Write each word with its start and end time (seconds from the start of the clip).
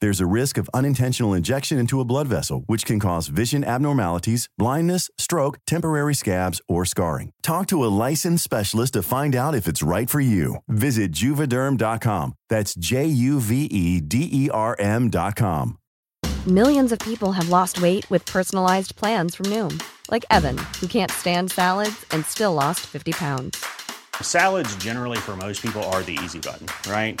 There's 0.00 0.20
a 0.20 0.26
risk 0.26 0.58
of 0.58 0.70
unintentional 0.72 1.34
injection 1.34 1.78
into 1.78 2.00
a 2.00 2.04
blood 2.04 2.28
vessel, 2.28 2.62
which 2.66 2.84
can 2.86 3.00
cause 3.00 3.26
vision 3.28 3.64
abnormalities, 3.64 4.48
blindness, 4.56 5.10
stroke, 5.18 5.58
temporary 5.66 6.14
scabs, 6.14 6.60
or 6.68 6.84
scarring. 6.84 7.32
Talk 7.42 7.66
to 7.68 7.84
a 7.84 7.90
licensed 8.06 8.44
specialist 8.44 8.92
to 8.92 9.02
find 9.02 9.34
out 9.34 9.56
if 9.56 9.66
it's 9.66 9.82
right 9.82 10.08
for 10.08 10.20
you. 10.20 10.56
Visit 10.68 11.10
juvederm.com. 11.12 12.34
That's 12.48 12.74
J 12.74 13.06
U 13.06 13.40
V 13.40 13.64
E 13.64 14.00
D 14.00 14.28
E 14.30 14.50
R 14.50 14.76
M.com. 14.78 15.78
Millions 16.46 16.92
of 16.92 16.98
people 17.00 17.32
have 17.32 17.48
lost 17.48 17.82
weight 17.82 18.08
with 18.08 18.24
personalized 18.24 18.94
plans 18.94 19.34
from 19.34 19.46
Noom, 19.46 19.82
like 20.10 20.24
Evan, 20.30 20.56
who 20.80 20.86
can't 20.86 21.10
stand 21.10 21.50
salads 21.50 22.06
and 22.12 22.24
still 22.24 22.54
lost 22.54 22.80
50 22.86 23.12
pounds. 23.12 23.62
Salads, 24.22 24.74
generally, 24.76 25.18
for 25.18 25.36
most 25.36 25.60
people, 25.60 25.82
are 25.84 26.02
the 26.02 26.18
easy 26.24 26.38
button, 26.38 26.66
right? 26.90 27.20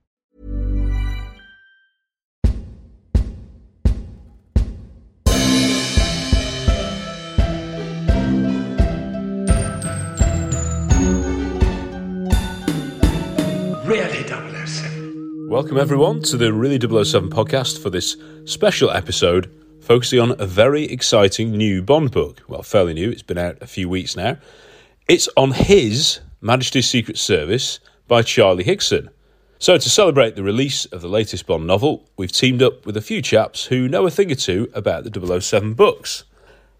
Really 13.91 14.25
007. 14.25 15.49
Welcome, 15.49 15.77
everyone, 15.77 16.21
to 16.21 16.37
the 16.37 16.53
Really 16.53 16.79
007 16.79 17.29
podcast 17.29 17.77
for 17.83 17.89
this 17.89 18.15
special 18.45 18.89
episode 18.89 19.51
focusing 19.81 20.21
on 20.21 20.31
a 20.39 20.45
very 20.45 20.85
exciting 20.85 21.51
new 21.51 21.81
Bond 21.81 22.09
book. 22.09 22.41
Well, 22.47 22.63
fairly 22.63 22.93
new, 22.93 23.09
it's 23.09 23.21
been 23.21 23.37
out 23.37 23.57
a 23.59 23.67
few 23.67 23.89
weeks 23.89 24.15
now. 24.15 24.37
It's 25.09 25.27
on 25.35 25.51
His 25.51 26.21
Majesty's 26.39 26.87
Secret 26.87 27.17
Service 27.17 27.81
by 28.07 28.21
Charlie 28.21 28.63
Higson. 28.63 29.09
So, 29.59 29.77
to 29.77 29.89
celebrate 29.89 30.37
the 30.37 30.43
release 30.43 30.85
of 30.85 31.01
the 31.01 31.09
latest 31.09 31.45
Bond 31.45 31.67
novel, 31.67 32.09
we've 32.15 32.31
teamed 32.31 32.63
up 32.63 32.85
with 32.85 32.95
a 32.95 33.01
few 33.01 33.21
chaps 33.21 33.65
who 33.65 33.89
know 33.89 34.07
a 34.07 34.09
thing 34.09 34.31
or 34.31 34.35
two 34.35 34.71
about 34.73 35.03
the 35.03 35.41
007 35.41 35.73
books. 35.73 36.23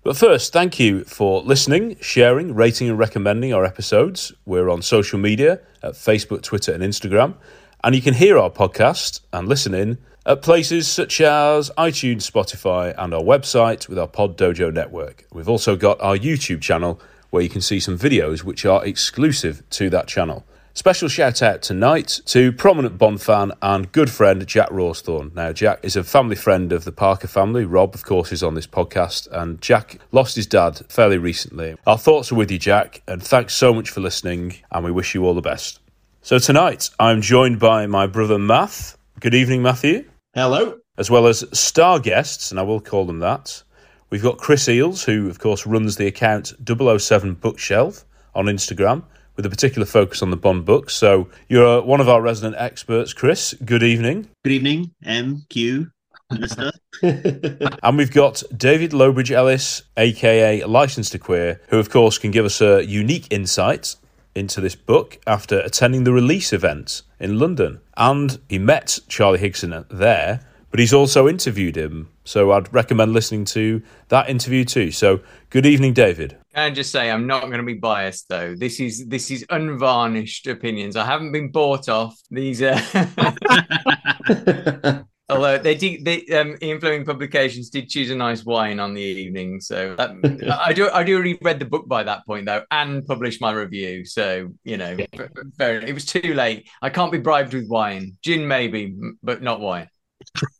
But 0.03 0.17
first, 0.17 0.51
thank 0.51 0.79
you 0.79 1.03
for 1.03 1.43
listening, 1.43 1.95
sharing, 2.01 2.55
rating, 2.55 2.89
and 2.89 2.97
recommending 2.97 3.53
our 3.53 3.63
episodes. 3.63 4.33
We're 4.45 4.67
on 4.67 4.81
social 4.81 5.19
media 5.19 5.59
at 5.83 5.93
Facebook, 5.93 6.41
Twitter, 6.41 6.73
and 6.73 6.81
Instagram. 6.81 7.35
And 7.83 7.93
you 7.93 8.01
can 8.01 8.15
hear 8.15 8.35
our 8.39 8.49
podcast 8.49 9.21
and 9.31 9.47
listen 9.47 9.75
in 9.75 9.99
at 10.25 10.41
places 10.41 10.87
such 10.87 11.21
as 11.21 11.69
iTunes, 11.77 12.27
Spotify, 12.27 12.95
and 12.97 13.13
our 13.13 13.21
website 13.21 13.87
with 13.87 13.99
our 13.99 14.07
Pod 14.07 14.39
Dojo 14.39 14.73
network. 14.73 15.25
We've 15.31 15.49
also 15.49 15.75
got 15.75 16.01
our 16.01 16.17
YouTube 16.17 16.61
channel 16.61 16.99
where 17.29 17.43
you 17.43 17.49
can 17.49 17.61
see 17.61 17.79
some 17.79 17.97
videos 17.97 18.43
which 18.43 18.65
are 18.65 18.83
exclusive 18.83 19.61
to 19.69 19.91
that 19.91 20.07
channel. 20.07 20.43
Special 20.73 21.09
shout 21.09 21.41
out 21.41 21.61
tonight 21.61 22.21
to 22.27 22.53
prominent 22.53 22.97
Bond 22.97 23.21
fan 23.21 23.51
and 23.61 23.91
good 23.91 24.09
friend 24.09 24.47
Jack 24.47 24.69
Rawsthorne. 24.69 25.35
Now, 25.35 25.51
Jack 25.51 25.79
is 25.83 25.97
a 25.97 26.03
family 26.03 26.37
friend 26.37 26.71
of 26.71 26.85
the 26.85 26.93
Parker 26.93 27.27
family. 27.27 27.65
Rob, 27.65 27.93
of 27.93 28.05
course, 28.05 28.31
is 28.31 28.41
on 28.41 28.55
this 28.55 28.67
podcast, 28.67 29.27
and 29.31 29.61
Jack 29.61 29.97
lost 30.13 30.37
his 30.37 30.47
dad 30.47 30.79
fairly 30.87 31.17
recently. 31.17 31.75
Our 31.85 31.97
thoughts 31.97 32.31
are 32.31 32.35
with 32.35 32.49
you, 32.49 32.57
Jack, 32.57 33.01
and 33.05 33.21
thanks 33.21 33.53
so 33.53 33.73
much 33.73 33.89
for 33.89 33.99
listening, 33.99 34.55
and 34.71 34.85
we 34.85 34.91
wish 34.91 35.13
you 35.13 35.25
all 35.25 35.33
the 35.33 35.41
best. 35.41 35.81
So, 36.21 36.39
tonight 36.39 36.89
I'm 36.97 37.21
joined 37.21 37.59
by 37.59 37.85
my 37.85 38.07
brother 38.07 38.39
Math. 38.39 38.97
Good 39.19 39.33
evening, 39.33 39.61
Matthew. 39.61 40.09
Hello. 40.33 40.79
As 40.97 41.11
well 41.11 41.27
as 41.27 41.43
star 41.51 41.99
guests, 41.99 42.49
and 42.49 42.57
I 42.57 42.63
will 42.63 42.79
call 42.79 43.03
them 43.03 43.19
that. 43.19 43.61
We've 44.09 44.23
got 44.23 44.37
Chris 44.37 44.69
Eeles, 44.69 45.03
who, 45.03 45.29
of 45.29 45.39
course, 45.39 45.65
runs 45.67 45.97
the 45.97 46.07
account 46.07 46.53
007 46.65 47.33
Bookshelf 47.35 48.05
on 48.33 48.45
Instagram 48.45 49.03
with 49.35 49.45
a 49.45 49.49
particular 49.49 49.85
focus 49.85 50.21
on 50.21 50.29
the 50.29 50.37
Bond 50.37 50.65
books. 50.65 50.95
So 50.95 51.29
you're 51.47 51.79
uh, 51.79 51.81
one 51.81 52.01
of 52.01 52.09
our 52.09 52.21
resident 52.21 52.55
experts, 52.57 53.13
Chris. 53.13 53.53
Good 53.65 53.83
evening. 53.83 54.29
Good 54.43 54.53
evening, 54.53 54.91
MQ. 55.05 55.91
And 57.83 57.97
we've 57.97 58.11
got 58.11 58.43
David 58.55 58.93
Lowbridge 58.93 59.31
Ellis, 59.31 59.83
aka 59.97 60.63
Licensed 60.63 61.11
to 61.13 61.19
Queer, 61.19 61.61
who, 61.69 61.79
of 61.79 61.89
course, 61.89 62.17
can 62.17 62.31
give 62.31 62.45
us 62.45 62.61
a 62.61 62.85
unique 62.85 63.27
insight 63.31 63.95
into 64.35 64.61
this 64.61 64.75
book 64.75 65.19
after 65.27 65.59
attending 65.59 66.03
the 66.03 66.13
release 66.13 66.53
event 66.53 67.01
in 67.19 67.39
London. 67.39 67.81
And 67.97 68.39
he 68.49 68.59
met 68.59 68.99
Charlie 69.07 69.39
Higson 69.39 69.85
there, 69.89 70.41
but 70.69 70.79
he's 70.79 70.93
also 70.93 71.27
interviewed 71.27 71.75
him. 71.75 72.09
So 72.23 72.51
I'd 72.51 72.73
recommend 72.73 73.13
listening 73.13 73.45
to 73.45 73.81
that 74.07 74.29
interview 74.29 74.63
too. 74.63 74.91
So 74.91 75.21
good 75.49 75.65
evening, 75.65 75.93
David. 75.93 76.37
Can 76.53 76.63
I 76.63 76.69
just 76.69 76.91
say 76.91 77.09
I'm 77.09 77.27
not 77.27 77.43
going 77.43 77.57
to 77.57 77.63
be 77.63 77.75
biased 77.75 78.27
though. 78.29 78.55
This 78.55 78.79
is 78.79 79.05
this 79.07 79.31
is 79.31 79.45
unvarnished 79.49 80.47
opinions. 80.47 80.95
I 80.95 81.05
haven't 81.05 81.31
been 81.31 81.51
bought 81.51 81.87
off 81.87 82.19
these. 82.29 82.61
Uh... 82.61 82.79
Although 85.29 85.59
they 85.59 85.75
did, 85.75 86.03
they 86.03 86.25
um, 86.37 86.57
Ian 86.61 86.81
Fleming 86.81 87.05
Publications 87.05 87.69
did 87.69 87.87
choose 87.87 88.11
a 88.11 88.15
nice 88.15 88.43
wine 88.43 88.81
on 88.81 88.93
the 88.93 89.01
evening, 89.01 89.61
so 89.61 89.95
um, 89.97 90.21
I 90.51 90.73
do 90.73 90.89
I 90.89 91.03
do 91.03 91.15
already 91.15 91.39
read 91.41 91.59
the 91.59 91.65
book 91.65 91.87
by 91.87 92.03
that 92.03 92.25
point 92.25 92.47
though, 92.47 92.63
and 92.69 93.05
published 93.05 93.39
my 93.39 93.53
review. 93.53 94.03
So 94.03 94.49
you 94.65 94.75
know, 94.75 94.97
fair, 95.57 95.79
it 95.79 95.93
was 95.93 96.05
too 96.05 96.33
late. 96.33 96.67
I 96.81 96.89
can't 96.89 97.13
be 97.13 97.17
bribed 97.17 97.53
with 97.53 97.69
wine, 97.69 98.17
gin 98.21 98.45
maybe, 98.45 98.93
but 99.23 99.41
not 99.41 99.61
wine. 99.61 99.87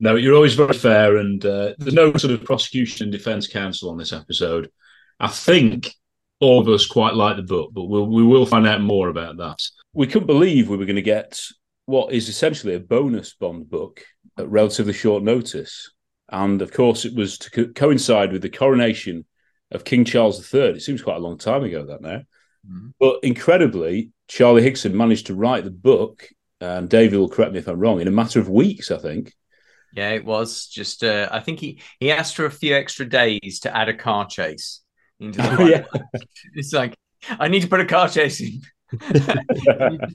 no, 0.00 0.16
you're 0.16 0.34
always 0.34 0.54
very 0.54 0.74
fair, 0.74 1.16
and 1.16 1.44
uh, 1.44 1.72
there's 1.78 1.94
no 1.94 2.14
sort 2.16 2.34
of 2.34 2.44
prosecution 2.44 3.04
and 3.04 3.12
defence 3.12 3.46
counsel 3.46 3.88
on 3.90 3.96
this 3.96 4.12
episode. 4.12 4.70
I 5.22 5.28
think 5.28 5.94
all 6.40 6.60
of 6.60 6.68
us 6.68 6.84
quite 6.84 7.14
like 7.14 7.36
the 7.36 7.42
book, 7.42 7.70
but 7.72 7.84
we'll, 7.84 8.06
we 8.06 8.24
will 8.24 8.44
find 8.44 8.66
out 8.66 8.80
more 8.80 9.08
about 9.08 9.36
that. 9.36 9.62
We 9.94 10.08
couldn't 10.08 10.26
believe 10.26 10.68
we 10.68 10.76
were 10.76 10.84
going 10.84 10.96
to 10.96 11.02
get 11.02 11.40
what 11.86 12.12
is 12.12 12.28
essentially 12.28 12.74
a 12.74 12.80
bonus 12.80 13.32
Bond 13.34 13.70
book 13.70 14.04
at 14.36 14.48
relatively 14.48 14.92
short 14.92 15.22
notice. 15.22 15.92
And 16.28 16.60
of 16.60 16.72
course, 16.72 17.04
it 17.04 17.14
was 17.14 17.38
to 17.38 17.50
co- 17.50 17.72
coincide 17.72 18.32
with 18.32 18.42
the 18.42 18.50
coronation 18.50 19.24
of 19.70 19.84
King 19.84 20.04
Charles 20.04 20.52
III. 20.52 20.70
It 20.70 20.82
seems 20.82 21.02
quite 21.02 21.16
a 21.16 21.20
long 21.20 21.38
time 21.38 21.62
ago, 21.62 21.86
that 21.86 22.00
now. 22.00 22.22
Mm-hmm. 22.68 22.88
But 22.98 23.20
incredibly, 23.22 24.10
Charlie 24.26 24.62
Higson 24.62 24.94
managed 24.94 25.28
to 25.28 25.36
write 25.36 25.62
the 25.62 25.70
book, 25.70 26.28
and 26.60 26.88
David 26.88 27.18
will 27.18 27.28
correct 27.28 27.52
me 27.52 27.60
if 27.60 27.68
I'm 27.68 27.78
wrong, 27.78 28.00
in 28.00 28.08
a 28.08 28.12
matter 28.12 28.40
of 28.40 28.48
weeks, 28.48 28.90
I 28.90 28.98
think. 28.98 29.32
Yeah, 29.94 30.10
it 30.10 30.24
was 30.24 30.66
just. 30.66 31.04
Uh, 31.04 31.28
I 31.30 31.40
think 31.40 31.60
he 31.60 31.80
he 32.00 32.10
asked 32.10 32.34
for 32.34 32.46
a 32.46 32.50
few 32.50 32.74
extra 32.74 33.06
days 33.06 33.60
to 33.60 33.76
add 33.76 33.88
a 33.88 33.94
car 33.94 34.26
chase 34.26 34.81
into 35.22 35.40
the. 35.40 35.86
yeah. 35.92 36.00
It's 36.54 36.72
like 36.72 36.96
I 37.28 37.48
need 37.48 37.62
to 37.62 37.68
put 37.68 37.80
a 37.80 37.86
car 37.86 38.08
chase 38.08 38.40
in. 38.40 38.60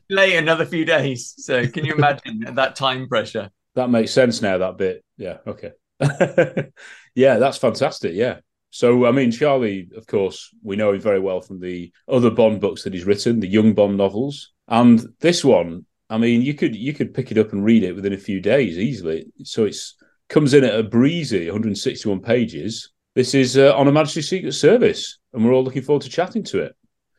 Late 0.09 0.35
another 0.35 0.65
few 0.65 0.85
days. 0.85 1.33
So 1.37 1.67
can 1.67 1.85
you 1.85 1.95
imagine 1.95 2.41
that 2.55 2.75
time 2.75 3.07
pressure? 3.07 3.49
That 3.75 3.89
makes 3.89 4.11
sense 4.11 4.41
now. 4.41 4.57
That 4.57 4.77
bit, 4.77 5.03
yeah, 5.17 5.37
okay, 5.45 5.71
yeah, 7.15 7.37
that's 7.37 7.57
fantastic. 7.57 8.13
Yeah. 8.13 8.39
So, 8.69 9.05
I 9.05 9.11
mean, 9.11 9.31
Charlie, 9.31 9.89
of 9.95 10.07
course, 10.07 10.53
we 10.61 10.75
know 10.75 10.91
him 10.91 11.01
very 11.01 11.19
well 11.19 11.41
from 11.41 11.59
the 11.59 11.91
other 12.07 12.29
Bond 12.29 12.59
books 12.59 12.83
that 12.83 12.93
he's 12.93 13.05
written, 13.05 13.39
the 13.39 13.47
Young 13.47 13.73
Bond 13.73 13.97
novels, 13.97 14.51
and 14.67 15.03
this 15.19 15.43
one. 15.43 15.85
I 16.09 16.17
mean, 16.17 16.41
you 16.41 16.53
could 16.53 16.75
you 16.75 16.93
could 16.93 17.13
pick 17.13 17.31
it 17.31 17.37
up 17.37 17.51
and 17.51 17.65
read 17.65 17.83
it 17.83 17.93
within 17.93 18.13
a 18.13 18.17
few 18.17 18.39
days 18.39 18.77
easily. 18.77 19.25
So 19.43 19.65
it's 19.65 19.95
comes 20.29 20.53
in 20.53 20.63
at 20.63 20.79
a 20.79 20.83
breezy 20.83 21.45
161 21.45 22.21
pages. 22.21 22.91
This 23.17 23.33
is 23.33 23.57
uh, 23.57 23.75
on 23.75 23.87
a 23.87 23.91
Majesty 23.91 24.21
Secret 24.21 24.51
Service, 24.51 25.17
and 25.33 25.43
we're 25.43 25.51
all 25.51 25.63
looking 25.63 25.81
forward 25.81 26.03
to 26.03 26.09
chatting 26.09 26.43
to 26.43 26.59
it. 26.59 26.75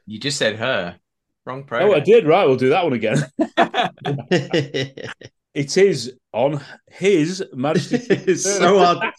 You 0.07 0.21
just 0.21 0.39
said 0.39 0.55
her. 0.55 0.97
Wrong 1.45 1.65
program. 1.65 1.91
Oh, 1.91 1.93
I 1.93 1.99
did. 1.99 2.25
Right, 2.25 2.47
we'll 2.47 2.55
do 2.55 2.69
that 2.69 2.85
one 2.85 2.93
again. 2.93 3.17
it 5.55 5.77
is 5.77 6.13
on 6.33 6.61
his 6.87 7.45
Majesty. 7.53 7.99
Secret 7.99 8.23
it's 8.29 8.45
so 8.45 8.79
hard. 8.79 9.13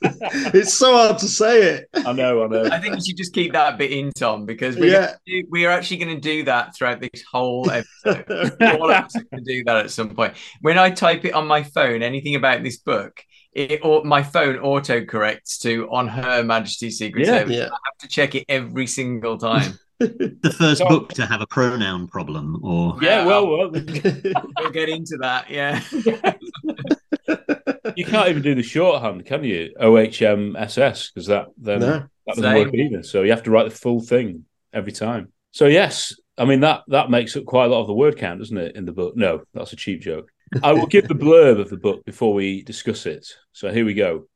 It's 0.54 0.74
so 0.74 0.94
hard 0.94 1.18
to 1.18 1.28
say 1.28 1.64
it. 1.64 1.90
I 1.94 2.14
know, 2.14 2.46
I 2.46 2.48
know. 2.48 2.70
I 2.72 2.80
think 2.80 2.96
you 2.96 3.02
should 3.02 3.18
just 3.18 3.34
keep 3.34 3.52
that 3.52 3.78
bit 3.78 3.92
in, 3.92 4.14
Tom, 4.14 4.46
because 4.46 4.78
we're, 4.78 4.94
Yeah. 4.94 5.06
gonna 5.08 5.18
do, 5.26 5.44
we 5.50 5.66
are 5.66 5.72
actually 5.72 5.98
going 5.98 6.16
to 6.16 6.22
do 6.22 6.46
that 6.46 6.78
throughout 6.78 7.02
this 7.02 7.26
whole 7.30 7.70
episode. 7.70 8.56
All 8.62 8.90
of 8.90 9.04
us 9.04 9.12
going 9.12 9.44
to 9.44 9.54
do 9.54 9.66
that 9.66 9.84
at 9.84 9.92
some 9.92 10.16
point. 10.16 10.36
When 10.62 10.78
I 10.78 10.92
type 10.92 11.26
it 11.26 11.34
on 11.34 11.46
my 11.46 11.62
phone, 11.62 12.04
anything 12.04 12.36
about 12.36 12.64
this 12.64 12.78
book, 12.78 13.22
it 13.54 13.82
or 13.84 14.04
my 14.04 14.24
phone 14.24 14.58
auto 14.60 15.04
corrects 15.06 15.58
to 15.60 15.88
on 15.92 16.08
Her 16.08 16.44
Majesty's 16.44 16.98
Secret 16.98 17.26
Yeah. 17.26 17.40
Service. 17.40 17.56
Yeah. 17.56 17.64
I 17.66 17.78
have 17.86 17.98
to 18.02 18.08
check 18.08 18.36
it 18.36 18.46
every 18.50 18.88
single 18.88 19.38
time. 19.38 19.78
The 20.00 20.56
first 20.58 20.78
So- 20.80 20.88
book 20.88 21.10
to 21.16 21.26
have 21.26 21.42
a 21.42 21.48
pronoun 21.48 22.08
problem, 22.08 22.62
or 22.64 22.98
Yeah, 23.02 23.26
well, 23.26 23.46
well, 23.48 23.70
we'll 23.72 24.72
get 24.72 24.88
into 24.88 25.18
that. 25.20 25.50
Yeah. 25.50 25.82
you 27.98 28.06
can't 28.06 28.30
even 28.30 28.42
do 28.42 28.56
the 28.56 28.64
shorthand, 28.64 29.26
can 29.26 29.44
you? 29.44 29.74
OHMSS 29.80 31.14
because 31.14 31.28
that 31.28 31.48
then 31.58 31.80
No. 31.82 31.88
that 31.88 32.08
doesn't 32.28 32.44
Same. 32.44 32.66
work 32.66 32.74
either. 32.74 33.04
So 33.04 33.24
you 33.24 33.32
have 33.32 33.44
to 33.44 33.52
write 33.52 33.70
the 33.70 33.76
full 33.76 34.00
thing 34.02 34.46
every 34.74 34.92
time. 34.94 35.32
So 35.52 35.66
yes, 35.66 36.14
I 36.38 36.46
mean 36.46 36.62
that 36.62 36.82
that 36.88 37.10
makes 37.10 37.36
up 37.36 37.44
quite 37.46 37.66
a 37.66 37.70
lot 37.70 37.82
of 37.82 37.88
the 37.88 37.94
word 37.94 38.18
count, 38.18 38.40
doesn't 38.40 38.58
it, 38.58 38.76
in 38.76 38.86
the 38.86 38.92
book? 38.94 39.16
No, 39.18 39.42
that's 39.54 39.74
a 39.74 39.76
cheap 39.76 40.02
joke. 40.02 40.30
I 40.64 40.74
will 40.74 40.88
give 40.88 41.08
the 41.08 41.16
blurb 41.16 41.60
of 41.60 41.70
the 41.70 41.78
book 41.78 42.04
before 42.06 42.34
we 42.34 42.64
discuss 42.64 43.06
it. 43.06 43.28
So 43.54 43.72
here 43.72 43.86
we 43.86 43.94
go. 43.94 44.28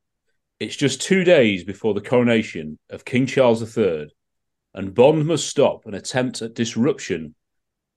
It's 0.60 0.76
just 0.76 1.02
two 1.02 1.24
days 1.24 1.64
before 1.64 1.94
the 1.94 2.02
coronation 2.02 2.78
of 2.90 3.06
King 3.06 3.26
Charles 3.26 3.78
III, 3.78 4.08
and 4.74 4.94
Bond 4.94 5.26
must 5.26 5.48
stop 5.48 5.86
an 5.86 5.94
attempt 5.94 6.42
at 6.42 6.54
disruption 6.54 7.36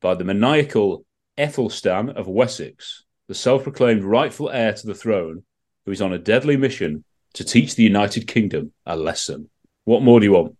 by 0.00 0.14
the 0.14 0.24
maniacal 0.24 1.04
Ethelstan 1.38 2.10
of 2.10 2.26
Wessex, 2.26 3.04
the 3.28 3.34
self 3.34 3.62
proclaimed 3.62 4.04
rightful 4.04 4.50
heir 4.50 4.72
to 4.72 4.86
the 4.86 4.94
throne, 4.94 5.44
who 5.84 5.92
is 5.92 6.02
on 6.02 6.12
a 6.12 6.18
deadly 6.18 6.56
mission 6.56 7.04
to 7.34 7.44
teach 7.44 7.74
the 7.74 7.82
United 7.82 8.26
Kingdom 8.26 8.72
a 8.86 8.96
lesson. 8.96 9.50
What 9.84 10.02
more 10.02 10.20
do 10.20 10.26
you 10.26 10.32
want? 10.32 10.56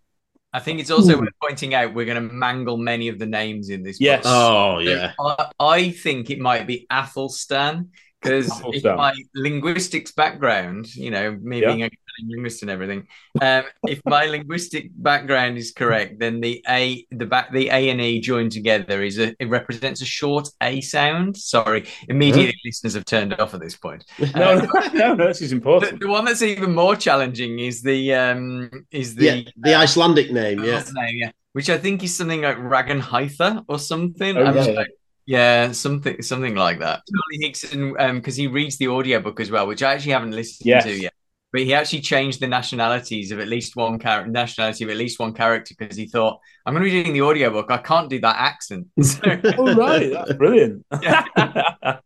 I 0.57 0.59
think 0.59 0.81
it's 0.81 0.91
also 0.91 1.21
worth 1.21 1.29
pointing 1.43 1.75
out 1.75 1.93
we're 1.93 2.07
going 2.07 2.29
to 2.29 2.35
mangle 2.35 2.79
many 2.79 3.09
of 3.09 3.19
the 3.19 3.27
names 3.27 3.69
in 3.69 3.83
this. 3.83 4.01
Yes. 4.01 4.23
book. 4.23 4.33
Oh 4.33 4.79
yeah. 4.79 5.13
I, 5.21 5.51
I 5.61 5.91
think 5.91 6.31
it 6.31 6.39
might 6.39 6.67
be 6.67 6.87
Athelstan 6.91 7.91
because 8.23 8.51
my 8.83 9.13
linguistics 9.35 10.13
background, 10.13 10.87
you 10.97 11.11
know, 11.11 11.33
me 11.43 11.61
Yeah. 11.61 11.67
being 11.69 11.83
a 11.83 11.91
linguist 12.29 12.63
and 12.63 12.71
everything, 12.71 13.07
um, 13.41 13.65
if 13.85 14.01
my 14.05 14.27
linguistic 14.37 14.91
background 14.97 15.59
is 15.59 15.73
correct, 15.73 16.19
then 16.19 16.41
the 16.41 16.65
A, 16.69 17.07
the 17.11 17.27
back, 17.27 17.53
the 17.53 17.69
A 17.69 17.91
and 17.91 18.01
E 18.01 18.21
joined 18.21 18.53
together 18.53 19.03
is 19.03 19.19
a 19.19 19.35
it 19.39 19.49
represents 19.49 20.01
a 20.03 20.07
short 20.07 20.49
A 20.63 20.81
sound. 20.81 21.37
Sorry, 21.37 21.87
immediately 22.09 22.55
listeners 22.65 22.95
have 22.95 23.05
turned 23.05 23.35
off 23.35 23.55
at 23.55 23.61
this 23.61 23.77
point. 23.77 24.05
No, 24.37 24.59
no, 24.59 24.69
no, 24.95 25.15
no 25.15 25.27
this 25.29 25.43
is 25.43 25.53
important. 25.53 26.01
the 26.01 26.09
one 26.09 26.25
that's 26.25 26.43
even 26.43 26.75
more 26.75 26.97
challenging 26.97 27.59
is 27.59 27.83
the 27.83 28.15
um 28.15 28.71
is 28.91 29.15
the 29.15 29.25
Yeah, 29.25 29.41
the 29.57 29.75
Icelandic 29.75 30.31
name. 30.33 30.63
Yeah. 30.63 30.83
Name, 30.93 31.17
yeah. 31.23 31.31
Which 31.53 31.71
I 31.71 31.79
think 31.79 32.03
is 32.05 32.15
something 32.17 32.43
like 32.43 32.59
Ragenheither 32.59 33.65
or 33.69 33.79
something. 33.79 34.37
Oh, 34.37 34.45
I'm 34.45 34.57
yeah, 34.57 34.65
just 34.65 34.71
yeah. 34.71 34.85
yeah, 35.27 35.73
something 35.73 36.21
something 36.23 36.55
like 36.55 36.81
that. 36.81 37.03
Charlie 37.09 37.51
Higson, 37.51 37.95
um, 37.99 38.17
because 38.17 38.37
he 38.37 38.47
reads 38.47 38.77
the 38.77 38.89
audiobook 38.89 39.41
as 39.41 39.51
well, 39.51 39.67
which 39.67 39.83
I 39.83 39.95
actually 39.95 40.13
haven't 40.13 40.33
listened 40.33 40.67
Yes. 40.67 40.85
to 40.85 40.93
yet. 41.01 41.15
But 41.53 41.63
he 41.63 41.75
actually 41.75 42.01
changed 42.01 42.41
the 42.41 42.49
nationalities 42.49 43.31
of 43.31 43.39
at 43.39 43.49
least 43.49 43.77
one 43.77 43.99
character, 43.99 44.31
nationality 44.31 44.85
of 44.85 44.91
at 44.91 44.97
least 44.97 45.19
one 45.19 45.33
character, 45.33 45.75
because 45.79 45.97
he 45.97 46.07
thought, 46.07 46.39
I'm 46.65 46.75
going 46.75 46.85
to 46.85 46.91
be 46.91 47.03
doing 47.03 47.15
the 47.15 47.23
audiobook. 47.23 47.71
I 47.71 47.79
can't 47.79 48.11
do 48.11 48.21
that 48.21 48.37
accent. 48.37 48.89
So, 49.03 49.21
oh, 49.59 49.75
right. 49.75 50.13
That's 50.13 50.33
brilliant. 50.35 50.85
Yeah. 51.01 51.25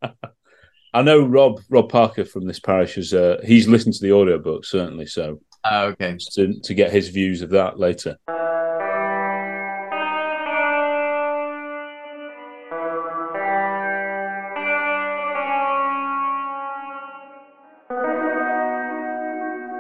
I 0.93 1.03
know 1.03 1.25
Rob 1.25 1.61
Rob 1.71 1.89
Parker 1.89 2.25
from 2.25 2.47
this 2.47 2.59
parish 2.59 2.97
has 2.97 3.15
uh, 3.15 3.41
he's 3.45 3.69
listened 3.69 3.95
to 3.95 4.03
the 4.03 4.13
audiobook 4.13 4.65
certainly 4.65 5.07
so 5.07 5.41
Oh, 5.65 5.89
okay. 5.89 6.17
to, 6.33 6.59
to 6.61 6.75
get 6.75 6.91
his 6.91 7.09
views 7.09 7.43
of 7.43 7.51
that 7.51 7.79
later. 7.79 8.17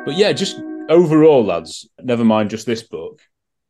But 0.04 0.16
yeah, 0.16 0.32
just 0.32 0.60
overall, 0.88 1.44
lads, 1.44 1.88
never 2.02 2.24
mind 2.24 2.50
just 2.50 2.66
this 2.66 2.82
book. 2.82 3.20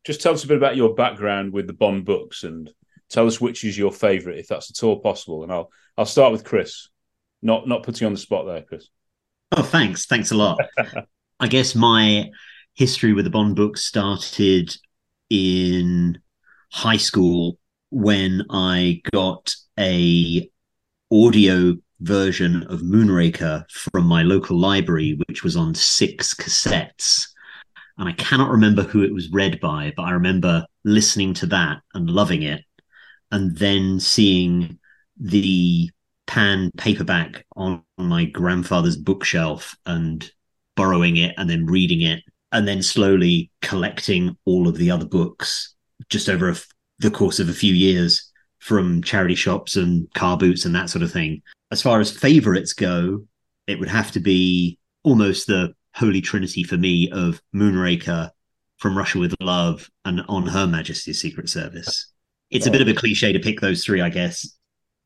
Just 0.03 0.21
tell 0.21 0.33
us 0.33 0.43
a 0.43 0.47
bit 0.47 0.57
about 0.57 0.75
your 0.75 0.95
background 0.95 1.53
with 1.53 1.67
the 1.67 1.73
Bond 1.73 2.05
books 2.05 2.43
and 2.43 2.71
tell 3.09 3.27
us 3.27 3.41
which 3.41 3.63
is 3.63 3.77
your 3.77 3.91
favourite, 3.91 4.39
if 4.39 4.47
that's 4.47 4.71
at 4.71 4.83
all 4.83 4.99
possible. 4.99 5.43
And 5.43 5.51
I'll 5.51 5.69
I'll 5.97 6.05
start 6.05 6.31
with 6.31 6.45
Chris. 6.45 6.89
Not 7.41 7.67
not 7.67 7.83
putting 7.83 8.01
you 8.01 8.07
on 8.07 8.13
the 8.13 8.19
spot 8.19 8.45
there, 8.45 8.61
Chris. 8.61 8.87
Oh, 9.51 9.61
thanks. 9.61 10.05
Thanks 10.05 10.31
a 10.31 10.35
lot. 10.35 10.59
I 11.39 11.47
guess 11.47 11.75
my 11.75 12.31
history 12.73 13.13
with 13.13 13.25
the 13.25 13.31
Bond 13.31 13.55
books 13.55 13.85
started 13.85 14.75
in 15.29 16.19
high 16.71 16.97
school 16.97 17.57
when 17.89 18.45
I 18.49 19.01
got 19.11 19.53
a 19.77 20.49
audio 21.11 21.75
version 22.01 22.63
of 22.63 22.81
Moonraker 22.81 23.69
from 23.69 24.05
my 24.05 24.23
local 24.23 24.59
library, 24.59 25.19
which 25.27 25.43
was 25.43 25.55
on 25.55 25.75
six 25.75 26.33
cassettes. 26.33 27.27
And 27.97 28.09
I 28.09 28.13
cannot 28.13 28.49
remember 28.49 28.83
who 28.83 29.03
it 29.03 29.13
was 29.13 29.31
read 29.31 29.59
by, 29.59 29.93
but 29.95 30.03
I 30.03 30.11
remember 30.11 30.65
listening 30.83 31.33
to 31.35 31.45
that 31.47 31.81
and 31.93 32.09
loving 32.09 32.43
it. 32.43 32.63
And 33.31 33.55
then 33.57 33.99
seeing 33.99 34.79
the 35.19 35.89
pan 36.27 36.71
paperback 36.77 37.45
on 37.55 37.83
my 37.97 38.25
grandfather's 38.25 38.97
bookshelf 38.97 39.75
and 39.85 40.29
borrowing 40.75 41.17
it 41.17 41.33
and 41.37 41.49
then 41.49 41.65
reading 41.65 42.01
it 42.01 42.23
and 42.51 42.67
then 42.67 42.81
slowly 42.81 43.51
collecting 43.61 44.35
all 44.45 44.67
of 44.67 44.77
the 44.77 44.91
other 44.91 45.05
books 45.05 45.75
just 46.09 46.29
over 46.29 46.55
the 46.99 47.11
course 47.11 47.39
of 47.39 47.49
a 47.49 47.53
few 47.53 47.73
years 47.73 48.30
from 48.61 49.01
charity 49.01 49.35
shops 49.35 49.75
and 49.75 50.07
car 50.13 50.37
boots 50.37 50.65
and 50.65 50.73
that 50.75 50.89
sort 50.89 51.01
of 51.03 51.11
thing. 51.11 51.41
As 51.71 51.81
far 51.81 51.99
as 51.99 52.15
favorites 52.15 52.73
go, 52.73 53.25
it 53.67 53.79
would 53.79 53.89
have 53.89 54.11
to 54.11 54.19
be 54.19 54.77
almost 55.03 55.47
the 55.47 55.73
holy 55.95 56.21
trinity 56.21 56.63
for 56.63 56.77
me 56.77 57.09
of 57.11 57.41
Moonraker, 57.55 58.29
From 58.77 58.97
Russia 58.97 59.17
with 59.19 59.35
Love, 59.41 59.89
and 60.05 60.21
On 60.29 60.45
Her 60.45 60.67
Majesty's 60.67 61.19
Secret 61.19 61.49
Service. 61.49 62.11
It's 62.51 62.67
a 62.67 62.71
bit 62.71 62.81
of 62.81 62.87
a 62.87 62.93
cliche 62.93 63.33
to 63.33 63.39
pick 63.39 63.59
those 63.61 63.83
three, 63.83 64.01
I 64.01 64.09
guess. 64.09 64.47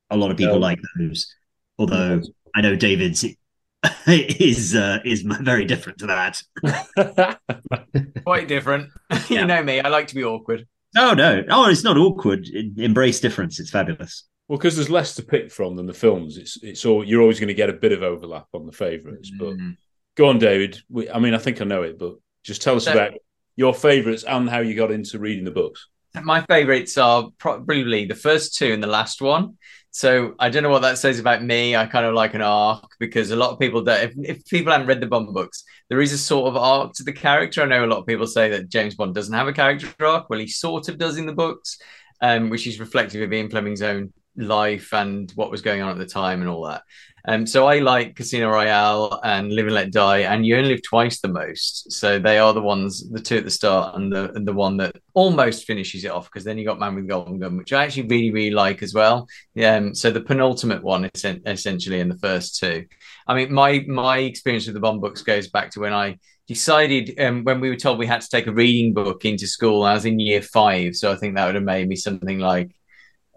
A 0.09 0.17
lot 0.17 0.31
of 0.31 0.37
people 0.37 0.55
No. 0.55 0.59
like 0.59 0.79
those, 0.97 1.33
although 1.79 2.21
I 2.55 2.61
know 2.61 2.75
David's 2.75 3.23
is 4.07 4.75
uh, 4.75 4.99
is 5.05 5.21
very 5.21 5.65
different 5.65 5.99
to 5.99 6.07
that. 6.07 6.41
Quite 8.23 8.47
different. 8.47 8.89
you 9.29 9.45
know 9.45 9.63
me. 9.63 9.79
I 9.79 9.89
like 9.89 10.07
to 10.07 10.15
be 10.15 10.23
awkward. 10.23 10.67
No, 10.95 11.13
no, 11.13 11.43
oh, 11.49 11.69
it's 11.69 11.83
not 11.83 11.97
awkward. 11.97 12.47
Embrace 12.77 13.19
difference. 13.19 13.59
It's 13.59 13.69
fabulous. 13.69 14.23
Well, 14.47 14.57
because 14.57 14.75
there's 14.75 14.89
less 14.89 15.15
to 15.15 15.23
pick 15.23 15.51
from 15.51 15.75
than 15.75 15.87
the 15.87 15.93
films. 15.93 16.37
It's 16.37 16.61
it's 16.63 16.85
all 16.85 17.03
you're 17.03 17.21
always 17.21 17.39
going 17.39 17.47
to 17.49 17.53
get 17.53 17.69
a 17.69 17.73
bit 17.73 17.91
of 17.91 18.01
overlap 18.03 18.47
on 18.53 18.65
the 18.65 18.71
favourites. 18.71 19.31
But 19.37 19.55
Mm. 19.57 19.75
go 20.15 20.27
on, 20.29 20.39
David. 20.39 20.79
We, 20.89 21.09
I 21.09 21.19
mean, 21.19 21.33
I 21.33 21.37
think 21.39 21.61
I 21.61 21.65
know 21.65 21.83
it, 21.83 21.99
but 21.99 22.15
just 22.43 22.61
tell 22.61 22.75
us 22.75 22.85
So- 22.85 22.93
about 22.93 23.13
your 23.57 23.73
favourites 23.73 24.23
and 24.23 24.49
how 24.49 24.59
you 24.59 24.75
got 24.75 24.91
into 24.91 25.17
reading 25.19 25.45
the 25.45 25.51
books. 25.51 25.87
My 26.23 26.41
favorites 26.41 26.97
are 26.97 27.29
probably 27.39 28.05
the 28.05 28.15
first 28.15 28.55
two 28.55 28.71
and 28.71 28.81
the 28.81 28.87
last 28.87 29.21
one. 29.21 29.57
So 29.95 30.35
I 30.39 30.49
don't 30.49 30.61
know 30.61 30.69
what 30.69 30.81
that 30.81 30.97
says 30.97 31.19
about 31.19 31.41
me. 31.41 31.77
I 31.77 31.85
kind 31.85 32.05
of 32.05 32.13
like 32.13 32.33
an 32.33 32.41
arc 32.41 32.83
because 32.99 33.31
a 33.31 33.35
lot 33.37 33.51
of 33.51 33.59
people 33.59 33.81
don't. 33.81 34.03
If, 34.03 34.37
if 34.37 34.45
people 34.45 34.73
haven't 34.73 34.87
read 34.87 34.99
the 34.99 35.07
Bond 35.07 35.33
books, 35.33 35.63
there 35.87 36.01
is 36.01 36.11
a 36.11 36.17
sort 36.17 36.49
of 36.49 36.57
arc 36.57 36.91
to 36.95 37.03
the 37.03 37.13
character. 37.13 37.61
I 37.61 37.65
know 37.65 37.85
a 37.85 37.87
lot 37.87 37.99
of 37.99 38.05
people 38.05 38.27
say 38.27 38.49
that 38.49 38.67
James 38.67 38.95
Bond 38.95 39.15
doesn't 39.15 39.33
have 39.33 39.47
a 39.47 39.53
character 39.53 39.87
arc. 40.05 40.29
Well, 40.29 40.39
he 40.39 40.47
sort 40.47 40.89
of 40.89 40.97
does 40.97 41.15
in 41.15 41.25
the 41.25 41.31
books, 41.31 41.79
um, 42.19 42.49
which 42.49 42.67
is 42.67 42.77
reflective 42.77 43.21
of 43.21 43.31
Ian 43.31 43.49
Fleming's 43.49 43.81
own 43.81 44.11
life 44.35 44.93
and 44.93 45.31
what 45.35 45.49
was 45.49 45.61
going 45.61 45.81
on 45.81 45.91
at 45.91 45.97
the 45.97 46.05
time 46.05 46.41
and 46.41 46.49
all 46.49 46.65
that. 46.65 46.81
Um, 47.27 47.45
so 47.47 47.67
I 47.67 47.79
like 47.79 48.15
Casino 48.15 48.49
Royale 48.49 49.19
and 49.23 49.51
Live 49.51 49.65
and 49.65 49.75
Let 49.75 49.91
Die, 49.91 50.19
and 50.19 50.45
You 50.45 50.57
Only 50.57 50.69
Live 50.69 50.83
Twice 50.83 51.21
the 51.21 51.27
most. 51.27 51.91
So 51.91 52.19
they 52.19 52.37
are 52.37 52.53
the 52.53 52.61
ones, 52.61 53.09
the 53.09 53.19
two 53.19 53.37
at 53.37 53.43
the 53.43 53.51
start, 53.51 53.95
and 53.95 54.11
the 54.11 54.31
and 54.33 54.47
the 54.47 54.53
one 54.53 54.77
that 54.77 54.95
almost 55.13 55.65
finishes 55.65 56.03
it 56.03 56.11
off 56.11 56.25
because 56.25 56.43
then 56.43 56.57
you 56.57 56.65
got 56.65 56.79
Man 56.79 56.95
with 56.95 57.07
Golden 57.07 57.39
Gun, 57.39 57.57
which 57.57 57.73
I 57.73 57.83
actually 57.83 58.07
really 58.07 58.31
really 58.31 58.51
like 58.51 58.83
as 58.83 58.93
well. 58.93 59.27
Yeah. 59.53 59.75
Um, 59.75 59.95
so 59.95 60.11
the 60.11 60.21
penultimate 60.21 60.83
one, 60.83 61.09
is 61.13 61.25
essentially, 61.45 61.99
in 61.99 62.09
the 62.09 62.17
first 62.17 62.59
two. 62.59 62.85
I 63.27 63.35
mean, 63.35 63.53
my 63.53 63.83
my 63.87 64.19
experience 64.19 64.65
with 64.67 64.75
the 64.75 64.81
Bond 64.81 65.01
books 65.01 65.21
goes 65.21 65.47
back 65.47 65.71
to 65.71 65.79
when 65.79 65.93
I 65.93 66.17
decided 66.47 67.19
um, 67.19 67.43
when 67.43 67.59
we 67.59 67.69
were 67.69 67.75
told 67.75 67.97
we 67.97 68.05
had 68.05 68.21
to 68.21 68.29
take 68.29 68.47
a 68.47 68.53
reading 68.53 68.93
book 68.93 69.25
into 69.25 69.47
school. 69.47 69.83
I 69.83 69.93
was 69.93 70.05
in 70.05 70.19
year 70.19 70.41
five, 70.41 70.95
so 70.95 71.11
I 71.11 71.15
think 71.15 71.35
that 71.35 71.45
would 71.45 71.55
have 71.55 71.63
made 71.63 71.87
me 71.87 71.95
something 71.95 72.39
like 72.39 72.74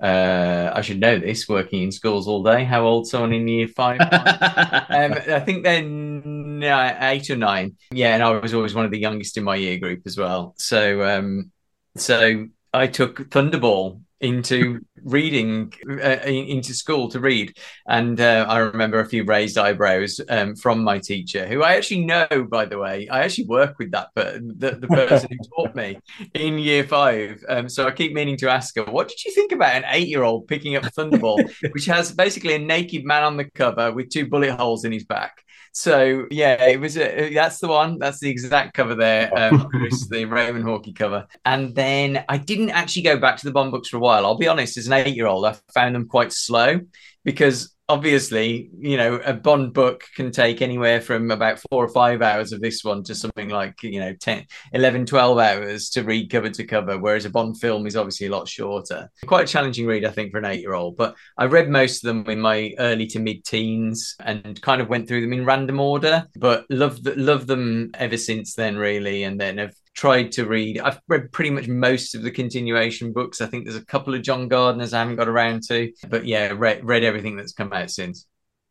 uh, 0.00 0.72
I 0.74 0.80
should 0.82 1.00
know 1.00 1.18
this 1.18 1.48
working 1.48 1.82
in 1.82 1.92
schools 1.92 2.28
all 2.28 2.42
day. 2.42 2.64
How 2.64 2.84
old 2.84 3.06
someone 3.06 3.32
in 3.32 3.48
year 3.48 3.68
five? 3.68 4.00
um, 4.00 4.08
I 4.90 5.40
think 5.40 5.64
then 5.64 6.62
eight 6.62 7.30
or 7.30 7.36
nine. 7.36 7.76
Yeah, 7.90 8.14
and 8.14 8.22
I 8.22 8.30
was 8.30 8.54
always 8.54 8.74
one 8.74 8.84
of 8.84 8.90
the 8.90 8.98
youngest 8.98 9.36
in 9.36 9.44
my 9.44 9.56
year 9.56 9.78
group 9.78 10.02
as 10.06 10.16
well. 10.16 10.54
So, 10.58 11.02
um, 11.02 11.50
so 11.96 12.48
I 12.72 12.86
took 12.86 13.30
Thunderball 13.30 14.00
into 14.20 14.80
reading 15.04 15.72
uh, 15.88 16.18
into 16.26 16.74
school 16.74 17.08
to 17.08 17.20
read. 17.20 17.56
And 17.86 18.20
uh, 18.20 18.46
i 18.48 18.58
remember 18.58 19.00
a 19.00 19.08
few 19.08 19.24
raised 19.24 19.58
eyebrows 19.58 20.20
um, 20.28 20.56
from 20.56 20.82
my 20.82 20.98
teacher 20.98 21.46
who 21.46 21.62
i 21.62 21.74
actually 21.74 22.04
know 22.04 22.26
by 22.50 22.64
the 22.64 22.78
way. 22.78 23.08
I 23.08 23.22
actually 23.22 23.46
work 23.46 23.78
with 23.78 23.92
that 23.92 24.08
but 24.14 24.34
the, 24.34 24.72
the 24.72 24.88
person 24.88 25.28
who 25.30 25.38
taught 25.56 25.74
me 25.74 25.98
in 26.34 26.58
year 26.58 26.84
five. 26.84 27.44
Um, 27.48 27.68
so 27.68 27.86
i 27.86 27.90
keep 27.90 28.12
meaning 28.12 28.36
to 28.38 28.50
ask 28.50 28.76
her 28.76 28.84
what 28.84 29.08
did 29.08 29.24
you 29.24 29.32
think 29.32 29.52
about 29.52 29.76
an 29.76 29.84
eight-year-old 29.88 30.48
picking 30.48 30.76
up 30.76 30.84
thunderball 30.84 31.38
which 31.72 31.86
has 31.86 32.12
basically 32.12 32.54
a 32.54 32.58
naked 32.58 33.04
man 33.04 33.22
on 33.22 33.36
the 33.36 33.44
cover 33.44 33.92
with 33.92 34.10
two 34.10 34.28
bullet 34.28 34.50
holes 34.50 34.84
in 34.84 34.92
his 34.92 35.04
back 35.04 35.44
so 35.72 36.26
yeah, 36.30 36.64
it 36.64 36.80
was 36.80 36.96
a, 36.96 37.32
that's 37.32 37.58
the 37.58 37.68
one. 37.68 37.98
That's 37.98 38.20
the 38.20 38.30
exact 38.30 38.74
cover 38.74 38.94
there, 38.94 39.30
um, 39.36 39.68
Chris, 39.70 40.08
the 40.08 40.24
Raymond 40.24 40.64
Hawkey 40.64 40.94
cover. 40.94 41.26
And 41.44 41.74
then 41.74 42.24
I 42.28 42.38
didn't 42.38 42.70
actually 42.70 43.02
go 43.02 43.18
back 43.18 43.36
to 43.38 43.46
the 43.46 43.52
Bond 43.52 43.70
books 43.70 43.88
for 43.88 43.96
a 43.96 44.00
while. 44.00 44.26
I'll 44.26 44.38
be 44.38 44.48
honest, 44.48 44.76
as 44.76 44.86
an 44.86 44.92
eight-year-old, 44.94 45.44
I 45.44 45.56
found 45.72 45.94
them 45.94 46.08
quite 46.08 46.32
slow 46.32 46.80
because 47.24 47.74
obviously, 47.88 48.70
you 48.78 48.96
know, 48.96 49.14
a 49.24 49.32
Bond 49.32 49.72
book 49.72 50.04
can 50.14 50.30
take 50.30 50.60
anywhere 50.60 51.00
from 51.00 51.30
about 51.30 51.58
four 51.58 51.84
or 51.84 51.88
five 51.88 52.20
hours 52.20 52.52
of 52.52 52.60
this 52.60 52.84
one 52.84 53.02
to 53.04 53.14
something 53.14 53.48
like, 53.48 53.82
you 53.82 53.98
know, 53.98 54.12
10, 54.14 54.44
11, 54.74 55.06
12 55.06 55.38
hours 55.38 55.88
to 55.90 56.02
read 56.02 56.30
cover 56.30 56.50
to 56.50 56.64
cover, 56.64 56.98
whereas 56.98 57.24
a 57.24 57.30
Bond 57.30 57.58
film 57.58 57.86
is 57.86 57.96
obviously 57.96 58.26
a 58.26 58.30
lot 58.30 58.46
shorter. 58.46 59.10
Quite 59.26 59.48
a 59.48 59.52
challenging 59.52 59.86
read, 59.86 60.04
I 60.04 60.10
think, 60.10 60.32
for 60.32 60.38
an 60.38 60.44
eight 60.44 60.60
year 60.60 60.74
old. 60.74 60.96
But 60.96 61.16
I 61.38 61.46
read 61.46 61.70
most 61.70 62.04
of 62.04 62.08
them 62.08 62.30
in 62.30 62.40
my 62.40 62.74
early 62.78 63.06
to 63.06 63.18
mid 63.18 63.44
teens 63.44 64.14
and 64.20 64.60
kind 64.60 64.82
of 64.82 64.88
went 64.88 65.08
through 65.08 65.22
them 65.22 65.32
in 65.32 65.46
random 65.46 65.80
order, 65.80 66.26
but 66.36 66.66
love, 66.68 67.00
love 67.16 67.46
them 67.46 67.90
ever 67.94 68.16
since 68.16 68.54
then, 68.54 68.76
really. 68.76 69.22
And 69.22 69.40
then 69.40 69.58
have 69.58 69.74
tried 69.94 70.32
to 70.32 70.46
read. 70.46 70.78
I've 70.78 71.00
read 71.08 71.32
pretty 71.32 71.50
much 71.50 71.68
most 71.68 72.14
of 72.14 72.22
the 72.22 72.30
continuation 72.30 73.12
books. 73.12 73.40
I 73.40 73.46
think 73.46 73.64
there's 73.64 73.76
a 73.76 73.84
couple 73.84 74.14
of 74.14 74.22
John 74.22 74.48
Gardners 74.48 74.92
I 74.92 75.00
haven't 75.00 75.16
got 75.16 75.28
around 75.28 75.62
to, 75.68 75.92
but 76.08 76.26
yeah, 76.26 76.52
read, 76.56 76.84
read 76.84 77.04
everything 77.04 77.36
that's 77.36 77.52
come 77.52 77.72
out 77.72 77.90
since. 77.90 78.26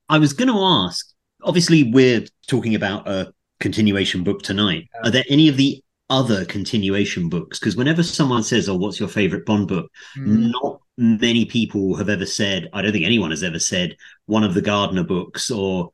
I 0.10 0.18
was 0.20 0.34
going 0.34 0.50
to 0.50 0.60
ask. 0.60 1.14
Obviously, 1.44 1.84
we're 1.84 2.26
talking 2.48 2.76
about 2.76 3.08
a 3.08 3.32
continuation 3.60 4.24
book 4.24 4.42
tonight. 4.42 4.88
Are 5.04 5.12
there 5.12 5.26
any 5.30 5.48
of 5.48 5.58
the 5.58 5.84
other 6.10 6.46
continuation 6.46 7.30
books? 7.30 7.60
Because 7.60 7.76
whenever 7.76 8.04
someone 8.04 8.44
says, 8.44 8.70
"Oh, 8.70 8.78
what's 8.78 9.00
your 9.00 9.10
favorite 9.10 9.46
Bond 9.46 9.68
book?" 9.68 9.92
Mm. 10.18 10.52
not 10.52 10.82
many 10.98 11.46
people 11.46 11.96
have 11.96 12.10
ever 12.10 12.26
said. 12.26 12.70
I 12.74 12.82
don't 12.82 12.92
think 12.92 13.06
anyone 13.06 13.30
has 13.32 13.44
ever 13.44 13.60
said 13.60 13.96
one 14.26 14.44
of 14.44 14.54
the 14.54 14.62
Gardner 14.62 15.04
books 15.04 15.52
or 15.52 15.92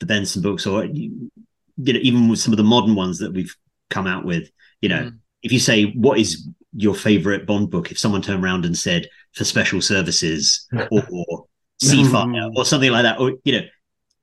the 0.00 0.06
Benson 0.06 0.42
books, 0.42 0.66
or 0.66 0.84
you 0.84 1.30
know, 1.78 2.00
even 2.00 2.28
with 2.28 2.40
some 2.40 2.52
of 2.52 2.56
the 2.56 2.64
modern 2.64 2.94
ones 2.94 3.18
that 3.18 3.32
we've 3.32 3.54
come 3.90 4.06
out 4.06 4.24
with. 4.24 4.50
You 4.80 4.88
know, 4.88 5.02
mm. 5.02 5.18
if 5.42 5.52
you 5.52 5.58
say 5.58 5.92
what 5.92 6.18
is 6.18 6.48
your 6.72 6.94
favorite 6.94 7.46
Bond 7.46 7.70
book, 7.70 7.90
if 7.90 7.98
someone 7.98 8.22
turned 8.22 8.44
around 8.44 8.64
and 8.64 8.76
said 8.76 9.08
for 9.32 9.44
special 9.44 9.80
services 9.80 10.66
or, 10.90 11.02
or 11.10 11.46
Seafire 11.82 12.50
or 12.56 12.64
something 12.64 12.90
like 12.90 13.02
that, 13.02 13.18
or 13.18 13.32
you 13.44 13.52
know, 13.52 13.66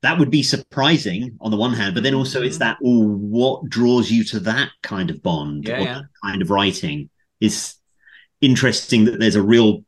that 0.03 0.19
would 0.19 0.29
be 0.29 0.43
surprising 0.43 1.37
on 1.41 1.51
the 1.51 1.57
one 1.57 1.73
hand, 1.73 1.93
but 1.93 2.03
then 2.03 2.13
also 2.13 2.41
it's 2.41 2.55
mm-hmm. 2.55 2.63
that 2.63 2.77
oh, 2.83 3.07
what 3.07 3.67
draws 3.69 4.11
you 4.11 4.23
to 4.25 4.39
that 4.41 4.69
kind 4.83 5.09
of 5.09 5.21
Bond 5.23 5.67
yeah, 5.67 5.79
yeah. 5.79 6.01
kind 6.23 6.41
of 6.41 6.49
writing 6.49 7.09
is 7.39 7.75
interesting 8.41 9.05
that 9.05 9.19
there's 9.19 9.35
a 9.35 9.41
real 9.41 9.83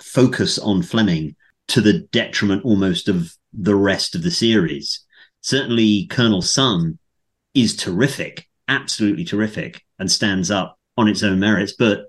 focus 0.00 0.58
on 0.58 0.82
Fleming 0.82 1.34
to 1.68 1.80
the 1.80 2.00
detriment 2.12 2.64
almost 2.64 3.08
of 3.08 3.34
the 3.52 3.74
rest 3.74 4.14
of 4.14 4.22
the 4.22 4.30
series. 4.30 5.04
Certainly, 5.40 6.06
Colonel 6.06 6.42
Sun 6.42 6.98
is 7.54 7.76
terrific, 7.76 8.48
absolutely 8.68 9.24
terrific 9.24 9.82
and 10.00 10.10
stands 10.10 10.50
up 10.50 10.76
on 10.96 11.06
its 11.06 11.22
own 11.22 11.38
merits, 11.38 11.74
but 11.78 12.06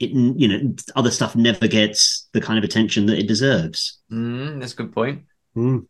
it 0.00 0.10
you 0.10 0.48
know 0.48 0.74
other 0.96 1.10
stuff 1.10 1.36
never 1.36 1.68
gets 1.68 2.28
the 2.32 2.40
kind 2.40 2.58
of 2.58 2.64
attention 2.64 3.06
that 3.06 3.18
it 3.18 3.28
deserves. 3.28 4.00
Mm, 4.10 4.60
that's 4.60 4.72
a 4.72 4.76
good 4.76 4.92
point. 4.92 5.22
Mm. 5.56 5.86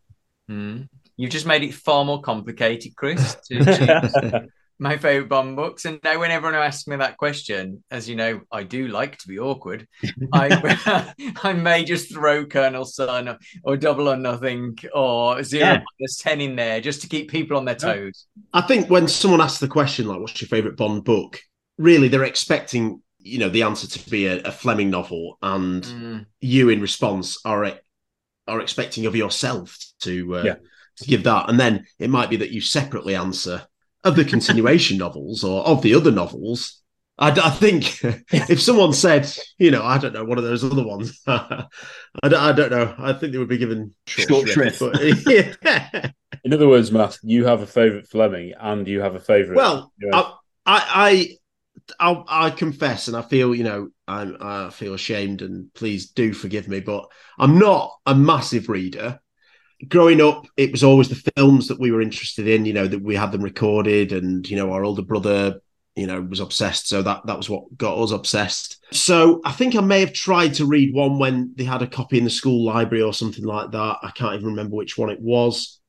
Mm. 0.50 0.88
You've 1.16 1.30
just 1.30 1.46
made 1.46 1.62
it 1.62 1.72
far 1.72 2.04
more 2.04 2.20
complicated, 2.20 2.96
Chris. 2.96 3.36
To 3.46 4.46
my 4.78 4.96
favorite 4.96 5.28
Bond 5.28 5.56
books, 5.56 5.84
and 5.84 6.00
now 6.02 6.18
when 6.18 6.30
everyone 6.30 6.58
asks 6.58 6.86
me 6.86 6.96
that 6.96 7.16
question, 7.16 7.82
as 7.90 8.08
you 8.08 8.16
know, 8.16 8.40
I 8.50 8.62
do 8.62 8.88
like 8.88 9.18
to 9.18 9.28
be 9.28 9.38
awkward. 9.38 9.86
I 10.32 11.14
I 11.42 11.52
may 11.52 11.84
just 11.84 12.12
throw 12.12 12.46
Colonel 12.46 12.84
Sun 12.84 13.28
or, 13.28 13.38
or 13.62 13.76
Double 13.76 14.08
or 14.08 14.16
Nothing 14.16 14.76
or 14.92 15.42
Zero 15.42 15.64
yeah. 15.64 15.82
minus 15.98 16.18
ten 16.18 16.40
in 16.40 16.56
there 16.56 16.80
just 16.80 17.02
to 17.02 17.08
keep 17.08 17.30
people 17.30 17.56
on 17.56 17.64
their 17.64 17.74
toes. 17.74 18.26
I 18.52 18.62
think 18.62 18.90
when 18.90 19.08
someone 19.08 19.40
asks 19.40 19.60
the 19.60 19.68
question 19.68 20.06
like, 20.06 20.20
"What's 20.20 20.40
your 20.40 20.48
favorite 20.48 20.76
Bond 20.76 21.04
book?" 21.04 21.40
really 21.78 22.08
they're 22.08 22.24
expecting 22.24 23.02
you 23.18 23.38
know 23.38 23.48
the 23.48 23.62
answer 23.62 23.86
to 23.86 24.10
be 24.10 24.26
a, 24.26 24.40
a 24.42 24.52
Fleming 24.52 24.90
novel, 24.90 25.38
and 25.40 25.82
mm. 25.82 26.26
you 26.40 26.68
in 26.68 26.80
response 26.80 27.38
are 27.44 27.72
are 28.46 28.60
expecting 28.60 29.06
of 29.06 29.16
yourself 29.16 29.78
to 30.02 30.36
uh, 30.36 30.42
yeah. 30.42 30.54
to 30.96 31.04
give 31.06 31.24
that, 31.24 31.48
and 31.48 31.58
then 31.58 31.86
it 31.98 32.10
might 32.10 32.28
be 32.28 32.36
that 32.36 32.50
you 32.50 32.60
separately 32.60 33.14
answer 33.14 33.66
of 34.04 34.16
the 34.16 34.24
continuation 34.24 34.98
novels 34.98 35.44
or 35.44 35.64
of 35.64 35.82
the 35.82 35.94
other 35.94 36.10
novels. 36.10 36.80
I, 37.16 37.30
I, 37.30 37.50
think 37.50 38.02
if 38.32 38.60
someone 38.60 38.92
said, 38.92 39.30
you 39.58 39.70
know, 39.70 39.84
I 39.84 39.98
don't 39.98 40.12
know, 40.12 40.24
one 40.24 40.38
of 40.38 40.44
those 40.44 40.64
other 40.64 40.84
ones, 40.84 41.20
I, 41.26 41.66
don't, 42.22 42.34
I 42.34 42.52
don't 42.52 42.70
know. 42.70 42.94
I 42.98 43.12
think 43.12 43.32
they 43.32 43.38
would 43.38 43.48
be 43.48 43.58
given 43.58 43.94
short, 44.06 44.28
short 44.28 44.48
shrift. 44.48 44.80
But, 44.80 45.00
yeah. 45.26 46.10
In 46.42 46.52
other 46.52 46.68
words, 46.68 46.90
Matt, 46.90 47.16
you 47.22 47.46
have 47.46 47.62
a 47.62 47.66
favourite 47.66 48.08
Fleming 48.08 48.52
and 48.58 48.86
you 48.88 49.00
have 49.00 49.14
a 49.14 49.20
favourite. 49.20 49.56
Well, 49.56 49.92
you 49.98 50.08
know, 50.08 50.34
I, 50.66 51.38
I, 51.96 52.14
I, 52.14 52.46
I, 52.46 52.50
confess, 52.50 53.06
and 53.06 53.16
I 53.16 53.22
feel, 53.22 53.54
you 53.54 53.64
know, 53.64 53.90
I'm, 54.08 54.36
I 54.40 54.70
feel 54.70 54.94
ashamed, 54.94 55.42
and 55.42 55.72
please 55.74 56.10
do 56.10 56.32
forgive 56.32 56.66
me, 56.66 56.80
but 56.80 57.04
I'm 57.38 57.58
not 57.58 57.92
a 58.06 58.14
massive 58.14 58.68
reader 58.68 59.20
growing 59.88 60.20
up, 60.20 60.46
it 60.56 60.72
was 60.72 60.84
always 60.84 61.08
the 61.08 61.30
films 61.36 61.68
that 61.68 61.80
we 61.80 61.90
were 61.90 62.02
interested 62.02 62.48
in. 62.48 62.64
You 62.64 62.72
know 62.72 62.86
that 62.86 63.02
we 63.02 63.14
had 63.14 63.32
them 63.32 63.42
recorded, 63.42 64.12
and 64.12 64.48
you 64.48 64.56
know 64.56 64.72
our 64.72 64.84
older 64.84 65.02
brother, 65.02 65.60
you 65.96 66.06
know, 66.06 66.20
was 66.20 66.40
obsessed. 66.40 66.88
So 66.88 67.02
that 67.02 67.26
that 67.26 67.36
was 67.36 67.50
what 67.50 67.76
got 67.76 67.98
us 67.98 68.10
obsessed. 68.10 68.84
So 68.92 69.40
I 69.44 69.52
think 69.52 69.74
I 69.74 69.80
may 69.80 70.00
have 70.00 70.12
tried 70.12 70.54
to 70.54 70.66
read 70.66 70.94
one 70.94 71.18
when 71.18 71.52
they 71.56 71.64
had 71.64 71.82
a 71.82 71.86
copy 71.86 72.18
in 72.18 72.24
the 72.24 72.30
school 72.30 72.64
library 72.64 73.02
or 73.02 73.12
something 73.12 73.44
like 73.44 73.70
that. 73.72 73.98
I 74.02 74.10
can't 74.14 74.34
even 74.34 74.46
remember 74.46 74.76
which 74.76 74.98
one 74.98 75.10
it 75.10 75.20
was. 75.20 75.80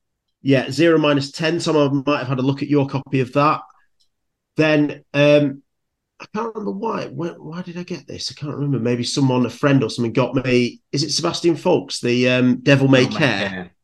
Yeah, 0.42 0.70
zero 0.70 0.98
minus 0.98 1.32
ten. 1.32 1.60
Some 1.60 2.04
might 2.06 2.20
have 2.20 2.28
had 2.28 2.40
a 2.40 2.44
look 2.44 2.62
at 2.62 2.70
your 2.70 2.88
copy 2.88 3.20
of 3.22 3.34
that. 3.34 3.62
Then 4.58 5.04
um, 5.14 5.64
I 6.20 6.26
can't 6.34 6.56
remember 6.56 6.72
why. 6.72 7.08
Why, 7.08 7.30
why 7.30 7.62
did 7.62 7.78
I 7.78 7.84
get 7.84 8.08
this? 8.08 8.32
I 8.32 8.40
can't 8.40 8.54
remember. 8.54 8.80
Maybe 8.80 9.04
someone, 9.04 9.46
a 9.46 9.50
friend 9.50 9.84
or 9.84 9.90
something, 9.90 10.14
got 10.14 10.36
me. 10.36 10.82
Is 10.92 11.04
it 11.04 11.10
Sebastian 11.12 11.56
Faulks, 11.56 12.00
the 12.00 12.30
um, 12.30 12.60
Devil 12.62 12.88
May 12.88 13.06
Care? 13.06 13.75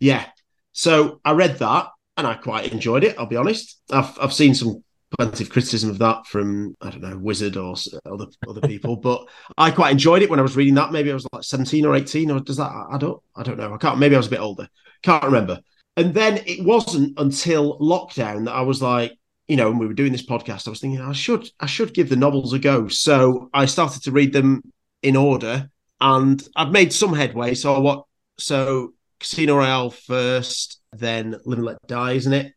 Yeah. 0.00 0.26
So 0.72 1.20
I 1.24 1.32
read 1.32 1.58
that 1.58 1.88
and 2.16 2.26
I 2.26 2.34
quite 2.34 2.72
enjoyed 2.72 3.04
it. 3.04 3.16
I'll 3.18 3.26
be 3.26 3.36
honest. 3.36 3.80
I've 3.90 4.16
I've 4.20 4.32
seen 4.32 4.54
some 4.54 4.82
plenty 5.16 5.44
of 5.44 5.50
criticism 5.50 5.90
of 5.90 5.98
that 5.98 6.26
from 6.26 6.76
I 6.80 6.90
don't 6.90 7.02
know 7.02 7.18
Wizard 7.18 7.56
or 7.56 7.74
other 8.04 8.26
other 8.48 8.60
people, 8.60 8.96
but 9.08 9.26
I 9.56 9.70
quite 9.70 9.92
enjoyed 9.92 10.22
it 10.22 10.30
when 10.30 10.38
I 10.38 10.42
was 10.42 10.56
reading 10.56 10.74
that. 10.74 10.92
Maybe 10.92 11.10
I 11.10 11.14
was 11.14 11.26
like 11.32 11.44
seventeen 11.44 11.86
or 11.86 11.94
eighteen, 11.94 12.30
or 12.30 12.40
does 12.40 12.58
that 12.58 12.70
I 12.70 12.98
don't 12.98 13.22
I 13.36 13.42
don't 13.42 13.58
know. 13.58 13.74
I 13.74 13.78
can't. 13.78 13.98
Maybe 13.98 14.14
I 14.14 14.18
was 14.18 14.26
a 14.26 14.30
bit 14.30 14.40
older. 14.40 14.68
Can't 15.02 15.24
remember. 15.24 15.60
And 15.96 16.14
then 16.14 16.42
it 16.46 16.64
wasn't 16.64 17.18
until 17.18 17.78
lockdown 17.80 18.44
that 18.44 18.54
I 18.54 18.60
was 18.60 18.80
like, 18.80 19.18
you 19.48 19.56
know, 19.56 19.68
when 19.68 19.78
we 19.78 19.86
were 19.86 19.94
doing 19.94 20.12
this 20.12 20.24
podcast, 20.24 20.68
I 20.68 20.70
was 20.70 20.80
thinking 20.80 21.00
I 21.00 21.12
should 21.12 21.48
I 21.58 21.66
should 21.66 21.94
give 21.94 22.08
the 22.08 22.16
novels 22.16 22.52
a 22.52 22.58
go. 22.58 22.88
So 22.88 23.50
I 23.52 23.66
started 23.66 24.02
to 24.04 24.12
read 24.12 24.32
them 24.32 24.62
in 25.02 25.16
order, 25.16 25.70
and 26.00 26.40
I've 26.54 26.70
made 26.72 26.92
some 26.92 27.14
headway. 27.14 27.54
So 27.54 27.80
what? 27.80 28.04
So 28.38 28.92
Casino 29.20 29.56
Royale 29.56 29.90
first, 29.90 30.80
then 30.92 31.36
Live 31.44 31.58
and 31.58 31.66
Let 31.66 31.86
Die, 31.86 32.12
isn't 32.12 32.32
it? 32.32 32.52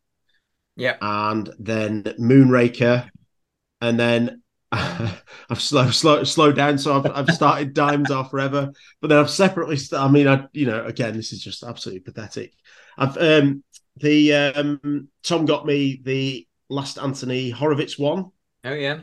Yeah. 0.75 0.98
And 1.01 1.50
then 1.60 2.03
Moonraker, 2.20 3.10
and 3.82 4.00
then 4.00 4.41
I've 4.72 5.62
slowed 5.62 5.94
slow, 5.94 6.24
slowed 6.24 6.56
down, 6.56 6.77
so 6.77 6.98
I've, 6.98 7.12
I've 7.12 7.36
started 7.36 7.74
Diamonds 7.74 8.12
Are 8.12 8.25
Forever, 8.25 8.72
but 9.01 9.08
then 9.10 9.18
I've 9.18 9.30
separately. 9.30 9.77
St- 9.77 10.01
I 10.01 10.08
mean, 10.08 10.27
I 10.27 10.46
you 10.53 10.65
know, 10.65 10.86
again, 10.86 11.15
this 11.15 11.34
is 11.34 11.44
just 11.44 11.63
absolutely 11.63 12.01
pathetic. 12.01 12.53
I've 12.98 13.18
um 13.18 13.63
the 13.98 14.34
um 14.34 15.10
Tom 15.24 15.46
got 15.46 15.65
me 15.65 16.00
the 16.03 16.48
last 16.70 16.98
Anthony 16.98 17.50
Horowitz 17.50 18.00
one. 18.00 18.32
Oh 18.63 18.74
yeah. 18.74 19.01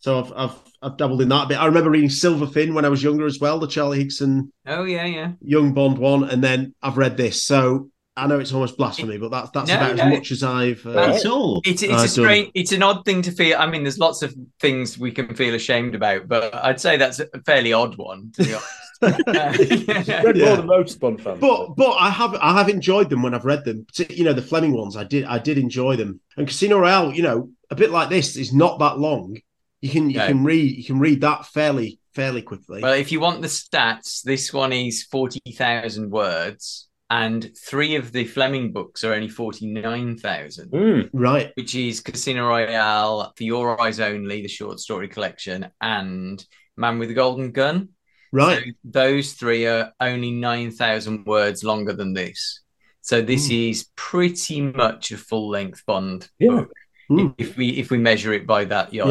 So 0.00 0.18
I've 0.18 0.32
I've 0.34 0.56
I've 0.82 0.96
dabbled 0.96 1.20
in 1.22 1.28
that 1.28 1.44
a 1.44 1.48
bit. 1.48 1.58
I 1.60 1.66
remember 1.66 1.90
reading 1.90 2.08
Silverfin 2.10 2.74
when 2.74 2.84
I 2.84 2.88
was 2.88 3.02
younger 3.02 3.26
as 3.26 3.38
well, 3.38 3.58
the 3.58 3.66
Charlie 3.66 4.04
Higson. 4.04 4.50
Oh 4.66 4.84
yeah, 4.84 5.04
yeah. 5.04 5.32
Young 5.42 5.72
Bond 5.74 5.98
one, 5.98 6.24
and 6.24 6.42
then 6.42 6.74
I've 6.82 6.96
read 6.96 7.16
this. 7.16 7.44
So 7.44 7.90
I 8.16 8.26
know 8.26 8.38
it's 8.40 8.52
almost 8.52 8.76
blasphemy, 8.78 9.18
but 9.18 9.30
that's 9.30 9.50
that's 9.50 9.68
No, 9.68 9.76
about 9.76 9.96
no. 9.96 10.02
as 10.04 10.10
much 10.10 10.30
as 10.30 10.42
I've. 10.42 10.84
Uh, 10.86 10.92
That's 10.92 11.24
all. 11.26 11.60
It's 11.64 11.82
it's 11.82 11.92
I 11.92 11.96
a 11.96 11.98
don't- 12.00 12.08
strange, 12.08 12.50
it's 12.54 12.72
an 12.72 12.82
odd 12.82 13.04
thing 13.04 13.22
to 13.22 13.30
feel. 13.32 13.56
I 13.58 13.66
mean, 13.66 13.82
there's 13.84 13.98
lots 13.98 14.22
of 14.22 14.34
things 14.58 14.98
we 14.98 15.12
can 15.12 15.34
feel 15.34 15.54
ashamed 15.54 15.94
about, 15.94 16.28
but 16.28 16.54
I'd 16.54 16.80
say 16.80 16.96
that's 16.96 17.20
a 17.20 17.28
fairly 17.46 17.72
odd 17.72 17.96
one 17.96 18.32
to 18.36 18.44
be 18.44 18.52
honest. 18.54 18.66
Uh, 19.02 19.54
Read 19.58 20.36
Yeah. 20.36 20.46
more 20.48 20.56
than 20.58 20.66
most 20.66 21.00
Bond 21.00 21.22
fans. 21.22 21.40
But 21.40 21.74
but 21.74 21.92
I 21.92 22.10
have 22.10 22.34
I 22.34 22.52
have 22.58 22.68
enjoyed 22.68 23.08
them 23.08 23.22
when 23.22 23.32
I've 23.32 23.46
read 23.46 23.64
them. 23.64 23.86
You 24.10 24.24
know 24.24 24.34
the 24.34 24.42
Fleming 24.42 24.72
ones. 24.76 24.94
I 24.94 25.04
did 25.04 25.24
I 25.24 25.38
did 25.38 25.56
enjoy 25.56 25.96
them. 25.96 26.20
And 26.36 26.46
Casino 26.46 26.78
Royale, 26.78 27.10
you 27.14 27.22
know, 27.22 27.48
a 27.70 27.74
bit 27.74 27.90
like 27.92 28.10
this 28.10 28.36
is 28.36 28.52
not 28.52 28.78
that 28.80 28.98
long. 28.98 29.38
You 29.82 29.90
can 29.90 30.10
you 30.10 30.18
No. 30.18 30.26
can 30.26 30.44
read 30.44 30.76
you 30.76 30.84
can 30.84 30.98
read 30.98 31.20
that 31.22 31.46
fairly 31.46 32.00
fairly 32.14 32.42
quickly. 32.42 32.82
Well, 32.82 32.92
if 32.94 33.12
you 33.12 33.20
want 33.20 33.40
the 33.40 33.48
stats, 33.48 34.22
this 34.22 34.52
one 34.52 34.72
is 34.72 35.04
40,000 35.04 36.10
words, 36.10 36.88
and 37.08 37.50
three 37.56 37.94
of 37.94 38.10
the 38.12 38.24
Fleming 38.24 38.72
books 38.72 39.04
are 39.04 39.14
only 39.14 39.28
49,000, 39.28 40.70
Mm. 40.72 41.08
right. 41.12 41.52
which 41.54 41.74
is 41.74 42.00
Casino 42.00 42.48
Royale, 42.48 43.32
For 43.36 43.44
Your 43.44 43.80
Eyes 43.80 44.00
Only, 44.00 44.42
the 44.42 44.48
short 44.48 44.80
story 44.80 45.08
collection, 45.08 45.68
and 45.80 46.44
Man 46.76 46.98
with 46.98 47.08
the 47.08 47.14
Golden 47.14 47.52
Gun. 47.52 47.90
Right. 48.32 48.58
So 48.64 48.70
those 48.84 49.32
three 49.34 49.66
are 49.66 49.92
only 50.00 50.30
9,000 50.32 51.24
words 51.26 51.64
longer 51.64 51.92
than 51.92 52.12
this. 52.12 52.60
So 53.02 53.22
this 53.22 53.50
is 53.50 53.88
pretty 53.96 54.60
much 54.60 55.10
a 55.12 55.16
full 55.16 55.48
length 55.48 55.84
Bond 55.86 56.28
Yeah. 56.38 56.50
book. 56.50 56.72
Mm. 57.10 57.34
If 57.38 57.56
we 57.56 57.70
if 57.70 57.90
we 57.90 57.98
measure 57.98 58.32
it 58.32 58.46
by 58.46 58.64
that 58.66 58.92
Yeah. 58.94 59.04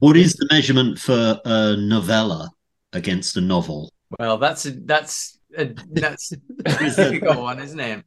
Yardstick. 0.00 0.08
What 0.08 0.16
is 0.16 0.34
the 0.34 0.48
measurement 0.50 0.98
for 0.98 1.40
a 1.44 1.76
novella 1.76 2.50
against 2.92 3.36
a 3.36 3.40
novel? 3.40 3.92
Well, 4.18 4.38
that's 4.38 4.66
a, 4.66 4.72
that's 4.72 5.38
a, 5.56 5.74
that's 5.92 6.32
a 6.32 6.36
difficult 6.64 7.38
one, 7.38 7.60
isn't 7.60 7.80
it? 7.80 8.04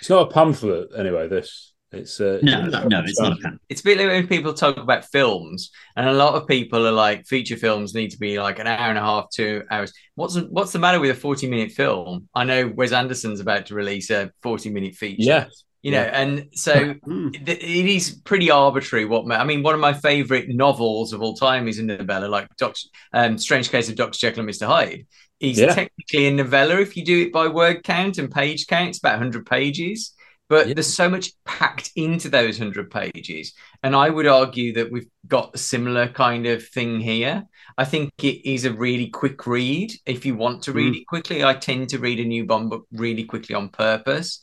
It's 0.00 0.10
not 0.10 0.28
a 0.28 0.32
pamphlet 0.32 0.90
anyway. 0.96 1.28
This 1.28 1.74
it's 1.90 2.20
uh, 2.20 2.38
No, 2.42 2.66
no, 2.66 2.84
no, 2.86 3.02
it's 3.04 3.18
not 3.18 3.32
a 3.32 3.36
pen. 3.36 3.58
It's 3.68 3.80
a 3.80 3.84
bit 3.84 3.98
like 3.98 4.08
when 4.08 4.26
people 4.26 4.52
talk 4.52 4.76
about 4.76 5.06
films, 5.06 5.70
and 5.96 6.06
a 6.06 6.12
lot 6.12 6.34
of 6.34 6.46
people 6.46 6.86
are 6.86 6.92
like, 6.92 7.26
feature 7.26 7.56
films 7.56 7.94
need 7.94 8.10
to 8.10 8.18
be 8.18 8.38
like 8.38 8.58
an 8.58 8.66
hour 8.66 8.90
and 8.90 8.98
a 8.98 9.02
half, 9.02 9.30
two 9.32 9.62
hours. 9.70 9.92
What's 10.14 10.36
what's 10.36 10.72
the 10.72 10.78
matter 10.78 11.00
with 11.00 11.10
a 11.10 11.14
forty-minute 11.14 11.72
film? 11.72 12.28
I 12.34 12.44
know 12.44 12.68
Wes 12.68 12.92
Anderson's 12.92 13.40
about 13.40 13.66
to 13.66 13.74
release 13.74 14.10
a 14.10 14.30
forty-minute 14.42 14.96
feature. 14.96 15.16
Yeah. 15.18 15.46
You 15.82 15.90
know, 15.92 16.02
and 16.02 16.48
so 16.54 16.94
Mm. 17.06 17.48
it 17.48 17.62
is 17.62 18.10
pretty 18.24 18.50
arbitrary. 18.50 19.04
What 19.04 19.30
I 19.32 19.44
mean, 19.44 19.62
one 19.62 19.74
of 19.74 19.80
my 19.80 19.92
favorite 19.92 20.48
novels 20.48 21.12
of 21.12 21.22
all 21.22 21.34
time 21.34 21.68
is 21.68 21.78
a 21.78 21.82
novella, 21.84 22.26
like 22.26 22.48
Doc, 22.56 22.74
um, 23.12 23.38
Strange 23.38 23.70
Case 23.70 23.88
of 23.88 23.94
Doctor 23.96 24.18
Jekyll 24.18 24.40
and 24.40 24.46
Mister 24.46 24.66
Hyde. 24.66 25.06
Is 25.40 25.58
Yeah. 25.58 25.72
technically 25.74 26.26
a 26.26 26.32
novella 26.32 26.80
if 26.80 26.96
you 26.96 27.04
do 27.04 27.22
it 27.22 27.32
by 27.32 27.46
word 27.46 27.84
count 27.84 28.18
and 28.18 28.30
page 28.30 28.66
count. 28.66 28.88
It's 28.90 28.98
about 28.98 29.18
hundred 29.18 29.46
pages, 29.46 30.14
but 30.48 30.66
Yeah. 30.66 30.74
there's 30.74 30.92
so 30.92 31.08
much 31.08 31.30
packed 31.44 31.92
into 31.94 32.28
those 32.28 32.58
hundred 32.58 32.90
pages. 32.90 33.52
And 33.84 33.94
I 33.94 34.10
would 34.10 34.26
argue 34.26 34.72
that 34.74 34.90
we've 34.90 35.06
got 35.28 35.54
a 35.54 35.58
similar 35.58 36.08
kind 36.08 36.46
of 36.48 36.66
thing 36.66 36.98
here. 37.00 37.44
I 37.76 37.84
think 37.84 38.10
it 38.20 38.50
is 38.50 38.64
a 38.64 38.72
really 38.72 39.10
quick 39.10 39.46
read 39.46 39.92
if 40.06 40.26
you 40.26 40.34
want 40.34 40.64
to 40.64 40.72
read 40.72 40.96
it 40.96 41.06
quickly. 41.06 41.44
I 41.44 41.54
tend 41.54 41.90
to 41.90 41.98
read 42.00 42.18
a 42.18 42.24
new 42.24 42.44
Bond 42.44 42.68
book 42.70 42.86
really 42.90 43.22
quickly 43.22 43.54
on 43.54 43.68
purpose, 43.68 44.40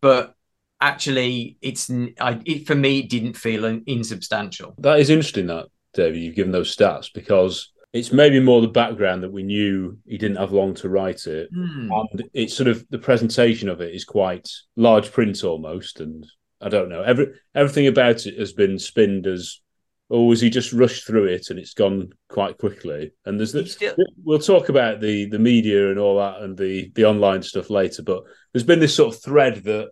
but 0.00 0.34
actually, 0.82 1.56
it's 1.62 1.90
I, 2.20 2.40
it, 2.44 2.66
for 2.66 2.74
me. 2.74 2.98
It 3.00 3.08
didn't 3.08 3.34
feel 3.36 3.64
in- 3.64 3.84
insubstantial. 3.86 4.74
That 4.78 4.98
is 5.00 5.08
interesting, 5.10 5.46
that 5.46 5.66
David. 5.94 6.20
You've 6.22 6.34
given 6.34 6.52
those 6.52 6.74
stats 6.76 7.08
because 7.14 7.72
it's 7.92 8.12
maybe 8.12 8.40
more 8.40 8.60
the 8.60 8.68
background 8.68 9.22
that 9.22 9.32
we 9.32 9.42
knew 9.42 9.98
he 10.06 10.18
didn't 10.18 10.38
have 10.38 10.52
long 10.52 10.74
to 10.74 10.88
write 10.88 11.26
it, 11.26 11.48
Hmm. 11.54 11.90
and 11.92 12.24
it's 12.34 12.54
sort 12.54 12.68
of 12.68 12.84
the 12.90 12.98
presentation 12.98 13.68
of 13.68 13.80
it 13.80 13.94
is 13.94 14.04
quite 14.04 14.48
large 14.76 15.10
print 15.12 15.44
almost, 15.44 16.00
and 16.00 16.26
I 16.60 16.68
don't 16.68 16.88
know 16.88 17.02
every 17.02 17.26
everything 17.54 17.86
about 17.86 18.26
it 18.26 18.38
has 18.38 18.52
been 18.52 18.78
spinned 18.78 19.26
as. 19.26 19.60
Or 20.08 20.26
was 20.26 20.42
he 20.42 20.50
just 20.50 20.74
rushed 20.74 21.06
through 21.06 21.24
it 21.28 21.48
and 21.48 21.58
it's 21.58 21.72
gone 21.72 22.10
quite 22.28 22.58
quickly? 22.58 23.12
And 23.24 23.38
there's 23.40 23.54
He 23.54 23.62
the, 23.62 23.66
still- 23.66 23.94
we'll 24.22 24.38
talk 24.40 24.68
about 24.68 25.00
the 25.00 25.24
the 25.24 25.38
media 25.38 25.88
and 25.88 25.98
all 25.98 26.18
that 26.18 26.42
and 26.42 26.54
the 26.54 26.92
the 26.94 27.06
online 27.06 27.40
stuff 27.42 27.70
later, 27.70 28.02
but 28.02 28.22
there's 28.52 28.62
been 28.70 28.78
this 28.80 28.94
sort 28.94 29.14
of 29.14 29.22
thread 29.22 29.64
that 29.64 29.88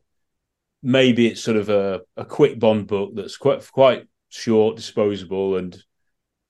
maybe 0.82 1.26
it's 1.26 1.42
sort 1.42 1.56
of 1.56 1.68
a, 1.68 2.00
a 2.16 2.24
quick 2.24 2.58
Bond 2.58 2.86
book 2.86 3.12
that's 3.14 3.36
quite 3.36 3.66
quite 3.72 4.06
short, 4.28 4.76
disposable, 4.76 5.56
and 5.56 5.76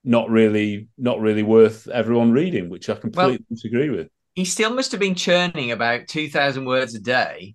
not 0.04 0.30
really 0.30 0.88
not 0.98 1.20
really 1.20 1.42
worth 1.42 1.88
everyone 1.88 2.32
reading, 2.32 2.68
which 2.70 2.88
I 2.88 2.94
completely 2.94 3.44
disagree 3.50 3.90
with. 3.90 4.08
he 4.34 4.44
still 4.44 4.72
must 4.74 4.92
have 4.92 5.00
been 5.00 5.14
churning 5.14 5.72
about 5.72 6.08
2000 6.08 6.64
words 6.64 6.94
a 6.94 7.00
day 7.00 7.54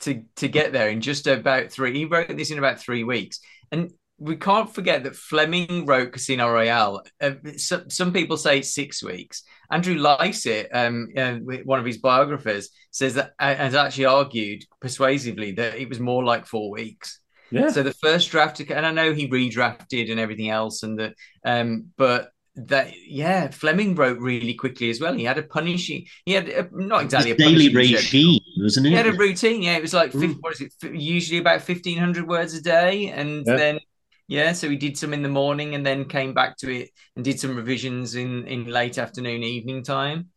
to 0.00 0.24
to 0.36 0.48
get 0.48 0.72
there 0.72 0.88
in 0.88 1.00
just 1.00 1.26
about 1.26 1.70
three 1.70 1.96
he 1.96 2.04
wrote 2.04 2.36
this 2.36 2.50
in 2.50 2.58
about 2.58 2.80
three 2.80 3.04
weeks 3.04 3.40
and 3.70 3.92
we 4.18 4.36
can't 4.36 4.72
forget 4.72 5.02
that 5.04 5.16
fleming 5.16 5.86
wrote 5.86 6.12
casino 6.12 6.50
royale 6.50 7.02
uh, 7.20 7.32
some, 7.56 7.90
some 7.90 8.12
people 8.12 8.36
say 8.36 8.62
six 8.62 9.02
weeks 9.02 9.42
andrew 9.70 9.96
lycett 9.96 10.68
um, 10.72 11.08
uh, 11.16 11.34
one 11.64 11.80
of 11.80 11.84
his 11.86 11.98
biographers 11.98 12.70
says 12.90 13.14
that 13.14 13.32
uh, 13.40 13.54
has 13.54 13.74
actually 13.74 14.04
argued 14.04 14.62
persuasively 14.80 15.52
that 15.52 15.74
it 15.76 15.88
was 15.88 15.98
more 16.00 16.24
like 16.24 16.46
four 16.46 16.70
weeks 16.70 17.20
Yeah, 17.50 17.68
so 17.70 17.82
the 17.82 17.94
first 17.94 18.30
draft, 18.30 18.60
and 18.60 18.84
I 18.86 18.90
know 18.90 19.12
he 19.14 19.28
redrafted 19.28 20.10
and 20.10 20.20
everything 20.20 20.50
else, 20.50 20.82
and 20.82 20.98
the 20.98 21.14
um, 21.44 21.86
but 21.96 22.30
that 22.56 22.92
yeah, 23.06 23.48
Fleming 23.50 23.94
wrote 23.94 24.18
really 24.18 24.54
quickly 24.54 24.90
as 24.90 25.00
well. 25.00 25.14
He 25.14 25.24
had 25.24 25.38
a 25.38 25.42
punishing, 25.42 26.06
he 26.26 26.32
had 26.32 26.48
a, 26.48 26.68
not 26.72 27.02
exactly 27.02 27.30
a 27.30 27.36
daily 27.36 27.68
punishing 27.68 27.74
regime, 27.74 28.40
wasn't 28.58 28.86
it? 28.86 28.90
He 28.90 28.94
had 28.94 29.06
a 29.06 29.12
routine. 29.12 29.62
Yeah, 29.62 29.76
it 29.76 29.82
was 29.82 29.94
like 29.94 30.12
50, 30.12 30.36
Mm. 30.36 30.40
what 30.40 30.54
is 30.54 30.60
it? 30.60 30.74
Usually 30.94 31.38
about 31.38 31.62
fifteen 31.62 31.98
hundred 31.98 32.28
words 32.28 32.54
a 32.54 32.62
day, 32.62 33.08
and 33.08 33.46
Yeah. 33.46 33.56
then 33.56 33.78
yeah, 34.26 34.52
so 34.52 34.68
he 34.68 34.76
did 34.76 34.96
some 34.96 35.12
in 35.12 35.22
the 35.22 35.28
morning, 35.28 35.74
and 35.74 35.84
then 35.84 36.06
came 36.06 36.34
back 36.34 36.56
to 36.58 36.70
it 36.70 36.90
and 37.16 37.24
did 37.24 37.40
some 37.40 37.56
revisions 37.56 38.14
in 38.14 38.46
in 38.46 38.64
late 38.66 38.98
afternoon, 38.98 39.42
evening 39.42 39.82
time. 39.82 40.30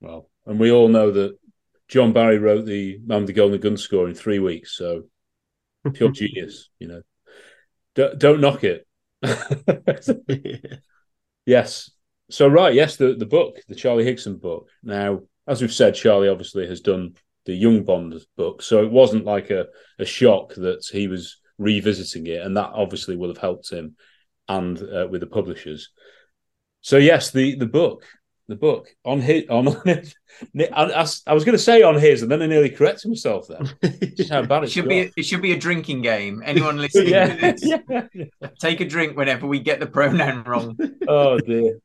well, 0.00 0.28
and 0.46 0.58
we 0.58 0.70
all 0.72 0.88
know 0.88 1.10
that 1.10 1.38
John 1.88 2.12
Barry 2.12 2.38
wrote 2.38 2.64
the 2.66 2.98
Man 3.04 3.20
with 3.20 3.26
the 3.28 3.32
Golden 3.32 3.60
Gun 3.60 3.76
score 3.76 4.08
in 4.08 4.14
three 4.14 4.38
weeks, 4.38 4.76
so 4.76 5.04
pure 5.92 6.10
genius, 6.10 6.68
you 6.78 6.88
know. 6.88 7.02
Don't, 7.94 8.18
don't 8.18 8.40
knock 8.40 8.64
it. 8.64 8.86
Yes. 11.46 11.90
So 12.30 12.48
right, 12.48 12.74
yes, 12.74 12.96
the 12.96 13.14
the 13.14 13.26
book, 13.26 13.56
the 13.68 13.74
Charlie 13.74 14.04
Higson 14.04 14.40
book. 14.40 14.68
Now, 14.82 15.22
as 15.46 15.60
we've 15.60 15.72
said, 15.72 15.94
Charlie 15.94 16.28
obviously 16.28 16.66
has 16.66 16.80
done 16.80 17.14
the 17.44 17.54
Young 17.54 17.84
Bond 17.84 18.14
book, 18.36 18.62
so 18.62 18.82
it 18.82 18.90
wasn't 18.90 19.24
like 19.24 19.50
a, 19.50 19.66
a 19.98 20.04
shock 20.04 20.54
that 20.54 20.86
he 20.90 21.08
was 21.08 21.40
revisiting 21.62 22.26
it, 22.26 22.42
and 22.42 22.56
that 22.56 22.70
obviously 22.74 23.16
will 23.16 23.28
have 23.28 23.38
helped 23.38 23.70
him 23.70 23.96
and 24.48 24.80
uh, 24.82 25.06
with 25.10 25.20
the 25.20 25.26
publishers. 25.26 25.90
So 26.80 26.96
yes, 26.96 27.30
the 27.30 27.54
the 27.54 27.66
book, 27.66 28.04
the 28.48 28.56
book 28.56 28.88
on 29.04 29.20
his 29.20 29.44
on. 29.48 29.68
I, 30.56 30.66
I, 30.72 31.06
I 31.26 31.34
was 31.34 31.44
going 31.44 31.56
to 31.56 31.62
say 31.62 31.82
on 31.82 31.94
his, 31.94 32.22
and 32.22 32.30
then 32.30 32.42
I 32.42 32.46
nearly 32.46 32.70
corrected 32.70 33.08
myself. 33.10 33.48
Then 33.48 33.72
just 34.16 34.30
how 34.30 34.42
bad 34.42 34.64
It 34.64 34.70
should 34.70 34.84
got. 34.84 34.88
be 34.90 35.12
it 35.16 35.24
should 35.24 35.42
be 35.42 35.52
a 35.52 35.58
drinking 35.58 36.02
game. 36.02 36.42
Anyone 36.44 36.78
listening 36.78 37.06
to 37.06 37.10
yeah, 37.10 37.36
this, 37.52 37.64
yeah, 37.64 38.06
yeah. 38.14 38.48
take 38.60 38.80
a 38.80 38.84
drink 38.84 39.16
whenever 39.16 39.46
we 39.46 39.60
get 39.60 39.80
the 39.80 39.86
pronoun 39.86 40.44
wrong. 40.44 40.78
oh 41.08 41.38
dear. 41.38 41.78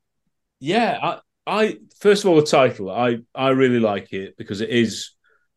Yeah, 0.60 0.98
I, 1.02 1.20
I 1.46 1.78
first 2.00 2.24
of 2.24 2.30
all 2.30 2.36
the 2.38 2.48
title, 2.48 2.90
I 2.90 3.20
I 3.36 3.50
really 3.50 3.80
like 3.80 4.12
it 4.13 4.36
because 4.38 4.62
it 4.62 4.70
is 4.70 5.12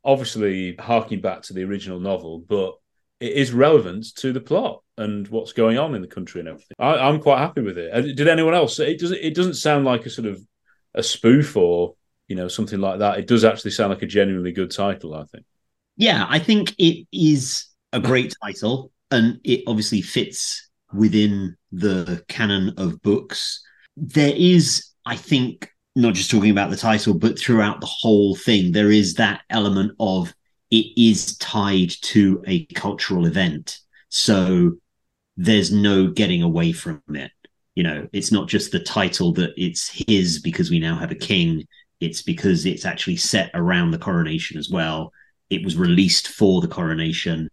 obviously 0.05 0.77
harking 0.77 1.21
back 1.21 1.43
to 1.43 1.53
the 1.53 1.65
original 1.65 2.01
novel, 2.01 2.39
but 2.47 2.75
it 3.21 3.35
is 3.35 3.53
relevant 3.53 4.15
to 4.17 4.33
the 4.33 4.41
plot 4.41 4.83
and 4.97 5.29
what's 5.29 5.53
going 5.53 5.79
on 5.79 5.95
in 5.95 6.03
the 6.03 6.09
country 6.09 6.41
and 6.41 6.49
everything. 6.49 6.75
I, 6.79 6.95
I'm 6.97 7.21
quite 7.21 7.39
happy 7.39 7.61
with 7.61 7.79
it. 7.79 7.93
Uh, 7.93 8.01
Did 8.01 8.29
anyone 8.29 8.55
else? 8.55 8.79
It 8.79 8.99
doesn't. 8.99 9.21
It 9.21 9.35
doesn't 9.35 9.55
sound 9.55 9.85
like 9.85 10.07
a 10.07 10.11
sort 10.11 10.27
of 10.27 10.41
a 10.95 11.03
spoof 11.03 11.57
or 11.57 11.95
you 12.29 12.37
know 12.37 12.49
something 12.49 12.81
like 12.81 12.99
that. 13.01 13.19
It 13.19 13.27
does 13.27 13.45
actually 13.45 13.73
sound 13.73 13.91
like 13.91 14.03
a 14.03 14.07
genuinely 14.07 14.53
good 14.53 14.71
title. 14.71 15.15
I 15.15 15.25
think. 15.25 15.45
Yeah, 15.97 16.27
I 16.29 16.39
think 16.39 16.75
it 16.79 17.07
is 17.13 17.67
a 17.93 18.01
great 18.01 18.35
title, 18.43 18.91
and 19.11 19.39
it 19.45 19.65
obviously 19.67 20.01
fits 20.01 20.69
within 20.93 21.57
the 21.73 22.25
canon 22.29 22.75
of 22.79 23.03
books. 23.03 23.63
There 23.97 24.35
is, 24.35 24.89
I 25.05 25.17
think, 25.17 25.71
not 25.95 26.15
just 26.15 26.31
talking 26.31 26.51
about 26.51 26.71
the 26.71 26.77
title, 26.77 27.15
but 27.15 27.39
throughout 27.39 27.81
the 27.81 27.87
whole 27.87 28.35
thing, 28.35 28.73
there 28.73 28.91
is 28.91 29.15
that 29.15 29.43
element 29.51 29.93
of 30.01 30.35
it 30.71 30.87
is 30.97 31.37
tied 31.39 31.91
to 32.03 32.43
a 32.47 32.65
cultural 32.67 33.27
event. 33.27 33.79
So 34.09 34.77
there's 35.37 35.73
no 35.73 36.09
getting 36.09 36.43
away 36.43 36.73
from 36.73 37.03
it. 37.09 37.33
You 37.75 37.83
know, 37.85 38.09
it's 38.13 38.33
not 38.33 38.49
just 38.49 38.73
the 38.73 38.81
title 38.81 39.33
that 39.35 39.53
it's 39.57 39.91
his 40.07 40.41
because 40.41 40.71
we 40.71 40.81
now 40.81 40.97
have 40.97 41.11
a 41.11 41.17
king. 41.17 41.65
It's 42.01 42.23
because 42.23 42.67
it's 42.67 42.85
actually 42.85 43.17
set 43.17 43.51
around 43.55 43.91
the 43.91 43.99
coronation 43.99 44.59
as 44.59 44.71
well. 44.71 45.13
It 45.49 45.65
was 45.65 45.77
released 45.77 46.29
for 46.29 46.61
the 46.61 46.69
coronation 46.69 47.49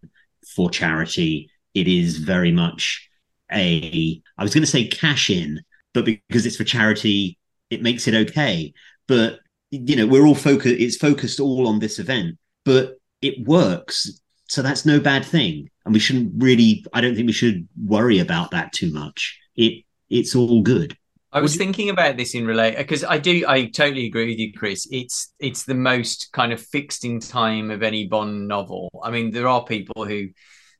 for 0.56 0.70
charity. 0.70 1.50
It 1.74 1.88
is 1.88 2.18
very 2.18 2.52
much 2.52 3.10
a, 3.52 4.22
I 4.38 4.44
was 4.44 4.54
going 4.54 4.64
to 4.64 4.70
say 4.70 4.88
cash 4.88 5.30
in, 5.30 5.62
but 5.94 6.06
because 6.06 6.46
it's 6.46 6.58
for 6.58 6.64
charity, 6.64 7.38
it 7.70 7.82
makes 7.82 8.08
it 8.08 8.14
okay. 8.14 8.74
But, 9.08 9.40
you 9.72 9.96
know, 9.96 10.08
we're 10.08 10.26
all 10.26 10.36
focused, 10.36 10.80
it's 10.80 10.98
focused 10.98 11.40
all 11.40 11.68
on 11.68 11.80
this 11.80 12.00
event, 12.00 12.38
but 12.66 12.98
it 13.22 13.46
works. 13.48 14.22
So 14.50 14.62
that's 14.62 14.86
no 14.86 15.00
bad 15.00 15.26
thing. 15.26 15.70
And 15.86 15.94
we 15.94 16.00
shouldn't 16.00 16.32
really, 16.38 16.86
I 16.94 17.02
don't 17.02 17.16
think 17.16 17.28
we 17.28 17.34
should 17.34 17.68
worry 17.86 18.20
about 18.20 18.52
that 18.52 18.74
too 18.74 18.92
much. 18.92 19.38
It, 19.56 19.84
it's 20.10 20.36
all 20.36 20.62
good. 20.62 20.98
I 21.32 21.42
was 21.42 21.58
thinking 21.58 21.90
about 21.90 22.16
this 22.16 22.34
in 22.34 22.48
relate 22.48 22.78
because 22.78 23.04
I 23.04 23.18
do 23.18 23.44
I 23.48 23.66
totally 23.66 24.08
agree 24.08 24.30
with 24.30 24.40
you, 24.40 24.54
Chris. 24.54 24.88
It's 24.92 25.34
it's 25.40 25.66
the 25.66 25.76
most 25.76 26.30
kind 26.32 26.54
of 26.54 26.62
fixed 26.62 27.04
in 27.04 27.20
time 27.20 27.70
of 27.70 27.84
any 27.84 28.08
Bond 28.08 28.48
novel. 28.48 28.90
I 29.04 29.12
mean, 29.12 29.32
there 29.32 29.48
are 29.48 29.64
people 29.64 30.06
who 30.06 30.30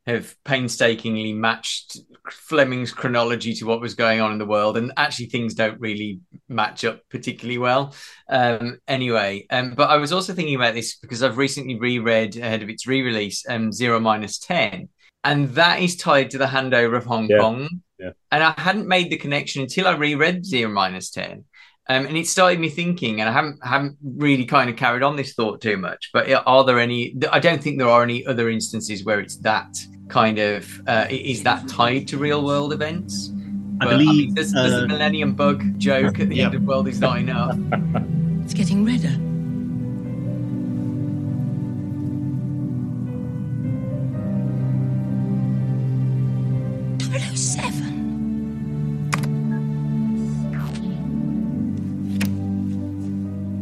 have 0.08 0.36
painstakingly 0.46 1.34
matched 1.34 2.00
Fleming's 2.32 2.92
chronology 2.92 3.54
to 3.54 3.66
what 3.66 3.82
was 3.82 3.94
going 3.94 4.22
on 4.22 4.32
in 4.32 4.38
the 4.38 4.46
world, 4.46 4.78
and 4.78 4.92
actually 4.98 5.28
things 5.28 5.54
don't 5.54 5.80
really 5.80 6.22
match 6.50 6.86
up 6.86 7.02
particularly 7.10 7.58
well. 7.58 7.94
Um, 8.30 8.80
anyway, 8.88 9.46
um, 9.50 9.74
but 9.76 9.90
I 9.90 9.98
was 9.98 10.14
also 10.14 10.34
thinking 10.34 10.56
about 10.56 10.74
this 10.74 10.96
because 10.96 11.22
I've 11.24 11.38
recently 11.38 11.78
reread 11.78 12.38
ahead 12.38 12.64
of 12.64 12.70
its 12.70 12.88
re-release, 12.88 13.46
um, 13.50 13.72
Zero 13.72 14.00
Minus 14.00 14.40
Ten, 14.40 14.90
and 15.24 15.50
that 15.50 15.82
is 15.82 15.98
tied 15.98 16.32
to 16.32 16.38
the 16.38 16.46
handover 16.46 16.98
of 16.98 17.06
Hong 17.06 17.28
Yeah. 17.28 17.40
Kong. 17.40 17.70
Yeah. 18.00 18.12
And 18.32 18.44
I 18.44 18.54
hadn't 18.58 18.88
made 18.88 19.10
the 19.10 19.18
connection 19.18 19.64
until 19.64 19.88
I 19.88 19.96
reread 19.96 20.46
Zero 20.46 20.72
Minus 20.72 21.10
Ten. 21.10 21.46
Um, 21.90 22.06
and 22.06 22.18
it 22.18 22.28
started 22.28 22.60
me 22.60 22.70
thinking, 22.70 23.22
and 23.22 23.30
I 23.30 23.32
haven't 23.32 23.60
haven't 23.66 23.98
really 24.04 24.46
kind 24.46 24.70
of 24.70 24.76
carried 24.76 25.04
on 25.04 25.16
this 25.16 25.34
thought 25.34 25.62
too 25.62 25.78
much. 25.78 26.10
But 26.12 26.30
are 26.46 26.64
there 26.66 26.80
any? 26.80 27.16
I 27.32 27.40
don't 27.40 27.64
think 27.64 27.78
there 27.78 27.90
are 27.90 28.04
any 28.04 28.26
other 28.26 28.50
instances 28.50 29.06
where 29.06 29.22
it's 29.22 29.38
that 29.38 29.74
kind 30.08 30.40
of 30.40 30.82
uh, 30.88 31.08
is 31.10 31.44
that 31.44 31.68
tied 31.68 32.08
to 32.10 32.18
real 32.18 32.44
world 32.44 32.74
events. 32.74 33.32
I 33.80 33.86
But, 33.86 33.90
believe, 33.92 34.08
mean, 34.28 34.34
there's, 34.34 34.52
there's 34.54 34.74
uh, 34.74 34.80
the 34.82 34.88
Millennium 34.88 35.34
Bug 35.36 35.78
joke 35.78 36.20
at 36.20 36.30
the 36.30 36.42
end 36.42 36.56
of 36.56 36.64
World 36.64 36.88
is 36.88 37.00
Not 37.00 37.20
Enough. 37.20 37.58
It's 38.48 38.54
getting 38.54 38.86
redder. 38.86 39.12
Double 46.98 47.22
O 47.22 47.36
seven. 47.36 47.94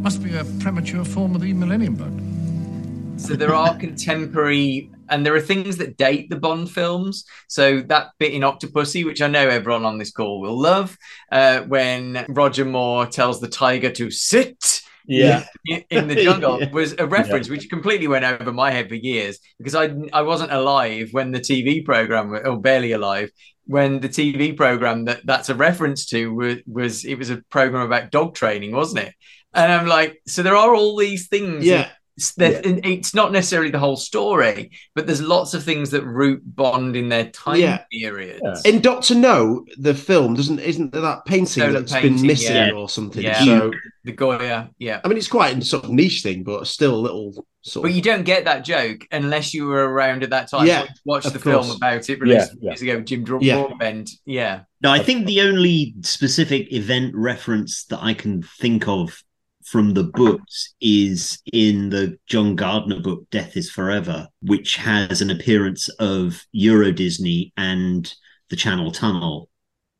Must 0.02 0.22
be 0.22 0.34
a 0.36 0.44
premature 0.60 1.04
form 1.04 1.34
of 1.34 1.40
the 1.40 1.52
Millennium 1.52 1.96
Bug. 1.96 3.20
So 3.20 3.34
there 3.34 3.54
are 3.54 3.76
contemporary, 3.86 4.90
and 5.08 5.24
there 5.24 5.34
are 5.34 5.40
things 5.40 5.76
that 5.78 5.96
date 5.96 6.30
the 6.30 6.36
Bond 6.36 6.70
films. 6.70 7.24
So 7.48 7.80
that 7.82 8.08
bit 8.18 8.32
in 8.32 8.42
Octopussy, 8.42 9.04
which 9.04 9.22
I 9.22 9.26
know 9.28 9.48
everyone 9.48 9.84
on 9.84 9.98
this 9.98 10.10
call 10.12 10.40
will 10.40 10.58
love, 10.58 10.96
uh, 11.32 11.60
when 11.62 12.26
Roger 12.28 12.64
Moore 12.64 13.06
tells 13.06 13.40
the 13.40 13.48
tiger 13.48 13.90
to 13.92 14.10
sit. 14.10 14.82
Yeah. 15.08 15.44
in, 15.66 15.84
in 15.90 16.08
the 16.08 16.16
jungle 16.16 16.58
Yeah. 16.60 16.70
was 16.72 16.96
a 16.98 17.06
reference 17.06 17.48
which 17.48 17.70
completely 17.70 18.08
went 18.08 18.24
over 18.24 18.52
my 18.52 18.72
head 18.72 18.88
for 18.88 18.96
years 18.96 19.38
because 19.56 19.76
I 19.76 19.94
I 20.12 20.22
wasn't 20.22 20.50
alive 20.52 21.10
when 21.12 21.30
the 21.30 21.38
TV 21.38 21.84
program 21.84 22.34
or 22.34 22.58
barely 22.60 22.90
alive 22.90 23.30
when 23.66 24.00
the 24.00 24.08
TV 24.08 24.56
program 24.56 25.04
that 25.04 25.20
that's 25.24 25.48
a 25.48 25.54
reference 25.54 26.06
to 26.06 26.34
was, 26.34 26.56
was 26.66 27.04
it 27.04 27.14
was 27.18 27.30
a 27.30 27.40
program 27.50 27.86
about 27.86 28.10
dog 28.10 28.34
training 28.34 28.72
wasn't 28.74 29.06
it 29.06 29.14
and 29.54 29.72
I'm 29.72 29.86
like 29.86 30.20
so 30.26 30.42
there 30.42 30.56
are 30.56 30.74
all 30.74 30.96
these 30.96 31.28
things 31.28 31.64
Yeah. 31.64 31.88
It's, 32.16 32.34
that 32.34 32.64
it's 32.64 33.14
not 33.14 33.30
necessarily 33.32 33.70
the 33.70 33.78
whole 33.78 33.96
story, 33.96 34.70
but 34.94 35.06
there's 35.06 35.20
lots 35.20 35.52
of 35.54 35.62
things 35.62 35.90
that 35.90 36.02
root 36.04 36.42
Bond 36.44 36.96
in 36.96 37.08
their 37.08 37.28
time 37.30 37.60
Yeah. 37.60 37.84
periods. 37.92 38.64
In 38.64 38.80
Doctor 38.80 39.14
No, 39.14 39.64
the 39.76 39.94
film 39.94 40.34
doesn't 40.34 40.58
isn't 40.60 40.92
there 40.92 41.02
that 41.02 41.26
painting 41.26 41.62
oh, 41.62 41.66
Solar 41.66 41.80
that's 41.80 41.92
painting, 41.92 42.16
been 42.16 42.26
missing 42.26 42.56
yeah. 42.56 42.70
or 42.72 42.88
something. 42.88 43.22
Yeah. 43.22 43.44
So 43.44 43.70
The 44.04 44.12
Goya, 44.12 44.70
yeah. 44.78 45.00
I 45.04 45.08
mean, 45.08 45.18
it's 45.18 45.28
quite 45.28 45.56
a 45.56 45.64
sort 45.64 45.84
of 45.84 45.90
niche 45.90 46.22
thing, 46.22 46.42
but 46.42 46.66
still 46.66 46.94
a 46.94 46.96
little 46.96 47.44
sort 47.62 47.82
But 47.82 47.90
of. 47.90 47.96
you 47.96 48.02
don't 48.02 48.24
get 48.24 48.44
that 48.46 48.64
joke 48.64 49.06
unless 49.12 49.52
you 49.52 49.66
were 49.66 49.86
around 49.86 50.22
at 50.22 50.30
that 50.30 50.48
time. 50.48 50.66
Yeah, 50.66 50.86
watch 51.04 51.26
of 51.26 51.34
the 51.34 51.38
film 51.38 51.70
about 51.70 52.08
it 52.08 52.20
released 52.20 52.52
Yeah, 52.52 52.58
yeah. 52.60 52.70
years 52.70 52.82
ago. 52.82 53.00
Jim 53.00 53.24
Dr- 53.24 53.42
Yeah. 53.42 53.56
Broadbent, 53.56 54.10
yeah. 54.24 54.60
No, 54.82 54.90
I 54.90 55.00
think 55.00 55.26
the 55.26 55.40
only 55.42 55.94
specific 56.02 56.72
event 56.72 57.14
reference 57.14 57.84
that 57.86 58.02
I 58.02 58.14
can 58.14 58.42
think 58.42 58.86
of 58.88 59.22
from 59.66 59.94
the 59.94 60.04
books 60.04 60.74
is 60.80 61.38
in 61.52 61.90
the 61.90 62.16
John 62.26 62.54
Gardner 62.54 63.00
book 63.00 63.26
Death 63.30 63.56
is 63.56 63.68
Forever, 63.70 64.28
which 64.40 64.76
has 64.76 65.20
an 65.20 65.30
appearance 65.30 65.88
of 65.98 66.40
Euro 66.52 66.92
Disney 66.92 67.52
and 67.56 68.12
the 68.48 68.56
Channel 68.56 68.92
Tunnel. 68.92 69.48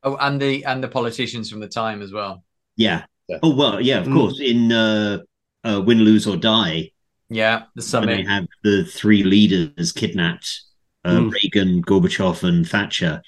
Oh, 0.05 0.17
and 0.21 0.41
the 0.41 0.65
and 0.65 0.83
the 0.83 0.89
politicians 0.89 1.51
from 1.51 1.59
the 1.61 1.69
time 1.69 2.01
as 2.01 2.13
well. 2.13 2.45
Yeah. 2.77 3.05
Yeah. 3.29 3.39
Oh 3.43 3.55
well, 3.57 3.81
yeah, 3.81 3.99
of 3.99 4.07
Mm. 4.07 4.15
course. 4.15 4.41
In 4.41 4.71
uh, 4.71 5.19
uh, 5.65 5.83
Win, 5.85 5.99
Lose 5.99 6.29
or 6.29 6.37
Die, 6.37 6.93
Yeah, 7.29 7.65
the 7.75 7.99
when 7.99 8.07
they 8.07 8.23
have 8.23 8.47
the 8.63 8.85
three 8.85 9.25
leaders 9.25 9.91
kidnapped, 9.91 10.61
uh, 11.05 11.19
Mm. 11.19 11.33
Reagan, 11.33 11.83
Gorbachev, 11.83 12.45
and 12.45 12.69
Thatcher. 12.69 13.21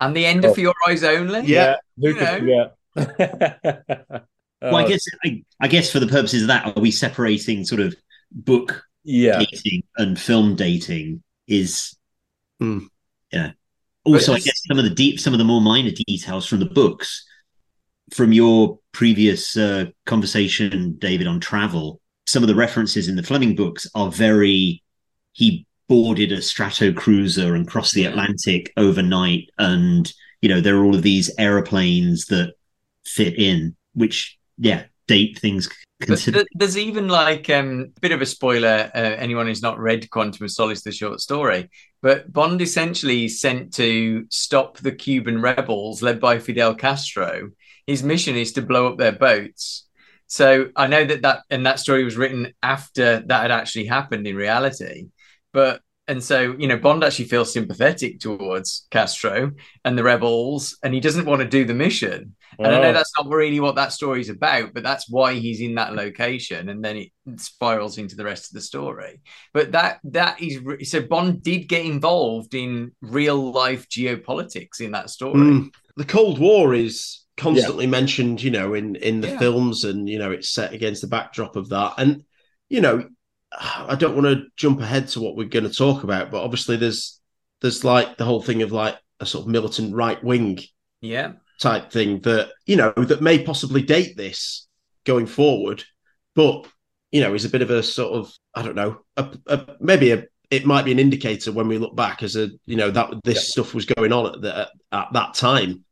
And 0.00 0.16
the 0.16 0.24
end 0.24 0.46
of 0.46 0.54
For 0.54 0.60
Your 0.62 0.74
Eyes 0.88 1.04
Only. 1.04 1.42
Yeah. 1.42 1.76
Who 1.98 2.14
could 2.14 2.72
forget? 2.96 4.24
Well, 4.72 4.76
I 4.76 4.84
Oh, 4.84 4.88
guess 4.88 5.04
I, 5.24 5.42
I 5.60 5.68
guess 5.68 5.90
for 5.90 6.00
the 6.00 6.06
purposes 6.06 6.42
of 6.42 6.48
that, 6.48 6.66
are 6.76 6.80
we 6.80 6.90
separating 6.90 7.64
sort 7.64 7.80
of 7.80 7.94
book 8.32 8.82
yeah. 9.04 9.38
dating 9.38 9.82
and 9.96 10.18
film 10.18 10.56
dating? 10.56 11.22
Is 11.46 11.96
Hmm. 12.60 12.86
yeah. 13.32 13.52
Also, 14.04 14.32
I 14.32 14.38
guess 14.38 14.60
some 14.66 14.78
of 14.78 14.84
the 14.84 14.90
deep, 14.94 15.18
some 15.18 15.32
of 15.34 15.38
the 15.38 15.44
more 15.44 15.60
minor 15.60 15.90
details 16.06 16.46
from 16.46 16.60
the 16.60 16.66
books, 16.66 17.24
from 18.12 18.32
your 18.32 18.78
previous 18.92 19.56
uh, 19.56 19.86
conversation, 20.06 20.96
David, 20.98 21.26
on 21.26 21.40
travel. 21.40 22.00
Some 22.26 22.42
of 22.42 22.48
the 22.48 22.54
references 22.54 23.08
in 23.08 23.16
the 23.16 23.22
Fleming 23.22 23.54
books 23.54 23.86
are 23.94 24.10
very. 24.10 24.82
He 25.32 25.66
boarded 25.88 26.32
a 26.32 26.38
Stratocruiser 26.38 27.54
and 27.54 27.66
crossed 27.68 27.94
the 27.94 28.04
Atlantic 28.04 28.72
overnight, 28.76 29.50
and 29.58 30.10
you 30.40 30.48
know 30.48 30.60
there 30.60 30.76
are 30.76 30.84
all 30.84 30.94
of 30.94 31.02
these 31.02 31.30
aeroplanes 31.38 32.26
that 32.26 32.54
fit 33.06 33.38
in, 33.38 33.74
which 33.94 34.38
yeah 34.58 34.84
date 35.06 35.38
things 35.38 35.68
there's 36.54 36.78
even 36.78 37.08
like 37.08 37.48
um, 37.50 37.92
a 37.96 38.00
bit 38.00 38.12
of 38.12 38.20
a 38.20 38.26
spoiler. 38.26 38.90
Uh, 38.94 38.98
anyone 38.98 39.46
who's 39.46 39.62
not 39.62 39.78
read 39.78 40.10
Quantum 40.10 40.44
of 40.44 40.50
Solace, 40.50 40.82
the 40.82 40.92
short 40.92 41.20
story, 41.20 41.70
but 42.02 42.32
Bond 42.32 42.60
essentially 42.60 43.26
is 43.26 43.40
sent 43.40 43.72
to 43.74 44.26
stop 44.30 44.78
the 44.78 44.92
Cuban 44.92 45.40
rebels 45.40 46.02
led 46.02 46.20
by 46.20 46.38
Fidel 46.38 46.74
Castro. 46.74 47.50
His 47.86 48.02
mission 48.02 48.36
is 48.36 48.52
to 48.52 48.62
blow 48.62 48.88
up 48.88 48.98
their 48.98 49.12
boats. 49.12 49.86
So 50.26 50.70
I 50.74 50.86
know 50.86 51.04
that 51.04 51.22
that 51.22 51.40
and 51.50 51.64
that 51.66 51.78
story 51.78 52.04
was 52.04 52.16
written 52.16 52.54
after 52.62 53.20
that 53.20 53.42
had 53.42 53.50
actually 53.50 53.86
happened 53.86 54.26
in 54.26 54.36
reality, 54.36 55.08
but 55.52 55.80
and 56.08 56.22
so 56.22 56.56
you 56.58 56.66
know 56.66 56.78
Bond 56.78 57.04
actually 57.04 57.26
feels 57.26 57.52
sympathetic 57.52 58.20
towards 58.20 58.86
Castro 58.90 59.52
and 59.84 59.96
the 59.96 60.02
rebels, 60.02 60.76
and 60.82 60.92
he 60.92 61.00
doesn't 61.00 61.26
want 61.26 61.40
to 61.42 61.48
do 61.48 61.64
the 61.64 61.74
mission. 61.74 62.34
And 62.62 62.74
I 62.74 62.78
know 62.78 62.90
Oh. 62.90 62.92
that's 62.92 63.12
not 63.16 63.28
really 63.28 63.60
what 63.60 63.76
that 63.76 63.92
story's 63.92 64.28
about, 64.28 64.74
but 64.74 64.82
that's 64.82 65.08
why 65.08 65.34
he's 65.34 65.60
in 65.60 65.74
that 65.76 65.94
location, 65.94 66.68
and 66.68 66.84
then 66.84 66.96
it 66.96 67.12
spirals 67.40 67.98
into 67.98 68.16
the 68.16 68.24
rest 68.24 68.50
of 68.50 68.54
the 68.54 68.60
story. 68.60 69.20
But 69.52 69.72
that 69.72 70.00
that 70.04 70.40
is 70.42 70.58
re- 70.58 70.84
so 70.84 71.00
Bond 71.02 71.42
did 71.42 71.68
get 71.68 71.84
involved 71.84 72.54
in 72.54 72.92
real 73.00 73.52
life 73.52 73.88
geopolitics 73.88 74.80
in 74.80 74.92
that 74.92 75.10
story. 75.10 75.40
Mm. 75.40 75.74
The 75.96 76.04
Cold 76.04 76.38
War 76.38 76.74
is 76.74 77.20
constantly 77.36 77.86
mentioned, 77.86 78.42
you 78.42 78.50
know, 78.50 78.74
in 78.74 78.96
in 78.96 79.20
the 79.20 79.28
Yeah. 79.28 79.38
films, 79.38 79.84
and 79.84 80.08
you 80.08 80.18
know, 80.18 80.30
it's 80.30 80.50
set 80.50 80.72
against 80.72 81.00
the 81.02 81.08
backdrop 81.08 81.56
of 81.56 81.68
that. 81.70 81.94
And 81.98 82.24
you 82.68 82.80
know, 82.80 83.08
I 83.52 83.94
don't 83.96 84.14
want 84.14 84.26
to 84.26 84.46
jump 84.56 84.80
ahead 84.80 85.08
to 85.08 85.20
what 85.20 85.36
we're 85.36 85.48
going 85.48 85.68
to 85.68 85.74
talk 85.74 86.04
about, 86.04 86.30
but 86.30 86.42
obviously, 86.42 86.76
there's 86.76 87.20
there's 87.60 87.84
like 87.84 88.16
the 88.16 88.24
whole 88.24 88.42
thing 88.42 88.62
of 88.62 88.72
like 88.72 88.96
a 89.20 89.26
sort 89.26 89.42
of 89.44 89.48
militant 89.50 89.94
right 89.94 90.22
wing 90.22 90.58
Yeah, 91.00 91.34
type 91.60 91.90
thing 91.92 92.20
that 92.20 92.50
you 92.66 92.76
know 92.76 92.92
that 92.96 93.22
may 93.22 93.42
possibly 93.42 93.82
date 93.82 94.16
this 94.16 94.66
going 95.04 95.26
forward, 95.26 95.84
but 96.34 96.66
you 97.12 97.20
know 97.20 97.34
is 97.34 97.44
a 97.44 97.50
bit 97.50 97.62
of 97.62 97.70
a 97.70 97.82
sort 97.82 98.12
of 98.14 98.32
I 98.54 98.62
don't 98.62 98.74
know, 98.76 99.00
a, 99.16 99.36
a, 99.46 99.76
maybe 99.80 100.12
a 100.12 100.24
it 100.50 100.66
might 100.66 100.84
be 100.84 100.92
an 100.92 100.98
indicator 100.98 101.52
when 101.52 101.68
we 101.68 101.78
look 101.78 101.96
back 101.96 102.22
as 102.22 102.36
a 102.36 102.48
you 102.66 102.76
know 102.76 102.90
that 102.90 103.10
this 103.24 103.36
Yeah. 103.36 103.40
stuff 103.62 103.74
was 103.74 103.86
going 103.86 104.12
on 104.12 104.34
at, 104.34 104.40
the, 104.40 104.56
at, 104.58 104.68
at 104.92 105.08
that 105.12 105.34
time. 105.34 105.84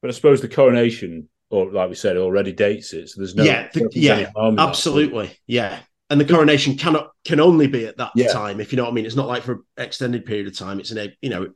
But 0.00 0.08
I 0.08 0.12
suppose 0.12 0.40
the 0.40 0.48
coronation, 0.48 1.28
or 1.50 1.72
like 1.72 1.88
we 1.88 1.94
said, 1.96 2.16
already 2.16 2.52
dates 2.52 2.92
it. 2.92 3.08
So 3.08 3.20
there's 3.20 3.34
no 3.34 3.42
yeah, 3.44 3.68
the- 3.74 3.88
yeah, 3.92 4.30
in 4.36 4.54
that. 4.56 4.68
absolutely, 4.68 5.36
yeah. 5.46 5.80
And 6.10 6.18
the 6.20 6.24
coronation 6.24 6.76
cannot 6.76 7.10
can 7.24 7.40
only 7.40 7.66
be 7.66 7.84
at 7.86 7.96
that 7.98 8.12
Yeah. 8.14 8.28
time, 8.32 8.60
if 8.60 8.72
you 8.72 8.76
know 8.76 8.84
what 8.84 8.90
I 8.92 8.94
mean. 8.94 9.06
It's 9.06 9.16
not 9.16 9.26
like 9.26 9.42
for 9.42 9.52
an 9.52 9.62
extended 9.76 10.24
period 10.24 10.46
of 10.46 10.56
time. 10.56 10.80
It's 10.80 10.90
an 10.92 10.98
a 10.98 11.16
you 11.20 11.28
know, 11.30 11.48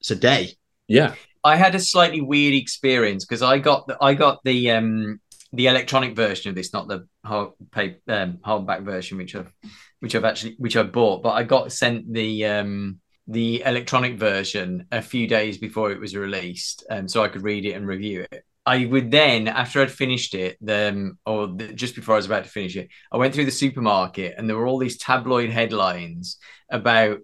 it's 0.00 0.10
a 0.10 0.16
day. 0.16 0.52
Yeah, 0.86 1.14
I 1.42 1.56
had 1.56 1.74
a 1.74 1.80
slightly 1.80 2.20
weird 2.20 2.54
experience 2.54 3.24
because 3.24 3.42
I 3.42 3.58
got 3.58 3.86
the, 3.86 3.96
I 4.00 4.14
got 4.14 4.40
the 4.44 4.70
um 4.70 5.20
the 5.52 5.66
electronic 5.66 6.14
version 6.14 6.50
of 6.50 6.54
this, 6.54 6.72
not 6.72 6.86
the 6.86 7.08
hard 7.24 7.50
pay, 7.72 7.96
um, 8.08 8.38
hardback 8.46 8.82
version, 8.82 9.18
which 9.18 9.34
I've 9.34 9.52
which 10.00 10.14
I've 10.14 10.24
actually 10.24 10.56
which 10.58 10.76
I 10.76 10.82
bought, 10.82 11.22
but 11.22 11.30
I 11.30 11.42
got 11.44 11.72
sent 11.72 12.12
the 12.12 12.46
um 12.46 13.00
the 13.26 13.62
electronic 13.64 14.18
version 14.18 14.86
a 14.90 15.00
few 15.02 15.26
days 15.26 15.58
before 15.58 15.92
it 15.92 16.00
was 16.00 16.16
released, 16.16 16.84
um, 16.90 17.08
so 17.08 17.22
I 17.22 17.28
could 17.28 17.42
read 17.42 17.64
it 17.64 17.72
and 17.72 17.86
review 17.86 18.26
it. 18.30 18.44
I 18.66 18.86
would 18.86 19.10
then, 19.10 19.48
after 19.48 19.80
I'd 19.80 19.90
finished 19.90 20.34
it, 20.34 20.58
then 20.60 21.16
or 21.24 21.46
the, 21.48 21.72
just 21.72 21.94
before 21.94 22.14
I 22.14 22.18
was 22.18 22.26
about 22.26 22.44
to 22.44 22.50
finish 22.50 22.76
it, 22.76 22.88
I 23.10 23.16
went 23.16 23.34
through 23.34 23.46
the 23.46 23.50
supermarket 23.50 24.34
and 24.36 24.48
there 24.48 24.56
were 24.56 24.66
all 24.66 24.78
these 24.78 24.98
tabloid 24.98 25.50
headlines 25.50 26.36
about 26.70 27.20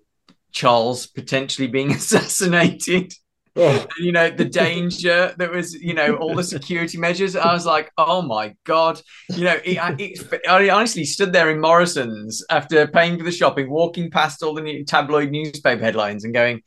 Charles 0.53 1.07
potentially 1.07 1.69
being 1.69 1.93
assassinated. 1.93 3.13
Oh. 3.57 3.87
You 3.99 4.13
know, 4.13 4.29
the 4.29 4.45
danger 4.45 5.35
that 5.39 5.51
was, 5.51 5.75
you 5.75 5.95
know, 5.95 6.17
all 6.17 6.35
the 6.35 6.45
security 6.45 6.99
measures. 6.99 7.35
I 7.37 7.53
was 7.55 7.65
like, 7.65 7.91
oh 7.97 8.21
my 8.23 8.55
God. 8.65 9.01
You 9.31 9.45
know, 9.45 9.57
it, 9.65 9.79
it, 9.99 10.41
I 10.49 10.69
honestly 10.69 11.05
stood 11.05 11.33
there 11.33 11.51
in 11.51 11.61
Morrison's 11.61 12.45
after 12.51 12.87
paying 12.87 13.17
for 13.19 13.25
the 13.25 13.33
shopping, 13.33 13.71
walking 13.71 14.11
past 14.11 14.43
all 14.43 14.55
the 14.55 14.61
new 14.63 14.85
tabloid 14.85 15.31
newspaper 15.31 15.83
headlines 15.83 16.25
and 16.25 16.35
going, 16.35 16.63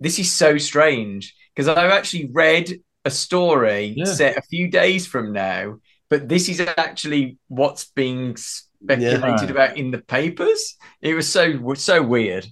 this 0.00 0.18
is 0.18 0.32
so 0.32 0.56
strange. 0.56 1.34
Because 1.54 1.68
I've 1.68 1.90
actually 1.90 2.30
read 2.32 2.72
a 3.04 3.10
story 3.10 3.94
Yeah. 3.96 4.04
set 4.06 4.36
a 4.38 4.42
few 4.42 4.70
days 4.70 5.06
from 5.06 5.32
now, 5.32 5.76
but 6.08 6.28
this 6.28 6.48
is 6.48 6.60
actually 6.60 7.38
what's 7.48 7.86
being 7.90 8.36
speculated 8.36 9.20
Yeah. 9.48 9.50
about 9.50 9.76
in 9.76 9.90
the 9.90 9.98
papers. 9.98 10.76
It 11.02 11.14
was 11.14 11.28
so 11.30 11.74
so 11.74 12.02
weird. 12.02 12.46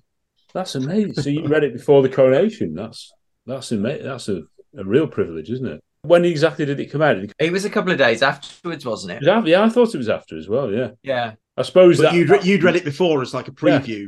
That's 0.53 0.75
amazing. 0.75 1.15
So 1.15 1.31
you 1.31 1.47
read 1.47 1.65
it 1.65 1.75
before 1.75 2.03
the 2.03 2.09
coronation. 2.09 2.75
That's 2.75 3.13
that's 3.49 3.73
amazing. 3.73 4.05
That's 4.07 4.29
a, 4.29 4.43
a 4.77 4.85
real 4.85 5.07
privilege, 5.09 5.51
isn't 5.51 5.67
it? 5.67 5.81
When 6.03 6.25
exactly 6.25 6.65
did 6.65 6.79
it 6.79 6.93
come 6.93 7.03
out? 7.03 7.17
It 7.17 7.33
It 7.39 7.53
was 7.53 7.65
a 7.65 7.71
couple 7.71 7.91
of 7.91 7.99
days 7.99 8.23
afterwards, 8.23 8.85
wasn't 8.87 9.13
it? 9.13 9.21
was 9.21 9.29
after- 9.29 9.51
yeah, 9.51 9.65
I 9.65 9.69
thought 9.69 9.95
it 9.95 9.99
was 9.99 10.09
after 10.09 10.39
as 10.39 10.49
well. 10.49 10.73
Yeah, 10.73 10.91
Yeah. 11.03 11.35
I 11.57 11.63
suppose 11.63 11.99
that 11.99 12.15
you'd, 12.15 12.45
you'd 12.45 12.63
read 12.63 12.77
it 12.77 12.85
before 12.85 13.21
as 13.21 13.35
like 13.35 13.49
a 13.49 13.51
preview. 13.53 14.07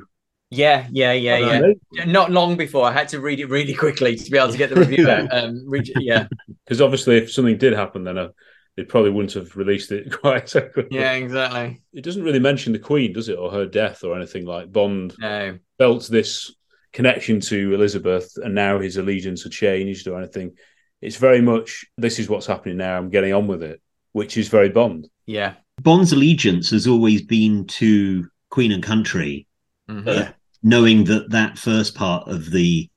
Yeah, 0.50 0.87
yeah, 0.92 1.12
yeah, 1.12 1.38
yeah. 1.38 1.59
amazing. 1.59 2.12
Not 2.12 2.31
long 2.31 2.57
before 2.57 2.85
I 2.87 2.92
had 2.92 3.09
to 3.09 3.20
read 3.20 3.40
it 3.40 3.46
really 3.46 3.74
quickly 3.74 4.14
to 4.16 4.31
be 4.31 4.38
able 4.38 4.53
to 4.53 4.59
get 4.59 4.70
the 4.70 4.76
review 4.85 5.09
out. 5.11 5.33
Um, 5.33 5.64
read, 5.68 5.90
yeah, 5.98 6.29
because 6.64 6.81
obviously 6.81 7.18
if 7.18 7.33
something 7.33 7.59
did 7.59 7.72
happen, 7.72 8.05
then 8.05 8.18
uh, 8.18 8.29
they 8.76 8.85
probably 8.85 9.11
wouldn't 9.11 9.35
have 9.35 9.57
released 9.57 9.90
it 9.90 10.12
quite 10.20 10.48
so 10.48 10.61
quickly. 10.61 10.98
yeah, 10.98 11.12
exactly. 11.14 11.83
It 11.92 12.05
doesn't 12.05 12.22
really 12.22 12.38
mention 12.38 12.72
the 12.72 12.79
Queen, 12.79 13.12
does 13.12 13.29
it, 13.29 13.37
or 13.38 13.50
her 13.50 13.66
death 13.66 14.05
or 14.05 14.16
anything 14.16 14.44
like 14.44 14.72
Bond 14.72 15.14
No, 15.18 15.59
felt 15.79 16.09
this 16.09 16.55
connection 16.92 17.40
to 17.40 17.74
Elizabeth, 17.74 18.33
and 18.37 18.55
now 18.55 18.79
his 18.81 18.96
allegiance 18.96 19.42
had 19.42 19.53
changed 19.53 20.07
or 20.09 20.18
anything. 20.18 20.53
It's 21.00 21.16
very 21.16 21.40
much 21.40 21.85
this 21.96 22.18
is 22.18 22.29
what's 22.29 22.46
happening 22.46 22.76
now. 22.76 22.96
I'm 22.98 23.11
getting 23.11 23.33
on 23.33 23.46
with 23.46 23.62
it, 23.62 23.81
which 24.12 24.37
is 24.37 24.48
very 24.48 24.68
Bond. 24.68 25.09
yeah, 25.26 25.55
Bond's 25.81 26.12
allegiance 26.12 26.70
has 26.70 26.87
always 26.87 27.22
been 27.22 27.66
to 27.66 28.26
Queen 28.50 28.72
and 28.72 28.83
country, 28.83 29.46
Mhm. 29.88 30.07
uh, 30.09 30.33
knowing 30.62 31.05
that 31.05 31.31
that 31.31 31.59
first 31.59 31.94
part 31.94 32.29
of 32.29 32.50
the 32.50 32.88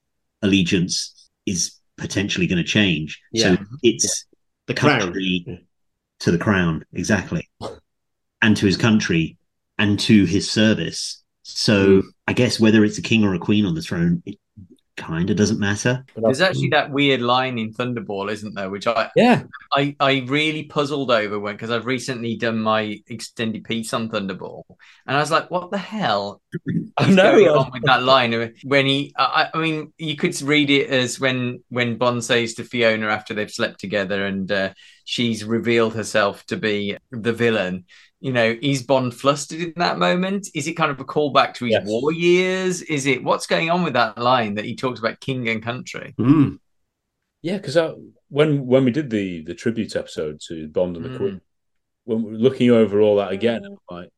allegiance 0.41 1.29
is 1.45 1.75
potentially 1.97 2.47
going 2.47 2.57
to 2.57 2.63
change. 2.67 3.21
Yeah. 3.31 3.55
So 3.55 3.63
it's 3.83 4.25
The 4.67 4.73
country 4.73 5.43
Yeah. 5.45 5.55
to 6.21 6.31
the 6.31 6.37
crown, 6.37 6.85
exactly, 6.93 7.49
and 8.41 8.55
to 8.57 8.65
his 8.65 8.77
country 8.77 9.37
and 9.77 9.99
to 9.99 10.23
his 10.25 10.49
service. 10.49 11.21
So 11.43 12.01
Mm. 12.01 12.03
I 12.27 12.33
guess 12.33 12.59
whether 12.59 12.83
it's 12.85 12.97
a 12.97 13.01
king 13.01 13.23
or 13.23 13.33
a 13.33 13.39
queen 13.39 13.65
on 13.65 13.75
the 13.75 13.81
throne, 13.81 14.23
it 14.25 14.37
kind 14.95 15.29
of 15.29 15.37
doesn't 15.37 15.59
matter. 15.59 16.05
There's 16.15 16.41
actually 16.41 16.69
that 16.69 16.91
weird 16.91 17.21
line 17.21 17.57
in 17.57 17.73
Thunderball, 17.73 18.31
isn't 18.31 18.53
there? 18.53 18.69
Which 18.69 18.87
I 18.87 19.09
yeah, 19.15 19.43
I, 19.73 19.95
I 19.99 20.23
really 20.27 20.63
puzzled 20.63 21.11
over 21.11 21.39
when 21.39 21.55
because 21.55 21.71
I've 21.71 21.85
recently 21.85 22.35
done 22.35 22.59
my 22.59 22.99
extended 23.07 23.63
piece 23.63 23.93
on 23.93 24.09
Thunderball, 24.09 24.63
and 25.07 25.17
I 25.17 25.19
was 25.19 25.31
like, 25.31 25.49
"What 25.49 25.71
the 25.71 25.77
hell 25.77 26.41
I 26.97 27.09
is 27.09 27.15
going 27.15 27.45
know. 27.45 27.59
on 27.59 27.71
with 27.71 27.83
that 27.83 28.03
line?" 28.03 28.53
When 28.63 28.85
he, 28.85 29.13
I, 29.17 29.49
I 29.53 29.57
mean, 29.59 29.93
you 29.97 30.15
could 30.15 30.39
read 30.41 30.69
it 30.69 30.89
as 30.89 31.19
when 31.19 31.63
when 31.69 31.97
Bond 31.97 32.23
says 32.23 32.53
to 32.55 32.63
Fiona 32.63 33.07
after 33.07 33.33
they've 33.33 33.51
slept 33.51 33.79
together 33.79 34.25
and 34.25 34.51
uh, 34.51 34.73
she's 35.05 35.43
revealed 35.43 35.95
herself 35.95 36.45
to 36.47 36.57
be 36.57 36.97
the 37.11 37.33
villain. 37.33 37.85
You 38.23 38.31
know, 38.31 38.55
is 38.61 38.83
Bond 38.83 39.13
flustered 39.13 39.59
in 39.59 39.73
that 39.75 39.99
moment? 39.99 40.47
Is 40.55 40.65
it 40.67 40.75
kind 40.75 40.89
of 40.89 40.99
a 41.01 41.03
callback 41.03 41.53
to 41.55 41.65
his 41.65 41.73
Yes. 41.73 41.83
war 41.85 42.13
years? 42.13 42.81
Is 42.83 43.05
it 43.05 43.21
what's 43.21 43.47
going 43.47 43.69
on 43.69 43.83
with 43.83 43.93
that 43.93 44.17
line 44.17 44.55
that 44.55 44.63
he 44.63 44.77
talks 44.77 44.99
about 45.01 45.19
king 45.19 45.49
and 45.49 45.61
country? 45.61 46.13
Mm. 46.17 46.57
Yeah, 47.41 47.57
because 47.57 47.77
when 48.29 48.65
when 48.65 48.85
we 48.85 48.91
did 48.91 49.09
the 49.09 49.41
the 49.43 49.53
tribute 49.53 49.97
episode 49.97 50.39
to 50.47 50.69
Bond 50.69 50.95
and 50.95 51.03
the 51.03 51.09
Mm. 51.09 51.17
Queen, 51.17 51.41
when 52.05 52.23
we 52.23 52.31
we're 52.31 52.37
looking 52.37 52.69
over 52.71 53.01
all 53.01 53.17
that 53.17 53.33
again, 53.33 53.65
I'm 53.65 53.77
like, 53.93 54.09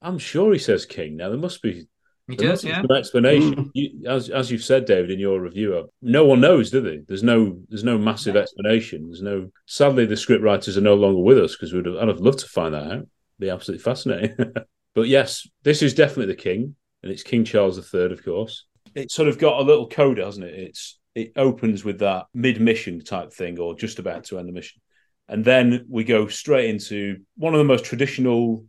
I'm 0.00 0.18
sure 0.18 0.54
he 0.54 0.58
says 0.58 0.86
King. 0.86 1.18
Now 1.18 1.28
there 1.28 1.36
must 1.38 1.60
be 1.60 1.86
He 2.28 2.36
there 2.36 2.48
does, 2.48 2.48
must 2.50 2.62
be 2.64 2.68
yeah. 2.70 2.80
some 2.80 2.96
explanation. 2.96 3.54
Mm. 3.56 3.70
You, 3.74 4.08
as 4.08 4.30
as 4.30 4.50
you've 4.50 4.64
said, 4.64 4.86
David, 4.86 5.10
in 5.10 5.18
your 5.18 5.38
review, 5.38 5.76
uh, 5.76 5.82
no 6.00 6.24
one 6.24 6.40
knows, 6.40 6.70
do 6.70 6.80
they? 6.80 7.02
There's 7.06 7.22
no 7.22 7.60
there's 7.68 7.84
no 7.84 7.98
massive 7.98 8.36
explanation. 8.36 9.08
There's 9.08 9.20
no. 9.20 9.50
Sadly, 9.66 10.06
the 10.06 10.16
script 10.16 10.42
writers 10.42 10.78
are 10.78 10.88
no 10.92 10.94
longer 10.94 11.20
with 11.20 11.36
us 11.38 11.54
because 11.54 11.74
we'd 11.74 11.84
have, 11.84 11.96
I'd 11.96 12.08
have 12.08 12.20
loved 12.20 12.38
to 12.38 12.48
find 12.48 12.72
that 12.72 12.90
out. 12.90 13.06
Be 13.40 13.50
absolutely 13.50 13.82
fascinating. 13.82 14.36
but 14.94 15.08
yes, 15.08 15.48
this 15.64 15.82
is 15.82 15.94
definitely 15.94 16.26
the 16.26 16.40
King, 16.40 16.76
and 17.02 17.10
it's 17.10 17.24
King 17.24 17.44
Charles 17.44 17.78
III, 17.78 18.12
of 18.12 18.24
course. 18.24 18.66
It's 18.94 19.14
sort 19.14 19.28
of 19.28 19.38
got 19.38 19.60
a 19.60 19.64
little 19.64 19.88
coda, 19.88 20.24
hasn't 20.24 20.46
it? 20.46 20.54
It's 20.54 20.98
it 21.16 21.32
opens 21.34 21.84
with 21.84 21.98
that 21.98 22.26
mid 22.34 22.60
mission 22.60 23.02
type 23.02 23.32
thing, 23.32 23.58
or 23.58 23.74
just 23.74 23.98
about 23.98 24.24
to 24.24 24.38
end 24.38 24.48
the 24.48 24.52
mission, 24.52 24.80
and 25.28 25.44
then 25.44 25.86
we 25.88 26.04
go 26.04 26.28
straight 26.28 26.70
into 26.70 27.18
one 27.36 27.54
of 27.54 27.58
the 27.58 27.64
most 27.64 27.84
traditional 27.84 28.64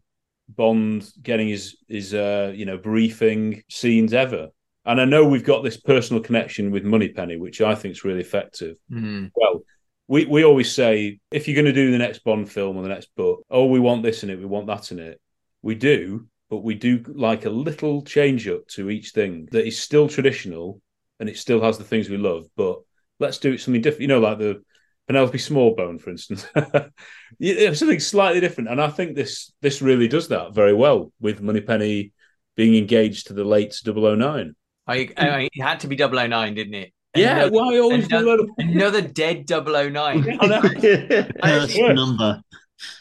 Bond 0.56 1.10
getting 1.22 1.48
his 1.48 1.78
his 1.88 2.14
uh, 2.14 2.52
you 2.56 2.66
know 2.66 2.78
briefing 2.78 3.64
scenes 3.70 4.14
ever. 4.14 4.50
And 4.86 5.00
I 5.00 5.06
know 5.06 5.28
we've 5.28 5.44
got 5.44 5.64
this 5.64 5.78
personal 5.78 6.24
connection 6.24 6.72
with 6.72 6.84
Moneypenny, 6.84 7.38
which 7.38 7.62
I 7.62 7.76
think 7.76 7.92
is 7.92 8.04
really 8.04 8.22
effective. 8.22 8.78
Mm. 8.92 9.30
Well, 9.36 9.62
we, 10.12 10.26
we 10.26 10.44
always 10.44 10.70
say 10.70 11.20
if 11.32 11.48
you're 11.48 11.56
going 11.56 11.64
to 11.66 11.72
do 11.72 11.90
the 11.90 11.98
next 11.98 12.26
Bond 12.26 12.52
film 12.52 12.76
or 12.76 12.84
the 12.84 12.90
next 12.90 13.16
book, 13.16 13.46
oh, 13.50 13.68
we 13.68 13.80
want 13.80 14.04
this 14.04 14.24
in 14.24 14.30
it, 14.30 14.38
we 14.38 14.46
want 14.46 14.68
that 14.68 14.92
in 14.92 15.00
it. 15.00 15.22
We 15.62 15.74
do, 15.74 16.28
but 16.50 16.66
we 16.66 16.76
do 16.76 17.02
like 17.08 17.46
a 17.46 17.50
little 17.50 18.02
change 18.02 18.46
up 18.50 18.68
to 18.72 18.90
each 18.90 19.12
thing 19.12 19.48
that 19.54 19.66
is 19.66 19.80
still 19.80 20.10
traditional 20.10 20.82
and 21.22 21.30
it 21.30 21.38
still 21.38 21.62
has 21.62 21.78
the 21.78 21.86
things 21.86 22.10
we 22.10 22.18
love, 22.18 22.48
but 22.58 22.80
let's 23.22 23.38
do 23.38 23.54
it 23.54 23.62
something 23.62 23.82
different. 23.82 24.02
You 24.02 24.10
know, 24.10 24.20
like 24.20 24.38
the 24.38 24.62
Penelope 25.08 25.38
Smallbone, 25.38 26.02
for 26.02 26.10
instance. 26.10 26.46
Something 27.80 28.00
slightly 28.02 28.42
different. 28.42 28.70
And 28.70 28.82
I 28.82 28.90
think 28.90 29.16
this 29.16 29.54
this 29.62 29.82
really 29.82 30.10
does 30.10 30.28
that 30.28 30.54
very 30.54 30.74
well 30.74 31.14
with 31.22 31.42
Moneypenny 31.42 32.12
being 32.58 32.76
engaged 32.76 33.28
to 33.28 33.34
the 33.34 33.46
late 33.46 33.74
009. 33.86 34.56
I, 34.88 35.10
I, 35.16 35.50
it 35.54 35.62
had 35.62 35.80
to 35.82 35.88
be 35.88 35.96
009, 35.96 36.54
didn't 36.54 36.74
it? 36.74 36.94
Yeah, 37.16 37.34
Another- 37.48 37.52
why 37.52 37.78
always 37.80 38.08
do 38.08 38.18
another, 38.18 38.38
that? 38.58 38.66
another 38.68 39.02
dead 39.02 39.46
009. 39.50 39.96
I 40.42 40.48
know. 40.48 40.62
First 41.44 41.78
number. 41.78 42.42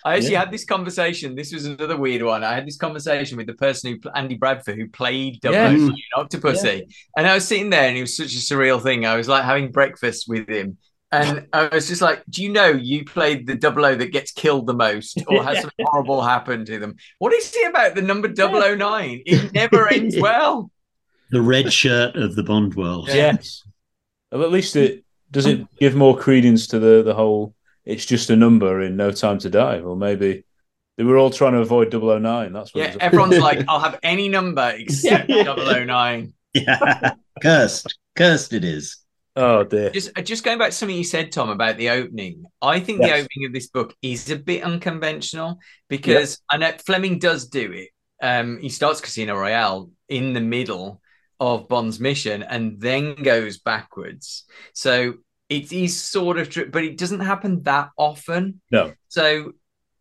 I 0.04 0.16
actually 0.16 0.32
Yeah. 0.32 0.40
had 0.40 0.50
this 0.50 0.64
conversation. 0.64 1.34
This 1.36 1.52
was 1.54 1.64
another 1.64 1.96
weird 1.96 2.22
one. 2.22 2.44
I 2.44 2.54
had 2.54 2.66
this 2.66 2.76
conversation 2.76 3.38
with 3.38 3.46
the 3.46 3.54
person 3.54 3.92
who, 3.92 4.00
pl- 4.00 4.10
Andy 4.14 4.34
Bradford, 4.36 4.76
who 4.76 4.88
played 4.88 5.38
oh 5.46 5.52
Yeah. 5.52 5.70
009 5.70 5.88
in 5.90 5.96
Octopussy. 6.24 6.82
And 7.16 7.26
I 7.26 7.34
was 7.34 7.46
sitting 7.46 7.70
there 7.70 7.88
and 7.88 7.96
it 7.96 8.00
was 8.02 8.16
such 8.16 8.34
a 8.34 8.38
surreal 8.38 8.82
thing. 8.82 9.06
I 9.06 9.16
was 9.16 9.28
like 9.28 9.44
having 9.44 9.70
breakfast 9.70 10.26
with 10.28 10.48
him. 10.48 10.76
And 11.12 11.46
I 11.52 11.68
was 11.68 11.88
just 11.88 12.02
like, 12.02 12.22
Do 12.28 12.42
you 12.42 12.50
know 12.50 12.68
you 12.68 13.04
played 13.04 13.46
the 13.46 13.54
double 13.54 13.84
O 13.84 13.94
that 13.94 14.12
gets 14.12 14.32
killed 14.32 14.66
the 14.66 14.74
most 14.74 15.18
or 15.28 15.42
has 15.42 15.60
something 15.60 15.86
horrible 15.88 16.20
happen 16.20 16.64
to 16.66 16.78
them? 16.78 16.96
What 17.18 17.32
is 17.32 17.50
it 17.54 17.70
about 17.70 17.94
the 17.94 18.02
number 18.02 18.28
009? 18.28 19.22
It 19.24 19.52
never 19.54 19.88
ends 19.88 20.16
well. 20.20 20.70
The 21.30 21.40
red 21.40 21.72
shirt 21.72 22.16
of 22.16 22.34
the 22.36 22.42
Bond 22.42 22.74
world. 22.74 23.08
Yes. 23.08 23.62
Well, 24.32 24.42
at 24.44 24.50
least 24.50 24.76
it 24.76 25.04
does 25.30 25.46
it 25.46 25.66
give 25.78 25.94
more 25.94 26.16
credence 26.16 26.66
to 26.68 26.78
the 26.78 27.02
the 27.02 27.14
whole. 27.14 27.54
It's 27.84 28.04
just 28.04 28.30
a 28.30 28.36
number 28.36 28.82
in 28.82 28.96
No 28.96 29.10
Time 29.10 29.38
to 29.38 29.50
Die, 29.50 29.80
or 29.80 29.96
maybe 29.96 30.44
they 30.96 31.04
were 31.04 31.16
all 31.16 31.30
trying 31.30 31.52
to 31.52 31.60
avoid 31.60 31.92
009. 31.92 32.52
That's 32.52 32.74
what. 32.74 32.80
Yeah, 32.80 32.88
it 32.90 32.94
was- 32.94 33.02
everyone's 33.02 33.38
like, 33.48 33.64
I'll 33.68 33.80
have 33.80 33.98
any 34.02 34.28
number 34.28 34.72
except 34.76 35.28
009. 35.30 36.32
Yeah. 36.52 37.14
Cursed. 37.42 37.98
Cursed 38.16 38.52
it 38.52 38.64
is. 38.64 38.98
oh 39.36 39.64
dear. 39.64 39.90
Just, 39.90 40.10
uh, 40.18 40.20
just 40.22 40.44
going 40.44 40.58
back 40.58 40.70
to 40.70 40.76
something 40.76 40.96
you 40.96 41.04
said, 41.04 41.32
Tom, 41.32 41.48
about 41.48 41.78
the 41.78 41.88
opening. 41.90 42.44
I 42.60 42.80
think 42.80 43.00
the 43.00 43.12
opening 43.12 43.46
of 43.46 43.52
this 43.52 43.68
book 43.68 43.94
is 44.02 44.30
a 44.30 44.36
bit 44.36 44.62
unconventional 44.62 45.58
because 45.88 46.40
I 46.50 46.58
know 46.58 46.72
Fleming 46.84 47.18
does 47.18 47.46
do 47.48 47.72
it. 47.72 47.88
Um, 48.22 48.58
he 48.60 48.68
starts 48.68 49.00
Casino 49.00 49.36
Royale 49.36 49.90
in 50.08 50.34
the 50.34 50.40
middle 50.40 51.00
of 51.40 51.68
Bond's 51.68 51.98
mission 51.98 52.42
and 52.42 52.80
then 52.80 53.14
goes 53.14 53.58
backwards. 53.58 54.44
So 54.74 55.14
it 55.48 55.72
is 55.72 56.00
sort 56.00 56.38
of, 56.38 56.50
true, 56.50 56.70
but 56.70 56.84
it 56.84 56.98
doesn't 56.98 57.20
happen 57.20 57.62
that 57.64 57.88
often. 57.96 58.60
No. 58.70 58.92
So 59.08 59.52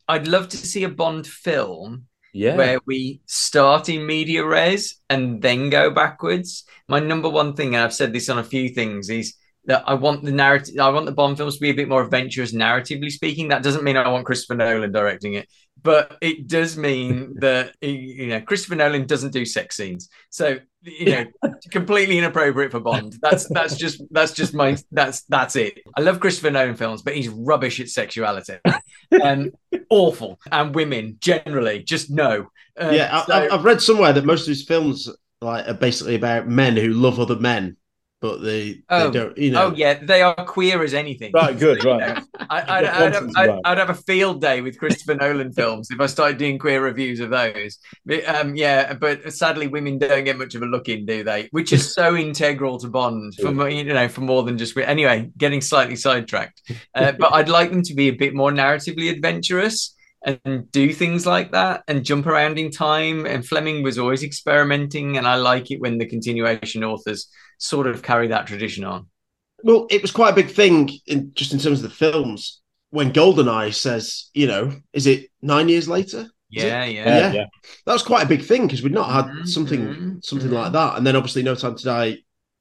I'd 0.08 0.28
love 0.28 0.50
to 0.50 0.58
see 0.58 0.84
a 0.84 0.90
Bond 0.90 1.26
film 1.26 2.06
Yeah. 2.34 2.56
where 2.56 2.80
we 2.86 3.22
start 3.26 3.90
in 3.90 4.06
media 4.06 4.46
res 4.46 4.98
and 5.10 5.42
then 5.42 5.70
go 5.70 5.90
backwards. 5.90 6.66
My 6.88 7.00
number 7.00 7.30
one 7.30 7.56
thing, 7.56 7.74
and 7.74 7.84
I've 7.84 7.94
said 7.94 8.14
this 8.14 8.30
on 8.30 8.38
a 8.38 8.44
few 8.44 8.70
things, 8.70 9.10
is 9.10 9.36
that 9.70 9.84
I 9.86 9.94
want 9.94 10.24
the 10.24 10.32
narrative. 10.32 10.80
I 10.80 10.90
want 10.90 11.06
the 11.06 11.12
Bond 11.12 11.38
films 11.38 11.56
to 11.56 11.62
be 11.62 11.70
a 11.70 11.76
bit 11.76 11.88
more 11.88 12.04
adventurous, 12.04 12.54
narratively 12.54 13.12
speaking. 13.12 13.50
That 13.50 13.62
doesn't 13.62 13.84
mean 13.84 13.98
I 13.98 14.10
want 14.10 14.26
Christopher 14.26 14.56
Nolan 14.56 14.92
directing 14.92 15.36
it, 15.36 15.48
but 15.82 16.18
it 16.22 16.48
does 16.48 16.76
mean 16.76 17.36
that 17.40 17.76
you 17.80 18.28
know 18.28 18.42
Christopher 18.42 18.76
Nolan 18.76 19.06
doesn't 19.06 19.32
do 19.32 19.46
sex 19.46 19.78
scenes, 19.78 20.10
so 20.32 20.58
you 20.82 21.12
know 21.12 21.26
completely 21.72 22.18
inappropriate 22.18 22.72
for 22.72 22.80
Bond. 22.80 23.16
That's 23.22 23.48
that's 23.50 23.78
just 23.78 24.02
that's 24.10 24.34
just 24.34 24.56
my 24.56 24.76
that's 24.92 25.22
that's 25.26 25.56
it. 25.56 25.80
I 25.96 26.02
love 26.02 26.20
Christopher 26.20 26.50
Nolan 26.50 26.76
films, 26.76 27.04
but 27.04 27.16
he's 27.16 27.30
rubbish 27.30 27.80
at 27.80 27.90
sexuality, 27.90 28.58
and 29.12 29.54
awful, 29.92 30.40
and 30.52 30.74
women 30.74 31.18
generally 31.20 31.84
just 31.84 32.10
no. 32.10 32.48
Uh, 32.76 32.90
yeah, 32.92 33.24
I, 33.28 33.50
I've 33.50 33.66
read 33.66 33.84
somewhere 33.84 34.14
that 34.14 34.26
most 34.26 34.42
of 34.42 34.48
his 34.48 34.66
films 34.66 35.08
like 35.42 35.68
are 35.68 35.74
basically 35.74 36.16
about 36.16 36.48
men 36.48 36.76
who 36.76 36.90
love 36.90 37.20
other 37.20 37.38
men, 37.38 37.78
but 38.22 38.42
they, 38.42 38.82
Oh, 38.90 39.10
they 39.10 39.20
don't. 39.20 39.38
You 39.38 39.52
know, 39.52 39.68
oh 39.68 39.74
yeah, 39.76 40.00
they 40.02 40.22
are 40.22 40.36
queer 40.36 40.84
as 40.84 40.94
anything. 40.94 41.32
Right, 41.34 41.58
good, 41.58 41.84
right. 41.84 42.18
know, 42.18 42.24
I, 42.50 42.62
I'd, 42.62 42.86
I'd, 42.86 43.14
have, 43.14 43.30
I'd, 43.36 43.50
right. 43.50 43.62
I'd 43.66 43.78
have 43.78 43.90
a 43.90 43.96
field 43.96 44.42
day 44.42 44.62
with 44.62 44.78
Christopher 44.78 45.16
Nolan 45.16 45.54
films 45.54 45.90
if 45.92 46.00
I 46.00 46.06
started 46.06 46.38
doing 46.38 46.60
queer 46.60 46.84
reviews 46.84 47.20
of 47.20 47.30
those. 47.30 47.80
But, 48.06 48.28
um, 48.28 48.56
yeah, 48.56 48.94
but 48.94 49.32
sadly, 49.34 49.68
women 49.68 49.98
don't 49.98 50.26
get 50.26 50.38
much 50.38 50.56
of 50.56 50.62
a 50.62 50.66
look 50.66 50.90
in, 50.90 51.06
do 51.06 51.24
they? 51.24 51.48
Which 51.52 51.72
is 51.72 51.94
so 51.94 52.16
integral 52.16 52.78
to 52.80 52.90
Bond 52.90 53.36
for 53.36 53.52
mo- 53.52 53.66
you 53.66 53.84
know 53.86 54.08
for 54.08 54.22
more 54.22 54.44
than 54.44 54.58
just 54.58 54.78
anyway. 54.78 55.30
Getting 55.38 55.62
slightly 55.62 55.96
sidetracked, 55.96 56.62
uh, 56.96 57.14
but 57.14 57.34
I'd 57.34 57.50
like 57.50 57.70
them 57.70 57.84
to 57.84 57.94
be 57.94 58.10
a 58.10 58.14
bit 58.14 58.34
more 58.34 58.52
narratively 58.52 59.12
adventurous 59.12 59.96
and 60.24 60.70
do 60.72 60.94
things 60.94 61.26
like 61.26 61.52
that 61.52 61.84
and 61.88 62.04
jump 62.06 62.26
around 62.28 62.60
in 62.60 62.72
time. 62.72 63.26
And 63.26 63.46
Fleming 63.48 63.84
was 63.84 63.98
always 64.00 64.24
experimenting, 64.24 65.18
and 65.18 65.28
I 65.28 65.36
like 65.36 65.72
it 65.72 65.82
when 65.82 65.98
the 65.98 66.06
continuation 66.08 66.84
authors 66.84 67.30
sort 67.58 67.88
of 67.88 68.02
carry 68.04 68.28
that 68.28 68.48
tradition 68.48 68.84
on. 68.84 69.08
Well, 69.64 69.88
it 69.90 70.02
was 70.02 70.12
quite 70.12 70.32
a 70.32 70.36
big 70.36 70.50
thing 70.50 70.90
in 71.06 71.34
just 71.34 71.54
in 71.54 71.60
terms 71.60 71.84
of 71.84 71.90
the 71.90 71.96
films 71.96 72.62
when 72.92 73.12
Goldeneye 73.12 73.74
says, 73.74 74.30
you 74.34 74.48
know, 74.48 74.72
is 74.94 75.06
it 75.06 75.28
nine 75.42 75.70
years 75.70 75.88
later? 75.88 76.28
Is 76.56 76.64
Yeah, 76.64 76.86
yeah. 76.86 77.34
yeah, 77.34 77.46
That 77.86 77.94
was 77.94 78.04
quite 78.04 78.24
a 78.26 78.30
big 78.30 78.44
thing 78.44 78.66
because 78.68 78.82
we'd 78.82 78.94
not 78.94 79.12
had 79.12 79.26
Mhm, 79.26 79.44
something 79.44 79.90
mhm, 79.90 80.22
something 80.22 80.50
mhm. 80.50 80.54
like 80.54 80.72
that, 80.74 80.98
and 80.98 81.06
then 81.06 81.16
obviously 81.16 81.44
No 81.44 81.56
Time 81.56 81.76
to 81.76 81.84
Die. 81.84 82.18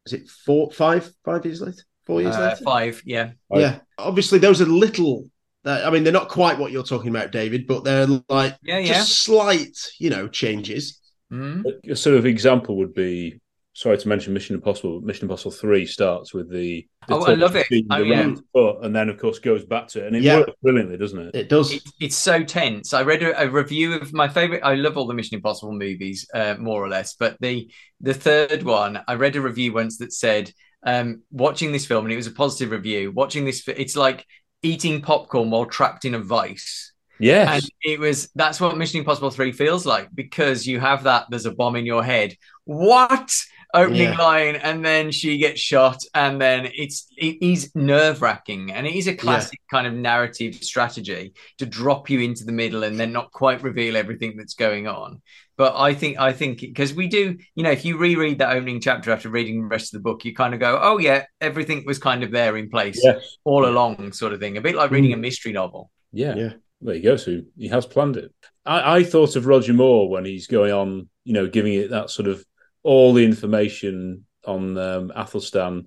Is 0.07 0.12
it 0.12 0.29
four, 0.29 0.71
five, 0.73 1.11
five 1.25 1.44
years 1.44 1.61
later? 1.61 1.83
Four 2.07 2.23
years 2.23 2.35
Uh, 2.35 2.38
later? 2.38 2.64
five, 2.64 3.03
yeah. 3.05 3.33
Yeah, 3.51 3.81
obviously 3.99 4.38
those 4.38 4.61
are 4.61 4.66
little. 4.66 5.31
That- 5.64 5.87
I 5.87 5.90
mean, 5.90 6.05
they're 6.05 6.12
not 6.12 6.29
quite 6.29 6.59
what 6.59 6.73
you're 6.73 6.83
talking 6.83 7.11
about, 7.11 7.33
David, 7.33 7.66
but 7.66 7.85
they're 7.85 8.07
like 8.29 8.57
Yeah, 8.62 8.83
just 8.83 9.23
slight, 9.23 9.77
you 9.99 10.11
know, 10.11 10.29
changes. 10.29 11.01
Mhm. 11.33 11.64
A 11.90 11.97
sort 11.97 12.16
of 12.16 12.27
example 12.27 12.77
would 12.79 12.94
be 12.94 13.40
sorry 13.75 13.97
to 13.99 14.09
mention 14.09 14.33
Mission 14.33 14.57
Impossible. 14.57 14.99
but 14.99 15.07
Mission 15.07 15.25
Impossible 15.27 15.51
Three 15.53 15.87
starts 15.87 16.35
with 16.35 16.51
the, 16.51 16.87
the 17.07 17.14
Oh, 17.14 17.23
I 17.25 17.35
love 17.35 17.55
it. 17.55 17.66
Oh, 17.90 17.99
the 18.01 18.07
yeah. 18.07 18.35
foot, 18.53 18.79
and 18.83 18.97
then 18.97 19.09
of 19.09 19.18
course 19.18 19.38
goes 19.38 19.64
back 19.64 19.87
to 19.88 20.01
it, 20.03 20.07
and 20.09 20.16
it 20.16 20.23
Yeah. 20.23 20.38
works 20.38 20.53
brilliantly, 20.62 20.97
doesn't 20.97 21.18
it? 21.29 21.35
It 21.35 21.49
does. 21.49 21.73
It, 21.73 21.83
it's 22.01 22.16
so 22.16 22.42
tense. 22.42 22.92
I 22.92 23.03
read 23.03 23.23
a, 23.23 23.40
a 23.42 23.49
review 23.49 23.94
of 23.94 24.12
my 24.12 24.27
favorite. 24.27 24.62
I 24.64 24.75
love 24.75 24.97
all 24.97 25.07
the 25.07 25.14
Mission 25.14 25.37
Impossible 25.37 25.73
movies, 25.73 26.27
uh, 26.35 26.57
more 26.59 26.83
or 26.83 26.88
less. 26.88 27.14
But 27.14 27.37
the 27.40 27.68
the 28.01 28.14
third 28.14 28.62
one, 28.64 29.01
I 29.07 29.14
read 29.14 29.37
a 29.37 29.40
review 29.40 29.73
once 29.75 29.99
that 29.99 30.12
said, 30.12 30.53
um, 30.85 31.23
watching 31.31 31.71
this 31.73 31.87
film, 31.87 32.05
and 32.05 32.12
it 32.12 32.16
was 32.16 32.27
a 32.27 32.33
positive 32.33 32.71
review. 32.73 33.12
Watching 33.12 33.44
this, 33.44 33.62
it's 33.68 33.97
like 33.97 34.25
eating 34.62 35.01
popcorn 35.01 35.51
while 35.51 35.66
trapped 35.66 36.05
in 36.05 36.14
a 36.14 36.18
vice. 36.18 36.92
Yes. 37.21 37.62
And 37.62 37.71
it 37.83 37.99
was 37.99 38.31
that's 38.35 38.61
what 38.61 38.77
Mission 38.77 39.01
Impossible 39.01 39.31
3 39.31 39.53
feels 39.53 39.85
like 39.85 40.09
because 40.14 40.66
you 40.66 40.79
have 40.81 41.05
that 41.05 41.27
there's 41.31 41.47
a 41.47 41.53
bomb 41.53 41.77
in 41.77 41.87
your 41.87 42.05
head. 42.05 42.37
What? 42.64 43.33
Opening 43.74 44.12
Yeah. 44.12 44.16
line, 44.16 44.57
and 44.57 44.83
then 44.83 45.11
she 45.11 45.37
gets 45.37 45.61
shot, 45.61 46.02
and 46.14 46.40
then 46.40 46.70
it's 46.74 47.07
it 47.18 47.37
is 47.42 47.70
nerve 47.74 48.22
wracking, 48.22 48.72
and 48.72 48.87
it 48.87 48.94
is 48.94 49.07
a 49.07 49.14
classic 49.14 49.61
kind 49.70 49.87
of 49.87 49.92
narrative 49.92 50.54
strategy 50.54 51.35
to 51.59 51.66
drop 51.66 52.09
you 52.09 52.20
into 52.20 52.44
the 52.44 52.52
middle 52.52 52.83
and 52.83 52.98
then 52.98 53.12
not 53.12 53.31
quite 53.31 53.62
reveal 53.62 53.96
everything 53.96 54.38
that's 54.38 54.54
going 54.54 54.87
on. 54.87 55.20
But 55.59 55.74
I 55.76 55.92
think 55.92 56.18
I 56.18 56.33
think 56.33 56.61
because 56.61 56.94
we 56.94 57.09
do, 57.09 57.37
you 57.57 57.62
know, 57.62 57.70
if 57.70 57.85
you 57.85 57.98
reread 57.98 58.38
that 58.38 58.57
opening 58.57 58.81
chapter 58.81 59.11
after 59.11 59.28
reading 59.28 59.61
the 59.61 59.68
rest 59.68 59.92
of 59.92 59.98
the 59.98 60.02
book, 60.02 60.24
you 60.24 60.35
kind 60.35 60.54
of 60.54 60.61
go, 60.61 60.78
oh 60.81 60.98
yeah, 60.98 61.24
everything 61.40 61.85
was 61.85 61.98
kind 61.98 62.22
of 62.22 62.31
there 62.31 62.57
in 62.57 62.70
place 62.70 63.00
Yes. 63.02 63.37
all 63.44 63.66
along, 63.66 64.12
sort 64.12 64.33
of 64.33 64.40
thing. 64.40 64.57
A 64.57 64.62
bit 64.62 64.76
like 64.76 64.90
reading 64.90 65.12
a 65.12 65.16
mm. 65.16 65.20
mystery 65.20 65.52
novel. 65.52 65.90
Yeah. 66.12 66.37
Yeah. 66.37 66.52
There 66.81 66.94
you 66.94 67.02
go. 67.02 67.16
So 67.16 67.42
he 67.57 67.68
has 67.68 67.87
planned 67.87 68.16
it. 68.16 68.33
I, 68.64 68.98
I 68.98 69.04
thought 69.04 69.37
of 69.37 69.46
Roger 69.46 69.72
Moore 69.72 70.09
when 70.09 70.24
he's 70.24 70.46
going 70.46 70.72
on, 70.72 71.09
you 71.24 71.33
know, 71.33 71.48
giving 71.48 71.74
it 71.74 71.90
that 71.90 72.11
sort 72.11 72.28
of 72.28 72.44
all 72.82 73.12
the 73.12 73.24
information 73.24 74.24
on 74.46 74.76
um, 74.78 75.12
Athelstan 75.14 75.86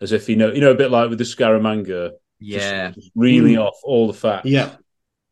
as 0.00 0.12
if 0.12 0.28
you 0.28 0.36
know, 0.36 0.52
you 0.52 0.60
know, 0.60 0.70
a 0.70 0.74
bit 0.76 0.90
like 0.90 1.08
with 1.10 1.18
the 1.18 1.24
Scaramanga, 1.24 2.12
Yeah. 2.38 2.92
just 2.92 3.10
reeling 3.14 3.54
Mm. 3.56 3.66
off 3.66 3.76
all 3.82 4.06
the 4.06 4.14
facts. 4.14 4.46
Yeah. 4.46 4.76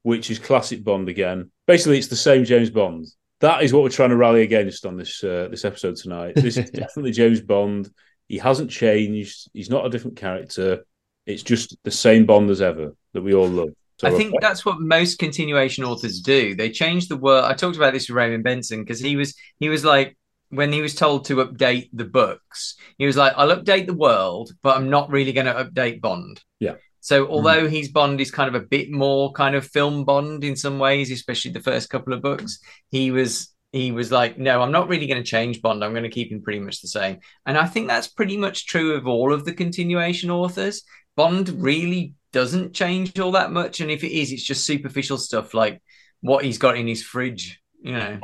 which 0.02 0.30
is 0.30 0.38
classic 0.38 0.84
Bond 0.84 1.08
again. 1.08 1.50
Basically, 1.66 1.98
it's 1.98 2.06
the 2.06 2.14
same 2.16 2.44
James 2.44 2.70
Bond. 2.70 3.06
That 3.40 3.64
is 3.64 3.72
what 3.72 3.82
we're 3.82 3.88
trying 3.88 4.10
to 4.10 4.16
rally 4.16 4.42
against 4.42 4.86
on 4.86 4.96
this 4.96 5.22
uh, 5.24 5.48
this 5.50 5.64
episode 5.64 5.96
tonight. 5.96 6.34
This 6.36 6.56
is 6.56 6.70
definitely 6.82 7.10
James 7.12 7.40
Bond. 7.40 7.90
He 8.28 8.38
hasn't 8.38 8.70
changed. 8.70 9.48
He's 9.52 9.68
not 9.68 9.84
a 9.84 9.90
different 9.90 10.16
character. 10.16 10.84
It's 11.26 11.42
just 11.42 11.76
the 11.82 11.90
same 11.90 12.24
Bond 12.24 12.50
as 12.50 12.62
ever 12.62 12.94
that 13.14 13.22
we 13.22 13.34
all 13.34 13.48
love. 13.48 13.70
So, 13.98 14.06
I 14.06 14.12
think 14.12 14.34
that's 14.40 14.64
what 14.64 14.78
most 14.78 15.18
continuation 15.18 15.82
authors 15.82 16.20
do. 16.20 16.54
They 16.54 16.70
change 16.70 17.08
the 17.08 17.16
word. 17.16 17.42
I 17.44 17.54
talked 17.54 17.76
about 17.76 17.92
this 17.92 18.08
with 18.08 18.16
Raymond 18.16 18.44
Benson 18.44 18.84
because 18.84 19.00
he 19.00 19.16
was 19.16 19.34
he 19.58 19.68
was 19.68 19.84
like 19.84 20.16
when 20.50 20.72
he 20.72 20.82
was 20.82 20.94
told 20.94 21.24
to 21.26 21.36
update 21.36 21.90
the 21.92 22.04
books, 22.04 22.76
he 22.98 23.06
was 23.06 23.16
like, 23.16 23.32
"I'll 23.36 23.56
update 23.56 23.86
the 23.86 23.94
world, 23.94 24.52
but 24.62 24.76
I'm 24.76 24.90
not 24.90 25.10
really 25.10 25.32
going 25.32 25.46
to 25.46 25.64
update 25.64 26.00
Bond." 26.00 26.40
Yeah. 26.60 26.74
So 27.00 27.28
although 27.28 27.66
mm. 27.66 27.70
his 27.70 27.88
Bond 27.88 28.20
is 28.20 28.30
kind 28.30 28.48
of 28.48 28.60
a 28.60 28.66
bit 28.66 28.90
more 28.90 29.30
kind 29.32 29.54
of 29.54 29.66
film 29.66 30.04
Bond 30.04 30.42
in 30.42 30.56
some 30.56 30.78
ways, 30.78 31.10
especially 31.10 31.52
the 31.52 31.60
first 31.60 31.88
couple 31.88 32.12
of 32.12 32.22
books, 32.22 32.58
he 32.90 33.10
was 33.10 33.54
he 33.72 33.92
was 33.92 34.10
like, 34.10 34.38
"No, 34.38 34.62
I'm 34.62 34.72
not 34.72 34.88
really 34.88 35.06
going 35.06 35.22
to 35.22 35.28
change 35.28 35.62
Bond. 35.62 35.84
I'm 35.84 35.92
going 35.92 36.02
to 36.02 36.08
keep 36.08 36.32
him 36.32 36.42
pretty 36.42 36.60
much 36.60 36.80
the 36.80 36.88
same." 36.88 37.18
And 37.44 37.56
I 37.56 37.66
think 37.66 37.88
that's 37.88 38.08
pretty 38.08 38.36
much 38.36 38.66
true 38.66 38.94
of 38.94 39.06
all 39.06 39.32
of 39.32 39.44
the 39.44 39.52
continuation 39.52 40.30
authors. 40.30 40.82
Bond 41.16 41.48
really 41.62 42.14
doesn't 42.32 42.74
change 42.74 43.18
all 43.18 43.32
that 43.32 43.52
much, 43.52 43.80
and 43.80 43.90
if 43.90 44.02
it 44.02 44.12
is, 44.12 44.32
it's 44.32 44.42
just 44.42 44.66
superficial 44.66 45.18
stuff 45.18 45.54
like 45.54 45.82
what 46.20 46.44
he's 46.44 46.58
got 46.58 46.76
in 46.76 46.86
his 46.86 47.02
fridge. 47.02 47.60
You 47.80 47.92
know, 47.92 48.20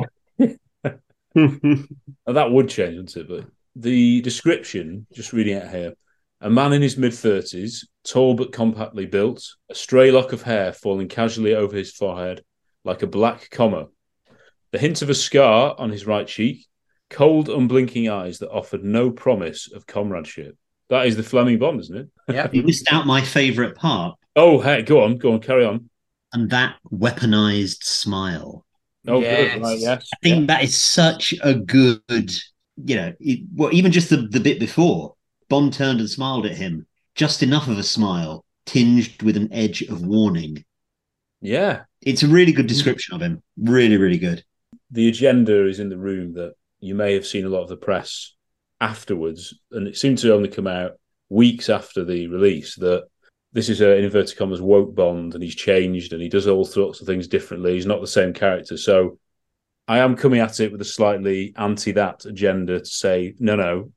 that 1.35 2.49
would 2.51 2.69
change, 2.69 2.97
wouldn't 2.97 3.17
it? 3.17 3.29
But 3.29 3.47
the 3.77 4.21
description, 4.23 5.07
just 5.13 5.33
reading 5.33 5.57
it 5.57 5.69
here, 5.69 5.95
a 6.41 6.51
man 6.51 6.73
in 6.73 6.83
his 6.83 6.97
mid 6.97 7.15
thirties, 7.15 7.89
tall 8.05 8.35
but 8.35 8.53
compactly 8.53 9.07
built, 9.07 9.45
a 9.71 9.75
stray 9.75 10.11
lock 10.11 10.33
of 10.33 10.43
hair 10.43 10.73
falling 10.73 11.09
casually 11.09 11.55
over 11.55 11.77
his 11.77 11.93
forehead 11.93 12.43
like 12.85 13.03
a 13.03 13.07
black 13.07 13.49
comma, 13.51 13.87
the 14.73 14.79
hint 14.79 15.03
of 15.03 15.11
a 15.11 15.15
scar 15.15 15.75
on 15.79 15.91
his 15.91 16.05
right 16.07 16.27
cheek, 16.27 16.67
cold, 17.11 17.49
unblinking 17.49 18.09
eyes 18.09 18.39
that 18.41 18.51
offered 18.51 18.83
no 18.83 19.11
promise 19.11 19.71
of 19.73 19.87
comradeship. 19.87 20.57
That 20.91 21.07
is 21.07 21.17
the 21.17 21.23
Fleming 21.23 21.59
Bond, 21.59 21.81
isn't 21.81 21.97
it? 21.97 22.09
yeah. 22.29 22.49
You 22.53 22.65
missed 22.65 22.93
out 22.93 23.07
my 23.07 23.21
favourite 23.23 23.77
part, 23.77 24.19
Oh, 24.35 24.61
hey, 24.61 24.83
go 24.83 25.05
on, 25.05 25.17
go 25.19 25.33
on, 25.35 25.41
carry 25.41 25.65
on. 25.65 25.89
and 26.33 26.51
that 26.51 26.77
weaponized 26.93 27.85
smile. 27.85 28.65
Oh, 29.09 29.21
Yes. 29.21 29.55
good, 29.55 29.63
right, 29.63 29.79
yes. 29.79 30.09
I 30.15 30.17
think 30.23 30.47
that 30.49 30.63
is 30.65 30.77
such 30.77 31.35
a 31.43 31.55
good, 31.55 32.33
you 32.85 32.97
know, 32.97 33.13
it, 33.21 33.41
well, 33.55 33.73
even 33.73 33.91
just 33.93 34.11
the, 34.11 34.19
the 34.19 34.41
bit 34.41 34.61
before, 34.61 35.15
Bond 35.49 35.73
turned 35.73 36.01
and 36.01 36.09
smiled 36.09 36.47
at 36.47 36.57
him. 36.57 36.87
Just 37.15 37.43
enough 37.43 37.69
of 37.69 37.79
a 37.79 37.83
smile, 37.83 38.45
tinged 38.67 39.23
with 39.23 39.37
an 39.37 39.53
edge 39.53 39.83
of 39.83 40.03
warning. 40.07 40.65
yeah. 41.41 41.83
It's 42.01 42.25
a 42.25 42.29
really 42.29 42.51
good 42.53 42.67
description 42.67 43.15
of 43.15 43.21
him. 43.23 43.43
Really, 43.57 43.97
really 43.97 44.19
good. 44.19 44.43
the 44.91 45.09
agenda 45.09 45.69
is 45.69 45.79
in 45.79 45.89
the 45.89 45.97
room 45.97 46.33
that 46.35 46.55
you 46.81 46.95
may 46.97 47.15
have 47.15 47.25
seen 47.27 47.45
a 47.45 47.49
lot 47.49 47.63
of 47.63 47.69
the 47.69 47.77
press 47.77 48.35
afterwards, 48.81 49.55
and 49.71 49.87
it 49.87 49.97
seemed 49.97 50.19
to 50.19 50.35
only 50.35 50.49
come 50.49 50.67
out 50.67 50.93
weeks 51.29 51.71
after 51.71 52.05
the 52.05 52.27
release 52.27 52.75
that 52.77 53.05
this 53.53 53.69
is 53.69 53.81
a 53.81 53.97
in 53.97 54.05
inverted 54.05 54.37
commas 54.37 54.61
woke 54.61 54.95
Bond, 54.95 55.35
and 55.35 55.43
he's 55.43 55.55
changed 55.55 56.13
and 56.13 56.23
he 56.23 56.29
does 56.29 56.47
all 56.47 56.65
sorts 56.65 57.01
of 57.01 57.07
things 57.07 57.29
differently. 57.29 57.75
He's 57.75 57.87
not 57.87 58.01
the 58.01 58.07
same 58.07 58.33
character, 58.33 58.77
so 58.77 59.19
I 59.89 59.99
am 59.99 60.17
coming 60.17 60.41
at 60.41 60.61
it 60.61 60.73
with 60.73 60.81
a 60.81 60.87
slightly 60.87 61.53
anti 61.57 61.93
that 61.93 62.25
agenda 62.25 62.79
to 62.81 62.87
say 62.87 63.35
no, 63.39 63.57
no. 63.57 63.93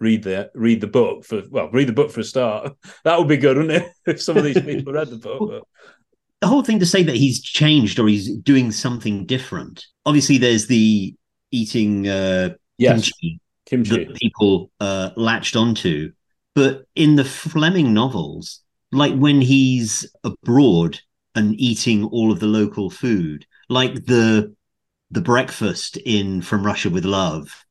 Read 0.00 0.22
the 0.22 0.50
read 0.54 0.80
the 0.80 0.86
book 0.86 1.24
for 1.24 1.42
well, 1.50 1.70
read 1.70 1.88
the 1.88 1.92
book 1.92 2.10
for 2.10 2.20
a 2.20 2.24
start. 2.24 2.72
That 3.04 3.18
would 3.18 3.28
be 3.28 3.36
good, 3.36 3.56
wouldn't 3.56 3.82
it? 3.82 3.92
If 4.06 4.22
some 4.22 4.36
of 4.36 4.44
these 4.44 4.60
people 4.60 4.92
read 4.92 5.08
the 5.08 5.16
book. 5.28 5.50
But 5.50 5.62
The 6.40 6.46
whole 6.46 6.62
thing 6.62 6.78
to 6.78 6.86
say 6.86 7.02
that 7.02 7.16
he's 7.16 7.42
changed 7.42 7.98
or 7.98 8.06
he's 8.06 8.36
doing 8.36 8.70
something 8.70 9.26
different. 9.26 9.84
Obviously, 10.06 10.38
there's 10.38 10.66
the 10.68 11.16
eating 11.50 12.06
uh, 12.06 12.54
yes, 12.76 13.10
kimchi 13.10 13.40
kimchi. 13.66 14.04
that 14.04 14.14
people 14.14 14.70
uh, 14.78 15.10
latched 15.16 15.56
onto. 15.56 16.12
But 16.54 16.84
in 16.94 17.16
the 17.16 17.24
Fleming 17.24 17.92
novels, 17.94 18.60
like 18.92 19.14
when 19.14 19.40
he's 19.40 20.06
abroad 20.24 20.98
and 21.34 21.58
eating 21.60 22.04
all 22.04 22.32
of 22.32 22.40
the 22.40 22.46
local 22.46 22.90
food, 22.90 23.46
like 23.68 24.06
the 24.06 24.54
the 25.10 25.20
breakfast 25.22 25.96
in 25.98 26.42
From 26.42 26.64
Russia 26.64 26.90
with 26.90 27.04
Love, 27.04 27.64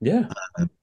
Yeah, 0.00 0.28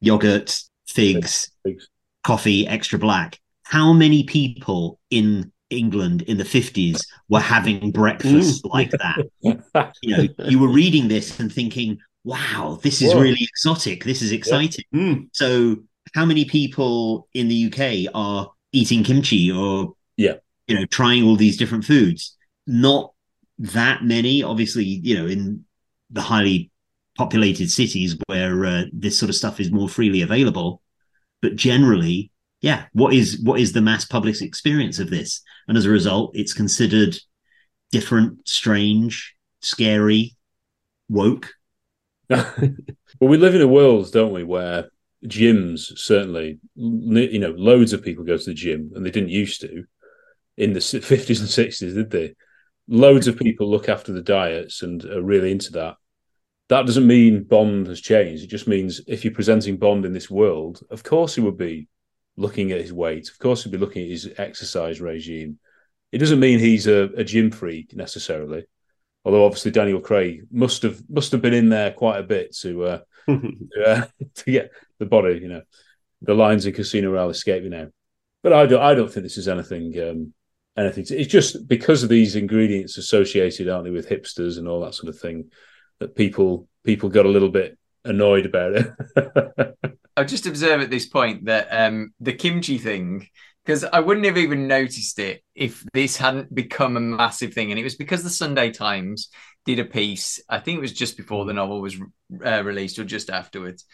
yogurt, 0.01 0.59
figs, 0.87 1.51
Figs. 1.63 1.89
coffee, 2.23 2.67
extra 2.67 2.99
black. 2.99 3.39
how 3.63 3.93
many 3.93 4.23
people 4.23 4.99
in 5.09 5.51
England 5.71 6.21
in 6.23 6.37
the 6.37 6.43
50s 6.45 7.05
were 7.29 7.39
having 7.39 7.91
breakfast 7.91 8.65
like 8.73 8.91
that? 8.91 9.17
You 9.41 10.17
know, 10.17 10.27
you 10.47 10.59
were 10.59 10.67
reading 10.69 11.07
this 11.07 11.39
and 11.39 11.51
thinking, 11.51 11.97
wow, 12.23 12.79
this 12.83 13.01
is 13.01 13.13
Whoa. 13.13 13.21
really 13.21 13.41
exotic. 13.41 14.03
This 14.03 14.21
is 14.21 14.31
exciting. 14.31 14.85
Mm. 14.93 15.29
So, 15.33 15.77
how 16.13 16.25
many 16.25 16.45
people 16.45 17.27
in 17.33 17.47
the 17.47 17.65
UK 17.67 18.11
are 18.13 18.51
eating 18.75 19.03
kimchi 19.03 19.51
or, 19.51 19.93
Yeah. 20.17 20.35
you 20.67 20.75
know, 20.75 20.85
trying 20.85 21.23
all 21.23 21.35
these 21.35 21.57
different 21.57 21.85
foods? 21.85 22.35
Not 22.67 23.13
that 23.57 24.03
many, 24.03 24.43
obviously, 24.43 24.83
you 24.83 25.17
know, 25.17 25.25
in 25.27 25.65
the 26.09 26.21
highly 26.21 26.71
populated 27.17 27.71
cities 27.71 28.17
where 28.27 28.65
uh, 28.65 28.83
this 28.91 29.17
sort 29.17 29.29
of 29.29 29.35
stuff 29.35 29.59
is 29.59 29.71
more 29.71 29.87
freely 29.89 30.21
available. 30.21 30.81
But 31.41 31.55
generally, 31.55 32.31
yeah, 32.61 32.85
what 32.93 33.13
is 33.13 33.39
what 33.41 33.59
is 33.59 33.71
the 33.73 33.81
mass 33.81 34.05
public 34.05 34.41
experience 34.41 34.99
of 34.99 35.09
this? 35.09 35.41
And 35.67 35.77
as 35.77 35.85
a 35.85 35.89
result, 35.89 36.35
it's 36.35 36.53
considered 36.53 37.17
different, 37.91 38.47
strange, 38.47 39.35
scary, 39.61 40.35
woke. 41.07 41.53
well, 42.29 42.65
we 43.21 43.37
live 43.37 43.55
in 43.55 43.61
a 43.61 43.67
world, 43.67 44.11
don't 44.11 44.33
we, 44.33 44.43
where 44.43 44.89
gyms 45.27 45.97
certainly, 45.97 46.59
you 46.75 47.39
know, 47.39 47.53
loads 47.57 47.93
of 47.93 48.03
people 48.03 48.23
go 48.23 48.37
to 48.37 48.45
the 48.45 48.53
gym, 48.53 48.91
and 48.95 49.05
they 49.05 49.11
didn't 49.11 49.29
used 49.29 49.61
to 49.61 49.85
in 50.57 50.73
the 50.73 50.81
fifties 51.03 51.39
and 51.39 51.49
sixties, 51.49 51.93
did 51.93 52.11
they? 52.11 52.35
Loads 52.87 53.27
of 53.27 53.37
people 53.37 53.69
look 53.69 53.89
after 53.89 54.11
the 54.11 54.21
diets 54.21 54.83
and 54.83 55.03
are 55.05 55.21
really 55.21 55.51
into 55.51 55.71
that. 55.73 55.95
That 56.69 56.85
doesn't 56.85 57.07
mean 57.07 57.43
Bond 57.43 57.87
has 57.87 58.01
changed. 58.01 58.43
It 58.43 58.49
just 58.49 58.67
means 58.67 59.01
if 59.07 59.23
you're 59.23 59.33
presenting 59.33 59.77
Bond 59.77 60.05
in 60.05 60.13
this 60.13 60.29
world, 60.29 60.81
of 60.89 61.03
course 61.03 61.35
he 61.35 61.41
would 61.41 61.57
be 61.57 61.87
looking 62.37 62.71
at 62.71 62.81
his 62.81 62.93
weight. 62.93 63.29
Of 63.29 63.39
course 63.39 63.63
he'd 63.63 63.71
be 63.71 63.77
looking 63.77 64.03
at 64.03 64.09
his 64.09 64.31
exercise 64.37 65.01
regime. 65.01 65.59
It 66.11 66.19
doesn't 66.19 66.39
mean 66.39 66.59
he's 66.59 66.87
a, 66.87 67.09
a 67.17 67.23
gym 67.23 67.51
freak 67.51 67.95
necessarily. 67.95 68.65
Although 69.23 69.45
obviously 69.45 69.71
Daniel 69.71 69.99
Craig 69.99 70.43
must 70.51 70.83
have 70.83 71.01
must 71.09 71.31
have 71.31 71.41
been 71.41 71.53
in 71.53 71.69
there 71.69 71.91
quite 71.91 72.19
a 72.19 72.23
bit 72.23 72.55
to 72.57 72.83
uh, 72.83 72.99
to, 73.27 73.83
uh, 73.85 74.05
to 74.35 74.51
get 74.51 74.71
the 74.99 75.05
body. 75.05 75.39
You 75.41 75.49
know, 75.49 75.61
the 76.21 76.33
lines 76.33 76.65
in 76.65 76.73
Casino 76.73 77.11
Royale 77.11 77.29
escape 77.29 77.63
me 77.63 77.69
now. 77.69 77.87
But 78.43 78.53
I 78.53 78.65
don't 78.65 78.81
I 78.81 78.93
don't 78.93 79.11
think 79.11 79.23
this 79.23 79.37
is 79.37 79.47
anything 79.47 79.99
um, 80.01 80.33
anything. 80.77 81.05
To, 81.05 81.19
it's 81.19 81.31
just 81.31 81.67
because 81.67 82.03
of 82.03 82.09
these 82.09 82.35
ingredients 82.35 82.97
associated, 82.97 83.69
aren't 83.69 83.85
they, 83.85 83.91
with 83.91 84.09
hipsters 84.09 84.57
and 84.57 84.67
all 84.67 84.81
that 84.81 84.95
sort 84.95 85.09
of 85.09 85.19
thing, 85.19 85.51
that 85.99 86.15
people 86.15 86.67
people 86.83 87.09
got 87.09 87.25
a 87.25 87.29
little 87.29 87.49
bit 87.49 87.77
annoyed 88.03 88.45
about 88.45 88.73
it. 88.75 89.75
I'll 90.17 90.25
just 90.25 90.45
observe 90.45 90.81
at 90.81 90.89
this 90.89 91.07
point 91.07 91.45
that 91.45 91.67
um, 91.71 92.13
the 92.19 92.33
kimchi 92.33 92.77
thing, 92.77 93.27
because 93.65 93.83
I 93.83 93.99
wouldn't 93.99 94.25
have 94.25 94.37
even 94.37 94.67
noticed 94.67 95.19
it 95.19 95.43
if 95.55 95.83
this 95.93 96.15
hadn't 96.15 96.53
become 96.53 96.95
a 96.95 97.01
massive 97.01 97.53
thing. 97.53 97.71
And 97.71 97.79
it 97.79 97.83
was 97.83 97.95
because 97.95 98.23
the 98.23 98.29
Sunday 98.29 98.71
Times 98.71 99.29
did 99.65 99.79
a 99.79 99.85
piece, 99.85 100.39
I 100.49 100.59
think 100.59 100.77
it 100.77 100.81
was 100.81 100.93
just 100.93 101.17
before 101.17 101.45
the 101.45 101.53
novel 101.53 101.81
was 101.81 101.97
uh, 102.45 102.63
released 102.63 102.99
or 102.99 103.03
just 103.03 103.29
afterwards, 103.29 103.85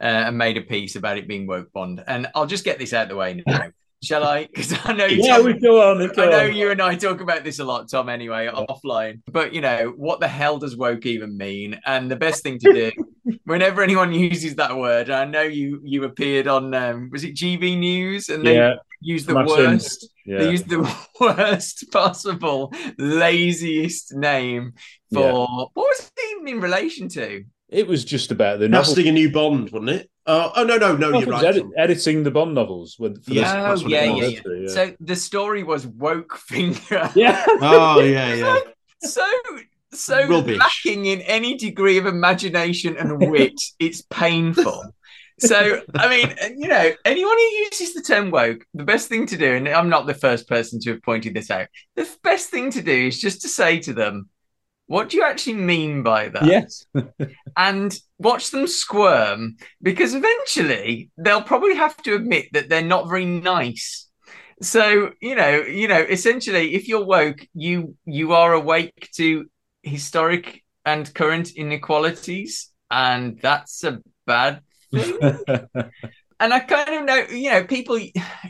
uh, 0.00 0.04
and 0.04 0.38
made 0.38 0.56
a 0.56 0.62
piece 0.62 0.96
about 0.96 1.18
it 1.18 1.28
being 1.28 1.46
woke 1.46 1.72
bond. 1.72 2.02
And 2.06 2.28
I'll 2.34 2.46
just 2.46 2.64
get 2.64 2.78
this 2.78 2.92
out 2.92 3.04
of 3.04 3.08
the 3.10 3.16
way 3.16 3.42
now. 3.46 3.70
Shall 4.00 4.22
I? 4.22 4.46
Because 4.46 4.72
I 4.84 4.92
know 4.92 5.06
yeah, 5.06 5.38
Tom- 5.38 5.46
we 5.46 5.54
go 5.54 5.90
on. 5.90 6.06
Go 6.14 6.22
I 6.22 6.30
know 6.30 6.44
on. 6.46 6.54
you 6.54 6.70
and 6.70 6.80
I 6.80 6.94
talk 6.94 7.20
about 7.20 7.42
this 7.42 7.58
a 7.58 7.64
lot, 7.64 7.90
Tom, 7.90 8.08
anyway, 8.08 8.48
offline. 8.48 9.22
But, 9.26 9.52
you 9.52 9.60
know, 9.60 9.92
what 9.96 10.20
the 10.20 10.28
hell 10.28 10.58
does 10.58 10.76
woke 10.76 11.04
even 11.04 11.36
mean? 11.36 11.80
And 11.84 12.08
the 12.08 12.14
best 12.14 12.44
thing 12.44 12.60
to 12.60 12.68
do, 12.72 12.92
whenever 13.44 13.82
anyone 13.82 14.12
uses 14.12 14.54
that 14.54 14.76
word, 14.76 15.10
I 15.10 15.24
know 15.24 15.42
you 15.42 15.80
you 15.82 16.04
appeared 16.04 16.46
on, 16.46 16.72
um, 16.74 17.10
was 17.10 17.24
it 17.24 17.34
GB 17.34 17.76
News? 17.76 18.28
And 18.28 18.46
they 18.46 18.54
Yeah, 18.54 18.74
used 19.00 19.26
the 19.26 19.34
Matt 19.34 19.46
worst. 19.48 20.08
Yeah. 20.28 20.38
they 20.38 20.50
used 20.50 20.68
the 20.68 20.80
worst 21.20 21.90
possible, 21.90 22.72
laziest 22.98 24.14
name 24.14 24.74
for, 25.12 25.20
Yeah. 25.20 25.32
what 25.32 25.70
was 25.76 26.10
it 26.16 26.36
even 26.36 26.48
in 26.48 26.60
relation 26.60 27.08
to? 27.10 27.44
It 27.68 27.86
was 27.86 28.04
just 28.04 28.30
about 28.30 28.60
the 28.60 28.68
novel. 28.68 28.84
Casting 28.94 29.08
a 29.08 29.12
new 29.12 29.30
Bond, 29.30 29.70
wasn't 29.70 29.90
it? 29.90 30.10
Oh, 30.26 30.52
oh 30.56 30.64
no, 30.64 30.76
no, 30.76 30.96
no, 30.96 31.12
Oh, 31.14 31.18
you're 31.20 31.28
right. 31.28 31.44
edit- 31.44 31.64
editing 31.76 32.22
the 32.22 32.30
Bond 32.30 32.54
novels. 32.54 32.96
With, 32.98 33.24
for 33.24 33.32
Yeah, 33.32 33.40
oh, 33.40 33.44
this- 33.44 33.52
that's 33.52 33.80
oh, 33.80 33.84
what 33.84 33.90
yeah, 33.92 34.02
it 34.04 34.06
yeah, 34.06 34.12
was. 34.14 34.32
yeah, 34.32 34.40
Yeah. 34.60 34.68
So 34.68 34.96
the 35.00 35.16
story 35.16 35.62
was 35.64 35.86
woke 35.86 36.36
finger. 36.52 37.10
yeah. 37.14 37.44
Oh 37.60 38.00
yeah, 38.00 38.34
yeah. 38.42 38.58
so 39.00 39.24
so 39.92 40.26
Rubbish. 40.28 40.58
lacking 40.58 41.06
in 41.06 41.20
any 41.22 41.56
degree 41.56 41.96
of 41.98 42.04
imagination 42.06 42.96
and 42.98 43.18
wit 43.30 43.54
it's 43.78 44.02
painful 44.02 44.94
so 45.38 45.80
i 45.94 46.08
mean 46.08 46.34
you 46.58 46.68
know 46.68 46.90
anyone 47.04 47.36
who 47.36 47.42
uses 47.42 47.94
the 47.94 48.02
term 48.02 48.30
woke 48.30 48.64
the 48.74 48.84
best 48.84 49.08
thing 49.08 49.26
to 49.26 49.36
do 49.36 49.54
and 49.54 49.68
i'm 49.68 49.88
not 49.88 50.06
the 50.06 50.14
first 50.14 50.48
person 50.48 50.80
to 50.80 50.90
have 50.92 51.02
pointed 51.02 51.34
this 51.34 51.50
out 51.50 51.68
the 51.96 52.08
best 52.22 52.50
thing 52.50 52.70
to 52.70 52.82
do 52.82 53.06
is 53.06 53.20
just 53.20 53.42
to 53.42 53.48
say 53.48 53.78
to 53.78 53.92
them 53.92 54.28
what 54.86 55.10
do 55.10 55.18
you 55.18 55.22
actually 55.22 55.54
mean 55.54 56.02
by 56.02 56.28
that 56.28 56.44
Yes. 56.44 56.86
and 57.56 57.98
watch 58.18 58.50
them 58.50 58.66
squirm 58.66 59.56
because 59.82 60.14
eventually 60.14 61.10
they'll 61.18 61.42
probably 61.42 61.74
have 61.74 61.96
to 62.02 62.14
admit 62.14 62.46
that 62.52 62.68
they're 62.68 62.82
not 62.82 63.08
very 63.08 63.26
nice 63.26 64.08
so 64.60 65.12
you 65.20 65.36
know 65.36 65.60
you 65.62 65.86
know 65.86 66.00
essentially 66.00 66.74
if 66.74 66.88
you're 66.88 67.04
woke 67.04 67.46
you 67.54 67.94
you 68.06 68.32
are 68.32 68.54
awake 68.54 69.08
to 69.14 69.48
historic 69.82 70.64
and 70.84 71.12
current 71.14 71.50
inequalities 71.54 72.70
and 72.90 73.38
that's 73.40 73.84
a 73.84 74.00
bad 74.26 74.62
and 76.40 76.54
I 76.54 76.60
kind 76.60 76.94
of 76.94 77.04
know, 77.04 77.26
you 77.30 77.50
know, 77.50 77.64
people, 77.64 77.98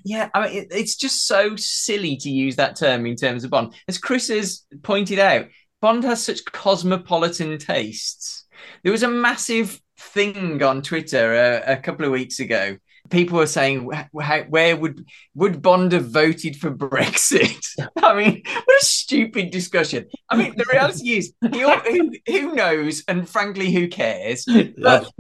yeah, 0.05 0.29
I 0.35 0.47
mean, 0.47 0.57
it, 0.57 0.69
it's 0.71 0.97
just 0.97 1.27
so 1.27 1.57
silly 1.57 2.17
to 2.19 2.31
use 2.31 2.57
that 2.57 2.77
term 2.77 3.07
in 3.07 3.17
terms 3.17 3.45
of 3.45 3.51
Bond. 3.51 3.75
As 3.89 3.99
Chris 3.99 4.29
has 4.29 4.65
pointed 4.83 5.19
out, 5.19 5.47
Bond 5.81 6.05
has 6.05 6.23
such 6.23 6.45
cosmopolitan 6.45 7.59
tastes. 7.59 8.47
There 8.83 8.93
was 8.93 9.03
a 9.03 9.09
massive 9.09 9.81
thing 9.99 10.63
on 10.63 10.83
Twitter 10.83 11.35
a, 11.35 11.73
a 11.73 11.77
couple 11.77 12.05
of 12.05 12.13
weeks 12.13 12.41
ago. 12.41 12.77
People 13.11 13.39
were 13.39 13.47
saying, 13.47 13.91
where 14.13 14.77
would 14.77 15.07
would 15.35 15.63
Bond 15.63 15.93
have 15.93 16.11
voted 16.11 16.57
for 16.57 16.71
Brexit? 16.71 17.58
I 18.03 18.15
mean, 18.15 18.43
what 18.45 18.83
a 18.83 18.85
stupid 18.85 19.51
discussion. 19.51 20.07
I 20.29 20.37
mean, 20.37 20.55
the 20.57 20.65
reality 20.71 21.17
is, 21.17 21.33
who, 21.41 22.13
who, 22.27 22.55
knows, 22.55 23.03
and 23.09 23.29
frankly, 23.29 23.73
who 23.73 23.89
cares? 23.89 24.47
But. 24.79 25.11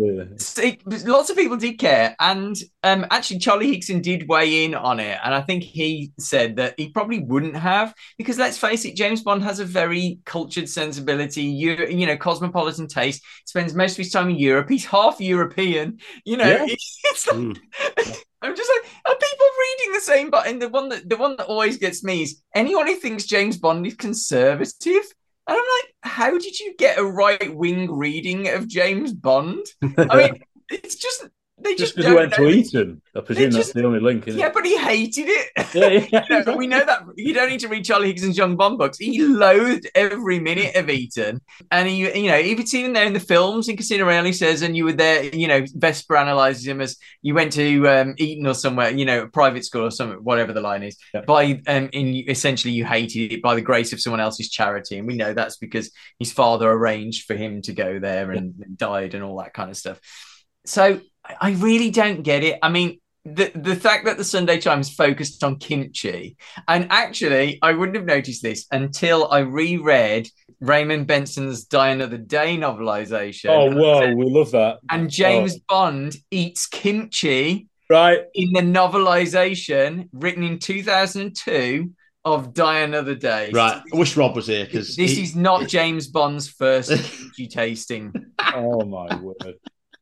See, 0.40 0.78
lots 0.86 1.30
of 1.30 1.36
people 1.36 1.56
did 1.56 1.78
care, 1.78 2.14
and 2.20 2.56
um, 2.82 3.06
actually, 3.10 3.38
Charlie 3.38 3.76
Higson 3.76 4.02
did 4.02 4.28
weigh 4.28 4.64
in 4.64 4.74
on 4.74 5.00
it, 5.00 5.18
and 5.22 5.34
I 5.34 5.42
think 5.42 5.62
he 5.62 6.12
said 6.18 6.56
that 6.56 6.74
he 6.76 6.90
probably 6.90 7.20
wouldn't 7.20 7.56
have 7.56 7.94
because 8.16 8.38
let's 8.38 8.58
face 8.58 8.84
it, 8.84 8.96
James 8.96 9.22
Bond 9.22 9.42
has 9.42 9.60
a 9.60 9.64
very 9.64 10.20
cultured 10.24 10.68
sensibility, 10.68 11.42
you, 11.42 11.86
you 11.88 12.06
know, 12.06 12.16
cosmopolitan 12.16 12.86
taste. 12.86 13.22
Spends 13.46 13.74
most 13.74 13.92
of 13.92 13.98
his 13.98 14.10
time 14.10 14.30
in 14.30 14.36
Europe. 14.36 14.68
He's 14.68 14.86
half 14.86 15.20
European, 15.20 15.98
you 16.24 16.36
know. 16.36 16.64
Yeah. 16.66 16.74
It's, 17.10 17.26
like, 17.26 18.26
I'm 18.42 18.54
just 18.54 18.70
like, 18.76 18.92
are 19.04 19.18
people 19.18 19.46
reading 19.60 19.94
the 19.94 20.00
same? 20.00 20.30
But 20.30 20.46
and 20.46 20.62
the 20.62 20.68
one 20.68 20.88
that 20.90 21.08
the 21.08 21.16
one 21.16 21.36
that 21.36 21.46
always 21.46 21.76
gets 21.76 22.04
me 22.04 22.22
is 22.22 22.40
anyone 22.54 22.86
who 22.86 22.94
thinks 22.94 23.24
James 23.24 23.56
Bond 23.56 23.86
is 23.86 23.94
conservative. 23.94 25.02
And 25.46 25.56
I'm 25.56 25.64
like, 25.82 25.94
how 26.02 26.38
did 26.38 26.60
you 26.60 26.74
get 26.76 26.98
a 26.98 27.04
right 27.04 27.54
wing 27.54 27.90
reading 27.90 28.48
of 28.48 28.68
James 28.68 29.12
Bond? 29.12 29.64
I 29.82 30.16
mean, 30.16 30.42
it's 30.68 30.96
just 30.96 31.26
they 31.60 31.74
Just 31.74 31.96
just, 31.96 31.96
because 31.96 32.10
he 32.10 32.14
went 32.14 32.32
to 32.34 32.42
know. 32.42 32.48
Eton. 32.48 33.02
I 33.16 33.20
presume 33.20 33.50
that's 33.50 33.72
the 33.72 33.84
only 33.84 34.00
link, 34.00 34.28
isn't 34.28 34.38
Yeah, 34.38 34.46
it? 34.46 34.54
but 34.54 34.64
he 34.64 34.78
hated 34.78 35.26
it. 35.28 35.48
Yeah, 35.74 36.06
yeah, 36.10 36.24
You 36.30 36.44
know, 36.44 36.56
we 36.56 36.66
know 36.66 36.84
that 36.84 37.02
you 37.16 37.34
don't 37.34 37.50
need 37.50 37.60
to 37.60 37.68
read 37.68 37.84
Charlie 37.84 38.08
Higson's 38.08 38.38
Young 38.38 38.56
Bond 38.56 38.78
books. 38.78 38.96
He 38.98 39.22
loathed 39.22 39.86
every 39.94 40.40
minute 40.40 40.76
of 40.76 40.88
Eton, 40.88 41.40
and 41.70 41.88
he, 41.88 42.20
you 42.20 42.30
know, 42.30 42.38
even 42.38 42.64
even 42.72 42.92
there 42.92 43.04
in 43.04 43.12
the 43.12 43.20
films 43.20 43.68
in 43.68 43.76
Casino 43.76 44.06
Royale, 44.06 44.24
he 44.24 44.32
says, 44.32 44.62
and 44.62 44.76
you 44.76 44.84
were 44.84 44.92
there. 44.92 45.24
You 45.24 45.48
know, 45.48 45.64
Vesper 45.74 46.16
analyzes 46.16 46.66
him 46.66 46.80
as 46.80 46.96
you 47.22 47.34
went 47.34 47.52
to 47.54 47.88
um, 47.88 48.14
Eton 48.18 48.46
or 48.46 48.54
somewhere, 48.54 48.90
you 48.90 49.04
know, 49.04 49.22
a 49.22 49.28
private 49.28 49.64
school 49.64 49.84
or 49.84 49.90
something, 49.90 50.18
whatever 50.18 50.52
the 50.52 50.60
line 50.60 50.82
is. 50.82 50.96
Yeah. 51.12 51.22
By 51.22 51.60
um, 51.66 51.90
in 51.92 52.24
essentially, 52.28 52.72
you 52.72 52.84
hated 52.84 53.32
it 53.32 53.42
by 53.42 53.54
the 53.54 53.60
grace 53.62 53.92
of 53.92 54.00
someone 54.00 54.20
else's 54.20 54.48
charity, 54.48 54.98
and 54.98 55.06
we 55.06 55.16
know 55.16 55.34
that's 55.34 55.56
because 55.56 55.90
his 56.18 56.32
father 56.32 56.70
arranged 56.70 57.26
for 57.26 57.34
him 57.34 57.62
to 57.62 57.72
go 57.72 57.98
there 57.98 58.30
and 58.30 58.76
died 58.76 59.14
and 59.14 59.22
all 59.24 59.38
that 59.38 59.54
kind 59.54 59.70
of 59.70 59.76
stuff. 59.76 59.98
So 60.64 61.00
I 61.28 61.36
I 61.40 61.50
really 61.52 61.90
don't 61.90 62.22
get 62.22 62.42
it. 62.44 62.58
I 62.62 62.68
mean, 62.68 63.00
the 63.24 63.50
the 63.54 63.76
fact 63.76 64.04
that 64.06 64.16
the 64.16 64.24
Sunday 64.24 64.58
Times 64.58 64.94
focused 64.94 65.44
on 65.44 65.56
kimchi, 65.56 66.36
and 66.66 66.86
actually, 66.90 67.58
I 67.62 67.72
wouldn't 67.72 67.96
have 67.96 68.06
noticed 68.06 68.42
this 68.42 68.66
until 68.70 69.30
I 69.30 69.40
reread 69.40 70.28
Raymond 70.60 71.06
Benson's 71.06 71.64
Die 71.64 71.88
Another 71.88 72.16
Day 72.18 72.56
novelization. 72.56 73.50
Oh, 73.50 73.70
whoa, 73.74 74.14
we 74.14 74.24
love 74.30 74.50
that. 74.52 74.78
And 74.90 75.10
James 75.10 75.54
Oh, 75.56 75.60
Bond 75.68 76.16
eats 76.30 76.66
kimchi 76.66 77.68
right. 77.90 78.20
in 78.34 78.52
the 78.52 78.62
novelization 78.62 80.08
written 80.12 80.42
in 80.42 80.58
2002 80.58 81.90
of 82.24 82.52
Die 82.54 82.78
Another 82.80 83.14
Day. 83.14 83.50
Right. 83.52 83.80
I 83.92 83.96
wish 83.96 84.16
Rob 84.16 84.34
was 84.36 84.46
here 84.48 84.64
because 84.64 84.96
This 84.96 85.16
is 85.18 85.36
not 85.36 85.68
James 85.68 86.08
Bond's 86.08 86.48
first 86.48 86.90
kimchi 87.36 87.46
tasting. 87.46 88.12
Oh, 88.54 88.84
my 88.84 89.14
word. 89.20 89.54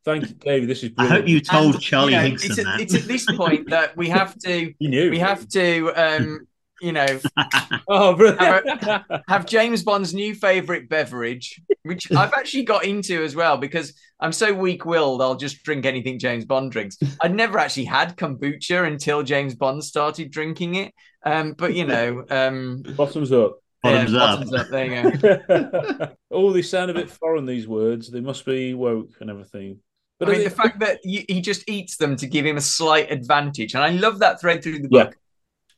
Thank 0.07 0.29
you, 0.29 0.35
David. 0.35 0.69
This 0.69 0.83
is 0.83 0.91
I 0.97 1.07
brilliant. 1.07 1.19
hope 1.19 1.27
you 1.29 1.41
told 1.41 1.73
And, 1.75 1.83
Charlie 1.83 2.13
you 2.13 2.19
know, 2.21 2.25
Higson 2.29 2.45
it's, 2.45 2.55
that. 2.63 2.79
it's 2.79 2.93
at 2.95 3.03
this 3.03 3.25
point 3.25 3.69
that 3.71 3.97
we 3.97 4.07
have 4.07 4.37
to 4.39 4.73
You 4.79 4.89
knew. 4.89 5.09
we 5.11 5.19
have 5.19 5.45
to 5.49 5.91
um 5.95 6.47
you 6.81 6.93
know 6.93 7.19
Oh, 7.89 8.15
have, 8.15 8.65
a- 8.65 9.23
have 9.27 9.45
James 9.45 9.83
Bond's 9.83 10.13
new 10.13 10.33
favorite 10.33 10.87
beverage, 10.87 11.59
which 11.83 12.09
I've 12.11 12.33
actually 12.33 12.63
got 12.63 12.85
into 12.85 13.21
as 13.23 13.35
well 13.35 13.57
because 13.57 13.93
I'm 14.19 14.31
so 14.31 14.53
weak-willed. 14.53 15.21
I'll 15.21 15.35
just 15.35 15.61
drink 15.63 15.85
anything 15.85 16.19
James 16.19 16.45
Bond 16.45 16.71
drinks. 16.71 16.97
I'd 17.21 17.35
never 17.35 17.59
actually 17.59 17.85
had 17.85 18.15
kombucha 18.17 18.87
until 18.87 19.23
James 19.23 19.55
Bond 19.55 19.83
started 19.83 20.31
drinking 20.31 20.75
it. 20.75 20.93
Um, 21.25 21.53
but 21.57 21.73
you 21.73 21.85
know, 21.85 22.23
um, 22.29 22.83
Bottoms 22.95 23.31
up. 23.31 23.57
Bottoms 23.83 24.11
yeah, 24.13 24.19
up. 24.23 24.39
bottoms 24.39 24.53
up. 24.53 24.67
There 24.69 24.85
you 24.85 25.17
go. 25.17 26.09
oh, 26.31 26.51
they 26.53 26.61
sound 26.61 26.91
a 26.91 26.93
bit 26.93 27.09
foreign. 27.11 27.45
These 27.45 27.67
words. 27.67 28.09
They 28.09 28.21
must 28.21 28.45
be 28.45 28.73
woke 28.73 29.11
and 29.19 29.29
everything. 29.29 29.79
But 30.19 30.29
I 30.29 30.31
mean, 30.31 30.41
are 30.41 30.43
the 30.45 30.49
fact 30.49 30.79
that 30.79 30.99
he 31.03 31.41
just 31.41 31.69
eats 31.69 31.97
them 31.97 32.15
to 32.15 32.27
give 32.27 32.45
him 32.45 32.57
a 32.57 32.61
slight 32.61 33.11
advantage, 33.11 33.75
and 33.75 33.83
I 33.83 33.89
love 33.89 34.19
that 34.19 34.41
thread 34.41 34.63
through 34.63 34.79
the 34.79 34.89
Yeah. 34.91 35.03
book. 35.05 35.17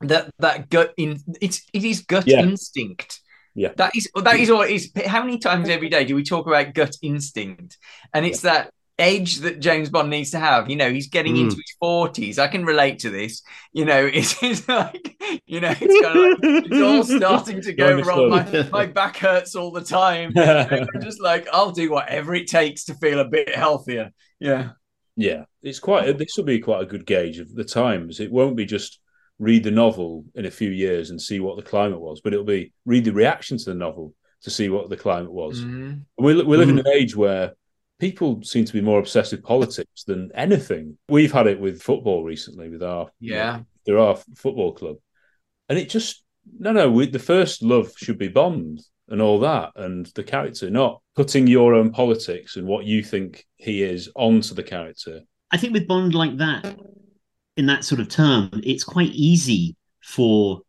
That 0.02 0.30
that 0.38 0.70
gut 0.70 0.94
in 0.96 1.18
it's 1.42 1.62
it 1.74 1.84
is 1.84 2.00
gut 2.00 2.26
Yeah. 2.26 2.40
instinct. 2.40 3.20
Yeah. 3.54 3.72
that 3.76 3.94
is 3.94 4.08
that 4.14 4.38
is 4.40 4.48
all 4.48 4.62
it 4.62 4.70
is. 4.70 4.90
How 5.06 5.22
many 5.22 5.36
times 5.38 5.68
every 5.68 5.90
day 5.90 6.04
do 6.04 6.14
we 6.14 6.22
talk 6.22 6.46
about 6.46 6.72
gut 6.72 6.96
instinct? 7.02 7.76
And 8.14 8.24
it's 8.24 8.40
that 8.40 8.72
edge 9.00 9.38
that 9.38 9.60
James 9.60 9.88
Bond 9.90 10.10
needs 10.10 10.30
to 10.32 10.38
have. 10.38 10.68
You 10.70 10.76
know, 10.76 10.90
he's 10.92 11.08
getting 11.08 11.34
Mm. 11.34 11.40
into 11.44 11.56
his 11.56 11.74
forties. 11.80 12.38
I 12.38 12.46
can 12.48 12.64
relate 12.64 13.00
to 13.00 13.10
this. 13.10 13.42
You 13.72 13.84
know, 13.86 14.04
it's, 14.12 14.40
it's 14.42 14.68
like 14.68 15.16
you 15.46 15.60
know, 15.60 15.74
it's 15.80 16.06
kind 16.06 16.18
of 16.18 16.24
like 16.24 16.64
it's 16.66 16.80
all 16.80 17.04
starting 17.18 17.60
to 17.62 17.72
go 17.72 18.00
wrong. 18.02 18.30
My, 18.30 18.68
my 18.70 18.86
back 18.86 19.16
hurts 19.16 19.56
all 19.56 19.70
the 19.72 19.80
time. 19.84 20.32
I'm 20.36 20.86
just 21.00 21.20
like, 21.20 21.48
I'll 21.52 21.72
do 21.72 21.90
whatever 21.90 22.34
it 22.34 22.46
takes 22.48 22.84
to 22.84 22.94
feel 22.94 23.18
a 23.20 23.28
bit 23.28 23.54
healthier. 23.54 24.10
Yeah. 24.38 24.70
Yeah, 25.16 25.44
it's 25.62 25.80
quite. 25.80 26.16
This 26.16 26.36
will 26.36 26.44
be 26.44 26.60
quite 26.60 26.82
a 26.82 26.86
good 26.86 27.04
gauge 27.04 27.40
of 27.40 27.52
the 27.54 27.64
times. 27.64 28.20
It 28.20 28.30
won't 28.32 28.56
be 28.56 28.64
just 28.64 29.00
read 29.38 29.64
the 29.64 29.70
novel 29.70 30.24
in 30.34 30.46
a 30.46 30.50
few 30.50 30.70
years 30.70 31.10
and 31.10 31.20
see 31.20 31.40
what 31.40 31.56
the 31.56 31.62
climate 31.62 32.00
was, 32.00 32.20
but 32.22 32.32
it'll 32.32 32.44
be 32.44 32.72
read 32.86 33.04
the 33.04 33.12
reaction 33.12 33.58
to 33.58 33.64
the 33.64 33.74
novel 33.74 34.14
to 34.42 34.50
see 34.50 34.68
what 34.70 34.88
the 34.88 34.96
climate 34.96 35.32
was. 35.32 35.60
Mhm. 35.60 36.02
We, 36.18 36.42
we 36.42 36.56
live 36.56 36.68
in 36.70 36.78
an 36.78 36.88
age 36.88 37.14
where 37.16 37.52
people 38.00 38.42
seem 38.42 38.64
to 38.64 38.72
be 38.72 38.80
more 38.80 38.98
obsessed 38.98 39.32
with 39.32 39.44
politics 39.44 40.04
than 40.04 40.30
anything. 40.34 40.98
We've 41.08 41.32
had 41.32 41.46
it 41.46 41.60
with 41.60 41.82
football 41.82 42.24
recently, 42.24 42.68
with 42.68 42.82
our 42.82 43.10
Yeah. 43.20 43.60
there 43.86 43.98
are 43.98 44.16
football 44.34 44.72
club, 44.72 44.96
and 45.68 45.78
it 45.78 45.88
just 45.88 46.24
no, 46.58 46.72
no. 46.72 46.90
We, 46.90 47.06
the 47.06 47.18
first 47.18 47.62
love 47.62 47.92
should 47.96 48.18
be 48.18 48.28
Bond 48.28 48.80
and 49.08 49.20
all 49.20 49.38
that, 49.40 49.72
and 49.76 50.06
the 50.14 50.24
character, 50.24 50.70
not 50.70 51.02
putting 51.14 51.46
your 51.46 51.74
own 51.74 51.90
politics 51.92 52.56
and 52.56 52.66
what 52.66 52.86
you 52.86 53.02
think 53.02 53.46
he 53.56 53.82
is 53.82 54.10
onto 54.16 54.54
the 54.54 54.62
character. 54.62 55.20
I 55.52 55.56
think 55.58 55.72
with 55.74 55.86
Bond 55.86 56.14
like 56.14 56.38
that, 56.38 56.76
in 57.56 57.66
that 57.66 57.84
sort 57.84 58.00
of 58.00 58.08
term, 58.08 58.50
it's 58.64 58.84
quite 58.84 59.10
easy 59.12 59.76
for 60.02 60.60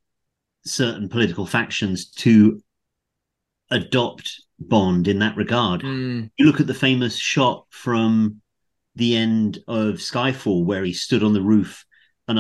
certain 0.66 1.08
political 1.08 1.46
factions 1.46 2.10
to 2.12 2.62
adopt 3.70 4.42
Bond 4.68 5.08
in 5.08 5.20
that 5.20 5.36
regard. 5.38 5.82
Mm. 5.82 6.30
You 6.38 6.46
look 6.46 6.60
at 6.60 6.68
the 6.68 6.74
famous 6.74 7.18
shot 7.18 7.66
from 7.70 8.42
the 8.96 9.16
end 9.16 9.60
of 9.68 9.96
Skyfall, 9.96 10.66
where 10.66 10.84
he 10.84 10.94
stood 10.94 11.24
on 11.24 11.34
the 11.34 11.42
roof 11.42 11.86
and 12.28 12.40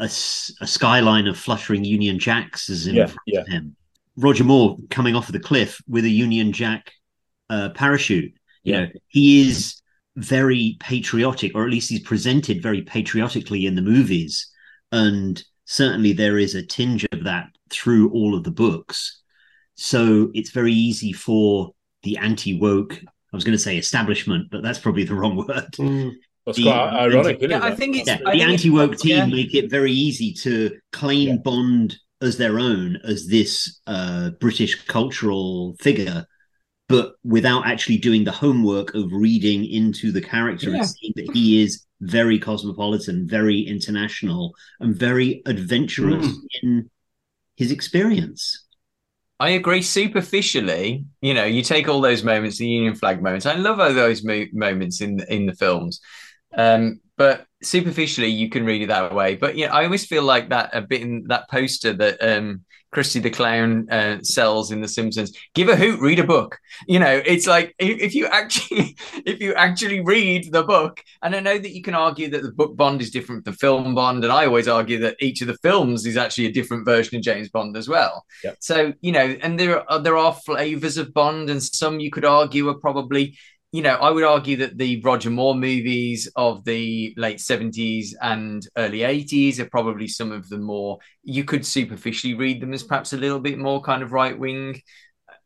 a 0.00 0.08
skyline 0.08 1.26
of 1.26 1.36
fluttering 1.38 1.84
Union 1.84 2.18
Jacks 2.18 2.68
is 2.68 2.86
in 2.86 2.94
Yeah, 2.94 3.06
front 3.06 3.18
yeah. 3.26 3.40
of 3.40 3.48
him. 3.48 3.76
Roger 4.16 4.44
Moore 4.44 4.76
coming 4.90 5.14
off 5.16 5.28
of 5.28 5.32
the 5.32 5.40
cliff 5.40 5.80
with 5.88 6.04
a 6.04 6.10
Union 6.10 6.52
Jack 6.52 6.92
uh, 7.50 7.70
parachute. 7.70 8.32
You 8.62 8.74
Yeah. 8.74 8.80
know, 8.80 8.88
he 9.08 9.48
is 9.48 9.80
very 10.16 10.76
patriotic, 10.80 11.52
or 11.54 11.64
at 11.64 11.70
least 11.70 11.90
he's 11.90 12.00
presented 12.00 12.62
very 12.62 12.82
patriotically 12.82 13.66
in 13.66 13.74
the 13.74 13.82
movies. 13.82 14.46
And 14.92 15.42
certainly 15.64 16.12
there 16.12 16.38
is 16.38 16.54
a 16.54 16.62
tinge 16.66 17.06
of 17.12 17.24
that 17.24 17.46
through 17.70 18.10
all 18.10 18.34
of 18.34 18.44
the 18.44 18.50
books. 18.50 19.22
So 19.88 20.30
it's 20.34 20.50
very 20.50 20.72
easy 20.72 21.12
for 21.12 21.72
the 22.02 22.16
anti 22.18 22.58
woke, 22.58 22.94
I 23.32 23.36
was 23.36 23.44
going 23.44 23.56
to 23.56 23.62
say 23.62 23.78
establishment, 23.78 24.48
but 24.50 24.60
that's 24.62 24.78
probably 24.80 25.04
the 25.04 25.14
wrong 25.14 25.36
word. 25.36 25.70
Mm. 25.78 26.12
That's 26.44 26.58
The- 26.58 26.64
quite 26.64 26.88
ironic, 27.04 27.36
isn't 27.38 27.50
Yeah, 27.50 27.58
it? 27.58 27.62
I 27.62 27.74
think 27.76 27.96
it's 27.96 28.08
Yeah, 28.08 28.18
I 28.26 28.36
the 28.36 28.42
anti 28.42 28.70
woke 28.70 28.96
team 28.98 29.16
yeah. 29.16 29.26
make 29.26 29.54
it 29.54 29.70
very 29.70 29.92
easy 29.92 30.32
to 30.44 30.76
claim 30.92 31.28
Yeah. 31.28 31.36
Bond 31.36 31.96
as 32.20 32.36
their 32.36 32.58
own, 32.58 32.96
as 33.04 33.28
this 33.28 33.78
uh, 33.86 34.30
British 34.40 34.74
cultural 34.86 35.76
figure, 35.78 36.26
but 36.88 37.12
without 37.22 37.64
actually 37.64 37.98
doing 37.98 38.24
the 38.24 38.32
homework 38.32 38.94
of 38.94 39.12
reading 39.12 39.64
into 39.64 40.10
the 40.10 40.20
character 40.20 40.70
Yeah. 40.70 40.78
and 40.78 40.86
seeing 40.88 41.12
that 41.16 41.30
he 41.32 41.62
is 41.62 41.84
very 42.00 42.38
cosmopolitan, 42.40 43.28
very 43.28 43.60
international, 43.60 44.54
and 44.80 44.96
very 44.96 45.42
adventurous 45.46 46.26
Hmm. 46.26 46.40
in 46.62 46.90
his 47.56 47.70
experience. 47.70 48.64
I 49.40 49.50
agree. 49.50 49.82
Superficially, 49.82 51.04
you 51.20 51.32
know, 51.34 51.44
you 51.44 51.62
take 51.62 51.88
all 51.88 52.00
those 52.00 52.24
moments, 52.24 52.58
the 52.58 52.66
Union 52.66 52.94
flag 52.94 53.22
moments. 53.22 53.46
I 53.46 53.54
love 53.54 53.78
all 53.78 53.92
those 53.94 54.24
mo- 54.24 54.46
moments 54.52 55.00
in 55.00 55.20
in 55.28 55.46
the 55.46 55.54
films, 55.54 56.00
um, 56.56 57.00
but 57.16 57.46
superficially, 57.62 58.28
you 58.28 58.50
can 58.50 58.64
read 58.64 58.82
it 58.82 58.88
that 58.88 59.14
way. 59.14 59.36
But 59.36 59.56
yeah, 59.56 59.72
I 59.72 59.84
always 59.84 60.06
feel 60.06 60.24
like 60.24 60.48
that 60.50 60.70
a 60.74 60.80
bit 60.82 61.02
in 61.02 61.24
that 61.28 61.48
poster 61.50 61.92
that 61.92 62.18
um, 62.20 62.64
Krusty 62.94 63.22
the 63.22 63.30
Clown 63.30 63.86
uh, 63.90 64.18
sells 64.22 64.70
in 64.70 64.80
The 64.80 64.88
Simpsons. 64.88 65.36
Give 65.54 65.68
a 65.68 65.76
hoot, 65.76 66.00
read 66.00 66.18
a 66.18 66.24
book. 66.24 66.58
You 66.86 66.98
know, 66.98 67.20
it's 67.24 67.46
like 67.46 67.74
if, 67.78 68.00
if 68.00 68.14
you 68.14 68.26
actually 68.26 68.96
if 69.26 69.40
you 69.40 69.54
actually 69.54 70.00
read 70.00 70.52
the 70.52 70.62
book, 70.62 71.02
and 71.22 71.34
I 71.34 71.40
know 71.40 71.58
that 71.58 71.74
you 71.74 71.82
can 71.82 71.94
argue 71.94 72.30
that 72.30 72.42
the 72.42 72.52
book 72.52 72.76
Bond 72.76 73.02
is 73.02 73.10
different 73.10 73.44
from 73.44 73.52
the 73.52 73.58
film 73.58 73.94
Bond, 73.94 74.24
and 74.24 74.32
I 74.32 74.46
always 74.46 74.68
argue 74.68 74.98
that 75.00 75.16
each 75.20 75.42
of 75.42 75.48
the 75.48 75.58
films 75.58 76.06
is 76.06 76.16
actually 76.16 76.46
a 76.46 76.52
different 76.52 76.84
version 76.84 77.16
of 77.16 77.22
James 77.22 77.48
Bond 77.48 77.76
as 77.76 77.88
well. 77.88 78.24
Yep. 78.42 78.56
So 78.60 78.92
you 79.00 79.12
know, 79.12 79.36
and 79.42 79.58
there 79.60 79.90
are 79.90 79.98
there 79.98 80.16
are 80.16 80.32
flavors 80.32 80.96
of 80.96 81.12
Bond, 81.12 81.50
and 81.50 81.62
some 81.62 82.00
you 82.00 82.10
could 82.10 82.24
argue 82.24 82.68
are 82.68 82.78
probably. 82.78 83.36
You 83.70 83.82
know, 83.82 83.96
I 83.96 84.10
would 84.10 84.24
argue 84.24 84.56
that 84.58 84.78
the 84.78 85.00
Roger 85.02 85.28
Moore 85.28 85.54
movies 85.54 86.30
of 86.36 86.64
the 86.64 87.12
late 87.18 87.38
70s 87.38 88.14
and 88.22 88.66
early 88.78 89.00
80s 89.00 89.58
are 89.58 89.68
probably 89.68 90.08
some 90.08 90.32
of 90.32 90.48
the 90.48 90.56
more, 90.56 90.98
you 91.22 91.44
could 91.44 91.66
superficially 91.66 92.32
read 92.34 92.62
them 92.62 92.72
as 92.72 92.82
perhaps 92.82 93.12
a 93.12 93.18
little 93.18 93.40
bit 93.40 93.58
more 93.58 93.82
kind 93.82 94.02
of 94.02 94.12
right 94.12 94.38
wing. 94.38 94.80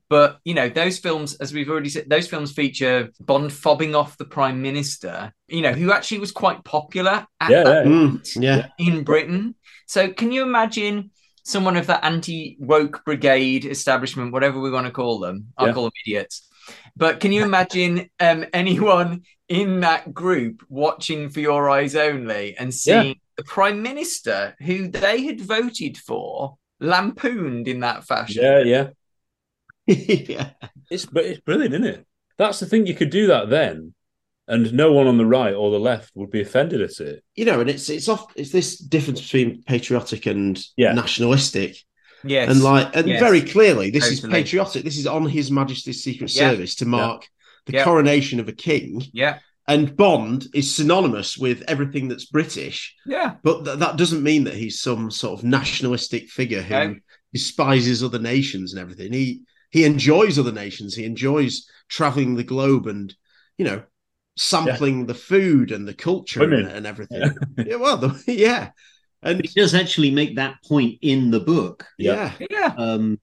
But, 0.09 0.39
you 0.45 0.55
know, 0.55 0.69
those 0.69 0.99
films, 0.99 1.35
as 1.37 1.53
we've 1.53 1.69
already 1.71 1.89
said, 1.89 2.09
those 2.09 2.29
films 2.29 2.53
feature 2.53 3.11
Bond 3.19 3.51
fobbing 3.51 3.97
off 3.97 4.19
the 4.19 4.25
Prime 4.27 4.63
Minister, 4.63 5.33
you 5.49 5.63
know, 5.63 5.73
who 5.73 5.91
actually 5.91 6.21
was 6.21 6.31
quite 6.31 6.63
popular 6.65 7.27
at 7.41 7.51
Yeah, 7.51 7.65
that 7.65 7.87
yeah. 7.87 7.91
Mm. 7.93 8.11
point 8.11 8.37
Yeah. 8.37 8.67
in 8.79 9.03
Britain. 9.03 9.57
So 9.87 10.13
can 10.13 10.31
you 10.31 10.43
imagine 10.43 11.11
someone 11.45 11.77
of 11.77 11.89
that 11.89 12.05
anti-woke 12.05 13.05
brigade 13.05 13.65
establishment, 13.65 14.33
whatever 14.33 14.61
we 14.61 14.71
want 14.71 14.87
to 14.87 14.93
call 14.93 15.19
them? 15.19 15.47
I'll 15.59 15.69
Yeah. 15.69 15.73
call 15.73 15.85
them 15.85 15.93
idiots. 16.07 16.47
But 16.97 17.21
can 17.21 17.33
you 17.33 17.45
imagine 17.45 18.11
um, 18.21 18.45
anyone 18.53 19.23
in 19.49 19.81
that 19.81 20.13
group 20.15 20.63
watching 20.69 21.29
For 21.29 21.41
Your 21.41 21.69
Eyes 21.71 21.95
Only 21.95 22.57
and 22.57 22.73
seeing 22.73 23.17
the 23.37 23.45
Prime 23.45 23.83
Minister 23.83 24.55
who 24.61 24.89
they 24.89 25.23
had 25.25 25.41
voted 25.41 25.97
for 25.99 26.57
lampooned 26.81 27.69
in 27.69 27.81
that 27.81 28.05
fashion? 28.05 28.43
Yeah, 28.43 28.59
yeah. 28.61 28.89
yeah. 29.87 30.51
It's 30.91 31.07
but 31.07 31.25
it's 31.25 31.41
brilliant, 31.41 31.75
isn't 31.75 31.87
it? 31.87 32.07
That's 32.39 32.61
the 32.61 32.67
thing. 32.67 32.87
You 32.87 32.95
could 32.95 33.11
do 33.11 33.27
that 33.29 33.51
then, 33.51 33.95
and 34.49 34.73
no 34.73 34.93
one 34.93 35.07
on 35.07 35.19
the 35.19 35.27
right 35.27 35.55
or 35.55 35.71
the 35.71 35.81
left 35.81 36.13
would 36.15 36.31
be 36.31 36.41
offended 36.41 36.81
at 36.81 37.01
it. 37.01 37.25
You 37.35 37.45
know, 37.45 37.61
and 37.61 37.69
it's 37.71 37.89
it's 37.89 38.09
off 38.09 38.33
it's 38.37 38.51
this 38.51 38.79
difference 38.79 39.21
between 39.21 39.63
patriotic 39.63 40.27
and 40.27 40.63
Yeah. 40.77 40.93
nationalistic. 40.93 41.77
Yes. 42.25 42.51
And 42.51 42.63
like 42.63 42.95
and 42.97 43.09
Yes. 43.09 43.21
very 43.21 43.41
clearly 43.43 43.91
this 43.91 44.09
is 44.09 44.21
patriotic. 44.21 44.85
This 44.85 44.99
is 44.99 45.07
on 45.07 45.27
His 45.27 45.51
Majesty's 45.51 46.03
Secret 46.03 46.35
Yeah. 46.35 46.51
Service 46.51 46.75
to 46.77 46.87
mark 46.87 47.27
the 47.67 47.75
Yeah. 47.75 47.85
coronation 47.85 48.41
of 48.41 48.49
a 48.49 48.53
king. 48.53 49.03
yeah. 49.13 49.39
And 49.69 49.97
Bond 49.97 50.49
is 50.55 50.75
synonymous 50.75 51.39
with 51.39 51.63
everything 51.69 52.09
that's 52.09 52.25
British. 52.25 52.97
Yeah. 53.07 53.35
But 53.45 53.65
th- 53.65 53.79
that 53.79 53.97
doesn't 53.97 54.23
mean 54.25 54.43
that 54.45 54.55
he's 54.55 54.81
some 54.81 55.11
sort 55.13 55.39
of 55.39 55.45
nationalistic 55.45 56.29
figure 56.31 56.63
who 56.63 56.75
No. 56.75 56.97
despises 57.33 58.03
other 58.03 58.19
nations 58.19 58.73
and 58.73 58.81
everything. 58.81 59.13
He 59.13 59.43
he 59.71 59.85
enjoys 59.85 60.39
other 60.39 60.53
nations. 60.53 60.95
He 60.95 61.05
enjoys 61.05 61.67
traveling 61.89 62.35
the 62.35 62.45
globe 62.45 62.87
and 62.89 63.15
you 63.57 63.65
know 63.65 63.83
sampling 64.37 65.07
the 65.07 65.15
food 65.15 65.73
and 65.73 65.87
the 65.87 65.95
culture 65.95 66.43
and, 66.43 66.67
and 66.67 66.87
everything. 66.87 67.33
yeah, 67.59 67.77
well, 67.77 67.97
the, 67.99 68.23
yeah, 68.27 68.71
and 69.23 69.41
He 69.45 69.61
does 69.61 69.75
actually 69.75 70.11
make 70.11 70.37
that 70.37 70.57
point 70.65 70.99
in 71.03 71.31
the 71.31 71.41
book. 71.41 71.87
yeah, 71.99 72.33
Yeah. 72.51 72.75
Um, 72.77 73.19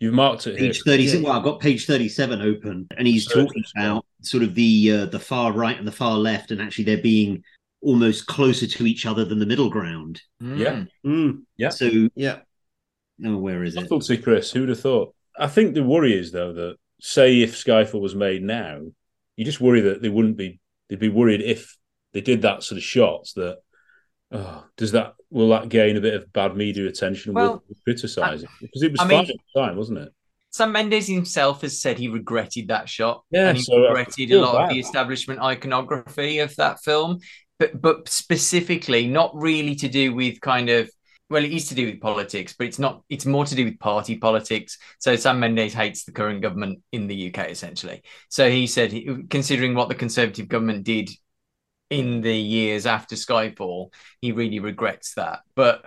You've 0.00 0.14
marked 0.14 0.48
it 0.48 0.58
page 0.58 0.82
37 0.82 1.22
Yeah. 1.22 1.28
well 1.28 1.38
i've 1.38 1.44
got 1.44 1.60
page 1.60 1.86
37 1.86 2.42
open 2.42 2.88
and 2.98 3.06
he's 3.06 3.24
So 3.24 3.44
talking 3.44 3.62
about 3.76 4.04
sort 4.22 4.42
of 4.42 4.52
the 4.56 4.90
uh, 4.90 5.06
the 5.06 5.20
far 5.20 5.52
right 5.52 5.78
and 5.78 5.86
the 5.86 5.92
far 5.92 6.16
left 6.18 6.50
and 6.50 6.60
actually 6.60 6.84
they're 6.86 6.98
being 6.98 7.44
almost 7.80 8.26
closer 8.26 8.66
to 8.66 8.86
each 8.86 9.06
other 9.06 9.24
than 9.24 9.38
the 9.38 9.46
middle 9.46 9.70
ground 9.70 10.20
Yeah. 10.40 10.84
Mm, 11.06 11.42
Yeah. 11.56 11.68
so 11.68 11.88
yeah. 12.16 12.38
oh 13.24 13.36
where 13.36 13.62
is 13.62 13.76
it 13.76 13.80
I 13.80 13.86
Subtlety, 13.86 14.16
Chris. 14.20 14.50
Who'd 14.50 14.70
have 14.70 14.80
thought? 14.80 15.14
I 15.38 15.46
think 15.46 15.74
the 15.74 15.84
worry 15.84 16.18
is 16.18 16.32
though 16.32 16.52
that 16.52 16.76
say 17.00 17.40
if 17.42 17.54
Skyfall 17.54 18.00
was 18.00 18.14
made 18.16 18.42
now, 18.42 18.80
you 19.36 19.44
just 19.44 19.60
worry 19.60 19.82
that 19.82 20.02
they 20.02 20.08
wouldn't 20.08 20.36
be 20.36 20.58
they'd 20.88 20.98
be 20.98 21.08
worried 21.10 21.42
if 21.42 21.76
they 22.12 22.20
did 22.22 22.42
that 22.42 22.64
sort 22.64 22.76
of 22.78 22.82
shots 22.82 23.34
that 23.34 23.58
oh, 24.32 24.64
does 24.76 24.92
that 24.92 25.14
will 25.30 25.48
that 25.50 25.68
gain 25.68 25.96
a 25.96 26.00
bit 26.00 26.14
of 26.14 26.32
bad 26.32 26.56
media 26.56 26.86
attention? 26.86 27.34
Well, 27.34 27.62
we'll 27.68 27.78
criticize 27.84 28.42
it 28.42 28.50
because 28.60 28.82
it 28.82 28.92
was 28.92 29.00
I 29.00 29.04
fine 29.04 29.08
mean- 29.08 29.30
at 29.30 29.36
the 29.54 29.60
time, 29.60 29.76
wasn't 29.76 29.98
it? 29.98 30.12
Sam 30.50 30.70
Mendes 30.70 31.06
himself 31.06 31.62
has 31.62 31.80
said 31.80 31.98
he 31.98 32.08
regretted 32.08 32.68
that 32.68 32.86
shot. 32.86 33.24
Yeah, 33.30 33.48
and 33.48 33.56
he 33.56 33.64
so 33.64 33.76
uh, 33.86 33.88
regretted 33.88 34.32
a 34.32 34.40
lot 34.40 34.64
of 34.64 34.70
the 34.70 34.78
establishment 34.78 35.40
iconography 35.40 36.40
of 36.40 36.54
that 36.56 36.82
film. 36.82 37.20
But 37.58 37.80
but 37.80 38.08
specifically, 38.08 39.08
not 39.08 39.34
really 39.34 39.74
to 39.76 39.88
do 39.88 40.14
with 40.14 40.40
kind 40.42 40.68
of 40.68 40.90
well, 41.32 41.44
it 41.44 41.52
is 41.52 41.68
to 41.68 41.74
do 41.74 41.86
with 41.86 42.00
politics, 42.02 42.54
but 42.56 42.66
it's 42.66 42.78
not. 42.78 43.02
It's 43.08 43.24
more 43.24 43.46
to 43.46 43.54
do 43.54 43.64
with 43.64 43.78
party 43.78 44.18
politics. 44.18 44.76
So 44.98 45.16
Sam 45.16 45.40
Mendes 45.40 45.72
hates 45.72 46.04
the 46.04 46.12
current 46.12 46.42
government 46.42 46.82
in 46.92 47.06
the 47.06 47.28
UK, 47.32 47.48
essentially. 47.48 48.02
So 48.28 48.50
he 48.50 48.66
said, 48.66 48.94
considering 49.30 49.74
what 49.74 49.88
the 49.88 49.94
Conservative 49.94 50.48
government 50.48 50.84
did 50.84 51.08
in 51.92 52.20
the 52.22 52.34
years 52.36 52.86
after 52.86 53.14
Skyfall, 53.16 53.92
he 54.20 54.32
really 54.32 54.58
regrets 54.60 55.14
that. 55.14 55.40
But 55.54 55.84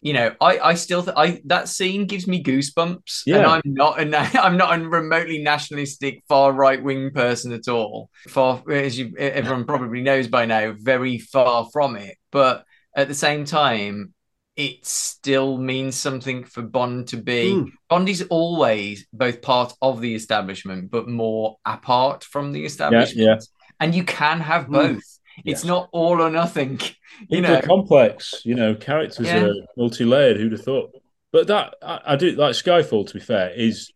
you 0.00 0.12
know, 0.12 0.34
I 0.40 0.58
I 0.58 0.74
still 0.74 1.02
th- 1.02 1.16
I 1.16 1.40
that 1.46 1.68
scene 1.68 2.06
gives 2.06 2.26
me 2.28 2.42
goosebumps, 2.42 3.22
and 3.38 3.46
I'm 3.46 3.62
not 3.64 3.98
I'm 4.44 4.56
not 4.56 4.78
a 4.78 4.88
remotely 4.88 5.38
nationalistic 5.42 6.22
far 6.28 6.52
right 6.52 6.82
wing 6.82 7.10
person 7.10 7.52
at 7.52 7.68
all. 7.68 8.10
Far 8.28 8.62
as 8.70 8.98
you 8.98 9.14
everyone 9.18 9.64
probably 9.64 10.00
knows 10.02 10.28
by 10.28 10.44
now, 10.46 10.74
very 10.78 11.18
far 11.18 11.68
from 11.72 11.96
it. 11.96 12.16
But 12.30 12.64
at 12.96 13.08
the 13.08 13.14
same 13.14 13.44
time, 13.44 14.14
it 14.56 14.84
still 14.86 15.58
means 15.58 15.96
something 15.96 16.44
for 16.44 16.62
Bond 16.62 17.08
to 17.08 17.16
be. 17.16 17.54
Mm. 17.54 17.70
Bond 17.88 18.08
is 18.08 18.22
always 18.30 19.06
both 19.12 19.42
part 19.42 19.72
of 19.82 20.00
the 20.00 20.14
establishment, 20.14 20.90
but 20.90 21.08
more 21.08 21.58
apart 21.64 22.24
from 22.24 22.52
the 22.52 22.64
establishment. 22.64 23.26
yeah. 23.26 23.36
And 23.80 23.94
you 23.94 24.04
can 24.04 24.40
have 24.40 24.66
Mm. 24.66 25.00
It's 25.44 25.64
not 25.64 25.88
all 25.92 26.20
or 26.20 26.30
nothing. 26.30 26.80
You 27.28 27.38
People 27.40 27.50
know, 27.54 27.60
complex, 27.62 28.42
you 28.44 28.54
know, 28.54 28.74
characters 28.74 29.26
Yeah. 29.26 29.44
are 29.46 29.54
multi-layered. 29.76 30.36
Who'd 30.36 30.52
have 30.52 30.62
thought? 30.62 30.90
But 31.32 31.48
that 31.48 31.74
I, 31.82 32.00
I 32.06 32.16
do 32.16 32.30
like 32.32 32.52
Skyfall. 32.54 33.06
To 33.08 33.14
be 33.14 33.20
fair, 33.20 33.50
is 33.50 33.92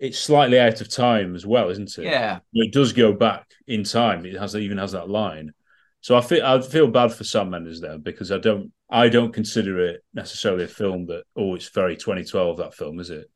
it's 0.00 0.18
slightly 0.18 0.58
out 0.58 0.80
of 0.80 0.88
time 0.88 1.34
as 1.34 1.46
well, 1.46 1.70
isn't 1.70 1.96
it? 1.98 2.04
yeah. 2.04 2.40
It 2.52 2.72
does 2.72 2.92
go 2.92 3.12
back 3.12 3.46
in 3.66 3.84
time. 3.84 4.26
It 4.26 4.36
has 4.38 4.54
even 4.56 4.78
has 4.78 4.92
that 4.92 5.08
line. 5.08 5.52
So 6.00 6.16
I 6.16 6.20
feel 6.20 6.44
I 6.44 6.60
feel 6.60 6.88
bad 6.88 7.12
for 7.12 7.24
Sam 7.24 7.50
Mendes 7.50 7.80
there 7.80 7.98
because 7.98 8.30
I 8.32 8.38
don't 8.38 8.72
I 8.90 9.08
don't 9.08 9.32
consider 9.32 9.80
it 9.80 10.02
necessarily 10.14 10.64
a 10.64 10.68
film 10.68 11.06
that 11.06 11.24
oh 11.36 11.54
it's 11.54 11.68
very 11.70 11.96
2012 11.96 12.56
that 12.58 12.74
film 12.74 13.00
is 13.00 13.10
it? 13.10 13.30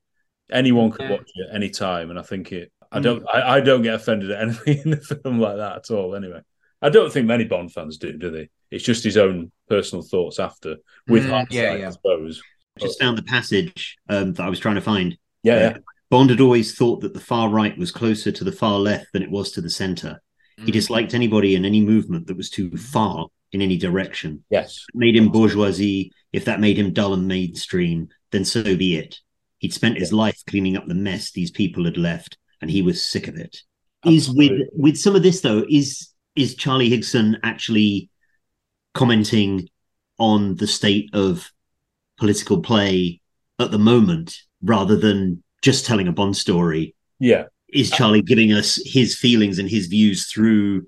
Anyone 0.51 0.90
could 0.90 1.03
Yeah. 1.03 1.11
watch 1.12 1.30
it 1.34 1.49
any 1.53 1.70
time, 1.70 2.11
and 2.11 2.18
I 2.18 2.22
think 2.22 2.53
it. 2.53 2.70
I 2.90 2.99
Mm. 2.99 3.03
don't 3.03 3.26
I, 3.32 3.57
I 3.57 3.61
don't 3.61 3.82
get 3.82 3.95
offended 3.95 4.30
at 4.30 4.43
anything 4.49 4.78
in 4.84 4.90
the 4.90 4.97
film 5.22 5.38
like 5.40 5.57
that 5.57 5.76
at 5.76 5.90
all. 5.90 6.14
Anyway, 6.14 6.40
I 6.83 6.91
don't 6.91 7.12
think 7.12 7.26
many 7.26 7.45
Bond 7.45 7.72
fans 7.72 7.97
do, 7.99 8.12
do 8.12 8.30
they? 8.30 8.49
It's 8.70 8.85
just 8.85 9.05
his 9.05 9.16
own 9.16 9.53
personal 9.68 10.03
thoughts 10.03 10.39
after 10.41 10.76
with 11.07 11.24
Mm, 11.24 11.30
hindsight, 11.30 11.53
yeah, 11.53 11.74
yeah. 11.76 11.89
I 11.89 11.91
suppose. 11.91 12.43
Just 12.80 13.01
found 13.01 13.18
the 13.18 13.22
passage 13.22 13.97
um, 14.09 14.33
that 14.35 14.45
I 14.45 14.49
was 14.49 14.59
trying 14.59 14.74
to 14.76 14.80
find. 14.80 15.16
Yeah, 15.43 15.55
Uh, 15.55 15.59
yeah. 15.59 15.76
Bond 16.11 16.30
had 16.30 16.41
always 16.41 16.74
thought 16.74 17.01
that 17.03 17.14
the 17.14 17.20
far 17.20 17.49
right 17.49 17.76
was 17.78 17.91
closer 17.91 18.33
to 18.33 18.45
the 18.45 18.53
far 18.53 18.78
left 18.78 19.07
than 19.12 19.22
it 19.22 19.30
was 19.30 19.53
to 19.53 19.61
the 19.61 19.70
center. 19.70 20.20
He 20.64 20.70
disliked 20.70 21.14
anybody 21.14 21.55
in 21.57 21.64
any 21.64 21.80
movement 21.80 22.26
that 22.26 22.37
was 22.37 22.49
too 22.51 22.70
far 22.76 23.26
in 23.53 23.62
any 23.62 23.76
direction. 23.76 24.45
Yes. 24.51 24.85
It 24.95 24.99
made 24.99 25.16
him 25.16 25.28
bourgeoisie. 25.30 26.12
If 26.33 26.45
that 26.45 26.61
made 26.61 26.78
him 26.78 26.93
dull 26.93 27.14
and 27.14 27.26
mainstream, 27.26 28.09
then 28.30 28.45
so 28.45 28.62
be 28.62 28.97
it. 28.97 29.18
He'd 29.59 29.72
spent 29.72 29.99
his 29.99 30.12
life 30.12 30.41
cleaning 30.47 30.76
up 30.76 30.87
the 30.87 30.95
mess 30.95 31.33
these 31.33 31.51
people 31.51 31.85
had 31.85 31.97
left, 31.97 32.37
and 32.61 32.70
he 32.70 32.83
was 32.83 33.03
sick 33.03 33.26
of 33.28 33.37
it. 33.37 33.62
Is 34.05 34.30
with 34.30 34.53
with 34.72 34.97
some 34.99 35.16
of 35.16 35.22
this 35.22 35.41
though, 35.41 35.64
is 35.68 36.11
is 36.35 36.55
Charlie 36.55 36.91
Higson 36.91 37.39
actually 37.43 38.11
commenting 38.95 39.68
on 40.18 40.57
the 40.57 40.66
state 40.66 41.11
of 41.12 41.51
political 42.18 42.61
play 42.61 43.20
at 43.59 43.70
the 43.70 43.78
moment 43.78 44.37
rather 44.62 44.97
than 44.97 45.43
just 45.62 45.87
telling 45.87 46.09
a 46.09 46.12
Bond 46.12 46.37
story? 46.37 46.95
Yeah. 47.18 47.45
Is 47.68 47.91
Charlie 47.91 48.22
giving 48.22 48.53
us 48.53 48.80
his 48.85 49.16
feelings 49.16 49.59
and 49.59 49.68
his 49.68 49.87
views 49.87 50.30
through 50.30 50.87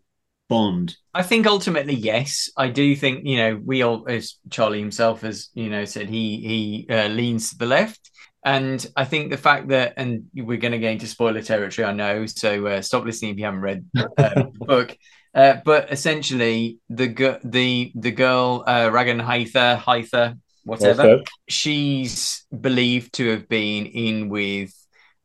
Bond? 0.49 0.97
I 1.15 1.23
think 1.23 1.47
ultimately, 1.47 1.95
yes. 1.95 2.51
I 2.57 2.69
do 2.69 2.95
think 2.95 3.25
you 3.25 3.39
know 3.39 3.61
we 3.65 3.83
all, 3.83 4.05
as 4.09 4.35
Charlie 4.51 4.81
himself 4.81 5.23
has 5.23 5.49
you 5.55 5.71
know 5.71 5.85
said, 5.85 6.09
he 6.11 6.87
he 6.89 6.95
uh, 6.95 7.09
leans 7.09 7.51
to 7.51 7.59
the 7.59 7.67
left, 7.67 8.11
and 8.45 8.87
I 8.97 9.07
think 9.07 9.31
the 9.31 9.39
fact 9.39 9.69
that 9.69 9.95
and 9.97 10.27
we're 10.35 10.59
going 10.59 10.73
to 10.73 10.79
get 10.79 10.93
into 10.93 11.07
spoiler 11.07 11.41
territory, 11.41 11.87
I 11.87 11.93
know. 11.93 12.27
So 12.27 12.67
uh, 12.67 12.83
stop 12.83 13.05
listening 13.05 13.31
if 13.31 13.39
you 13.39 13.47
haven't 13.47 13.61
read 13.61 13.87
uh, 13.97 14.09
the 14.19 14.53
book. 14.59 14.97
Uh, 15.35 15.57
but 15.65 15.93
essentially, 15.93 16.79
the 16.89 17.09
the 17.45 17.93
the 17.95 18.11
girl 18.13 18.63
uh, 18.67 18.89
Ragan 18.91 19.21
Haitha 19.21 19.77
Haitha 19.77 20.39
whatever 20.65 21.19
she's 21.49 22.47
believed 22.59 23.13
to 23.15 23.29
have 23.31 23.49
been 23.49 23.87
in 23.87 24.29
with 24.29 24.73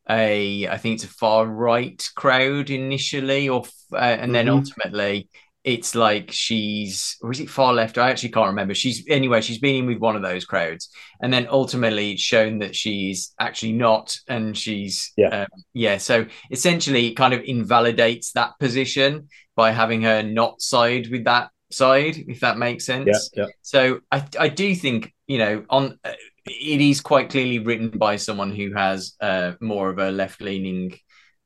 a 0.10 0.68
I 0.68 0.78
think 0.78 0.96
it's 0.96 1.04
a 1.04 1.08
far 1.08 1.46
right 1.46 2.02
crowd 2.16 2.70
initially, 2.72 3.50
or 3.50 3.64
uh, 3.94 3.98
and 3.98 4.34
then 4.34 4.48
Mhm. 4.48 4.50
ultimately 4.50 5.30
it's 5.64 5.94
like 5.94 6.32
she's 6.32 7.18
or 7.22 7.32
is 7.32 7.40
it 7.40 7.50
far 7.50 7.74
left? 7.74 7.98
I 7.98 8.10
actually 8.10 8.30
can't 8.30 8.48
remember. 8.48 8.74
She's 8.74 9.04
anyway, 9.10 9.42
she's 9.42 9.60
been 9.60 9.76
in 9.76 9.86
with 9.86 9.98
one 9.98 10.16
of 10.16 10.22
those 10.22 10.46
crowds, 10.46 10.90
and 11.22 11.32
then 11.34 11.48
ultimately 11.50 12.16
shown 12.18 12.60
that 12.60 12.76
she's 12.76 13.34
actually 13.40 13.74
not, 13.74 14.16
and 14.28 14.58
she's 14.58 15.12
Yeah. 15.18 15.42
um, 15.42 15.48
yeah. 15.74 15.98
So 15.98 16.26
essentially, 16.52 17.08
it 17.08 17.16
kind 17.16 17.34
of 17.34 17.42
invalidates 17.44 18.32
that 18.34 18.58
position 18.60 19.28
by 19.56 19.72
having 19.72 20.02
her 20.04 20.24
not 20.24 20.62
side 20.62 21.08
with 21.12 21.26
that 21.26 21.50
side, 21.72 22.16
if 22.28 22.40
that 22.40 22.58
makes 22.58 22.86
sense. 22.86 23.30
Yeah, 23.34 23.44
yeah. 23.44 23.50
So 23.62 24.00
I 24.12 24.26
I 24.40 24.48
do 24.50 24.74
think 24.76 25.14
you 25.28 25.38
know 25.40 25.66
on 25.70 26.00
uh, 26.04 26.14
it 26.46 26.82
is 26.82 27.02
quite 27.02 27.30
clearly 27.30 27.60
written 27.60 27.90
by 27.90 28.16
someone 28.16 28.52
who 28.56 28.74
has 28.74 29.16
uh, 29.22 29.54
more 29.62 29.90
of 29.90 30.00
a 30.00 30.10
left 30.12 30.42
leaning 30.42 30.98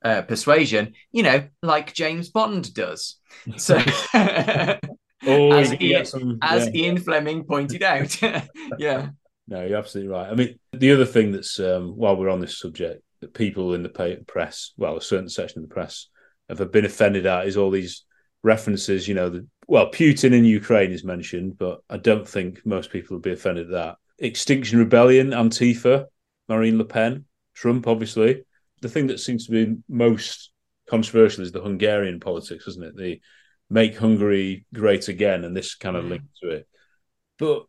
uh, 0.04 0.22
persuasion, 0.22 0.92
you 1.10 1.22
know, 1.22 1.48
like 1.62 1.94
James 1.94 2.28
Bond 2.28 2.72
does. 2.74 3.16
So 3.56 3.78
Oh, 5.26 5.52
as, 5.52 5.72
Ian, 5.80 6.04
some- 6.04 6.38
as 6.42 6.66
yeah. 6.66 6.82
Ian 6.82 6.98
Fleming 6.98 7.44
pointed 7.44 7.82
out, 7.82 8.20
yeah. 8.78 9.08
No, 9.46 9.64
you're 9.64 9.78
absolutely 9.78 10.12
right. 10.12 10.30
I 10.30 10.34
mean, 10.34 10.58
the 10.72 10.92
other 10.92 11.04
thing 11.04 11.32
that's 11.32 11.60
um, 11.60 11.96
while 11.96 12.16
we're 12.16 12.30
on 12.30 12.40
this 12.40 12.58
subject, 12.58 13.02
that 13.20 13.34
people 13.34 13.74
in 13.74 13.82
the 13.82 14.22
press, 14.26 14.72
well, 14.76 14.96
a 14.96 15.02
certain 15.02 15.28
section 15.28 15.62
of 15.62 15.68
the 15.68 15.74
press, 15.74 16.08
have 16.48 16.72
been 16.72 16.84
offended 16.84 17.26
at 17.26 17.46
is 17.46 17.56
all 17.56 17.70
these 17.70 18.04
references. 18.42 19.06
You 19.08 19.14
know, 19.14 19.30
the, 19.30 19.46
well, 19.66 19.90
Putin 19.90 20.32
in 20.32 20.44
Ukraine 20.44 20.92
is 20.92 21.04
mentioned, 21.04 21.58
but 21.58 21.80
I 21.88 21.96
don't 21.98 22.28
think 22.28 22.64
most 22.64 22.90
people 22.90 23.16
would 23.16 23.22
be 23.22 23.32
offended 23.32 23.66
at 23.66 23.72
that. 23.72 23.96
Extinction 24.18 24.78
Rebellion, 24.78 25.30
Antifa, 25.30 26.06
Marine 26.48 26.78
Le 26.78 26.84
Pen, 26.84 27.24
Trump, 27.54 27.86
obviously. 27.86 28.44
The 28.84 28.90
thing 28.90 29.06
that 29.06 29.18
seems 29.18 29.46
to 29.46 29.50
be 29.50 29.76
most 29.88 30.50
controversial 30.90 31.42
is 31.42 31.52
the 31.52 31.62
Hungarian 31.62 32.20
politics, 32.20 32.68
isn't 32.68 32.84
it? 32.84 32.94
The 32.94 33.18
make 33.70 33.96
Hungary 33.96 34.66
great 34.74 35.08
again, 35.08 35.44
and 35.44 35.56
this 35.56 35.74
kind 35.74 35.96
of 35.96 36.04
mm. 36.04 36.10
link 36.10 36.22
to 36.42 36.50
it. 36.50 36.68
But 37.38 37.64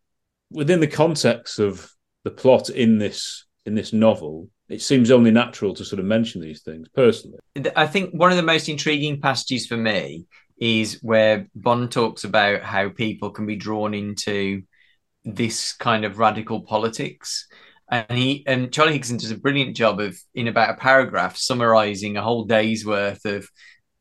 within 0.51 0.81
the 0.81 0.87
context 0.87 1.57
of 1.59 1.89
the 2.25 2.31
plot 2.31 2.69
in 2.69 2.97
this 2.97 3.45
in 3.65 3.75
this 3.75 3.93
novel, 3.93 4.49
it 4.67 4.81
seems 4.81 5.09
only 5.09 5.31
natural 5.31 5.73
to 5.75 5.85
sort 5.85 6.01
of 6.01 6.05
mention 6.05 6.41
these 6.41 6.63
things 6.63 6.89
personally. 6.89 7.39
I 7.77 7.87
think 7.87 8.11
one 8.13 8.31
of 8.31 8.35
the 8.35 8.43
most 8.43 8.67
intriguing 8.67 9.21
passages 9.21 9.67
for 9.67 9.77
me 9.77 10.25
is 10.57 10.99
where 11.01 11.47
Bond 11.55 11.93
talks 11.93 12.25
about 12.25 12.61
how 12.63 12.89
people 12.89 13.29
can 13.29 13.45
be 13.45 13.55
drawn 13.55 13.93
into 13.93 14.63
this 15.23 15.71
kind 15.71 16.03
of 16.03 16.19
radical 16.19 16.59
politics. 16.59 17.47
And 17.89 18.17
he 18.17 18.43
and 18.47 18.71
Charlie 18.73 18.97
Higson 18.97 19.19
does 19.19 19.31
a 19.31 19.37
brilliant 19.37 19.75
job 19.75 19.99
of 19.99 20.17
in 20.33 20.47
about 20.47 20.71
a 20.71 20.77
paragraph 20.77 21.37
summarizing 21.37 22.17
a 22.17 22.21
whole 22.21 22.45
day's 22.45 22.85
worth 22.85 23.25
of 23.25 23.47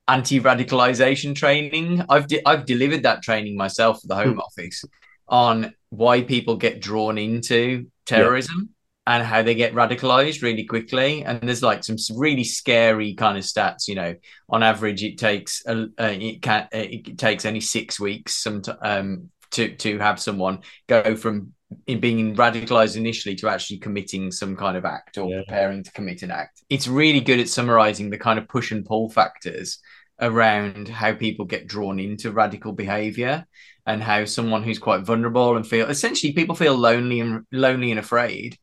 anti-radicalization 0.08 1.34
training. 1.34 2.02
I've 2.08 2.26
de- 2.26 2.46
I've 2.46 2.66
delivered 2.66 3.02
that 3.02 3.22
training 3.22 3.56
myself 3.56 4.00
for 4.00 4.06
the 4.06 4.16
Home 4.16 4.40
Office 4.40 4.84
on 5.28 5.74
why 5.90 6.22
people 6.22 6.56
get 6.56 6.80
drawn 6.80 7.18
into 7.18 7.86
terrorism 8.06 8.70
and 9.06 9.22
how 9.22 9.42
they 9.42 9.54
get 9.54 9.74
radicalized 9.74 10.42
really 10.42 10.64
quickly. 10.64 11.22
And 11.24 11.40
there's 11.42 11.62
like 11.62 11.84
some 11.84 11.96
really 12.14 12.44
scary 12.44 13.14
kind 13.14 13.36
of 13.36 13.44
stats. 13.44 13.86
You 13.86 13.96
know, 13.96 14.14
on 14.48 14.62
average, 14.62 15.02
it 15.02 15.18
takes 15.18 15.62
a, 15.66 15.88
uh, 15.98 16.12
it 16.12 16.40
can 16.40 16.62
uh, 16.62 16.68
it 16.72 17.18
takes 17.18 17.44
only 17.44 17.60
six 17.60 18.00
weeks 18.00 18.42
some 18.42 18.62
um 18.80 19.30
to 19.50 19.74
to 19.76 19.98
have 19.98 20.20
someone 20.20 20.60
go 20.86 21.16
from 21.16 21.52
in 21.86 22.00
being 22.00 22.36
radicalized 22.36 22.96
initially 22.96 23.34
to 23.36 23.48
actually 23.48 23.78
committing 23.78 24.30
some 24.30 24.56
kind 24.56 24.76
of 24.76 24.84
act 24.84 25.18
or 25.18 25.30
Yeah. 25.30 25.42
preparing 25.46 25.82
to 25.82 25.92
commit 25.92 26.22
an 26.22 26.30
act. 26.30 26.62
It's 26.68 26.88
really 26.88 27.20
good 27.20 27.40
at 27.40 27.48
summarizing 27.48 28.10
the 28.10 28.18
kind 28.18 28.38
of 28.38 28.48
push 28.48 28.72
and 28.72 28.84
pull 28.84 29.10
factors 29.10 29.78
around 30.20 30.88
how 30.88 31.12
people 31.14 31.44
get 31.44 31.66
drawn 31.66 31.98
into 31.98 32.30
radical 32.30 32.72
behavior 32.72 33.44
and 33.86 34.02
how 34.02 34.24
someone 34.24 34.62
who's 34.62 34.78
quite 34.78 35.04
vulnerable 35.04 35.56
and 35.56 35.66
feel 35.66 35.88
essentially 35.88 36.32
people 36.32 36.54
feel 36.54 36.76
lonely 36.76 37.20
and 37.20 37.44
lonely 37.52 37.90
and 37.90 37.98
afraid 38.00 38.56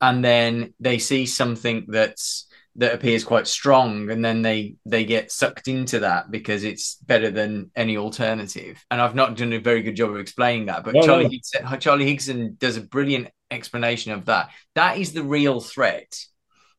and 0.00 0.24
then 0.24 0.74
they 0.78 0.98
see 0.98 1.26
something 1.26 1.86
that's 1.88 2.46
that 2.78 2.94
appears 2.94 3.24
quite 3.24 3.46
strong 3.46 4.08
and 4.10 4.24
then 4.24 4.40
they 4.42 4.76
they 4.86 5.04
get 5.04 5.30
sucked 5.32 5.68
into 5.68 6.00
that 6.00 6.30
because 6.30 6.64
it's 6.64 6.94
better 6.96 7.30
than 7.30 7.70
any 7.76 7.96
alternative 7.96 8.82
and 8.90 9.00
i've 9.00 9.14
not 9.16 9.36
done 9.36 9.52
a 9.52 9.58
very 9.58 9.82
good 9.82 9.96
job 9.96 10.10
of 10.10 10.18
explaining 10.18 10.66
that 10.66 10.84
but 10.84 10.94
No, 10.94 11.02
charlie 11.02 11.24
no. 11.24 11.30
Higson, 11.30 11.80
charlie 11.80 12.06
higson 12.06 12.56
does 12.58 12.76
a 12.76 12.80
brilliant 12.80 13.28
explanation 13.50 14.12
of 14.12 14.24
that 14.26 14.50
that 14.74 14.98
is 14.98 15.12
the 15.12 15.22
real 15.22 15.60
threat 15.60 16.16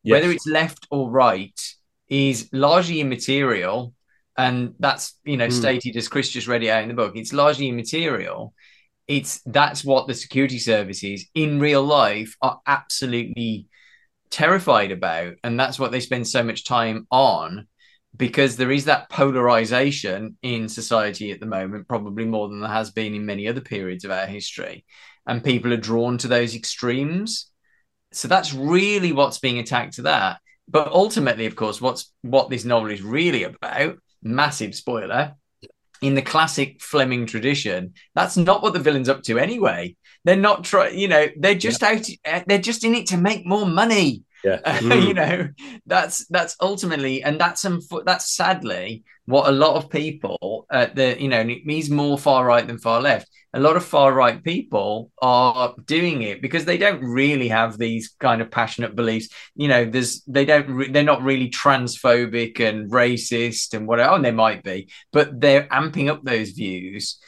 Yes. 0.04 0.22
whether 0.22 0.32
it's 0.34 0.48
left 0.48 0.88
or 0.90 1.10
right 1.12 1.60
is 2.08 2.50
largely 2.54 3.02
immaterial 3.02 3.94
and 4.38 4.74
that's 4.80 5.20
you 5.26 5.38
know 5.38 5.48
Hmm. 5.48 5.52
stated 5.52 5.98
as 5.98 6.08
chris 6.08 6.30
just 6.30 6.48
read 6.48 6.64
it 6.64 6.70
out 6.70 6.82
in 6.84 6.88
the 6.90 6.96
book 6.96 7.16
it's 7.16 7.34
largely 7.34 7.68
immaterial 7.68 8.54
it's 9.08 9.42
that's 9.48 9.84
what 9.84 10.08
the 10.08 10.14
security 10.14 10.60
services 10.60 11.26
in 11.36 11.60
real 11.60 11.84
life 11.84 12.36
are 12.42 12.60
absolutely 12.66 13.68
terrified 14.32 14.92
about 14.92 15.34
and 15.44 15.60
that's 15.60 15.80
what 15.80 15.92
they 15.92 16.00
spend 16.00 16.28
so 16.28 16.44
much 16.44 16.66
time 16.66 17.08
on 17.12 17.68
because 18.16 18.56
there 18.56 18.72
is 18.72 18.86
that 18.86 19.10
polarization 19.10 20.38
in 20.42 20.68
society 20.68 21.32
at 21.32 21.40
the 21.40 21.46
moment 21.46 21.88
probably 21.88 22.26
more 22.26 22.50
than 22.50 22.60
there 22.60 22.70
has 22.70 22.92
been 22.92 23.14
in 23.14 23.26
many 23.26 23.48
other 23.48 23.62
periods 23.62 24.04
of 24.04 24.12
our 24.12 24.26
history. 24.26 24.86
And 25.28 25.44
people 25.44 25.72
are 25.74 25.78
drawn 25.78 26.18
to 26.20 26.28
those 26.28 26.56
extremes. 26.56 27.52
So 28.12 28.28
that's 28.28 28.54
really 28.54 29.12
what's 29.12 29.40
being 29.40 29.60
attacked 29.60 29.94
to 29.96 30.04
that. 30.04 30.40
But 30.68 30.88
ultimately 30.88 31.46
of 31.46 31.56
course 31.56 31.80
what's 31.80 32.12
what 32.22 32.50
this 32.50 32.66
novel 32.66 32.92
is 32.92 33.02
really 33.02 33.44
about 33.44 33.98
massive 34.24 34.76
spoiler 34.76 35.36
in 36.02 36.16
the 36.16 36.22
classic 36.22 36.82
Fleming 36.82 37.26
tradition, 37.26 37.94
that's 38.16 38.38
not 38.38 38.64
what 38.64 38.74
the 38.74 38.80
villain's 38.80 39.10
up 39.10 39.22
to 39.24 39.38
anyway. 39.38 39.96
They're 40.26 40.36
not 40.36 40.64
trying, 40.64 40.98
you 40.98 41.08
know, 41.08 41.28
they're 41.38 41.56
just 41.56 41.84
out, 41.84 42.08
they're 42.46 42.60
just 42.60 42.84
in 42.84 42.96
it 42.96 43.08
to 43.08 43.18
make 43.18 43.46
more 43.46 43.66
money. 43.66 44.24
Yeah. 44.44 44.80
you 44.82 45.14
know, 45.14 45.50
that's 45.86 46.26
that's 46.28 46.56
ultimately, 46.62 47.24
and 47.24 47.40
that's 47.40 47.62
some 47.62 47.82
that's 48.06 48.32
sadly 48.36 49.04
what 49.26 49.48
a 49.48 49.52
lot 49.52 49.76
of 49.76 49.90
people, 49.90 50.66
uh, 50.72 50.88
the 50.94 51.22
you 51.22 51.28
know, 51.28 51.40
and 51.40 51.52
it 51.52 51.66
means 51.66 51.90
more 51.90 52.18
far 52.18 52.46
right 52.46 52.66
than 52.66 52.80
far 52.80 53.02
left. 53.02 53.30
A 53.54 53.60
lot 53.60 53.76
of 53.76 53.86
far 53.86 54.14
right 54.14 54.44
people 54.44 55.12
are 55.22 55.76
doing 55.86 56.22
it 56.22 56.42
because 56.42 56.66
they 56.66 56.78
don't 56.78 57.04
really 57.04 57.48
have 57.48 57.78
these 57.78 58.16
kind 58.20 58.42
of 58.42 58.52
passionate 58.52 58.96
beliefs. 58.96 59.30
You 59.56 59.68
know, 59.68 59.86
there's 59.86 60.22
they 60.24 60.46
don't 60.46 60.70
re- 60.70 60.90
they're 60.90 61.04
not 61.04 61.24
really 61.24 61.50
transphobic 61.50 62.60
and 62.60 62.92
racist 62.92 63.74
and 63.74 63.88
whatever. 63.88 64.14
And 64.14 64.26
they 64.26 64.32
might 64.32 64.64
be, 64.64 64.90
but 65.12 65.40
they're 65.40 65.68
amping 65.68 66.10
up 66.10 66.24
those 66.24 66.52
views 66.52 67.20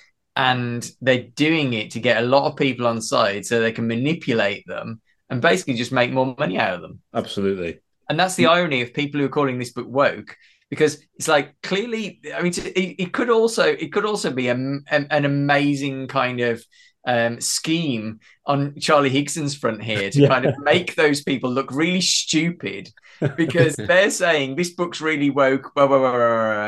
and 0.42 0.92
they're 1.02 1.28
doing 1.36 1.74
it 1.74 1.92
to 1.92 2.00
get 2.00 2.24
a 2.24 2.26
lot 2.26 2.48
of 2.48 2.56
people 2.56 2.88
on 2.88 3.00
side 3.00 3.46
so 3.46 3.60
they 3.60 3.72
can 3.72 3.86
manipulate 3.86 4.66
them 4.66 5.00
and 5.30 5.40
basically 5.40 5.76
just 5.76 5.92
make 5.92 6.12
more 6.12 6.34
money 6.40 6.58
out 6.58 6.74
of 6.74 6.82
them. 6.82 7.00
Absolutely. 7.14 7.80
And 8.10 8.20
that's 8.20 8.36
the 8.36 8.48
irony 8.48 8.82
of 8.82 8.92
people 8.92 9.20
who 9.20 9.28
are 9.28 9.38
calling 9.38 9.60
this 9.60 9.72
book 9.72 9.88
woke, 9.88 10.36
because 10.72 10.98
it's 11.16 11.28
like 11.28 11.54
clearly, 11.62 12.22
I 12.36 12.42
mean, 12.42 12.54
it, 12.58 12.96
it 13.04 13.14
could 13.14 13.30
also 13.30 13.66
it 13.66 13.94
could 13.94 14.04
also 14.04 14.32
be 14.32 14.48
a, 14.48 14.56
an 14.56 15.26
amazing 15.26 16.08
kind 16.08 16.40
of 16.42 16.66
um, 17.06 17.42
scheme 17.42 18.20
on 18.46 18.80
Charlie 18.80 19.10
Higson's 19.10 19.56
front 19.56 19.82
here 19.84 20.10
to 20.10 20.20
Yeah. 20.22 20.28
kind 20.28 20.46
of 20.46 20.58
make 20.60 20.96
those 20.96 21.24
people 21.24 21.52
look 21.52 21.72
really 21.72 22.02
stupid 22.02 22.90
because 23.36 23.76
they're 23.78 24.12
saying 24.12 24.56
this 24.56 24.72
book's 24.72 25.02
really 25.02 25.30
woke 25.30 25.74
blah, 25.76 25.88
blah, 25.88 26.00
blah, 26.00 26.12
blah, 26.12 26.18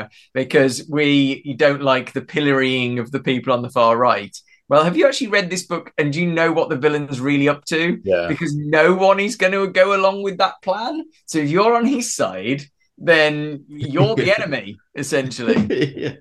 blah, 0.00 0.08
because 0.32 0.86
we 0.88 1.54
don't 1.54 1.82
like 1.82 2.12
the 2.12 2.20
pillorying 2.22 2.98
of 3.00 3.10
the 3.10 3.20
people 3.20 3.52
on 3.52 3.62
the 3.62 3.70
far 3.70 3.96
right. 3.96 4.36
Well, 4.68 4.82
have 4.82 4.96
you 4.96 5.06
actually 5.06 5.26
read 5.28 5.50
this 5.50 5.66
book 5.66 5.92
and 5.98 6.12
do 6.12 6.20
you 6.22 6.32
know 6.32 6.50
what 6.50 6.70
the 6.70 6.76
villain's 6.76 7.20
really 7.20 7.48
up 7.48 7.64
to? 7.66 8.00
Yeah. 8.02 8.28
Because 8.28 8.54
no 8.56 8.94
one 8.94 9.20
is 9.20 9.36
going 9.36 9.52
to 9.52 9.66
go 9.68 9.94
along 9.94 10.22
with 10.22 10.38
that 10.38 10.54
plan. 10.62 11.04
So 11.26 11.38
if 11.38 11.50
you're 11.50 11.76
on 11.76 11.84
his 11.84 12.14
side, 12.14 12.62
then 12.96 13.64
you're 13.68 14.16
the 14.16 14.32
enemy, 14.38 14.78
essentially. 14.96 15.94
yeah. 15.96 16.14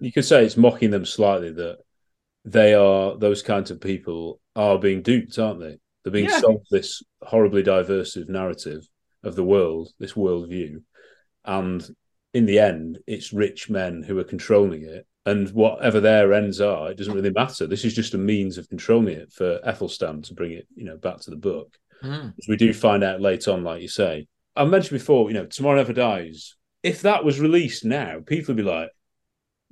You 0.00 0.12
could 0.12 0.24
say 0.26 0.44
it's 0.44 0.56
mocking 0.58 0.90
them 0.90 1.06
slightly 1.06 1.50
that 1.52 1.78
they 2.46 2.74
are 2.74 3.16
those 3.18 3.42
kinds 3.42 3.70
of 3.70 3.80
people 3.80 4.40
are 4.54 4.78
being 4.78 5.02
duped, 5.02 5.38
aren't 5.38 5.60
they? 5.60 5.76
They're 6.02 6.12
being 6.12 6.26
Yeah. 6.26 6.40
sold 6.40 6.64
this 6.70 7.02
horribly 7.20 7.62
diversive 7.62 8.28
narrative 8.28 8.88
of 9.24 9.34
the 9.34 9.44
world, 9.44 9.92
this 9.98 10.12
worldview, 10.12 10.82
and 11.44 11.86
in 12.32 12.46
the 12.46 12.58
end, 12.58 12.98
it's 13.06 13.32
rich 13.32 13.68
men 13.68 14.02
who 14.02 14.18
are 14.18 14.24
controlling 14.24 14.82
it. 14.84 15.06
And 15.24 15.48
whatever 15.50 15.98
their 15.98 16.32
ends 16.32 16.60
are, 16.60 16.90
it 16.90 16.96
doesn't 16.96 17.14
really 17.14 17.30
matter. 17.30 17.66
This 17.66 17.84
is 17.84 17.94
just 17.94 18.14
a 18.14 18.18
means 18.18 18.58
of 18.58 18.68
controlling 18.68 19.16
it 19.16 19.32
for 19.32 19.58
Athelstan 19.64 20.22
to 20.22 20.34
bring 20.34 20.52
it, 20.52 20.68
you 20.76 20.84
know, 20.84 20.96
back 20.96 21.18
to 21.22 21.30
the 21.30 21.36
book. 21.36 21.76
Hmm. 22.00 22.28
As 22.38 22.46
we 22.48 22.56
do 22.56 22.72
find 22.72 23.02
out 23.02 23.20
late 23.20 23.48
on, 23.48 23.64
like 23.64 23.82
you 23.82 23.88
say. 23.88 24.28
I 24.54 24.64
mentioned 24.64 25.00
before, 25.00 25.28
you 25.28 25.34
know, 25.34 25.46
Tomorrow 25.46 25.78
Never 25.78 25.92
Dies. 25.92 26.54
If 26.84 27.02
that 27.02 27.24
was 27.24 27.40
released 27.40 27.84
now, 27.84 28.20
people 28.24 28.54
would 28.54 28.62
be 28.62 28.70
like, 28.70 28.90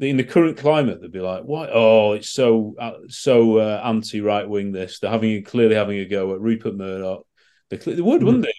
in 0.00 0.16
the 0.16 0.24
current 0.24 0.58
climate, 0.58 1.00
they'd 1.00 1.12
be 1.12 1.20
like, 1.20 1.44
"What? 1.44 1.70
Oh, 1.72 2.12
it's 2.12 2.30
so 2.30 2.74
uh, 2.78 2.98
so 3.08 3.58
uh, 3.58 3.82
anti 3.84 4.20
right 4.20 4.48
wing. 4.48 4.72
This 4.72 4.98
they're 4.98 5.10
having 5.10 5.42
clearly 5.44 5.76
having 5.76 5.98
a 5.98 6.04
go 6.04 6.34
at 6.34 6.40
Rupert 6.40 6.74
Murdoch. 6.74 7.26
They, 7.70 7.76
they 7.76 8.00
would, 8.00 8.22
wouldn't 8.22 8.44
they? 8.44 8.54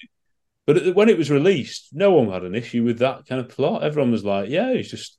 But 0.65 0.95
when 0.95 1.09
it 1.09 1.17
was 1.17 1.29
released, 1.29 1.89
no 1.93 2.11
one 2.11 2.31
had 2.31 2.43
an 2.43 2.55
issue 2.55 2.83
with 2.83 2.99
that 2.99 3.27
kind 3.27 3.39
of 3.41 3.49
plot. 3.49 3.83
Everyone 3.83 4.11
was 4.11 4.25
like, 4.25 4.49
"Yeah, 4.49 4.69
it's 4.69 4.89
just, 4.89 5.17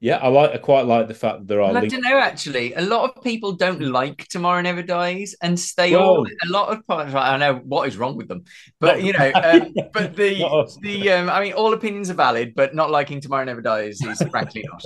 yeah, 0.00 0.18
I 0.18 0.28
like, 0.28 0.52
I 0.52 0.58
quite 0.58 0.86
like 0.86 1.08
the 1.08 1.14
fact 1.14 1.38
that 1.40 1.48
there 1.48 1.60
are." 1.60 1.76
I 1.76 1.86
don't 1.86 2.02
know. 2.02 2.18
Actually, 2.18 2.72
a 2.74 2.82
lot 2.82 3.10
of 3.16 3.22
people 3.24 3.52
don't 3.52 3.80
like 3.80 4.28
Tomorrow 4.28 4.60
Never 4.62 4.82
Dies, 4.82 5.34
and 5.42 5.58
stay 5.58 5.92
Well- 5.96 6.04
all. 6.08 6.26
A 6.26 6.48
lot 6.48 6.68
of 6.72 6.86
parts. 6.86 7.14
I 7.14 7.36
know 7.36 7.54
what 7.64 7.88
is 7.88 7.96
wrong 7.96 8.16
with 8.16 8.28
them, 8.28 8.44
but 8.80 9.02
you 9.02 9.12
know, 9.12 9.30
um, 9.44 9.74
but 9.92 10.14
the 10.16 10.38
the 10.82 11.10
um, 11.10 11.28
I 11.30 11.40
mean, 11.40 11.52
all 11.54 11.72
opinions 11.72 12.10
are 12.10 12.14
valid, 12.14 12.54
but 12.54 12.74
not 12.74 12.90
liking 12.90 13.20
Tomorrow 13.20 13.44
Never 13.44 13.62
Dies 13.62 14.00
is 14.00 14.22
frankly 14.30 14.64
not. 14.70 14.84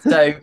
So. 0.00 0.34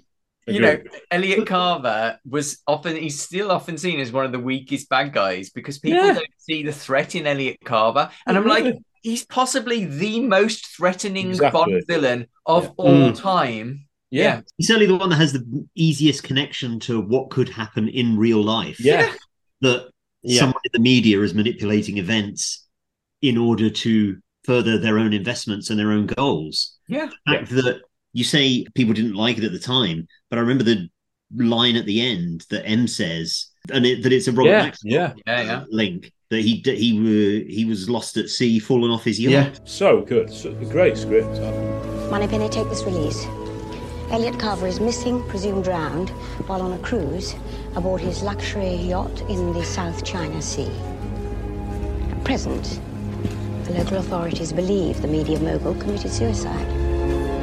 You 0.49 0.61
know. 0.61 0.80
Elliot 1.11 1.45
Carver 1.45 2.18
was 2.26 2.59
often, 2.65 2.95
he's 2.95 3.22
still 3.22 3.51
often 3.51 3.78
seen 3.78 3.99
as 3.99 4.13
one 4.13 4.24
of 4.26 4.32
the 4.32 4.39
weakest 4.39 4.88
bad 4.88 5.11
guys 5.11 5.49
because 5.49 5.78
people 5.78 5.99
Yeah. 6.01 6.13
don't 6.13 6.26
see 6.38 6.63
the 6.63 6.72
threat 6.72 7.15
in 7.15 7.28
Elliot 7.28 7.57
Carver. 7.65 8.09
And 8.26 8.38
I'm 8.38 8.47
like, 8.47 8.74
he's 9.01 9.26
possibly 9.26 9.84
the 9.84 10.22
most 10.22 10.68
threatening 10.68 11.32
Exactly. 11.32 11.59
Bond 11.74 11.84
villain 11.86 12.28
of 12.45 12.63
Yeah. 12.63 12.70
all 12.78 13.11
Mm. 13.11 13.20
time. 13.20 13.87
Yeah, 14.10 14.41
He's 14.58 14.68
certainly 14.68 14.88
the 14.88 14.95
one 14.97 15.10
that 15.10 15.16
has 15.18 15.34
the 15.34 15.66
easiest 15.76 16.24
connection 16.24 16.80
to 16.82 17.01
what 17.01 17.30
could 17.30 17.49
happen 17.49 17.88
in 17.89 18.18
real 18.18 18.41
life. 18.43 18.80
yeah, 18.80 19.14
That 19.62 19.89
Yeah. 20.24 20.39
someone 20.39 20.62
in 20.66 20.72
the 20.74 20.80
media 20.80 21.22
is 21.22 21.34
manipulating 21.34 21.97
events 21.97 22.66
in 23.22 23.38
order 23.38 23.70
to 23.70 24.18
further 24.43 24.78
their 24.78 24.97
own 24.99 25.14
investments 25.14 25.70
and 25.70 25.80
their 25.80 25.91
own 25.91 26.05
goals. 26.08 26.78
Yeah. 26.88 27.10
The 27.26 27.32
fact 27.34 27.49
that 27.51 27.82
you 28.14 28.24
say 28.24 28.66
people 28.76 28.93
didn't 28.93 29.16
like 29.16 29.38
it 29.38 29.43
at 29.43 29.51
the 29.51 29.60
time, 29.60 30.08
but 30.30 30.38
I 30.38 30.41
remember 30.41 30.64
the 30.64 30.89
line 31.36 31.76
at 31.76 31.86
the 31.86 32.01
end 32.01 32.45
that 32.49 32.66
M 32.68 32.88
says, 32.88 33.47
and 33.72 33.86
it, 33.86 34.03
that 34.03 34.14
it's 34.14 34.28
a 34.28 34.32
Robert 34.32 34.49
Yeah, 34.51 34.64
Maxwell 34.64 34.93
yeah. 34.93 35.14
Yeah, 35.28 35.41
yeah. 35.41 35.64
link 35.70 36.12
that 36.30 36.41
he 36.41 36.62
d- 36.62 36.76
he 36.76 36.93
were 36.99 37.45
he 37.49 37.66
was 37.66 37.89
lost 37.89 38.16
at 38.18 38.30
sea, 38.30 38.60
fallen 38.60 38.91
off 38.91 39.03
his 39.03 39.20
yacht. 39.20 39.32
Yeah. 39.32 39.49
so 39.66 40.01
good, 40.01 40.32
so, 40.32 40.53
great 40.72 40.97
script. 40.97 41.28
Moneypenny, 42.10 42.47
take 42.49 42.70
this 42.70 42.84
release. 42.84 43.26
Elliot 44.10 44.39
Carver 44.39 44.68
is 44.68 44.80
missing, 44.80 45.22
presumed 45.28 45.66
drowned, 45.66 46.10
while 46.47 46.62
on 46.62 46.72
a 46.72 46.80
cruise 46.80 47.36
aboard 47.76 47.99
his 47.99 48.24
luxury 48.24 48.74
yacht 48.76 49.22
in 49.30 49.51
the 49.51 49.66
South 49.66 50.05
China 50.05 50.41
Sea. 50.41 50.72
At 52.12 52.24
present, 52.24 52.80
the 53.66 53.74
local 53.74 53.97
authorities 53.97 54.53
believe 54.53 55.01
the 55.01 55.10
media 55.10 55.38
mogul 55.39 55.76
committed 55.76 56.12
suicide. 56.12 56.66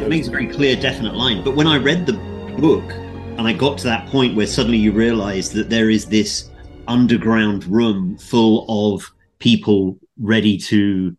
It 0.03 0.09
makes 0.09 0.29
a 0.29 0.31
very 0.31 0.47
clear, 0.47 0.75
definite 0.75 1.15
line. 1.15 1.45
But 1.45 1.55
when 1.55 1.67
I 1.67 1.77
read 1.77 2.07
the 2.07 2.15
book 2.59 2.91
and 2.93 3.43
I 3.43 3.53
got 3.53 3.77
to 3.79 3.85
that 3.85 4.09
point 4.09 4.35
where 4.35 4.47
suddenly 4.47 4.79
you 4.79 4.93
realize 4.93 5.51
that 5.51 5.69
there 5.69 5.91
is 5.91 6.07
this 6.07 6.51
underground 6.89 7.67
room 7.67 8.17
full 8.17 8.95
of 8.95 9.13
people 9.39 9.99
ready 10.19 10.57
to 10.57 11.15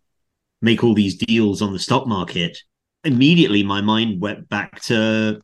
make 0.63 0.83
all 0.83 0.95
these 0.95 1.15
deals 1.15 1.61
on 1.61 1.71
the 1.71 1.79
stock 1.79 2.07
market, 2.07 2.57
immediately 3.05 3.63
my 3.63 3.81
mind 3.81 4.19
went 4.21 4.49
back 4.49 4.81
to 4.83 5.41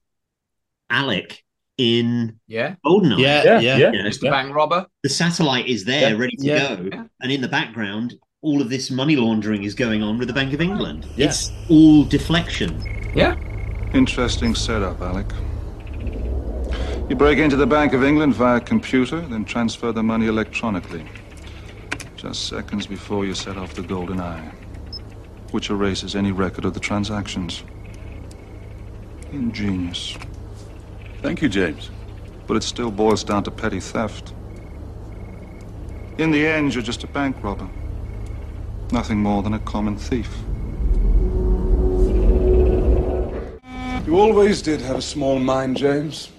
Alec 0.89 1.43
in 1.77 2.39
Yeah. 2.47 2.75
Goldeneye. 2.85 3.19
Yeah, 3.19 3.43
Yeah, 3.43 3.59
yeah. 3.59 3.77
yeah, 3.77 3.91
You 3.93 4.03
know, 4.03 4.09
Mr. 4.09 4.29
Bank 4.29 4.53
Robber. 4.53 4.85
the 5.03 5.09
satellite 5.09 5.67
is 5.67 5.85
there, 5.85 6.11
Yeah. 6.11 6.17
ready 6.17 6.35
to 6.37 6.45
Yeah. 6.45 6.75
go, 6.75 6.89
Yeah. 6.91 7.03
and 7.21 7.31
in 7.31 7.41
the 7.41 7.47
background, 7.47 8.15
all 8.41 8.61
of 8.61 8.69
this 8.69 8.91
money 8.91 9.15
laundering 9.15 9.63
is 9.63 9.73
going 9.75 10.01
on 10.03 10.17
with 10.17 10.27
the 10.27 10.33
Bank 10.33 10.53
of 10.53 10.61
England. 10.61 11.05
Yeah. 11.15 11.27
It's 11.27 11.51
all 11.69 12.03
deflection. 12.03 12.83
Yeah. 13.15 13.35
Interesting 13.93 14.55
setup, 14.55 15.01
Alec. 15.01 15.27
You 17.09 17.15
break 17.15 17.39
into 17.39 17.55
the 17.57 17.67
Bank 17.67 17.93
of 17.93 18.03
England 18.03 18.35
via 18.35 18.59
computer, 18.59 19.19
then 19.21 19.43
transfer 19.45 19.91
the 19.91 20.01
money 20.03 20.27
electronically. 20.27 21.03
Just 22.15 22.47
seconds 22.47 22.85
before 22.87 23.25
you 23.25 23.33
set 23.33 23.57
off 23.57 23.73
the 23.73 23.81
Golden 23.81 24.19
Eye, 24.21 24.51
which 25.51 25.69
erases 25.69 26.15
any 26.15 26.31
record 26.31 26.65
of 26.65 26.73
the 26.73 26.79
transactions. 26.79 27.63
Ingenious. 29.31 30.17
Thank 31.21 31.41
you, 31.41 31.49
James. 31.49 31.89
But 32.47 32.57
it 32.57 32.63
still 32.63 32.91
boils 32.91 33.23
down 33.23 33.43
to 33.43 33.51
petty 33.51 33.79
theft. 33.79 34.33
In 36.17 36.31
the 36.31 36.45
end, 36.45 36.73
you're 36.73 36.83
just 36.83 37.03
a 37.03 37.07
bank 37.07 37.35
robber. 37.41 37.69
Nothing 38.91 39.19
more 39.19 39.41
than 39.41 39.53
a 39.53 39.59
common 39.59 39.95
thief. 39.95 40.29
You 44.05 44.19
always 44.19 44.61
did 44.61 44.81
have 44.81 44.97
a 44.97 45.01
small 45.01 45.39
mind, 45.39 45.77
James. 45.77 46.31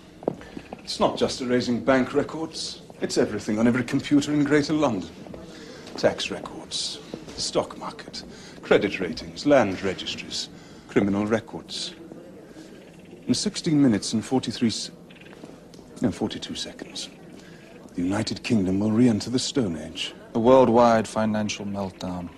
It's 0.80 1.00
not 1.00 1.16
just 1.16 1.40
erasing 1.40 1.82
bank 1.82 2.12
records. 2.12 2.82
It's 3.00 3.16
everything 3.16 3.58
on 3.58 3.66
every 3.66 3.84
computer 3.84 4.32
in 4.32 4.44
Greater 4.44 4.74
London. 4.74 5.08
Tax 5.96 6.30
records, 6.30 6.98
stock 7.36 7.78
market, 7.78 8.24
credit 8.62 9.00
ratings, 9.00 9.46
land 9.46 9.82
registries, 9.82 10.48
criminal 10.88 11.26
records. 11.26 11.94
In 13.26 13.34
16 13.34 13.80
minutes 13.80 14.12
and 14.12 14.24
43 14.24 14.68
s- 14.68 14.90
no, 16.00 16.10
42 16.10 16.54
seconds, 16.54 17.08
the 17.94 18.02
United 18.02 18.42
Kingdom 18.42 18.80
will 18.80 18.90
re 18.92 19.08
enter 19.08 19.30
the 19.30 19.38
Stone 19.38 19.76
Age. 19.76 20.14
A 20.34 20.38
worldwide 20.38 21.06
financial 21.06 21.64
meltdown. 21.66 22.28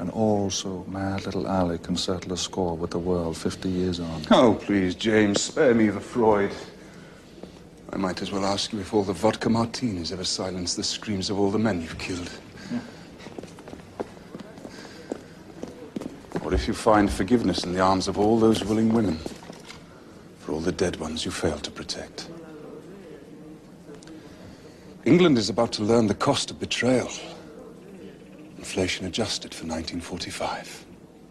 And 0.00 0.10
also, 0.10 0.84
mad 0.88 1.26
little 1.26 1.46
Alec 1.46 1.84
can 1.84 1.96
settle 1.96 2.32
a 2.32 2.36
score 2.36 2.76
with 2.76 2.90
the 2.90 2.98
world 2.98 3.36
50 3.36 3.68
years 3.68 4.00
on. 4.00 4.22
Oh, 4.30 4.54
please, 4.54 4.94
James, 4.94 5.40
spare 5.40 5.74
me 5.74 5.88
the 5.88 6.00
Freud. 6.00 6.50
I 7.92 7.96
might 7.98 8.20
as 8.22 8.32
well 8.32 8.44
ask 8.44 8.72
you 8.72 8.80
if 8.80 8.94
all 8.94 9.04
the 9.04 9.12
vodka 9.12 9.48
martinis 9.50 10.10
ever 10.10 10.24
silenced 10.24 10.76
the 10.76 10.82
screams 10.82 11.30
of 11.30 11.38
all 11.38 11.50
the 11.50 11.58
men 11.58 11.80
you've 11.82 11.98
killed. 11.98 12.30
Or 16.44 16.52
if 16.52 16.66
you 16.66 16.74
find 16.74 17.10
forgiveness 17.10 17.64
in 17.64 17.72
the 17.72 17.80
arms 17.80 18.08
of 18.08 18.18
all 18.18 18.38
those 18.38 18.64
willing 18.64 18.92
women 18.92 19.18
for 20.40 20.52
all 20.52 20.60
the 20.60 20.72
dead 20.72 20.96
ones 20.96 21.24
you 21.24 21.30
failed 21.30 21.62
to 21.62 21.70
protect. 21.70 22.28
England 25.04 25.38
is 25.38 25.48
about 25.48 25.72
to 25.72 25.82
learn 25.82 26.06
the 26.06 26.14
cost 26.14 26.50
of 26.50 26.58
betrayal. 26.58 27.10
Inflation 28.58 29.06
adjusted 29.06 29.54
for 29.54 29.64
1945. 29.66 30.86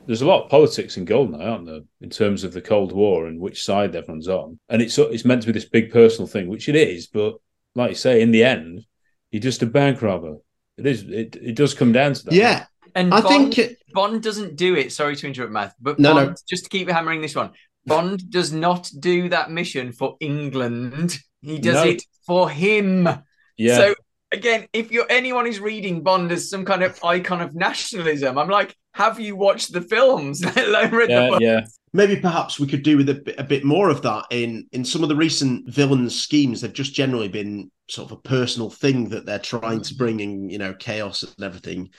There's 0.08 0.22
a 0.22 0.28
lot 0.28 0.44
of 0.44 0.50
politics 0.50 0.98
in 0.98 1.06
Goldeneye, 1.06 1.46
aren't 1.46 1.66
there, 1.66 1.82
in 2.02 2.10
terms 2.10 2.44
of 2.44 2.54
the 2.54 2.62
Cold 2.62 2.92
War 2.92 3.28
and 3.28 3.40
which 3.40 3.64
side 3.64 3.96
everyone's 3.96 4.28
on. 4.28 4.60
And 4.68 4.82
it's 4.82 4.98
it's 4.98 5.26
meant 5.26 5.42
to 5.44 5.48
be 5.48 5.54
this 5.54 5.66
big 5.66 5.92
personal 5.92 6.28
thing, 6.28 6.48
which 6.48 6.68
it 6.68 6.76
is. 6.76 7.08
But 7.08 7.36
like 7.76 7.92
you 7.92 7.96
say, 7.96 8.22
in 8.22 8.32
the 8.32 8.44
end, 8.44 8.86
you're 9.30 9.42
just 9.42 9.62
a 9.62 9.68
bank 9.68 10.02
robber. 10.02 10.38
It 10.78 10.86
is. 10.86 11.04
It, 11.04 11.36
it 11.36 11.56
does 11.56 11.74
come 11.74 11.92
down 11.92 12.14
to 12.14 12.26
that. 12.26 12.34
Yeah. 12.34 12.66
And 12.96 13.14
I 13.14 13.22
Bond, 13.22 13.54
think 13.54 13.78
Bond 13.94 14.24
doesn't 14.24 14.56
do 14.56 14.76
it. 14.76 14.92
Sorry 14.92 15.16
to 15.16 15.28
interrupt, 15.28 15.52
Matt, 15.52 15.74
but 15.80 16.00
No, 16.00 16.14
no. 16.14 16.34
Just 16.48 16.66
to 16.66 16.70
keep 16.70 16.90
hammering 16.90 17.22
this 17.22 17.36
one, 17.36 17.52
Bond 17.86 18.30
does 18.30 18.52
not 18.52 18.90
do 19.00 19.30
that 19.30 19.52
mission 19.52 19.92
for 19.92 20.16
England. 20.20 21.18
He 21.42 21.58
does 21.60 21.84
No. 21.84 21.92
it 21.92 22.04
for 22.28 22.50
him. 22.50 23.10
Yeah. 23.58 23.76
So 23.78 23.96
again, 24.32 24.68
if 24.74 24.92
you're 24.92 25.08
anyone 25.10 25.46
who's 25.46 25.60
reading 25.60 26.04
Bond 26.04 26.32
as 26.32 26.50
some 26.50 26.66
kind 26.66 26.84
of 26.84 27.04
icon 27.04 27.42
of 27.42 27.56
nationalism, 27.56 28.38
I'm 28.38 28.50
like, 28.50 28.76
have 28.94 29.20
you 29.20 29.36
watched 29.36 29.74
the 29.74 29.82
films? 29.82 30.44
Let 30.56 30.58
alone 30.58 30.92
read 30.92 31.10
the 31.10 31.14
yeah, 31.14 31.38
yeah. 31.40 31.62
maybe 31.94 32.16
perhaps 32.18 32.60
we 32.60 32.68
could 32.68 32.84
do 32.84 32.98
with 32.98 33.10
a 33.10 33.16
bit, 33.16 33.36
a 33.40 33.44
bit 33.44 33.64
more 33.64 33.90
of 33.90 34.02
that 34.02 34.26
in 34.32 34.68
in 34.72 34.84
some 34.84 35.04
of 35.04 35.10
the 35.10 35.16
recent 35.16 35.70
villains 35.70 36.20
schemes 36.22 36.62
they've 36.62 36.74
just 36.74 36.94
generally 36.94 37.30
been 37.30 37.72
sort 37.90 38.12
of 38.12 38.18
a 38.18 38.22
personal 38.22 38.70
thing 38.70 39.10
that 39.10 39.26
they're 39.26 39.40
trying 39.40 39.82
to 39.82 39.96
bring 39.96 40.20
in 40.20 40.50
you 40.50 40.58
know 40.58 40.74
chaos 40.74 41.24
and 41.24 41.44
everything 41.44 41.90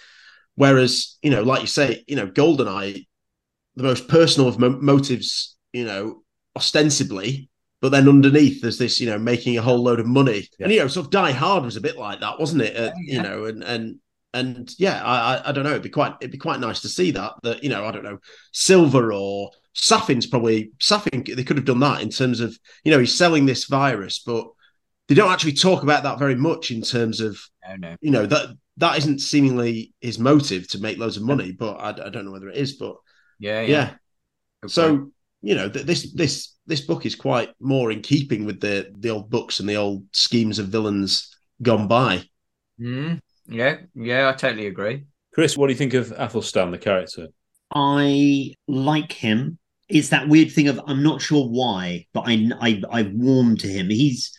whereas 0.56 1.16
you 1.22 1.30
know 1.30 1.42
like 1.42 1.60
you 1.60 1.66
say 1.66 2.04
you 2.06 2.16
know 2.16 2.26
goldeneye 2.26 3.06
the 3.76 3.82
most 3.82 4.08
personal 4.08 4.48
of 4.48 4.58
mo- 4.58 4.78
motives 4.80 5.56
you 5.72 5.84
know 5.84 6.22
ostensibly 6.56 7.48
but 7.80 7.90
then 7.90 8.08
underneath 8.08 8.60
there's 8.62 8.78
this 8.78 9.00
you 9.00 9.08
know 9.08 9.18
making 9.18 9.56
a 9.58 9.62
whole 9.62 9.82
load 9.82 10.00
of 10.00 10.06
money 10.06 10.46
Yeah. 10.58 10.64
and 10.66 10.72
you 10.72 10.78
know 10.80 10.88
sort 10.88 11.06
of 11.06 11.10
die 11.12 11.32
hard 11.32 11.64
was 11.64 11.76
a 11.76 11.80
bit 11.80 11.96
like 11.96 12.20
that 12.20 12.38
wasn't 12.38 12.62
it 12.62 12.76
Uh, 12.76 12.92
Yeah, 13.00 13.16
you 13.16 13.22
know 13.22 13.44
and 13.46 13.62
and 13.64 13.96
and 14.34 14.74
yeah 14.78 15.02
I, 15.04 15.34
I 15.36 15.48
i 15.48 15.52
don't 15.52 15.64
know 15.64 15.70
it'd 15.70 15.82
be 15.82 15.88
quite 15.90 16.14
it'd 16.20 16.32
be 16.32 16.38
quite 16.38 16.60
nice 16.60 16.80
to 16.82 16.88
see 16.88 17.10
that 17.12 17.32
that 17.42 17.62
you 17.62 17.68
know 17.70 17.84
i 17.84 17.90
don't 17.90 18.04
know 18.04 18.18
Silva 18.52 18.98
or 19.12 19.50
Safin's 19.74 20.26
probably 20.26 20.70
Safin. 20.78 21.24
They 21.34 21.44
could 21.44 21.56
have 21.56 21.64
done 21.64 21.80
that 21.80 22.02
in 22.02 22.10
terms 22.10 22.40
of 22.40 22.58
you 22.84 22.92
know 22.92 22.98
he's 22.98 23.16
selling 23.16 23.46
this 23.46 23.64
virus, 23.64 24.18
but 24.18 24.46
they 25.08 25.14
don't 25.14 25.32
actually 25.32 25.54
talk 25.54 25.82
about 25.82 26.02
that 26.02 26.18
very 26.18 26.34
much 26.34 26.70
in 26.70 26.82
terms 26.82 27.20
of 27.20 27.38
No, 27.66 27.76
no. 27.76 27.96
you 28.02 28.10
know 28.10 28.26
that 28.26 28.54
that 28.78 28.98
isn't 28.98 29.20
seemingly 29.20 29.92
his 30.00 30.18
motive 30.18 30.68
to 30.68 30.78
make 30.78 30.98
loads 30.98 31.16
of 31.16 31.22
money. 31.22 31.52
But 31.52 31.74
I, 31.74 31.90
I 32.06 32.08
don't 32.08 32.24
know 32.24 32.32
whether 32.32 32.48
it 32.48 32.56
is. 32.56 32.74
But 32.74 32.96
Yeah, 33.38 33.60
yeah, 33.60 33.68
yeah. 33.68 33.90
Good 34.62 34.70
so 34.70 35.12
you 35.42 35.54
know 35.54 35.68
th- 35.68 35.86
this 35.86 36.12
this 36.14 36.54
this 36.66 36.80
book 36.80 37.04
is 37.04 37.14
quite 37.14 37.50
more 37.60 37.90
in 37.90 38.00
keeping 38.00 38.44
with 38.44 38.60
the 38.60 38.92
the 38.98 39.10
old 39.10 39.30
books 39.30 39.60
and 39.60 39.68
the 39.68 39.76
old 39.76 40.04
schemes 40.12 40.58
of 40.58 40.68
villains 40.68 41.36
gone 41.60 41.88
by. 41.88 42.24
Mm, 42.80 43.20
yeah, 43.46 43.78
yeah, 43.94 44.28
I 44.28 44.32
totally 44.32 44.66
agree. 44.66 45.04
Chris, 45.34 45.56
what 45.56 45.66
do 45.66 45.72
you 45.72 45.78
think 45.78 45.94
of 45.94 46.12
Athelstan, 46.12 46.70
the 46.70 46.78
character? 46.78 47.28
I 47.74 48.52
like 48.68 49.12
him. 49.12 49.58
It's 49.88 50.10
that 50.10 50.28
weird 50.28 50.52
thing 50.52 50.68
of 50.68 50.80
I'm 50.86 51.02
not 51.02 51.20
sure 51.20 51.46
why, 51.46 52.06
but 52.12 52.24
I 52.26 52.50
I 52.60 52.82
I 52.90 53.02
warm 53.12 53.56
to 53.58 53.66
him. 53.68 53.90
He's 53.90 54.32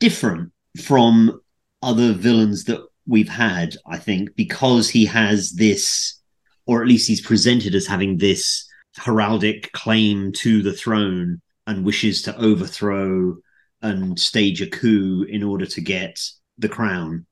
different 0.00 0.52
from 0.82 1.40
other 1.82 2.12
villains 2.12 2.64
that 2.64 2.80
we've 3.06 3.28
had, 3.28 3.76
I 3.86 3.98
think, 3.98 4.34
because 4.36 4.88
he 4.88 5.04
has 5.06 5.52
this, 5.52 6.20
or 6.66 6.82
at 6.82 6.88
least 6.88 7.08
he's 7.08 7.20
presented 7.20 7.74
as 7.74 7.86
having 7.86 8.18
this 8.18 8.68
heraldic 8.98 9.72
claim 9.72 10.32
to 10.32 10.62
the 10.62 10.72
throne 10.72 11.40
and 11.66 11.84
wishes 11.84 12.22
to 12.22 12.36
overthrow 12.36 13.36
and 13.80 14.18
stage 14.18 14.62
a 14.62 14.66
coup 14.66 15.24
in 15.28 15.42
order 15.42 15.66
to 15.66 15.80
get 15.80 16.20
the 16.58 16.68
crown. 16.68 17.26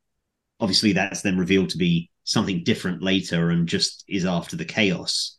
Obviously, 0.58 0.92
that's 0.92 1.22
then 1.22 1.38
revealed 1.38 1.70
to 1.70 1.78
be 1.78 2.10
something 2.24 2.62
different 2.64 3.02
later 3.02 3.50
and 3.50 3.68
just 3.68 4.04
is 4.08 4.24
after 4.24 4.56
the 4.56 4.64
chaos. 4.64 5.36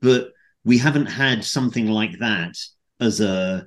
But 0.00 0.30
we 0.64 0.78
haven't 0.78 1.06
had 1.06 1.44
something 1.44 1.88
like 1.88 2.18
that 2.18 2.56
as 3.00 3.20
a 3.20 3.66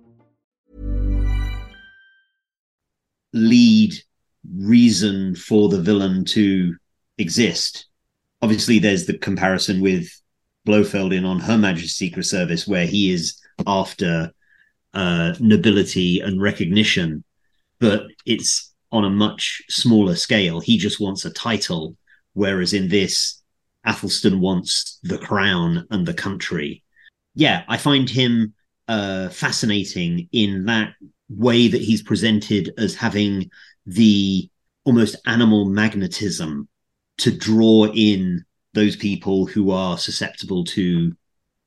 Lead 3.33 3.93
reason 4.55 5.35
for 5.35 5.69
the 5.69 5.81
villain 5.81 6.25
to 6.25 6.75
exist. 7.17 7.87
Obviously, 8.41 8.79
there's 8.79 9.05
the 9.05 9.17
comparison 9.17 9.81
with 9.81 10.09
Blofeld 10.65 11.13
in 11.13 11.25
on 11.25 11.39
Her 11.39 11.57
Majesty's 11.57 11.95
Secret 11.95 12.23
Service, 12.23 12.67
where 12.67 12.85
he 12.85 13.11
is 13.11 13.39
after 13.65 14.31
uh, 14.93 15.33
nobility 15.39 16.19
and 16.19 16.41
recognition, 16.41 17.23
but 17.79 18.07
it's 18.25 18.73
on 18.91 19.05
a 19.05 19.09
much 19.09 19.61
smaller 19.69 20.15
scale. 20.15 20.59
He 20.59 20.77
just 20.77 20.99
wants 20.99 21.25
a 21.25 21.31
title, 21.31 21.95
whereas 22.33 22.73
in 22.73 22.89
this, 22.89 23.41
Athelstan 23.85 24.39
wants 24.39 24.99
the 25.03 25.17
crown 25.17 25.87
and 25.89 26.05
the 26.05 26.13
country. 26.13 26.83
Yeah, 27.33 27.63
I 27.67 27.77
find 27.77 28.09
him 28.09 28.53
uh, 28.87 29.29
fascinating 29.29 30.27
in 30.31 30.65
that 30.65 30.93
way 31.35 31.67
that 31.67 31.81
he's 31.81 32.01
presented 32.01 32.73
as 32.77 32.95
having 32.95 33.49
the 33.85 34.49
almost 34.83 35.15
animal 35.25 35.65
magnetism 35.65 36.67
to 37.17 37.35
draw 37.35 37.87
in 37.93 38.43
those 38.73 38.95
people 38.95 39.45
who 39.45 39.71
are 39.71 39.97
susceptible 39.97 40.63
to 40.63 41.11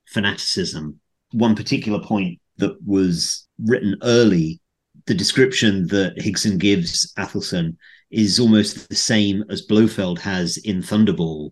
fanaticism. 0.07 0.99
One 1.31 1.55
particular 1.55 1.99
point 2.01 2.39
that 2.57 2.77
was 2.85 3.47
written 3.63 3.95
early, 4.03 4.59
the 5.05 5.13
description 5.13 5.87
that 5.87 6.17
Higson 6.17 6.57
gives 6.57 7.13
Athelstan 7.17 7.77
is 8.11 8.39
almost 8.39 8.89
the 8.89 8.95
same 8.95 9.43
as 9.49 9.61
Blofeld 9.61 10.19
has 10.19 10.57
in 10.57 10.81
Thunderball, 10.81 11.51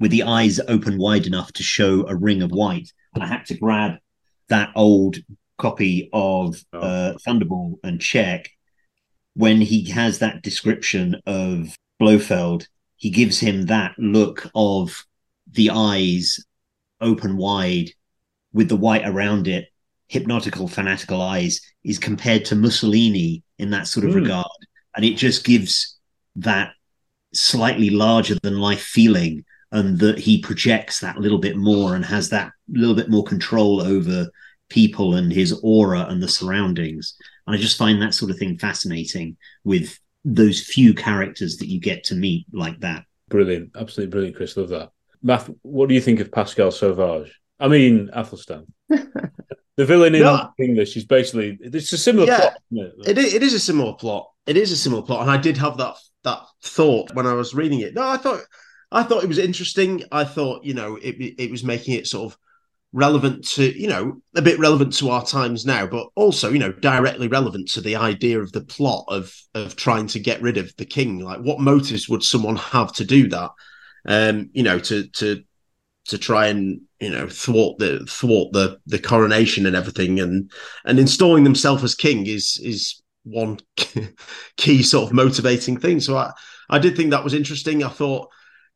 with 0.00 0.10
the 0.10 0.22
eyes 0.22 0.60
open 0.68 0.98
wide 0.98 1.26
enough 1.26 1.52
to 1.54 1.62
show 1.62 2.06
a 2.06 2.16
ring 2.16 2.42
of 2.42 2.50
white. 2.50 2.92
And 3.14 3.22
I 3.22 3.26
had 3.26 3.46
to 3.46 3.58
grab 3.58 3.92
that 4.48 4.70
old 4.74 5.16
copy 5.58 6.08
of 6.12 6.56
uh, 6.72 7.14
Thunderball 7.26 7.78
and 7.84 8.00
check 8.00 8.50
when 9.34 9.60
he 9.60 9.90
has 9.90 10.18
that 10.18 10.42
description 10.42 11.20
of 11.26 11.74
Blofeld, 12.00 12.66
he 12.96 13.10
gives 13.10 13.38
him 13.40 13.66
that 13.66 13.92
look 13.98 14.48
of 14.54 15.04
the 15.50 15.70
eyes 15.70 16.38
open 17.00 17.36
wide 17.36 17.90
with 18.52 18.68
the 18.68 18.76
white 18.76 19.06
around 19.06 19.48
it, 19.48 19.66
hypnotical, 20.08 20.68
fanatical 20.68 21.20
eyes, 21.20 21.60
is 21.82 21.98
compared 21.98 22.44
to 22.46 22.54
Mussolini 22.54 23.42
in 23.58 23.70
that 23.70 23.88
sort 23.88 24.06
of 24.06 24.12
Mm. 24.12 24.22
regard. 24.22 24.46
And 24.96 25.04
it 25.04 25.16
just 25.16 25.44
gives 25.44 25.98
that 26.36 26.72
slightly 27.32 27.90
larger 27.90 28.36
than 28.42 28.60
life 28.60 28.82
feeling 28.82 29.44
and 29.72 29.98
that 29.98 30.18
he 30.20 30.38
projects 30.40 31.00
that 31.00 31.18
little 31.18 31.38
bit 31.38 31.56
more 31.56 31.96
and 31.96 32.04
has 32.04 32.28
that 32.28 32.52
little 32.68 32.94
bit 32.94 33.10
more 33.10 33.24
control 33.24 33.80
over 33.82 34.28
people 34.74 35.14
and 35.14 35.32
his 35.32 35.52
aura 35.62 36.00
and 36.08 36.20
the 36.20 36.26
surroundings. 36.28 37.14
And 37.46 37.54
I 37.54 37.58
just 37.58 37.78
find 37.78 38.02
that 38.02 38.12
sort 38.12 38.32
of 38.32 38.38
thing 38.38 38.58
fascinating 38.58 39.36
with 39.62 39.96
those 40.24 40.60
few 40.60 40.94
characters 40.94 41.58
that 41.58 41.68
you 41.68 41.78
get 41.78 42.02
to 42.04 42.16
meet 42.16 42.44
like 42.52 42.80
that. 42.80 43.04
Brilliant, 43.28 43.70
absolutely 43.76 44.10
brilliant, 44.10 44.36
Chris. 44.36 44.56
Love 44.56 44.70
that. 44.70 44.90
Math, 45.22 45.48
what 45.62 45.88
do 45.88 45.94
you 45.94 46.00
think 46.00 46.18
of 46.18 46.32
Pascal 46.32 46.72
Sauvage? 46.72 47.32
I 47.60 47.68
mean, 47.68 48.10
Athelstan. 48.12 48.66
the 48.88 49.84
villain 49.84 50.16
in 50.16 50.22
No. 50.22 50.50
English 50.58 50.96
is 50.96 51.04
basically 51.04 51.56
it's 51.60 51.92
a 51.92 51.98
similar 51.98 52.26
Yeah. 52.26 52.40
plot. 52.40 52.54
Isn't 52.72 52.84
it? 52.84 53.08
It 53.08 53.18
is, 53.18 53.34
it 53.34 53.42
is 53.44 53.54
a 53.54 53.60
similar 53.60 53.92
plot. 53.94 54.28
It 54.46 54.56
is 54.56 54.72
a 54.72 54.76
similar 54.76 55.02
plot, 55.02 55.22
and 55.22 55.30
I 55.30 55.36
did 55.36 55.56
have 55.58 55.76
that 55.78 55.94
that 56.24 56.40
thought 56.62 57.14
when 57.14 57.26
I 57.26 57.34
was 57.34 57.54
reading 57.54 57.80
it. 57.80 57.94
No, 57.94 58.02
I 58.02 58.16
thought 58.16 58.40
I 58.90 59.02
thought 59.04 59.22
it 59.22 59.28
was 59.28 59.38
interesting. 59.38 60.02
I 60.10 60.24
thought 60.24 60.64
you 60.64 60.74
know 60.74 60.96
it 60.96 61.16
it 61.38 61.50
was 61.50 61.62
making 61.64 61.94
it 61.94 62.06
sort 62.06 62.32
of 62.32 62.38
relevant 62.94 63.44
to 63.44 63.78
you 63.78 63.88
know 63.88 64.22
a 64.36 64.40
bit 64.42 64.58
relevant 64.58 64.94
to 64.94 65.10
our 65.10 65.26
times 65.26 65.66
now, 65.66 65.86
but 65.86 66.06
also 66.14 66.50
you 66.50 66.58
know 66.58 66.72
directly 66.72 67.28
relevant 67.28 67.68
to 67.68 67.80
the 67.80 67.96
idea 67.96 68.40
of 68.40 68.52
the 68.52 68.62
plot 68.62 69.04
of 69.08 69.34
of 69.54 69.76
trying 69.76 70.06
to 70.06 70.20
get 70.20 70.40
rid 70.40 70.56
of 70.56 70.74
the 70.76 70.86
king. 70.86 71.18
Like, 71.18 71.40
what 71.40 71.60
motives 71.60 72.08
would 72.08 72.22
someone 72.22 72.56
have 72.56 72.92
to 72.94 73.04
do 73.04 73.28
that? 73.28 73.50
Um, 74.06 74.50
you 74.52 74.62
know, 74.62 74.78
to 74.78 75.08
to 75.08 75.42
to 76.06 76.18
try 76.18 76.46
and 76.46 76.82
you 77.00 77.10
know 77.10 77.28
thwart 77.28 77.78
the 77.78 78.06
thwart 78.08 78.52
the 78.52 78.78
the 78.86 78.98
coronation 78.98 79.66
and 79.66 79.74
everything 79.74 80.20
and 80.20 80.50
and 80.84 80.98
installing 80.98 81.44
themselves 81.44 81.82
as 81.82 81.94
king 81.94 82.26
is 82.26 82.60
is 82.62 83.02
one 83.24 83.58
key 84.56 84.82
sort 84.82 85.06
of 85.06 85.14
motivating 85.14 85.78
thing 85.78 85.98
so 85.98 86.16
i 86.16 86.30
i 86.68 86.78
did 86.78 86.94
think 86.94 87.10
that 87.10 87.24
was 87.24 87.32
interesting 87.32 87.82
i 87.82 87.88
thought 87.88 88.28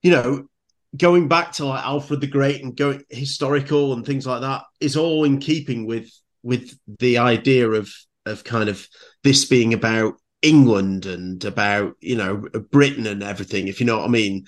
you 0.02 0.10
know 0.10 0.48
going 0.96 1.28
back 1.28 1.52
to 1.52 1.66
like 1.66 1.84
alfred 1.84 2.20
the 2.20 2.26
great 2.26 2.62
and 2.62 2.76
going 2.76 3.02
historical 3.10 3.92
and 3.92 4.06
things 4.06 4.26
like 4.26 4.40
that 4.40 4.62
is 4.80 4.96
all 4.96 5.24
in 5.24 5.38
keeping 5.38 5.86
with 5.86 6.10
with 6.42 6.78
the 6.98 7.18
idea 7.18 7.68
of 7.68 7.90
of 8.26 8.44
kind 8.44 8.68
of 8.68 8.86
this 9.22 9.44
being 9.44 9.74
about 9.74 10.14
england 10.40 11.04
and 11.04 11.44
about 11.44 11.94
you 12.00 12.16
know 12.16 12.42
britain 12.70 13.06
and 13.06 13.22
everything 13.22 13.68
if 13.68 13.80
you 13.80 13.86
know 13.86 13.98
what 13.98 14.06
i 14.06 14.08
mean 14.08 14.46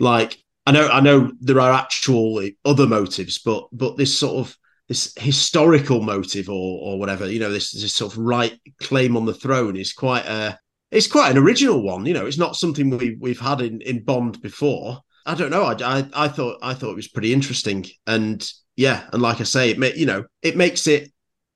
like 0.00 0.42
I 0.66 0.72
know 0.72 0.88
I 0.88 1.00
know 1.00 1.32
there 1.40 1.60
are 1.60 1.72
actual 1.72 2.48
other 2.64 2.86
motives, 2.86 3.38
but 3.38 3.66
but 3.72 3.96
this 3.96 4.16
sort 4.16 4.46
of 4.46 4.56
this 4.88 5.12
historical 5.16 6.02
motive 6.02 6.48
or 6.48 6.80
or 6.82 6.98
whatever, 6.98 7.30
you 7.30 7.40
know, 7.40 7.50
this 7.50 7.72
this 7.72 7.94
sort 7.94 8.12
of 8.12 8.18
right 8.18 8.58
claim 8.80 9.16
on 9.16 9.26
the 9.26 9.34
throne 9.34 9.76
is 9.76 9.92
quite 9.92 10.26
a 10.26 10.58
it's 10.90 11.06
quite 11.06 11.30
an 11.30 11.38
original 11.38 11.82
one. 11.82 12.06
You 12.06 12.14
know, 12.14 12.26
it's 12.26 12.38
not 12.38 12.56
something 12.56 12.90
we 12.90 13.16
we've 13.20 13.40
had 13.40 13.60
in 13.60 13.80
in 13.80 14.04
Bond 14.04 14.40
before. 14.40 15.00
I 15.26 15.34
don't 15.34 15.50
know. 15.50 15.64
I, 15.64 15.74
I 15.98 16.08
I 16.14 16.28
thought 16.28 16.58
I 16.62 16.74
thought 16.74 16.90
it 16.92 16.96
was 16.96 17.08
pretty 17.08 17.32
interesting, 17.32 17.86
and 18.06 18.46
yeah, 18.76 19.04
and 19.12 19.22
like 19.22 19.40
I 19.40 19.44
say, 19.44 19.70
it 19.70 19.78
may, 19.78 19.94
you 19.94 20.06
know 20.06 20.24
it 20.42 20.56
makes 20.56 20.86
it. 20.86 21.10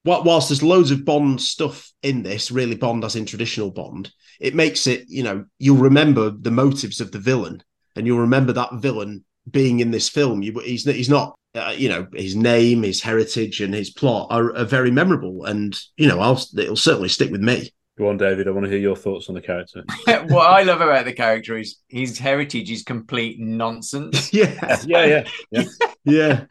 wh- 0.04 0.24
Whilst 0.24 0.48
there's 0.48 0.62
loads 0.62 0.90
of 0.90 1.04
Bond 1.04 1.40
stuff 1.40 1.90
in 2.02 2.22
this, 2.22 2.50
really 2.50 2.76
Bond 2.76 3.04
as 3.04 3.16
in 3.16 3.26
traditional 3.26 3.70
Bond, 3.70 4.10
it 4.40 4.54
makes 4.54 4.86
it. 4.86 5.04
You 5.08 5.22
know, 5.24 5.44
you'll 5.58 5.78
remember 5.78 6.30
the 6.30 6.50
motives 6.50 7.00
of 7.00 7.10
the 7.12 7.18
villain, 7.18 7.62
and 7.96 8.06
you'll 8.06 8.20
remember 8.20 8.52
that 8.52 8.74
villain 8.74 9.24
being 9.50 9.80
in 9.80 9.90
this 9.90 10.08
film. 10.08 10.42
You, 10.42 10.58
he's 10.60 10.84
he's 10.84 11.08
not, 11.10 11.34
uh, 11.54 11.74
you 11.76 11.88
know, 11.88 12.06
his 12.14 12.36
name, 12.36 12.82
his 12.82 13.02
heritage, 13.02 13.60
and 13.60 13.74
his 13.74 13.90
plot 13.90 14.28
are, 14.30 14.54
are 14.56 14.64
very 14.64 14.90
memorable, 14.90 15.44
and 15.44 15.78
you 15.96 16.06
know, 16.08 16.20
I'll 16.20 16.40
it'll 16.56 16.76
certainly 16.76 17.08
stick 17.08 17.30
with 17.32 17.42
me. 17.42 17.70
Go 17.98 18.10
on, 18.10 18.18
David. 18.18 18.46
I 18.46 18.50
want 18.50 18.64
to 18.64 18.70
hear 18.70 18.78
your 18.78 18.94
thoughts 18.96 19.28
on 19.30 19.34
the 19.34 19.40
character. 19.40 19.82
what 20.06 20.46
I 20.50 20.62
love 20.64 20.82
about 20.82 21.06
the 21.06 21.14
character 21.14 21.56
is 21.56 21.76
his 21.88 22.18
heritage 22.18 22.70
is 22.70 22.82
complete 22.82 23.40
nonsense. 23.40 24.32
yeah, 24.34 24.78
yeah, 24.86 25.24
yeah, 25.50 25.64
yeah. 26.04 26.44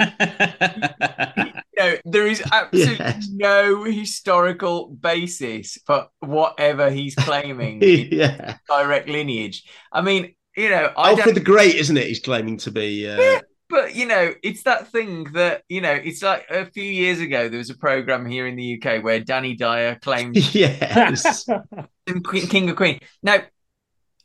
No, 1.77 1.93
there 2.05 2.25
is 2.25 2.41
absolutely 2.53 2.95
Yes. 3.05 3.27
no 3.29 3.83
historical 3.83 4.87
basis 4.87 5.77
for 5.85 6.07
whatever 6.21 6.89
he's 6.89 7.15
claiming. 7.15 7.81
yeah, 7.83 8.55
direct 8.69 9.09
lineage. 9.09 9.65
I 9.91 9.99
mean, 10.01 10.35
you 10.55 10.69
know, 10.69 10.93
I 10.97 11.09
Alfred 11.09 11.25
don't. 11.25 11.33
the 11.35 11.41
Great, 11.41 11.75
isn't 11.75 11.97
it? 11.97 12.07
He's 12.07 12.21
claiming 12.21 12.57
to 12.59 12.71
be. 12.71 13.09
Uh, 13.09 13.41
But 13.69 13.95
you 13.95 14.05
know, 14.05 14.33
it's 14.43 14.63
that 14.63 14.91
thing 14.91 15.25
that 15.33 15.63
you 15.69 15.81
know. 15.81 15.91
It's 15.91 16.21
like 16.21 16.45
a 16.49 16.65
few 16.65 16.83
years 16.83 17.19
ago 17.19 17.49
there 17.49 17.57
was 17.57 17.69
a 17.69 17.77
program 17.77 18.25
here 18.25 18.47
in 18.47 18.55
the 18.55 18.81
UK 18.81 19.03
where 19.03 19.19
Danny 19.19 19.55
Dyer 19.55 19.95
claimed 20.01 20.37
yes, 20.53 21.45
King 22.49 22.69
of 22.69 22.75
Queen. 22.75 22.99
Now, 23.23 23.39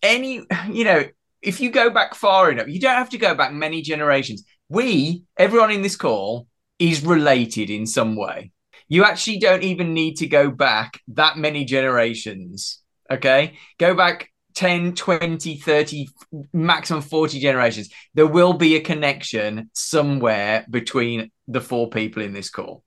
any 0.02 0.46
you 0.70 0.84
know, 0.84 1.04
if 1.42 1.60
you 1.60 1.70
go 1.70 1.90
back 1.90 2.14
far 2.14 2.50
enough, 2.50 2.68
you 2.68 2.80
don't 2.80 2.96
have 2.96 3.10
to 3.10 3.18
go 3.18 3.34
back 3.34 3.52
many 3.52 3.82
generations. 3.82 4.44
We, 4.68 5.24
everyone 5.36 5.70
in 5.70 5.82
this 5.82 5.96
call, 5.96 6.46
is 6.78 7.04
related 7.04 7.70
in 7.70 7.86
some 7.86 8.16
way. 8.16 8.52
You 8.88 9.04
actually 9.04 9.38
don't 9.38 9.62
even 9.62 9.94
need 9.94 10.16
to 10.16 10.26
go 10.26 10.50
back 10.50 11.00
that 11.08 11.36
many 11.36 11.64
generations. 11.64 12.80
Okay, 13.10 13.58
go 13.78 13.94
back 13.94 14.29
10, 14.60 14.94
20, 14.94 15.56
30, 15.56 16.08
maximum 16.52 17.00
40 17.00 17.40
generations. 17.40 17.88
There 18.12 18.26
will 18.26 18.52
be 18.52 18.76
a 18.76 18.80
connection 18.80 19.70
somewhere 19.72 20.66
between 20.68 21.30
the 21.48 21.62
four 21.62 21.88
people 21.88 22.22
in 22.22 22.34
this 22.34 22.50
call. 22.50 22.84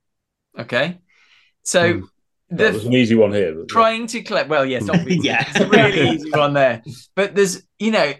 Okay, 0.57 0.99
so. 1.63 1.93
Hmm. 1.93 1.99
the- 2.51 2.55
That 2.57 2.73
was 2.75 2.85
an 2.85 2.93
easy 2.93 3.15
one 3.15 3.33
here. 3.33 3.55
trying 3.67 4.05
to 4.07 4.21
collect 4.21 4.49
well 4.49 4.63
yes 4.65 4.87
obviously 4.93 5.25
Yeah. 5.27 5.43
it's 5.47 5.59
a 5.59 5.67
really 5.67 6.09
easy 6.11 6.29
one 6.29 6.53
there 6.53 6.83
but 7.15 7.33
there's 7.33 7.63
you 7.79 7.89
know 7.89 8.13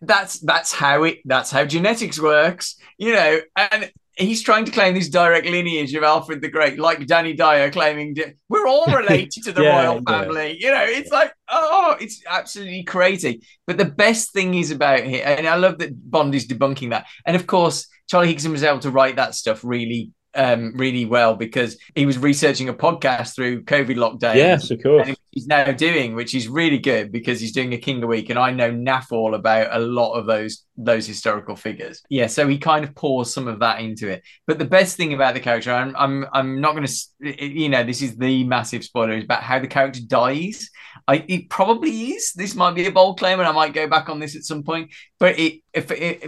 that's 0.00 0.38
that's 0.40 0.72
how 0.72 1.02
it 1.04 1.18
that's 1.26 1.50
how 1.50 1.66
genetics 1.66 2.18
works 2.18 2.76
you 2.96 3.12
know 3.12 3.40
and 3.56 3.92
he's 4.16 4.42
trying 4.42 4.64
to 4.64 4.70
claim 4.72 4.94
this 4.94 5.08
direct 5.08 5.46
lineage 5.46 5.92
of 5.94 6.02
alfred 6.02 6.40
the 6.40 6.48
great 6.48 6.78
like 6.78 7.06
danny 7.06 7.32
dyer 7.32 7.70
claiming 7.70 8.14
we're 8.48 8.66
all 8.66 8.86
related 8.94 9.42
to 9.44 9.52
the 9.52 9.62
Yeah, 9.62 9.84
royal 9.86 10.02
yeah. 10.06 10.22
family. 10.22 10.56
You 10.60 10.70
know 10.70 10.84
it's 10.84 11.10
like 11.10 11.32
oh 11.48 11.96
it's 12.00 12.22
absolutely 12.28 12.84
crazy. 12.84 13.42
But 13.66 13.78
the 13.78 13.84
best 13.84 14.32
thing 14.32 14.54
is 14.54 14.70
about 14.70 15.00
it 15.00 15.22
and 15.24 15.46
i 15.46 15.56
love 15.56 15.78
that 15.78 16.10
bond 16.10 16.34
is 16.34 16.46
debunking 16.46 16.90
that. 16.90 17.06
And 17.26 17.36
of 17.36 17.46
course 17.46 17.86
charlie 18.08 18.32
higson 18.34 18.50
was 18.52 18.62
able 18.62 18.80
to 18.80 18.90
write 18.90 19.16
that 19.16 19.34
stuff 19.34 19.64
really 19.64 20.10
um 20.36 20.72
really 20.76 21.04
well 21.04 21.34
because 21.34 21.78
he 21.94 22.06
was 22.06 22.18
researching 22.18 22.68
a 22.68 22.74
podcast 22.74 23.34
through 23.34 23.62
covid 23.64 23.96
lockdown 23.96 24.34
Yes, 24.34 24.70
of 24.70 24.82
course. 24.82 25.08
he's 25.30 25.46
now 25.46 25.70
doing, 25.72 26.14
which 26.14 26.34
is 26.34 26.48
really 26.48 26.78
good 26.78 27.10
because 27.12 27.40
he's 27.40 27.52
doing 27.52 27.72
a 27.72 27.78
King 27.78 28.02
a 28.02 28.06
week, 28.06 28.30
and 28.30 28.38
I 28.38 28.50
know 28.50 28.70
naff 28.70 29.12
all 29.12 29.34
about 29.34 29.68
a 29.74 29.78
lot 29.78 30.14
of 30.14 30.26
those 30.26 30.64
those 30.76 31.06
historical 31.06 31.54
figures. 31.56 32.02
Yeah, 32.08 32.26
so 32.26 32.48
he 32.48 32.58
kind 32.58 32.84
of 32.84 32.94
pours 32.94 33.32
some 33.32 33.46
of 33.48 33.60
that 33.60 33.80
into 33.80 34.08
it. 34.08 34.22
But 34.46 34.58
the 34.58 34.64
best 34.64 34.96
thing 34.96 35.14
about 35.14 35.34
the 35.34 35.40
character, 35.40 35.72
I'm 35.72 35.94
I'm 35.96 36.26
I'm 36.32 36.60
not 36.60 36.74
going 36.74 36.86
to, 36.86 37.44
you 37.44 37.68
know, 37.68 37.84
this 37.84 38.02
is 38.02 38.16
the 38.16 38.44
massive 38.44 38.84
spoiler 38.84 39.12
is 39.12 39.24
about 39.24 39.42
how 39.42 39.58
the 39.58 39.68
character 39.68 40.00
dies. 40.06 40.70
I 41.06 41.24
it 41.28 41.50
probably 41.50 42.12
is. 42.12 42.32
This 42.32 42.54
might 42.54 42.74
be 42.74 42.86
a 42.86 42.92
bold 42.92 43.18
claim, 43.18 43.38
and 43.38 43.48
I 43.48 43.52
might 43.52 43.74
go 43.74 43.86
back 43.86 44.08
on 44.08 44.18
this 44.18 44.36
at 44.36 44.44
some 44.44 44.62
point. 44.62 44.90
But 45.18 45.38
it, 45.38 45.60
if 45.72 45.90
it, 45.90 46.24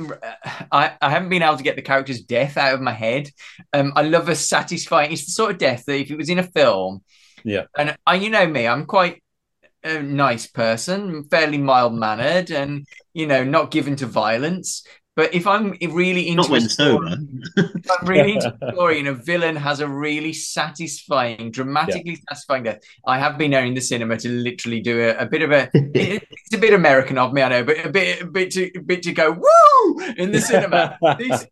I 0.72 0.96
I 1.00 1.10
haven't 1.10 1.30
been 1.30 1.42
able 1.42 1.56
to 1.56 1.62
get 1.62 1.76
the 1.76 1.82
character's 1.82 2.22
death 2.22 2.56
out 2.56 2.74
of 2.74 2.80
my 2.80 2.92
head. 2.92 3.30
Um, 3.72 3.92
I 3.96 4.02
love 4.02 4.28
a 4.28 4.34
satisfying. 4.34 5.12
It's 5.12 5.26
the 5.26 5.32
sort 5.32 5.52
of 5.52 5.58
death 5.58 5.84
that 5.86 6.00
if 6.00 6.10
it 6.10 6.18
was 6.18 6.28
in 6.28 6.38
a 6.38 6.42
film. 6.42 7.02
Yeah. 7.44 7.64
And 7.78 7.96
I, 8.06 8.16
you 8.16 8.28
know 8.28 8.46
me, 8.46 8.66
I'm 8.66 8.86
quite 8.86 9.22
a 9.84 10.02
nice 10.02 10.46
person, 10.46 11.24
fairly 11.24 11.58
mild 11.58 11.94
mannered, 11.94 12.50
and 12.50 12.86
you 13.14 13.26
know, 13.26 13.44
not 13.44 13.70
given 13.70 13.96
to 13.96 14.06
violence. 14.06 14.84
But 15.16 15.34
if 15.34 15.46
I'm 15.46 15.74
really 15.90 16.28
into 16.28 16.42
Not 16.42 16.50
when 16.50 16.62
a 16.62 16.68
story, 16.68 17.16
if 17.56 17.90
I'm 17.90 18.06
really 18.06 18.34
into 18.34 18.54
a 18.60 18.72
story 18.72 18.98
and 18.98 19.08
a 19.08 19.14
villain 19.14 19.56
has 19.56 19.80
a 19.80 19.88
really 19.88 20.34
satisfying, 20.34 21.50
dramatically 21.50 22.18
satisfying 22.28 22.64
death, 22.64 22.80
I 23.06 23.18
have 23.18 23.38
been 23.38 23.52
known 23.52 23.68
in 23.68 23.74
the 23.74 23.80
cinema 23.80 24.18
to 24.18 24.28
literally 24.28 24.80
do 24.80 25.00
a, 25.00 25.16
a 25.16 25.26
bit 25.26 25.40
of 25.40 25.52
a 25.52 25.70
it's 25.74 26.54
a 26.54 26.58
bit 26.58 26.74
American 26.74 27.16
of 27.16 27.32
me, 27.32 27.42
I 27.42 27.48
know, 27.48 27.64
but 27.64 27.84
a 27.84 27.88
bit, 27.88 28.22
a 28.22 28.26
bit 28.26 28.50
to, 28.52 28.70
a 28.76 28.82
bit 28.82 29.02
to 29.04 29.12
go 29.12 29.32
woo 29.32 30.14
in 30.18 30.32
the 30.32 30.40
cinema. 30.40 30.98
this 31.18 31.46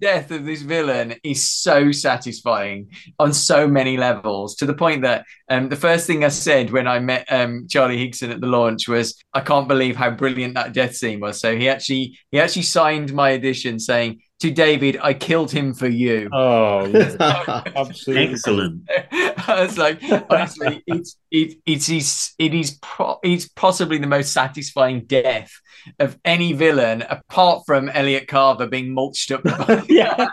death 0.00 0.30
of 0.30 0.44
this 0.44 0.62
villain 0.62 1.16
is 1.24 1.48
so 1.48 1.90
satisfying 1.90 2.88
on 3.18 3.32
so 3.32 3.66
many 3.66 3.96
levels 3.96 4.54
to 4.56 4.66
the 4.66 4.74
point 4.74 5.02
that 5.02 5.24
um, 5.48 5.68
the 5.68 5.76
first 5.76 6.06
thing 6.06 6.24
I 6.24 6.28
said 6.28 6.70
when 6.70 6.86
I 6.86 6.98
met 6.98 7.26
um, 7.30 7.66
Charlie 7.68 7.98
Higson 7.98 8.30
at 8.30 8.40
the 8.40 8.46
launch 8.46 8.86
was, 8.88 9.16
"I 9.34 9.40
can't 9.40 9.66
believe 9.66 9.96
how 9.96 10.10
brilliant 10.10 10.54
that 10.54 10.72
death 10.72 10.94
scene 10.94 11.20
was." 11.20 11.40
So 11.40 11.56
he 11.56 11.68
actually 11.68 12.18
he 12.30 12.38
actually 12.38 12.62
signed 12.62 13.07
my 13.12 13.30
edition 13.30 13.78
saying, 13.78 14.20
"To 14.40 14.50
David, 14.50 14.98
I 15.02 15.14
killed 15.14 15.50
him 15.50 15.74
for 15.74 15.88
you." 15.88 16.28
Oh, 16.32 16.86
yeah. 16.86 17.62
absolutely. 17.76 18.32
Excellent. 18.32 18.90
I 19.48 19.62
was 19.62 19.78
like, 19.78 20.00
honestly, 20.30 20.82
it's 20.86 21.16
it, 21.30 21.58
it 21.66 21.88
is 21.88 22.32
it 22.38 22.54
is 22.54 22.78
pro- 22.82 23.18
it's 23.22 23.48
possibly 23.48 23.98
the 23.98 24.06
most 24.06 24.32
satisfying 24.32 25.04
death 25.06 25.52
of 25.98 26.18
any 26.24 26.52
villain, 26.52 27.02
apart 27.02 27.62
from 27.66 27.88
Elliot 27.88 28.28
Carver 28.28 28.66
being 28.66 28.92
mulched 28.92 29.30
up. 29.30 29.42
yeah, 29.88 30.28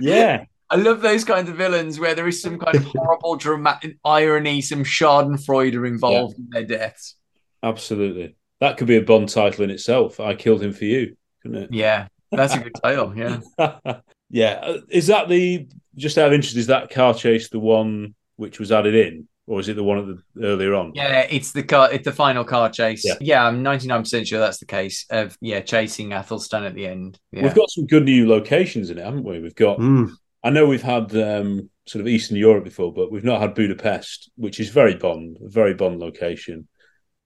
yeah. 0.00 0.44
I 0.70 0.76
love 0.76 1.00
those 1.00 1.24
kinds 1.24 1.48
of 1.48 1.56
villains 1.56 1.98
where 1.98 2.14
there 2.14 2.28
is 2.28 2.42
some 2.42 2.58
kind 2.58 2.76
of 2.76 2.84
horrible 2.84 3.36
dramatic 3.36 3.96
irony, 4.04 4.60
some 4.60 4.84
Schadenfreude 4.84 5.74
are 5.74 5.86
involved 5.86 6.38
in 6.38 6.48
their 6.50 6.64
deaths. 6.64 7.16
Absolutely. 7.62 8.36
That 8.60 8.76
could 8.76 8.86
be 8.86 8.96
a 8.96 9.02
Bond 9.02 9.28
title 9.28 9.64
in 9.64 9.70
itself. 9.70 10.20
I 10.20 10.34
killed 10.34 10.62
him 10.62 10.72
for 10.72 10.84
you, 10.84 11.16
couldn't 11.42 11.62
it? 11.62 11.72
Yeah, 11.72 12.08
that's 12.30 12.54
a 12.54 12.60
good 12.60 12.74
title. 12.82 13.16
Yeah. 13.16 13.40
yeah. 14.30 14.60
Uh, 14.62 14.78
Is 14.88 15.06
that 15.08 15.28
the 15.28 15.68
just 15.96 16.18
out 16.18 16.28
of 16.28 16.32
interest? 16.32 16.56
Is 16.56 16.68
that 16.68 16.90
car 16.90 17.14
chase 17.14 17.48
the 17.48 17.58
one 17.58 18.14
which 18.36 18.58
was 18.60 18.70
added 18.70 18.94
in, 18.94 19.28
or 19.46 19.60
is 19.60 19.68
it 19.68 19.74
the 19.74 19.82
one 19.84 19.98
at 19.98 20.06
the 20.06 20.46
earlier 20.46 20.74
on? 20.74 20.92
Yeah, 20.94 21.20
it's 21.20 21.52
the 21.52 21.62
car. 21.62 21.92
It's 21.92 22.04
the 22.04 22.12
final 22.12 22.44
car 22.44 22.70
chase. 22.70 23.04
Yeah. 23.04 23.14
Yeah, 23.20 23.44
I'm 23.44 23.62
99 23.62 24.02
percent 24.02 24.28
sure 24.28 24.40
that's 24.40 24.58
the 24.58 24.66
case. 24.66 25.06
Of 25.10 25.36
yeah, 25.40 25.60
chasing 25.60 26.10
Athelstan 26.10 26.64
at 26.64 26.74
the 26.74 26.86
end. 26.86 27.18
Yeah. 27.32 27.42
We've 27.42 27.54
got 27.54 27.70
some 27.70 27.86
good 27.86 28.04
new 28.04 28.28
locations 28.28 28.90
in 28.90 28.98
it, 28.98 29.04
haven't 29.04 29.24
we? 29.24 29.40
We've 29.40 29.54
got. 29.54 29.78
Mm. 29.78 30.10
I 30.44 30.50
know 30.50 30.66
we've 30.66 30.82
had 30.82 31.14
um, 31.16 31.68
sort 31.86 32.00
of 32.00 32.06
Eastern 32.06 32.36
Europe 32.36 32.62
before, 32.62 32.92
but 32.92 33.10
we've 33.10 33.24
not 33.24 33.40
had 33.40 33.54
Budapest, 33.54 34.30
which 34.36 34.60
is 34.60 34.68
very 34.68 34.94
Bond, 34.94 35.36
a 35.44 35.48
very 35.48 35.74
Bond 35.74 35.98
location. 35.98 36.68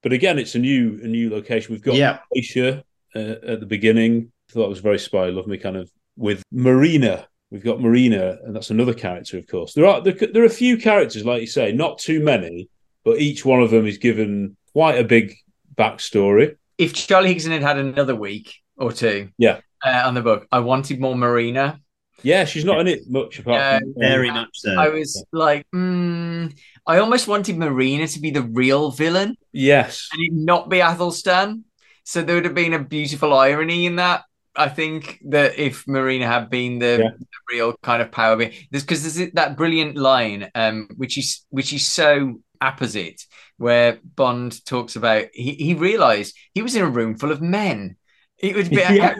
But 0.02 0.14
again, 0.14 0.38
it's 0.38 0.54
a 0.54 0.58
new 0.58 0.98
a 1.02 1.06
new 1.06 1.30
location. 1.30 1.72
We've 1.74 1.82
got 1.82 1.94
Yeah. 1.94 2.18
Asia 2.34 2.82
uh, 3.14 3.18
at 3.18 3.60
the 3.60 3.66
beginning. 3.66 4.31
I 4.52 4.54
thought 4.54 4.66
it 4.66 4.70
was 4.70 4.80
very 4.80 4.98
spy. 4.98 5.26
Love 5.30 5.46
me 5.46 5.56
kind 5.56 5.76
of 5.76 5.90
with 6.16 6.42
Marina. 6.52 7.26
We've 7.50 7.64
got 7.64 7.80
Marina, 7.80 8.38
and 8.44 8.54
that's 8.54 8.70
another 8.70 8.92
character, 8.94 9.38
of 9.38 9.46
course. 9.46 9.72
There 9.72 9.86
are 9.86 10.02
there, 10.02 10.12
there 10.12 10.42
are 10.42 10.46
a 10.46 10.50
few 10.50 10.76
characters, 10.76 11.24
like 11.24 11.40
you 11.40 11.46
say, 11.46 11.72
not 11.72 11.98
too 11.98 12.20
many, 12.22 12.68
but 13.04 13.18
each 13.18 13.44
one 13.44 13.62
of 13.62 13.70
them 13.70 13.86
is 13.86 13.96
given 13.98 14.56
quite 14.72 14.98
a 14.98 15.04
big 15.04 15.34
backstory. 15.74 16.56
if 16.78 16.92
Charlie 16.92 17.34
Higson 17.34 17.50
had 17.50 17.62
had 17.62 17.78
another 17.78 18.14
week 18.14 18.54
or 18.76 18.92
two 18.92 19.30
Yeah, 19.38 19.60
uh, 19.84 20.02
on 20.06 20.14
the 20.14 20.22
book, 20.22 20.46
I 20.52 20.60
wanted 20.60 21.00
more 21.00 21.16
Marina. 21.16 21.80
yeah, 22.22 22.44
she's 22.44 22.64
not 22.64 22.80
in 22.80 22.88
it 22.88 23.00
much 23.08 23.38
apart 23.38 23.56
Yeah, 23.56 23.78
from 23.78 23.94
Very 23.96 24.30
much 24.30 24.50
so. 24.54 24.74
I 24.74 24.88
was 24.88 25.24
like, 25.32 25.66
mm, 25.74 26.54
I 26.86 26.98
almost 26.98 27.26
wanted 27.28 27.56
Marina 27.56 28.06
to 28.08 28.20
be 28.20 28.30
the 28.30 28.42
real 28.42 28.90
villain 28.90 29.36
yes, 29.52 30.08
and 30.12 30.22
it 30.22 30.32
not 30.32 30.68
be 30.68 30.80
Athelstan. 30.80 31.64
So 32.04 32.20
there 32.22 32.34
would 32.34 32.44
have 32.44 32.54
been 32.54 32.72
a 32.72 32.78
beautiful 32.82 33.32
irony 33.34 33.86
in 33.86 33.96
that. 33.96 34.24
I 34.56 34.68
think 34.68 35.18
that 35.30 35.58
if 35.58 35.86
Marina 35.88 36.26
had 36.26 36.50
been 36.50 36.78
the, 36.78 36.98
Yeah. 37.02 37.10
the 37.18 37.26
real 37.50 37.74
kind 37.82 38.02
of 38.02 38.10
power, 38.12 38.36
being 38.36 38.52
because 38.70 39.02
there's 39.02 39.30
that 39.32 39.56
brilliant 39.56 39.96
line, 39.96 40.50
um, 40.54 40.88
which 40.96 41.16
is 41.18 41.44
which 41.50 41.72
is 41.72 41.86
so 41.86 42.40
apposite, 42.60 43.22
where 43.56 43.98
Bond 44.04 44.64
talks 44.66 44.96
about 44.96 45.26
he, 45.32 45.54
he 45.54 45.74
realized 45.74 46.36
he 46.54 46.62
was 46.62 46.74
in 46.76 46.82
a 46.82 46.88
room 46.90 47.16
full 47.16 47.32
of 47.32 47.40
men. 47.40 47.96
It 48.38 48.56
would 48.56 48.70
be 48.70 48.76
Yeah. 48.76 49.14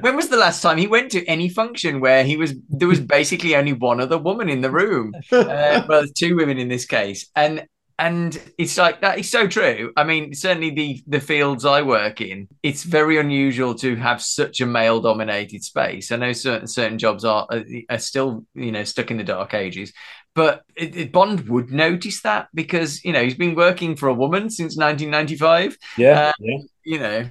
when 0.00 0.16
was 0.16 0.28
the 0.28 0.36
last 0.36 0.60
time 0.60 0.76
he 0.76 0.86
went 0.88 1.12
to 1.12 1.24
any 1.26 1.48
function 1.48 2.00
where 2.00 2.24
he 2.24 2.36
was 2.36 2.52
there 2.68 2.88
was 2.88 3.00
basically 3.00 3.54
only 3.56 3.72
one 3.72 4.00
other 4.00 4.18
woman 4.18 4.48
in 4.48 4.60
the 4.60 4.70
room 4.70 5.12
uh, 5.32 5.84
well 5.88 6.00
there's 6.00 6.12
two 6.12 6.34
women 6.36 6.58
in 6.58 6.68
this 6.68 6.84
case 6.84 7.30
and 7.36 7.64
and 7.98 8.38
it's 8.58 8.76
like 8.76 9.00
that 9.00 9.18
is 9.18 9.30
so 9.30 9.46
true. 9.46 9.92
I 9.96 10.04
mean 10.04 10.34
certainly 10.34 10.70
the 10.70 11.02
the 11.06 11.20
fields 11.20 11.64
i 11.64 11.80
work 11.82 12.20
in 12.20 12.48
it's 12.62 12.82
very 12.82 13.18
unusual 13.18 13.74
to 13.76 13.96
have 13.96 14.20
such 14.22 14.60
a 14.60 14.66
male 14.66 15.00
dominated 15.00 15.64
space. 15.64 16.12
I 16.12 16.16
know 16.16 16.32
certain 16.32 16.66
certain 16.68 16.98
jobs 16.98 17.24
are 17.24 17.46
are 17.88 17.98
still 17.98 18.44
you 18.54 18.72
know 18.72 18.84
stuck 18.84 19.10
in 19.10 19.16
the 19.16 19.24
dark 19.24 19.54
ages 19.54 19.92
but 20.34 20.62
it, 20.76 20.94
it- 20.94 21.12
bond 21.12 21.48
would 21.48 21.70
notice 21.70 22.20
that 22.22 22.48
because 22.54 23.02
you 23.04 23.12
know 23.12 23.22
he's 23.24 23.34
been 23.34 23.54
working 23.54 23.96
for 23.96 24.08
a 24.08 24.14
woman 24.14 24.50
since 24.50 24.76
1995 24.76 25.78
yeah, 25.96 26.28
Uh, 26.28 26.32
yeah. 26.40 26.58
you 26.84 26.98
know. 26.98 27.30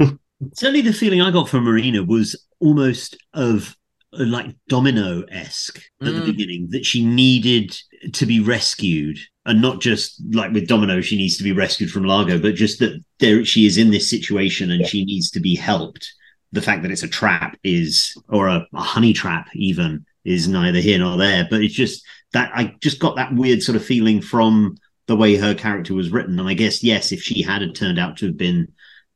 Certainly, 0.54 0.80
the 0.82 0.92
feeling 0.94 1.20
I 1.20 1.30
got 1.30 1.48
from 1.50 1.64
Marina 1.64 2.02
was 2.02 2.34
almost 2.60 3.16
of 3.34 3.76
like 4.12 4.56
domino 4.68 5.22
esque 5.30 5.80
at 6.00 6.06
the 6.06 6.20
Mm. 6.20 6.26
beginning 6.26 6.68
that 6.70 6.84
she 6.84 7.04
needed 7.04 7.76
to 8.12 8.26
be 8.26 8.40
rescued, 8.40 9.18
and 9.46 9.60
not 9.62 9.80
just 9.80 10.20
like 10.32 10.52
with 10.52 10.66
Domino, 10.66 11.00
she 11.00 11.16
needs 11.16 11.36
to 11.36 11.44
be 11.44 11.52
rescued 11.52 11.90
from 11.90 12.04
Largo, 12.04 12.38
but 12.38 12.54
just 12.54 12.78
that 12.80 12.98
there 13.18 13.44
she 13.44 13.66
is 13.66 13.76
in 13.78 13.90
this 13.90 14.08
situation 14.08 14.70
and 14.70 14.86
she 14.86 15.04
needs 15.04 15.30
to 15.30 15.40
be 15.40 15.54
helped. 15.54 16.12
The 16.52 16.62
fact 16.62 16.82
that 16.82 16.90
it's 16.90 17.02
a 17.02 17.08
trap 17.08 17.56
is, 17.62 18.16
or 18.28 18.48
a, 18.48 18.66
a 18.74 18.80
honey 18.80 19.12
trap, 19.12 19.48
even 19.54 20.04
is 20.24 20.48
neither 20.48 20.80
here 20.80 20.98
nor 20.98 21.16
there. 21.16 21.46
But 21.48 21.62
it's 21.62 21.74
just 21.74 22.02
that 22.32 22.50
I 22.54 22.74
just 22.80 22.98
got 22.98 23.16
that 23.16 23.34
weird 23.34 23.62
sort 23.62 23.76
of 23.76 23.84
feeling 23.84 24.20
from 24.20 24.76
the 25.06 25.16
way 25.16 25.36
her 25.36 25.54
character 25.54 25.94
was 25.94 26.10
written. 26.10 26.38
And 26.38 26.48
I 26.48 26.54
guess 26.54 26.82
yes, 26.82 27.12
if 27.12 27.22
she 27.22 27.42
had 27.42 27.62
turned 27.74 27.98
out 27.98 28.16
to 28.18 28.26
have 28.26 28.36
been 28.36 28.72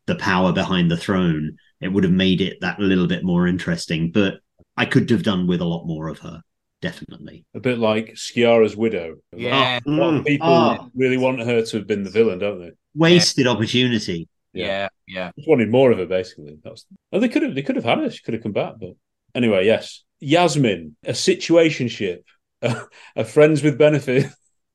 the 0.07 0.15
power 0.17 0.53
behind 0.53 0.91
the 0.91 0.97
throne, 0.97 1.57
it 1.81 1.89
would 1.89 2.05
have 2.05 2.13
made 2.13 2.41
it 2.41 2.61
that 2.61 2.79
little 2.81 3.07
bit 3.07 3.25
more 3.25 3.47
interesting. 3.47 4.11
But 4.11 4.41
I 4.77 4.85
could 4.87 5.09
have 5.11 5.23
done 5.23 5.47
with 5.47 5.61
a 5.61 5.65
lot 5.65 5.87
more 5.87 6.09
of 6.09 6.19
her, 6.21 6.43
definitely. 6.83 7.45
a 7.55 7.61
bit 7.61 7.79
like 7.79 8.17
Sciarra's 8.17 8.77
widow. 8.77 9.17
Yeah. 9.37 9.79
a 9.79 9.81
Mm. 9.89 10.27
people 10.27 10.49
Ah. 10.49 10.89
really 10.95 11.17
want 11.17 11.41
her 11.41 11.63
to 11.63 11.77
have 11.79 11.87
been 11.87 12.03
the 12.05 12.11
villain, 12.11 12.39
don't 12.39 12.61
they? 12.61 12.73
Wasted 12.95 13.47
opportunity. 13.47 14.29
yeah 14.53 14.89
yeah 15.09 15.31
Just 15.37 15.49
wanted 15.49 15.71
more 15.71 15.91
of 15.93 15.99
her, 15.99 16.07
basically. 16.07 16.57
That's 16.63 16.87
oh, 17.13 17.19
they 17.21 17.29
could 17.29 17.43
have 17.43 17.55
they 17.55 17.63
could 17.63 17.77
have 17.77 17.85
had 17.85 17.99
her. 17.99 18.11
She 18.11 18.23
could 18.23 18.35
have 18.35 18.43
come 18.43 18.53
back, 18.53 18.75
but 18.81 18.95
anyway, 19.35 19.67
yes. 19.67 20.03
Yasmin, 20.21 20.97
a 21.05 21.13
situationship, 21.13 22.23
a, 22.63 22.83
a 23.17 23.25
friends 23.25 23.63
with 23.63 23.77
benefit. 23.79 24.27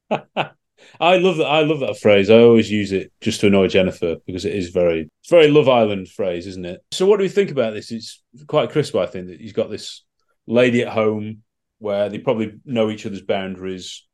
I 1.00 1.18
love 1.18 1.38
that. 1.38 1.48
I 1.48 1.62
love 1.62 1.80
that 1.80 1.98
phrase. 1.98 2.30
I 2.30 2.40
always 2.40 2.70
use 2.70 2.92
it 2.92 3.12
just 3.22 3.40
to 3.42 3.48
annoy 3.48 3.68
Jennifer 3.68 4.18
because 4.26 4.44
it 4.46 4.54
is 4.54 4.70
very, 4.70 5.10
it's 5.22 5.30
very 5.30 5.50
Love 5.50 5.70
Island 5.70 6.10
phrase, 6.10 6.46
isn't 6.46 6.66
it? 6.66 6.82
So, 6.92 7.06
what 7.06 7.18
do 7.18 7.24
we 7.24 7.30
think 7.30 7.52
about 7.52 7.74
this? 7.74 7.92
It's 7.92 8.22
quite 8.48 8.72
crisp. 8.72 8.96
I 8.96 9.06
think 9.06 9.28
that 9.28 9.40
he's 9.40 9.54
got 9.54 9.70
this 9.70 10.04
lady 10.46 10.82
at 10.82 10.92
home 10.92 11.44
where 11.78 12.10
they 12.10 12.18
probably 12.18 12.60
know 12.66 12.90
each 12.90 13.06
other's 13.06 13.22
boundaries 13.22 14.06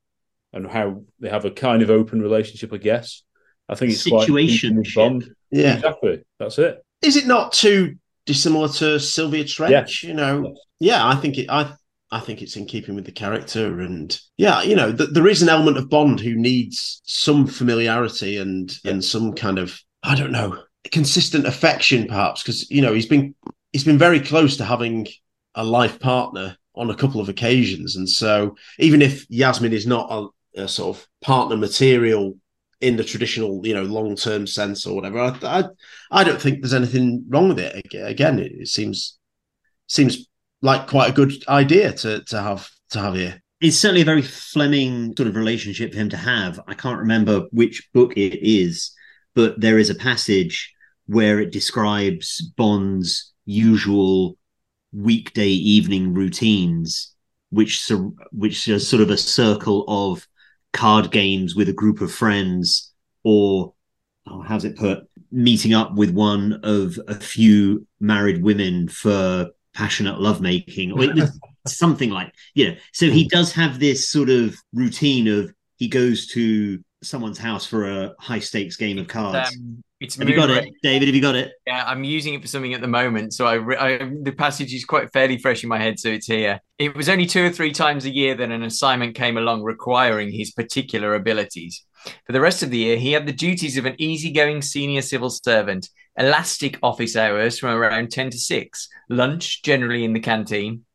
and 0.53 0.67
how 0.67 1.03
they 1.19 1.29
have 1.29 1.45
a 1.45 1.51
kind 1.51 1.81
of 1.81 1.89
open 1.89 2.21
relationship. 2.21 2.71
I 2.71 2.77
guess. 2.77 3.23
I 3.67 3.75
think 3.75 3.91
it's 3.91 4.07
quite 4.07 4.29
Situationship. 4.29 5.27
Yeah. 5.49 5.75
Exactly. 5.75 6.23
That's 6.37 6.59
it. 6.59 6.83
Is 7.01 7.15
it 7.15 7.25
not 7.25 7.51
too 7.51 7.95
dissimilar 8.25 8.69
to 8.69 8.99
Sylvia 8.99 9.45
Trench? 9.45 10.03
You 10.03 10.13
know, 10.13 10.55
yeah, 10.79 11.07
I 11.07 11.15
think 11.15 11.37
it. 11.37 11.49
I 11.49 11.73
I 12.11 12.19
think 12.19 12.41
it's 12.41 12.55
in 12.55 12.65
keeping 12.65 12.95
with 12.95 13.05
the 13.05 13.11
character, 13.11 13.81
and 13.81 14.17
yeah, 14.37 14.61
you 14.61 14.75
know, 14.75 14.93
th- 14.93 15.09
there 15.11 15.27
is 15.27 15.41
an 15.41 15.49
element 15.49 15.77
of 15.77 15.89
Bond 15.89 16.19
who 16.19 16.35
needs 16.35 17.01
some 17.05 17.47
familiarity 17.47 18.37
and 18.37 18.71
and 18.85 19.03
some 19.03 19.33
kind 19.33 19.57
of 19.57 19.79
I 20.03 20.15
don't 20.15 20.31
know 20.31 20.63
consistent 20.91 21.47
affection, 21.47 22.07
perhaps, 22.07 22.43
because 22.43 22.69
you 22.69 22.81
know 22.81 22.93
he's 22.93 23.07
been 23.07 23.33
he's 23.73 23.83
been 23.83 23.97
very 23.97 24.19
close 24.19 24.57
to 24.57 24.65
having 24.65 25.07
a 25.55 25.63
life 25.63 25.99
partner 25.99 26.57
on 26.75 26.89
a 26.89 26.95
couple 26.95 27.21
of 27.21 27.29
occasions, 27.29 27.95
and 27.95 28.07
so 28.07 28.55
even 28.79 29.01
if 29.01 29.25
Yasmin 29.29 29.73
is 29.73 29.87
not 29.87 30.07
a, 30.11 30.63
a 30.63 30.67
sort 30.67 30.95
of 30.95 31.07
partner 31.21 31.57
material 31.57 32.37
in 32.81 32.97
the 32.97 33.03
traditional, 33.03 33.65
you 33.65 33.73
know, 33.73 33.83
long 33.83 34.15
term 34.15 34.45
sense 34.45 34.85
or 34.85 34.95
whatever, 34.95 35.19
I, 35.19 35.37
I 35.41 35.63
I 36.11 36.23
don't 36.23 36.41
think 36.41 36.61
there's 36.61 36.73
anything 36.73 37.25
wrong 37.29 37.49
with 37.49 37.59
it. 37.59 37.83
Again, 37.95 38.39
it, 38.39 38.51
it 38.51 38.67
seems 38.67 39.17
seems 39.87 40.27
like 40.65 40.87
quite 40.87 41.11
a 41.11 41.13
good 41.13 41.31
idea 41.47 41.93
to 41.93 42.23
to 42.25 42.41
have 42.41 42.69
to 42.89 42.99
have 42.99 43.13
here. 43.15 43.41
It's 43.61 43.77
certainly 43.77 44.01
a 44.01 44.05
very 44.05 44.21
Fleming 44.21 45.15
sort 45.15 45.29
of 45.29 45.35
relationship 45.35 45.93
for 45.93 45.99
him 45.99 46.09
to 46.09 46.17
have. 46.17 46.59
I 46.67 46.73
can't 46.73 46.99
remember 46.99 47.45
which 47.51 47.87
book 47.93 48.17
it 48.17 48.37
is, 48.45 48.91
but 49.33 49.59
there 49.61 49.77
is 49.77 49.89
a 49.89 49.95
passage 49.95 50.73
where 51.05 51.39
it 51.39 51.51
describes 51.51 52.41
Bond's 52.57 53.31
usual 53.45 54.37
weekday 54.91 55.49
evening 55.49 56.13
routines, 56.13 57.13
which 57.51 57.91
which 58.31 58.67
is 58.67 58.87
sort 58.87 59.03
of 59.03 59.11
a 59.11 59.17
circle 59.17 59.85
of 59.87 60.27
card 60.73 61.11
games 61.11 61.55
with 61.55 61.69
a 61.69 61.73
group 61.73 62.01
of 62.01 62.11
friends, 62.11 62.91
or 63.23 63.73
oh, 64.27 64.41
how's 64.41 64.65
it 64.65 64.77
put? 64.77 65.07
meeting 65.31 65.73
up 65.73 65.93
with 65.95 66.11
one 66.11 66.61
of 66.63 66.97
a 67.09 67.15
few 67.15 67.85
married 67.99 68.41
women 68.41 68.87
for 68.87 69.49
passionate 69.75 70.19
lovemaking, 70.19 70.91
or 70.91 71.29
something 71.67 72.09
like 72.09 72.33
you 72.53 72.69
know. 72.69 72.75
So 72.93 73.09
he 73.09 73.27
does 73.27 73.51
have 73.53 73.79
this 73.79 74.09
sort 74.09 74.29
of 74.29 74.55
routine 74.73 75.27
of 75.27 75.53
he 75.77 75.87
goes 75.87 76.27
to 76.27 76.83
someone's 77.03 77.37
house 77.37 77.67
for 77.67 77.87
a 77.89 78.15
high 78.19 78.39
stakes 78.39 78.77
game 78.77 78.97
of 78.97 79.07
cards. 79.07 79.55
Um, 79.55 79.83
it's 80.01 80.15
have 80.17 80.27
you 80.27 80.35
got 80.35 80.49
it, 80.49 80.73
David? 80.83 81.07
Have 81.07 81.15
you 81.15 81.21
got 81.21 81.35
it? 81.35 81.53
Yeah, 81.65 81.83
I'm 81.85 82.03
using 82.03 82.33
it 82.33 82.41
for 82.41 82.47
something 82.47 82.73
at 82.73 82.81
the 82.81 82.87
moment, 82.87 83.33
so 83.33 83.45
I, 83.45 83.53
re- 83.53 83.77
I 83.77 83.97
the 84.23 84.33
passage 84.33 84.73
is 84.73 84.83
quite 84.83 85.11
fairly 85.13 85.37
fresh 85.37 85.63
in 85.63 85.69
my 85.69 85.79
head, 85.79 85.99
so 85.99 86.09
it's 86.09 86.27
here. 86.27 86.59
It 86.77 86.95
was 86.95 87.07
only 87.07 87.25
two 87.25 87.45
or 87.45 87.49
three 87.49 87.71
times 87.71 88.03
a 88.05 88.13
year 88.13 88.35
that 88.35 88.51
an 88.51 88.63
assignment 88.63 89.15
came 89.15 89.37
along 89.37 89.63
requiring 89.63 90.31
his 90.31 90.51
particular 90.51 91.15
abilities. 91.15 91.85
For 92.25 92.33
the 92.33 92.41
rest 92.41 92.61
of 92.61 92.71
the 92.71 92.77
year, 92.77 92.97
he 92.97 93.13
had 93.13 93.25
the 93.25 93.33
duties 93.33 93.77
of 93.77 93.85
an 93.85 93.95
easygoing 93.97 94.61
senior 94.61 95.01
civil 95.01 95.29
servant, 95.29 95.89
elastic 96.17 96.77
office 96.83 97.15
hours 97.15 97.59
from 97.59 97.69
around 97.71 98.11
10 98.11 98.31
to 98.31 98.37
6, 98.37 98.89
lunch 99.09 99.61
generally 99.63 100.03
in 100.03 100.13
the 100.13 100.19
canteen, 100.19 100.85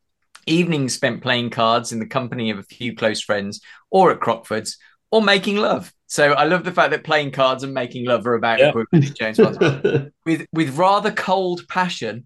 evenings 0.47 0.95
spent 0.95 1.23
playing 1.23 1.51
cards 1.51 1.93
in 1.93 1.99
the 1.99 2.07
company 2.07 2.51
of 2.51 2.59
a 2.59 2.63
few 2.63 2.95
close 2.95 3.21
friends, 3.21 3.61
or 3.91 4.11
at 4.11 4.21
Crockford's, 4.21 4.79
or 5.11 5.23
making 5.23 5.57
love. 5.57 5.93
So 6.07 6.33
I 6.33 6.45
love 6.45 6.65
the 6.65 6.73
fact 6.73 6.91
that 6.91 7.05
playing 7.05 7.33
cards 7.33 7.63
and 7.63 7.75
making 7.75 8.07
love 8.07 8.27
are 8.27 8.35
about 8.35 8.59
Yeah. 8.59 8.69
equivalent 8.71 9.07
in 9.07 9.15
James 9.15 9.39
Bond's 9.39 10.11
with 10.27 10.47
with 10.53 10.77
rather 10.77 11.13
cold 11.13 11.67
passion. 11.69 12.25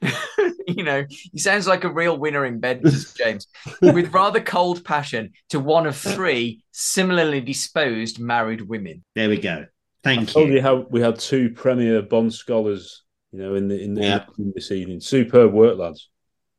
you 0.66 0.82
know, 0.82 1.04
he 1.08 1.38
sounds 1.38 1.66
like 1.66 1.84
a 1.84 1.92
real 1.92 2.16
winner 2.18 2.44
in 2.44 2.60
bed, 2.60 2.82
James. 3.16 3.46
with 3.80 4.12
rather 4.12 4.40
cold 4.40 4.84
passion 4.84 5.32
to 5.50 5.60
one 5.60 5.86
of 5.86 5.96
three 5.96 6.62
similarly 6.72 7.40
disposed 7.40 8.18
married 8.18 8.60
women. 8.62 9.04
There 9.14 9.28
we 9.28 9.38
go. 9.38 9.66
I 10.06 10.16
Thank 10.16 10.28
told 10.30 10.48
you. 10.48 10.54
you 10.56 10.62
how 10.62 10.86
we 10.90 11.00
had 11.00 11.18
two 11.18 11.50
premier 11.50 12.02
Bond 12.02 12.32
scholars, 12.34 13.02
you 13.32 13.38
know, 13.38 13.54
in 13.54 13.68
the 13.68 13.80
in, 13.82 13.94
the, 13.94 14.02
Yeah. 14.02 14.24
in 14.38 14.52
this 14.54 14.70
evening. 14.70 15.00
Superb 15.00 15.52
work, 15.52 15.78
lads. 15.78 16.10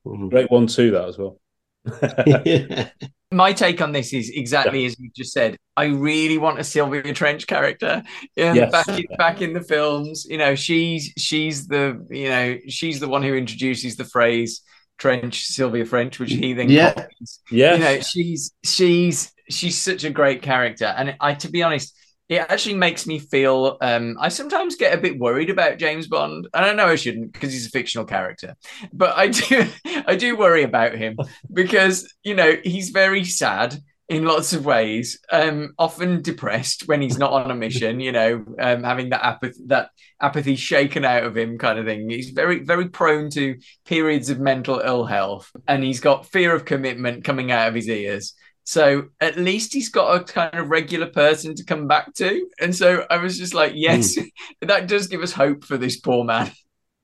Mm. 0.06 0.30
Great 0.30 0.50
one 0.52 0.68
too. 0.68 0.92
That 0.92 1.08
as 1.10 1.18
well. 1.18 1.40
My 3.32 3.54
take 3.54 3.82
on 3.82 3.92
this 3.92 4.14
is 4.14 4.30
exactly 4.30 4.86
as 4.86 4.98
you 5.00 5.10
just 5.16 5.34
said. 5.34 5.58
I 5.76 5.86
really 5.88 6.38
want 6.38 6.60
a 6.60 6.64
Sylvia 6.64 7.14
Trench 7.14 7.48
character. 7.48 8.02
Yeah, 8.36 8.54
Yes. 8.54 8.72
back 8.72 8.88
in, 8.88 9.06
back 9.18 9.42
in 9.42 9.54
the 9.54 9.62
films, 9.62 10.26
you 10.30 10.38
know, 10.38 10.56
she's 10.56 11.12
she's 11.18 11.68
the 11.68 12.06
you 12.10 12.30
know 12.30 12.58
she's 12.68 13.00
the 13.00 13.08
one 13.08 13.24
who 13.24 13.36
introduces 13.36 13.96
the 13.98 14.06
phrase 14.06 14.62
Trench 14.98 15.44
Sylvia 15.46 15.86
Trench, 15.86 16.20
which 16.20 16.32
he 16.32 16.54
then 16.54 16.70
Yeah. 16.70 16.94
copies. 16.94 17.40
Yes. 17.52 17.78
you 17.78 17.84
know 17.84 18.00
she's 18.02 18.52
she's 18.64 19.32
she's 19.50 19.78
such 19.78 20.04
a 20.04 20.10
great 20.10 20.42
character 20.42 20.86
and 20.86 21.16
i 21.20 21.36
to 21.36 21.50
be 21.52 21.62
honest 21.62 21.95
it 22.30 22.38
actually 22.50 22.76
makes 22.76 23.06
me 23.06 23.20
feel 23.20 23.78
um 23.82 24.16
i 24.20 24.30
sometimes 24.30 24.76
get 24.76 24.98
a 24.98 25.02
bit 25.02 25.20
worried 25.20 25.50
about 25.50 25.78
james 25.78 26.08
bond 26.08 26.48
and 26.54 26.66
i 26.66 26.74
know 26.74 26.88
i 26.88 26.96
shouldn't 26.96 27.32
because 27.32 27.52
he's 27.52 27.68
a 27.68 27.72
fictional 27.72 28.06
character 28.06 28.56
but 28.94 29.16
i 29.18 29.28
do 29.28 29.66
i 30.08 30.16
do 30.16 30.36
worry 30.36 30.64
about 30.64 30.96
him 30.96 31.18
because 31.52 32.14
you 32.24 32.36
know 32.36 32.56
he's 32.64 32.90
very 32.90 33.24
sad 33.24 33.76
in 34.08 34.26
lots 34.26 34.54
of 34.54 34.66
ways 34.66 35.20
um 35.32 35.74
often 35.80 36.22
depressed 36.22 36.88
when 36.88 37.02
he's 37.02 37.18
not 37.18 37.32
on 37.32 37.50
a 37.50 37.56
mission 37.56 38.00
you 38.00 38.12
know 38.12 38.46
um 38.60 38.84
having 38.84 39.10
that 39.10 39.26
apathy 39.26 39.60
that 39.66 39.90
apathy 40.22 40.56
shaken 40.56 41.04
out 41.04 41.24
of 41.24 41.36
him 41.36 41.58
kind 41.58 41.78
of 41.78 41.86
thing. 41.86 42.10
He's 42.10 42.30
very 42.30 42.60
very 42.64 42.90
prone 42.90 43.30
to 43.32 43.58
periods 43.86 44.30
of 44.30 44.40
mental 44.40 44.80
ill 44.80 45.06
health 45.06 45.52
and 45.68 45.84
he's 45.84 46.00
got 46.00 46.26
fear 46.26 46.56
of 46.56 46.66
commitment 46.66 47.24
coming 47.24 47.52
out 47.52 47.68
of 47.68 47.76
his 47.76 47.90
ears 47.90 48.34
so 48.66 49.06
at 49.22 49.38
least 49.38 49.74
he's 49.74 49.90
got 49.90 50.20
a 50.20 50.24
kind 50.24 50.54
of 50.56 50.70
regular 50.70 51.08
person 51.08 51.56
to 51.56 51.64
come 51.64 51.88
back 51.88 52.14
to 52.14 52.48
and 52.60 52.76
so 52.76 53.06
i 53.10 53.18
was 53.18 53.38
just 53.38 53.54
like 53.54 53.72
yes 53.76 54.16
hmm. 54.16 54.24
that 54.68 54.88
does 54.88 55.08
give 55.08 55.22
us 55.22 55.32
hope 55.32 55.64
for 55.64 55.78
this 55.78 55.98
poor 55.98 56.24
man 56.26 56.52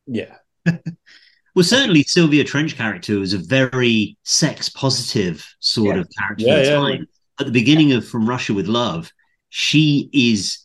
Yeah. 0.08 0.36
Well, 1.54 1.66
certainly 1.66 2.04
Sylvia 2.04 2.46
Trench 2.46 2.78
character 2.78 3.20
was 3.20 3.34
a 3.34 3.38
very 3.38 4.18
sex 4.24 4.70
positive 4.70 5.46
sort 5.60 5.96
Yeah. 5.96 6.02
of 6.02 6.08
character 6.18 6.46
Yeah, 6.46 6.54
at 6.54 6.64
the 6.64 6.70
yeah, 6.70 6.76
time. 6.76 7.08
At 7.42 7.46
the 7.48 7.52
beginning 7.52 7.92
of 7.92 8.08
From 8.08 8.28
Russia 8.28 8.54
with 8.54 8.68
Love, 8.68 9.12
she 9.50 10.10
is 10.14 10.60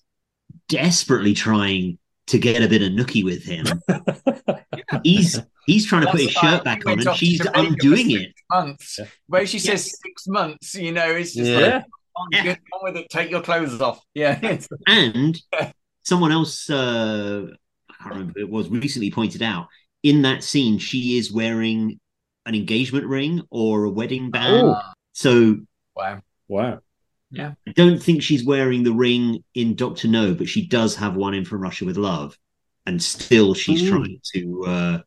desperately 0.68 1.34
trying 1.34 1.98
to 2.28 2.38
get 2.38 2.62
a 2.62 2.68
bit 2.68 2.82
of 2.82 2.92
nookie 2.92 3.24
with 3.24 3.42
him. 3.44 3.66
He's 5.02 5.40
he's 5.66 5.86
trying 5.86 6.02
to 6.02 6.10
put 6.10 6.20
his 6.20 6.30
shirt 6.32 6.64
back 6.64 6.86
on 6.86 7.00
and 7.00 7.14
she's 7.16 7.38
Jamaica 7.38 7.58
undoing 7.58 8.10
six 8.10 8.22
it. 8.22 8.34
months 8.50 8.98
where 9.26 9.46
she 9.46 9.58
says 9.58 9.92
six 10.02 10.26
months 10.26 10.74
you 10.74 10.92
know 10.92 11.08
it's 11.10 11.34
just 11.34 11.50
Yeah. 11.50 11.56
like 11.60 11.72
"Come 11.82 11.90
on, 12.16 12.30
get 12.44 12.58
on 12.72 12.80
with 12.84 12.96
it 12.96 13.10
take 13.10 13.30
your 13.30 13.42
clothes 13.42 13.80
off 13.80 14.00
yeah 14.14 14.58
And 14.86 15.40
someone 16.04 16.30
else, 16.32 16.70
uh, 16.70 17.46
I 17.90 17.94
can't 18.02 18.14
remember 18.14 18.38
it 18.38 18.48
was, 18.48 18.68
recently 18.68 19.10
pointed 19.10 19.42
out 19.42 19.66
in 20.02 20.22
that 20.22 20.44
scene, 20.44 20.78
she 20.78 21.18
is 21.18 21.32
wearing 21.32 21.98
an 22.46 22.54
engagement 22.54 23.06
ring 23.06 23.42
or 23.50 23.84
a 23.84 23.90
wedding 23.90 24.30
band. 24.30 24.62
Oh. 24.68 24.80
So 25.14 25.56
wow 25.96 26.20
Wow. 26.48 26.80
yeah 27.32 27.54
I 27.66 27.72
don't 27.72 28.00
think 28.00 28.22
she's 28.22 28.44
wearing 28.44 28.84
the 28.84 28.92
ring 28.92 29.42
in 29.54 29.74
Doctor 29.74 30.06
No, 30.06 30.32
but 30.34 30.48
she 30.48 30.66
does 30.68 30.94
have 30.96 31.16
one 31.16 31.34
in 31.34 31.44
From 31.44 31.60
Russia 31.60 31.84
with 31.84 31.96
Love, 31.96 32.38
and 32.86 33.02
still 33.02 33.52
she's 33.54 33.82
Mm. 33.82 33.88
trying 33.88 34.20
to 34.34 34.64
uh, 34.66 34.98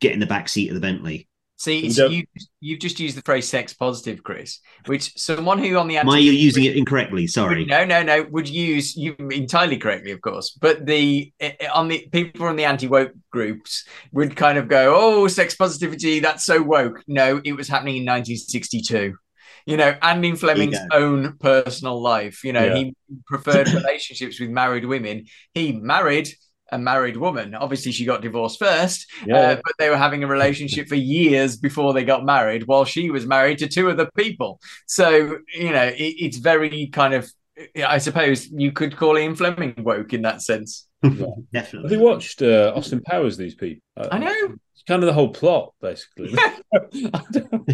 get 0.00 0.12
in 0.12 0.20
the 0.20 0.26
back 0.26 0.48
seat 0.48 0.68
of 0.68 0.74
the 0.74 0.80
Bentley. 0.80 1.28
see 1.56 1.82
We 1.82 1.88
it's, 1.88 1.98
you 1.98 2.24
you've 2.60 2.80
just 2.80 3.00
used 3.00 3.16
the 3.16 3.22
phrase 3.22 3.48
sex 3.48 3.72
positive 3.72 4.22
chris 4.22 4.60
which 4.84 5.16
someone 5.16 5.58
who 5.58 5.76
on 5.78 5.88
the 5.88 5.96
anti 5.96 6.08
Am 6.10 6.14
I 6.16 6.18
using 6.18 6.64
it 6.64 6.76
incorrectly? 6.76 7.26
Sorry. 7.26 7.64
No, 7.64 7.84
no, 7.84 8.02
no. 8.02 8.24
Would 8.30 8.48
use 8.48 8.94
you 8.96 9.16
entirely 9.30 9.78
correctly, 9.78 10.10
of 10.10 10.20
course. 10.20 10.50
But 10.60 10.84
the 10.84 11.32
eh, 11.40 11.54
on 11.72 11.88
the 11.88 12.06
people 12.12 12.46
on 12.46 12.56
the 12.56 12.64
anti 12.66 12.88
woke 12.88 13.12
groups 13.30 13.84
would 14.12 14.36
kind 14.36 14.58
of 14.58 14.68
go, 14.68 14.94
"Oh, 14.96 15.28
sex 15.28 15.54
positivity, 15.54 16.20
that's 16.20 16.44
so 16.44 16.62
woke." 16.62 17.02
No, 17.06 17.40
it 17.44 17.54
was 17.54 17.68
happening 17.68 17.96
in 17.96 18.04
1962. 18.04 19.16
You 19.64 19.76
know, 19.76 19.96
and 20.00 20.24
in 20.24 20.36
Fleming's 20.36 20.78
go. 20.78 20.86
own 20.92 21.38
personal 21.38 22.00
life. 22.00 22.44
You 22.44 22.52
know, 22.52 22.64
Yeah. 22.66 22.74
he 22.76 22.94
preferred 23.26 23.68
relationships 23.80 24.38
with 24.38 24.50
married 24.50 24.84
women. 24.84 25.24
He 25.54 25.72
married 25.72 26.28
a 26.72 26.78
married 26.78 27.16
woman. 27.16 27.54
Obviously, 27.54 27.92
she 27.92 28.04
got 28.04 28.22
divorced 28.22 28.58
first, 28.58 29.06
Yeah. 29.24 29.36
uh, 29.36 29.54
but 29.56 29.72
they 29.78 29.88
were 29.90 29.96
having 29.96 30.24
a 30.24 30.26
relationship 30.26 30.88
for 30.88 30.96
years 30.96 31.56
before 31.56 31.92
they 31.92 32.04
got 32.04 32.24
married, 32.24 32.66
while 32.66 32.84
she 32.84 33.10
was 33.10 33.26
married 33.26 33.58
to 33.58 33.68
two 33.68 33.90
other 33.90 34.08
people. 34.16 34.60
So, 34.86 35.38
you 35.54 35.70
know, 35.72 35.84
it, 35.84 36.14
it's 36.18 36.38
very 36.38 36.88
kind 36.88 37.14
of, 37.14 37.30
I 37.76 37.98
suppose 37.98 38.48
you 38.50 38.72
could 38.72 38.96
call 38.96 39.16
Ian 39.16 39.36
Fleming 39.36 39.74
woke 39.78 40.12
in 40.12 40.22
that 40.22 40.42
sense. 40.42 40.86
Have 41.02 41.22
Definitely. 41.52 41.96
you 41.96 42.00
watched 42.02 42.42
uh, 42.42 42.72
Austin 42.74 43.00
Powers? 43.02 43.36
These 43.36 43.54
people. 43.54 43.80
Uh, 43.96 44.08
I 44.10 44.18
know. 44.18 44.54
It's 44.74 44.82
kind 44.88 45.02
of 45.02 45.06
the 45.06 45.12
whole 45.12 45.30
plot, 45.30 45.72
basically. 45.80 46.34
I 46.74 47.22
don't- 47.30 47.70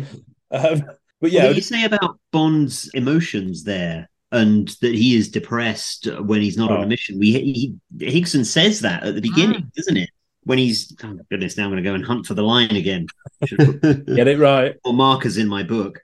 um, 0.51 0.83
but 1.21 1.31
Yeah, 1.31 1.43
yeah, 1.43 1.47
what 1.47 1.51
do 1.51 1.57
you 1.57 1.63
say 1.63 1.85
about 1.85 2.19
Bond's 2.33 2.91
emotions 2.95 3.65
there, 3.65 4.09
and 4.33 4.69
that 4.81 4.95
he 4.95 5.15
is 5.17 5.31
depressed 5.31 6.07
when 6.21 6.41
he's 6.41 6.57
not 6.57 6.71
on 6.73 6.79
Oh. 6.79 6.83
a 6.83 6.87
mission? 6.87 7.19
We 7.19 7.33
he, 7.33 7.75
Higson 7.99 8.45
says 8.45 8.81
that 8.81 9.05
at 9.05 9.15
the 9.15 9.21
beginning, 9.21 9.71
doesn't 9.77 9.97
it? 9.97 10.11
When 10.45 10.59
he's 10.59 10.93
oh 11.05 11.15
my 11.15 11.23
goodness, 11.31 11.57
now 11.57 11.65
I'm 11.67 11.71
going 11.71 11.83
to 11.85 11.89
go 11.89 11.95
and 11.95 12.05
hunt 12.05 12.27
for 12.27 12.35
the 12.35 12.43
line 12.43 12.75
again. 12.75 13.07
Get 13.47 14.27
it 14.29 14.39
right. 14.41 14.75
more 14.85 14.95
markers 14.95 15.37
in 15.39 15.47
my 15.47 15.63
book, 15.63 16.01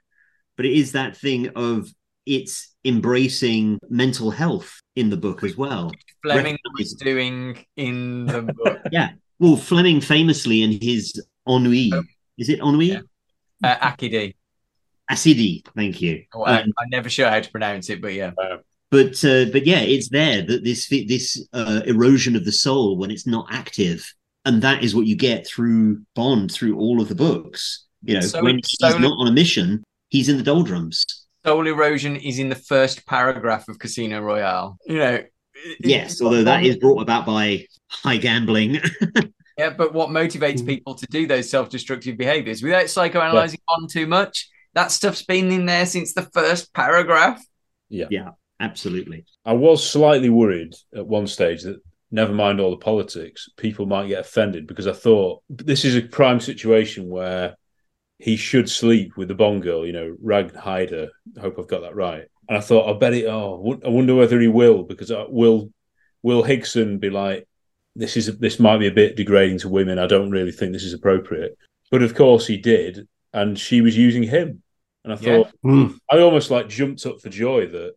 but 0.55 0.65
it 0.65 0.73
is 0.73 0.93
that 0.93 1.17
thing 1.17 1.49
of 1.55 1.89
it's 2.25 2.73
embracing 2.85 3.79
mental 3.89 4.31
health 4.31 4.79
in 4.95 5.09
the 5.09 5.17
book 5.17 5.43
as 5.43 5.57
well. 5.57 5.91
Fleming 6.23 6.57
was 6.77 6.93
doing 6.93 7.65
in 7.75 8.25
the 8.27 8.41
book. 8.63 8.79
yeah. 8.91 9.09
Well, 9.39 9.57
Fleming 9.57 9.99
famously 10.01 10.61
in 10.63 10.79
his 10.81 11.21
ennui, 11.47 11.91
is 12.37 12.49
it 12.49 12.59
ennui? 12.59 12.87
Yeah. 12.91 13.01
Uh, 13.63 13.75
Accidie. 13.77 14.35
Accidie, 15.09 15.63
thank 15.75 16.01
you. 16.01 16.23
Oh, 16.33 16.43
I, 16.43 16.61
Um, 16.61 16.71
I'm 16.79 16.89
never 16.89 17.09
sure 17.09 17.29
how 17.29 17.39
to 17.39 17.51
pronounce 17.51 17.89
it, 17.89 18.01
but 18.01 18.13
yeah. 18.13 18.31
but 18.91 19.23
uh, 19.25 19.45
but 19.51 19.65
yeah, 19.65 19.79
it's 19.81 20.09
there 20.09 20.41
that 20.43 20.63
this 20.63 20.87
this 20.87 21.45
uh, 21.53 21.81
erosion 21.85 22.35
of 22.35 22.45
the 22.45 22.51
soul 22.51 22.97
when 22.97 23.11
it's 23.11 23.25
not 23.27 23.47
active, 23.51 24.05
and 24.45 24.61
that 24.61 24.83
is 24.83 24.95
what 24.95 25.07
you 25.07 25.15
get 25.15 25.47
through 25.47 26.01
Bond 26.15 26.51
through 26.51 26.77
all 26.77 27.01
of 27.01 27.09
the 27.09 27.15
books. 27.15 27.85
You 28.03 28.15
know, 28.15 28.21
So- 28.21 28.43
when 28.43 28.55
he's 28.57 28.77
not 28.81 29.17
on 29.19 29.27
a 29.27 29.31
mission, 29.31 29.83
he's 30.09 30.29
in 30.29 30.37
the 30.37 30.43
doldrums. 30.43 31.03
Soul 31.45 31.67
erosion 31.67 32.15
is 32.17 32.37
in 32.37 32.49
the 32.49 32.55
first 32.55 33.05
paragraph 33.05 33.67
of 33.69 33.79
Casino 33.79 34.19
Royale. 34.21 34.77
You 34.85 34.97
know, 34.97 35.23
Yes, 35.79 36.21
although 36.21 36.43
that 36.43 36.63
is 36.63 36.77
brought 36.77 37.01
about 37.01 37.25
by 37.25 37.65
high 37.89 38.17
gambling. 38.17 38.79
Yeah, 39.57 39.71
but 39.71 39.93
what 39.93 40.07
motivates 40.07 40.65
people 40.65 40.95
to 40.95 41.05
do 41.07 41.27
those 41.27 41.49
self-destructive 41.49 42.15
behaviors 42.17 42.63
without 42.63 42.85
psychoanalyzing 42.85 43.59
on 43.67 43.87
too 43.89 44.07
much? 44.07 44.47
That 44.73 44.91
stuff's 44.91 45.23
been 45.23 45.51
in 45.51 45.65
there 45.65 45.85
since 45.85 46.13
the 46.13 46.23
first 46.23 46.73
paragraph. 46.73 47.43
Yeah. 47.89 48.05
yeah, 48.11 48.29
absolutely. 48.59 49.25
I 49.45 49.53
was 49.53 49.87
slightly 49.87 50.29
worried 50.29 50.75
at 50.95 51.07
one 51.07 51.27
stage 51.27 51.63
that 51.63 51.81
never 52.11 52.33
mind 52.33 52.59
all 52.59 52.71
the 52.71 52.77
politics, 52.77 53.49
people 53.57 53.85
might 53.85 54.07
get 54.07 54.19
offended 54.19 54.67
because 54.67 54.87
I 54.87 54.93
thought 54.93 55.43
this 55.49 55.85
is 55.85 55.95
a 55.95 56.01
prime 56.01 56.39
situation 56.39 57.09
where 57.09 57.55
he 58.17 58.35
should 58.35 58.69
sleep 58.69 59.15
with 59.15 59.27
the 59.27 59.35
Bond 59.35 59.63
girl, 59.63 59.85
you 59.85 59.93
know, 59.93 60.15
Rag 60.21 60.53
Hyder. 60.53 61.09
I 61.37 61.41
hope 61.41 61.57
I've 61.57 61.67
got 61.67 61.81
that 61.81 61.95
right. 61.95 62.25
And 62.47 62.57
I 62.57 62.61
thought, 62.61 62.93
I 62.93 62.97
bet 62.97 63.13
it. 63.13 63.27
Oh, 63.27 63.79
I 63.85 63.89
wonder 63.89 64.15
whether 64.15 64.39
he 64.39 64.47
will 64.47 64.83
because 64.83 65.11
uh, 65.11 65.25
will 65.29 65.71
will 66.21 66.43
Higson 66.43 66.99
be 66.99 67.09
like, 67.09 67.47
this 67.95 68.17
is 68.17 68.37
this 68.39 68.59
might 68.59 68.79
be 68.79 68.87
a 68.87 68.91
bit 68.91 69.15
degrading 69.15 69.59
to 69.59 69.69
women. 69.69 69.99
I 69.99 70.07
don't 70.07 70.31
really 70.31 70.51
think 70.51 70.73
this 70.73 70.83
is 70.83 70.93
appropriate. 70.93 71.57
But 71.91 72.01
of 72.03 72.15
course 72.15 72.45
he 72.45 72.57
did, 72.57 73.07
and 73.33 73.57
she 73.59 73.81
was 73.81 73.97
using 73.97 74.23
him. 74.23 74.61
And 75.03 75.13
I 75.13 75.17
Yeah. 75.17 75.43
thought 75.43 75.51
Mm. 75.65 75.97
I 76.11 76.19
almost 76.19 76.51
like 76.51 76.67
jumped 76.69 77.05
up 77.05 77.21
for 77.21 77.29
joy 77.29 77.67
that 77.67 77.93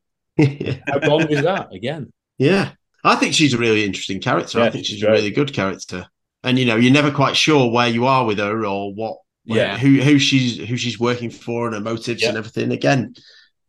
how 0.86 0.98
Bond 1.00 1.28
was 1.28 1.42
that 1.42 1.72
again. 1.72 2.12
Yeah. 2.38 2.72
I 3.04 3.16
think 3.16 3.34
she's 3.34 3.54
a 3.54 3.58
really 3.58 3.84
interesting 3.84 4.20
character. 4.20 4.60
I 4.60 4.70
think 4.70 4.86
she's 4.86 4.96
she's 4.96 5.04
a 5.04 5.10
really 5.10 5.30
good 5.30 5.52
character. 5.52 6.06
And 6.44 6.58
you 6.58 6.64
know, 6.64 6.76
you're 6.76 6.92
never 6.92 7.10
quite 7.10 7.36
sure 7.36 7.70
where 7.70 7.88
you 7.88 8.06
are 8.06 8.24
with 8.24 8.38
her 8.38 8.64
or 8.64 8.94
what 8.94 9.16
Yeah. 9.44 9.76
who 9.78 10.00
who 10.00 10.18
she's 10.18 10.56
who 10.68 10.76
she's 10.76 10.98
working 11.00 11.30
for 11.30 11.66
and 11.66 11.74
her 11.74 11.80
motives 11.80 12.22
Yeah. 12.22 12.28
and 12.30 12.38
everything. 12.38 12.70
Again, 12.72 13.14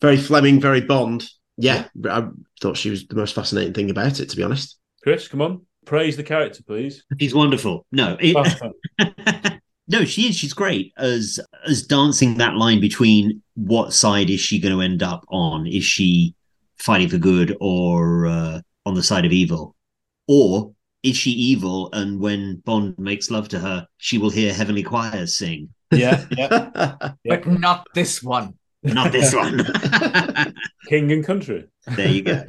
very 0.01 0.17
Fleming, 0.17 0.59
very 0.61 0.81
Bond. 0.81 1.27
Yeah, 1.57 1.87
I 2.09 2.27
thought 2.61 2.77
she 2.77 2.89
was 2.89 3.05
the 3.07 3.15
most 3.15 3.35
fascinating 3.35 3.73
thing 3.73 3.89
about 3.89 4.19
it, 4.19 4.29
to 4.29 4.35
be 4.35 4.43
honest. 4.43 4.77
Chris, 5.03 5.27
come 5.27 5.41
on, 5.41 5.65
praise 5.85 6.15
the 6.17 6.23
character, 6.23 6.63
please. 6.65 7.03
He's 7.19 7.33
wonderful. 7.35 7.85
No, 7.91 8.17
it- 8.19 8.35
no, 9.87 10.05
she 10.05 10.29
is. 10.29 10.35
She's 10.35 10.53
great 10.53 10.93
as 10.97 11.39
as 11.67 11.85
dancing 11.85 12.37
that 12.37 12.55
line 12.55 12.79
between 12.79 13.41
what 13.55 13.93
side 13.93 14.29
is 14.29 14.39
she 14.39 14.59
going 14.59 14.73
to 14.73 14.81
end 14.81 15.03
up 15.03 15.25
on? 15.29 15.67
Is 15.67 15.83
she 15.83 16.35
fighting 16.77 17.09
for 17.09 17.17
good 17.17 17.55
or 17.59 18.25
uh, 18.25 18.61
on 18.85 18.93
the 18.93 19.03
side 19.03 19.25
of 19.25 19.31
evil, 19.31 19.75
or 20.27 20.73
is 21.03 21.17
she 21.17 21.31
evil? 21.31 21.89
And 21.91 22.19
when 22.19 22.61
Bond 22.65 22.97
makes 22.97 23.29
love 23.29 23.49
to 23.49 23.59
her, 23.59 23.85
she 23.97 24.17
will 24.17 24.29
hear 24.29 24.53
heavenly 24.53 24.83
choirs 24.83 25.37
sing. 25.37 25.69
Yeah, 25.91 26.25
yeah. 26.31 27.13
But 27.25 27.45
not 27.45 27.85
this 27.93 28.23
one. 28.23 28.53
Not 28.83 29.11
this 29.11 29.33
one. 29.35 29.65
King 30.87 31.11
and 31.11 31.25
country. 31.25 31.65
There 31.87 32.07
you 32.07 32.21
go. 32.21 32.43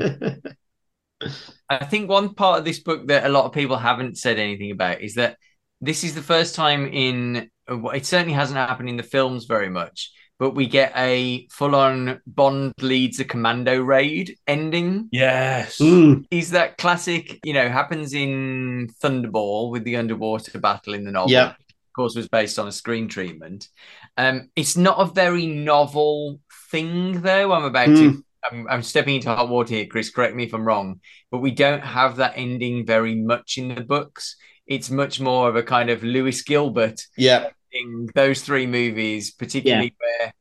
I 1.69 1.85
think 1.85 2.09
one 2.09 2.35
part 2.35 2.61
of 2.61 2.65
this 2.65 2.81
book 2.81 3.09
that 3.09 3.25
a 3.25 3.29
lot 3.29 3.45
of 3.45 3.53
people 3.53 3.77
haven't 3.77 4.19
said 4.19 4.39
anything 4.39 4.71
about 4.71 5.01
is 5.01 5.15
that 5.15 5.37
this 5.85 6.05
is 6.05 6.15
the 6.15 6.23
first 6.23 6.55
time 6.55 6.87
in 6.87 7.51
it 7.69 8.07
certainly 8.07 8.35
hasn't 8.35 8.59
happened 8.59 8.89
in 8.89 8.97
the 8.97 9.03
films 9.03 9.47
very 9.47 9.71
much, 9.71 10.13
but 10.39 10.55
we 10.55 10.67
get 10.67 10.93
a 10.97 11.47
full-on 11.51 12.21
Bond 12.27 12.73
leads 12.81 13.21
a 13.21 13.25
commando 13.25 13.81
raid 13.81 14.37
ending. 14.47 15.09
Yes. 15.13 15.79
Mm. 15.79 16.27
Is 16.31 16.51
that 16.51 16.77
classic? 16.77 17.41
You 17.45 17.55
know, 17.55 17.69
happens 17.69 18.13
in 18.13 18.91
Thunderball 19.03 19.71
with 19.71 19.85
the 19.85 19.97
underwater 19.97 20.59
battle 20.59 20.95
in 20.95 21.05
the 21.05 21.13
novel. 21.13 21.31
Yeah. 21.31 21.51
Of 21.51 21.97
course, 21.97 22.17
was 22.17 22.29
based 22.29 22.59
on 22.59 22.69
a 22.69 22.73
screen 22.73 23.09
treatment. 23.09 23.69
Um, 24.17 24.51
it's 24.57 24.77
not 24.77 25.01
a 25.01 25.13
very 25.13 25.47
novel 25.47 26.41
thing, 26.71 27.23
though. 27.23 27.53
I'm 27.53 27.65
about 27.65 27.87
to. 27.87 27.93
Mm. 27.93 28.23
I'm, 28.51 28.69
I'm 28.69 28.83
stepping 28.83 29.15
into 29.15 29.35
hot 29.35 29.49
water 29.49 29.75
here, 29.75 29.87
Chris. 29.87 30.11
Correct 30.11 30.35
me 30.35 30.45
if 30.45 30.53
I'm 30.53 30.67
wrong, 30.67 31.01
but 31.31 31.39
we 31.39 31.51
don't 31.51 31.83
have 31.83 32.17
that 32.17 32.35
ending 32.37 32.85
very 32.85 33.15
much 33.15 33.57
in 33.57 33.75
the 33.75 33.81
books. 33.81 34.37
It's 34.67 34.91
much 34.91 35.21
more 35.21 35.49
of 35.49 35.57
a 35.57 35.63
kind 35.63 35.91
of 35.91 36.03
Lewis 36.03 36.43
Gilbert 36.43 37.01
Yeah. 37.17 37.49
in 37.73 38.09
those 38.15 38.43
three 38.43 38.67
movies, 38.67 39.31
particularly 39.33 39.95
where 39.99 40.33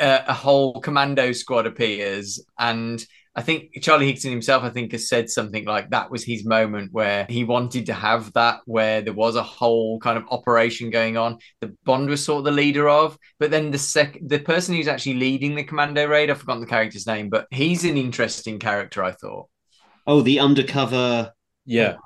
uh, 0.00 0.24
a 0.26 0.34
whole 0.34 0.80
commando 0.80 1.32
squad 1.32 1.66
appears. 1.66 2.44
And 2.58 3.04
I 3.34 3.40
think 3.40 3.70
Charlie 3.82 4.12
Higson 4.12 4.30
himself, 4.30 4.62
I 4.62 4.68
think, 4.68 4.92
has 4.92 5.08
said 5.08 5.30
something 5.30 5.64
like 5.64 5.88
that 5.90 6.10
was 6.10 6.22
his 6.22 6.44
moment 6.44 6.92
where 6.92 7.26
he 7.30 7.44
wanted 7.44 7.86
to 7.86 7.94
have 7.94 8.30
that, 8.34 8.60
where 8.66 9.00
there 9.00 9.14
was 9.14 9.36
a 9.36 9.42
whole 9.42 9.98
kind 10.00 10.18
of 10.18 10.24
operation 10.30 10.90
going 10.90 11.16
on 11.16 11.38
that 11.62 11.72
Bond 11.84 12.10
was 12.10 12.22
sort 12.22 12.40
of 12.40 12.44
the 12.44 12.50
leader 12.50 12.90
of. 12.90 13.16
But 13.38 13.50
then 13.50 13.70
the 13.70 13.78
sec, 13.78 14.18
the 14.22 14.38
person 14.38 14.74
who's 14.74 14.88
actually 14.88 15.14
leading 15.14 15.54
the 15.54 15.64
commando 15.64 16.06
raid, 16.06 16.30
I've 16.30 16.40
forgotten 16.40 16.60
the 16.60 16.66
character's 16.66 17.06
name, 17.06 17.30
but 17.30 17.46
he's 17.50 17.84
an 17.84 17.96
interesting 17.96 18.58
character, 18.58 19.02
I 19.02 19.12
thought. 19.12 19.48
Oh, 20.06 20.20
the 20.20 20.38
undercover. 20.40 21.32
Yeah. 21.64 21.96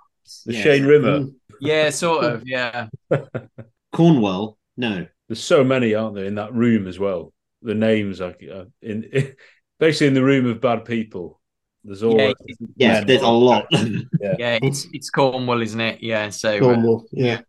The 0.44 0.55
Yeah. 0.55 0.62
Shane 0.62 0.86
Rimmer. 0.86 1.26
Yeah, 1.61 1.91
sort 1.91 2.24
of. 2.24 2.43
Yeah. 2.47 2.89
Cornwell. 3.93 4.59
No. 4.77 5.07
There's 5.28 5.43
so 5.43 5.65
many, 5.65 5.95
aren't 5.95 6.15
there, 6.15 6.24
in 6.24 6.37
that 6.37 6.55
room 6.55 6.87
as 6.87 6.99
well? 6.99 7.33
The 7.62 7.74
names 7.74 8.20
are 8.20 8.35
uh, 8.53 8.65
in, 8.83 9.35
basically 9.81 10.09
in 10.09 10.15
the 10.15 10.24
room 10.24 10.47
of 10.47 10.61
bad 10.61 10.85
people. 10.85 11.41
There's 11.85 12.03
all 12.03 12.19
Yeah, 12.19 12.33
Yeah, 12.77 13.05
there's 13.05 13.23
a 13.23 13.28
lot. 13.28 13.66
Yeah. 13.73 14.35
Yeah, 14.39 14.59
it's 14.62 14.87
it's 14.93 15.11
Cornwall, 15.11 15.62
isn't 15.62 15.81
it? 15.81 16.03
Yeah. 16.03 16.31
So 16.31 16.57
uh, 16.57 16.61
Cornwall, 16.61 17.07
yeah. 17.12 17.41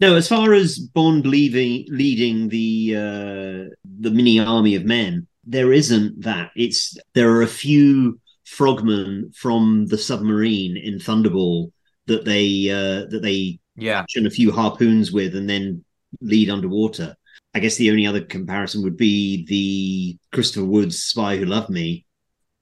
No, 0.00 0.16
as 0.16 0.28
far 0.28 0.52
as 0.52 0.78
Bond 0.78 1.24
leaving, 1.26 1.86
leading 1.88 2.48
the 2.48 2.94
uh, 2.96 3.74
the 4.00 4.10
mini 4.10 4.40
army 4.40 4.74
of 4.74 4.84
men, 4.84 5.26
there 5.44 5.72
isn't 5.72 6.22
that. 6.22 6.50
It's 6.56 6.96
there 7.14 7.30
are 7.30 7.42
a 7.42 7.46
few 7.46 8.20
frogmen 8.44 9.32
from 9.34 9.86
the 9.86 9.98
submarine 9.98 10.76
in 10.76 10.98
Thunderball 10.98 11.70
that 12.06 12.24
they 12.24 12.70
uh, 12.70 13.06
that 13.10 13.20
they 13.22 13.58
yeah, 13.76 14.00
action 14.00 14.26
a 14.26 14.30
few 14.30 14.52
harpoons 14.52 15.12
with 15.12 15.34
and 15.36 15.48
then 15.48 15.84
lead 16.20 16.50
underwater. 16.50 17.16
I 17.54 17.60
guess 17.60 17.76
the 17.76 17.90
only 17.90 18.06
other 18.06 18.20
comparison 18.20 18.82
would 18.82 18.96
be 18.96 19.46
the 19.46 20.18
Christopher 20.34 20.66
Wood's 20.66 21.02
Spy 21.02 21.36
Who 21.36 21.44
Loved 21.44 21.70
Me, 21.70 22.04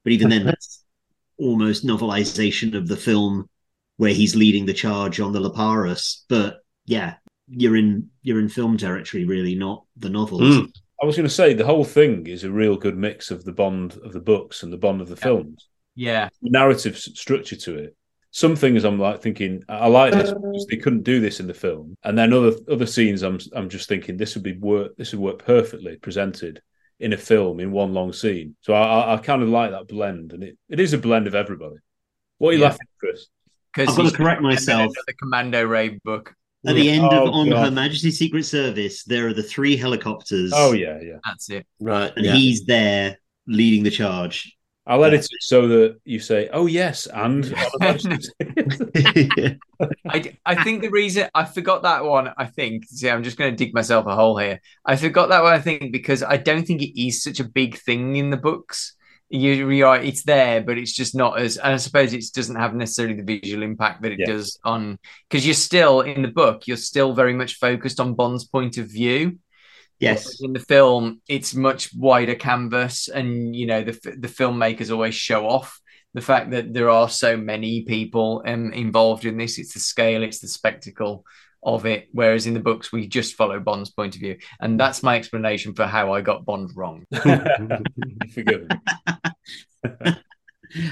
but 0.03 0.13
even 0.13 0.29
then, 0.29 0.45
that's 0.45 0.83
almost 1.39 1.85
novelization 1.85 2.75
of 2.75 2.87
the 2.87 2.97
film 2.97 3.49
where 3.97 4.13
he's 4.13 4.35
leading 4.35 4.65
the 4.65 4.73
charge 4.73 5.19
on 5.19 5.31
the 5.31 5.39
Liparus. 5.39 6.23
But 6.29 6.57
yeah, 6.85 7.15
you're 7.47 7.75
in 7.75 8.09
you're 8.21 8.39
in 8.39 8.49
film 8.49 8.77
territory, 8.77 9.25
really, 9.25 9.55
not 9.55 9.85
the 9.97 10.09
novels. 10.09 10.41
Mm. 10.41 10.71
I 11.01 11.05
was 11.05 11.17
going 11.17 11.27
to 11.27 11.33
say 11.33 11.53
the 11.53 11.65
whole 11.65 11.83
thing 11.83 12.27
is 12.27 12.45
a 12.45 12.51
real 12.51 12.77
good 12.77 12.97
mix 12.97 13.29
of 13.29 13.43
the 13.43 13.51
Bond 13.51 13.97
of 14.05 14.13
the 14.13 14.21
books 14.21 14.63
and 14.63 14.71
the 14.71 14.77
Bond 14.77 15.01
of 15.01 15.09
the 15.09 15.17
films. 15.17 15.67
yeah. 15.95 16.29
Narrative 16.41 16.97
structure 16.97 17.57
to 17.57 17.77
it. 17.77 17.95
Some 18.35 18.55
things 18.55 18.83
I'm 18.83 18.99
like 18.99 19.21
thinking 19.21 19.63
I 19.69 19.75
I 19.75 19.87
like 19.87 20.11
this 20.13 20.31
uh, 20.31 20.33
because 20.33 20.65
they 20.67 20.77
couldn't 20.77 21.03
do 21.03 21.19
this 21.19 21.39
in 21.39 21.45
the 21.47 21.53
film, 21.53 21.95
and 22.03 22.17
then 22.17 22.33
other 22.33 22.53
other 22.69 22.87
scenes 22.87 23.21
I'm 23.21 23.37
I'm 23.55 23.69
just 23.69 23.87
thinking 23.87 24.17
this 24.17 24.33
would 24.35 24.43
be 24.43 24.57
work 24.57 24.97
this 24.97 25.13
would 25.13 25.21
work 25.21 25.45
perfectly 25.45 25.97
presented 25.97 26.61
in 26.99 27.13
a 27.13 27.17
film 27.17 27.59
in 27.59 27.71
one 27.71 27.93
long 27.93 28.11
scene. 28.11 28.55
So 28.61 28.73
I, 28.73 28.81
I, 28.81 29.13
I 29.13 29.17
kind 29.17 29.43
of 29.43 29.49
like 29.49 29.71
that 29.71 29.87
blend, 29.87 30.33
and 30.33 30.43
it, 30.43 30.57
it 30.67 30.79
is 30.79 30.93
a 30.93 30.97
blend 30.97 31.27
of 31.27 31.35
everybody. 31.35 31.75
What 32.39 32.49
are 32.49 32.53
you 32.53 32.59
Yeah. 32.59 32.65
laughing, 32.67 32.79
at, 32.81 32.99
Chris? 32.99 33.27
Because 33.73 33.89
I've 33.89 34.03
got 34.03 34.11
to 34.11 34.17
correct 34.17 34.41
myself. 34.41 34.93
The 35.07 35.13
Commando 35.13 35.63
Raid 35.65 36.01
book. 36.03 36.33
At 36.65 36.75
the 36.75 36.89
end 36.89 37.05
Oh, 37.11 37.27
of 37.27 37.33
On 37.33 37.49
God. 37.49 37.65
Her 37.65 37.71
Majesty's 37.71 38.17
Secret 38.17 38.45
Service, 38.45 39.03
there 39.03 39.27
are 39.27 39.33
the 39.33 39.43
three 39.43 39.75
helicopters. 39.75 40.51
Oh 40.55 40.71
yeah, 40.71 40.97
yeah. 41.01 41.17
That's 41.25 41.49
it. 41.49 41.67
Right. 41.79 42.11
and 42.15 42.25
yeah. 42.25 42.33
he's 42.35 42.65
there 42.65 43.17
leading 43.47 43.83
the 43.83 43.91
charge. 43.91 44.55
I'll 44.85 45.03
edit 45.05 45.21
it 45.21 45.41
so 45.41 45.67
that 45.69 45.99
you 46.03 46.19
say, 46.19 46.49
"Oh 46.51 46.65
yes," 46.65 47.07
and 47.07 47.45
I, 50.09 50.37
I 50.45 50.63
think 50.63 50.81
the 50.81 50.89
reason 50.91 51.29
I 51.33 51.45
forgot 51.45 51.83
that 51.83 52.03
one, 52.05 52.31
I 52.37 52.45
think, 52.45 52.85
see, 52.87 53.09
I'm 53.09 53.23
just 53.23 53.37
going 53.37 53.51
to 53.51 53.57
dig 53.65 53.73
myself 53.73 54.05
a 54.07 54.15
hole 54.15 54.37
here. 54.37 54.59
I 54.85 54.95
forgot 54.95 55.29
that 55.29 55.43
one, 55.43 55.53
I 55.53 55.59
think, 55.59 55.91
because 55.91 56.23
I 56.23 56.37
don't 56.37 56.65
think 56.65 56.81
it 56.81 56.99
is 57.01 57.23
such 57.23 57.39
a 57.39 57.43
big 57.45 57.77
thing 57.77 58.15
in 58.15 58.29
the 58.29 58.37
books. 58.37 58.95
You, 59.29 59.69
you 59.69 59.87
are, 59.87 59.97
it's 59.97 60.23
there, 60.23 60.61
but 60.61 60.77
it's 60.77 60.93
just 60.93 61.15
not 61.15 61.39
as, 61.39 61.57
and 61.57 61.73
I 61.73 61.77
suppose 61.77 62.13
it 62.13 62.23
doesn't 62.35 62.55
have 62.55 62.75
necessarily 62.75 63.15
the 63.19 63.39
visual 63.39 63.63
impact 63.63 64.03
that 64.03 64.11
it 64.11 64.19
Yeah. 64.19 64.27
does 64.33 64.59
on, 64.63 64.99
because 65.29 65.45
you're 65.45 65.55
still 65.55 66.01
in 66.01 66.21
the 66.21 66.27
book, 66.27 66.67
you're 66.67 66.77
still 66.77 67.13
very 67.13 67.33
much 67.33 67.55
focused 67.55 67.99
on 67.99 68.13
Bond's 68.13 68.45
point 68.45 68.77
of 68.77 68.87
view. 68.87 69.39
Yes. 69.99 70.41
in 70.41 70.53
the 70.53 70.59
film 70.59 71.21
it's 71.29 71.53
much 71.55 71.93
wider 71.95 72.35
canvas 72.35 73.07
and 73.07 73.55
you 73.55 73.65
know 73.65 73.83
the 73.83 73.93
the 74.19 74.27
filmmakers 74.27 74.91
always 74.91 75.15
show 75.15 75.47
off 75.47 75.79
the 76.13 76.21
fact 76.21 76.51
that 76.51 76.73
there 76.73 76.89
are 76.89 77.09
so 77.09 77.37
many 77.37 77.83
people 77.83 78.43
um, 78.45 78.71
involved 78.73 79.25
in 79.25 79.37
this 79.37 79.57
it's 79.57 79.73
the 79.73 79.79
scale 79.79 80.21
it's 80.23 80.39
the 80.39 80.47
spectacle 80.47 81.23
of 81.63 81.85
it 81.85 82.09
whereas 82.11 82.45
in 82.45 82.53
the 82.53 82.59
books 82.59 82.91
we 82.91 83.07
just 83.07 83.35
follow 83.35 83.59
bond's 83.59 83.89
point 83.91 84.13
of 84.15 84.19
view 84.21 84.37
and 84.59 84.77
that's 84.79 85.01
my 85.03 85.15
explanation 85.15 85.73
for 85.73 85.85
how 85.85 86.11
i 86.13 86.19
got 86.21 86.43
bond 86.43 86.69
wrong 86.75 87.05
Forgive 88.33 88.67
me. 88.67 90.13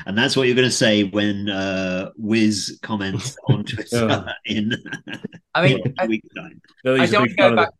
And 0.05 0.15
that's 0.15 0.37
what 0.37 0.45
you're 0.45 0.55
going 0.55 0.67
to 0.67 0.71
say 0.75 1.05
when 1.05 1.49
uh, 1.49 2.11
Wiz 2.15 2.77
comments 2.83 3.35
on 3.49 3.63
Twitter 3.71 4.07
Yeah. 4.45 4.55
in 4.57 4.71
i 5.55 5.63
mean 5.67 5.79
a 5.97 6.03
I, 6.03 6.05
week's 6.05 6.31
time. 6.35 6.61
No, 6.85 6.95
I 6.97 7.07
don't 7.07 7.23
big 7.29 7.35
go 7.37 7.55
back- 7.55 7.73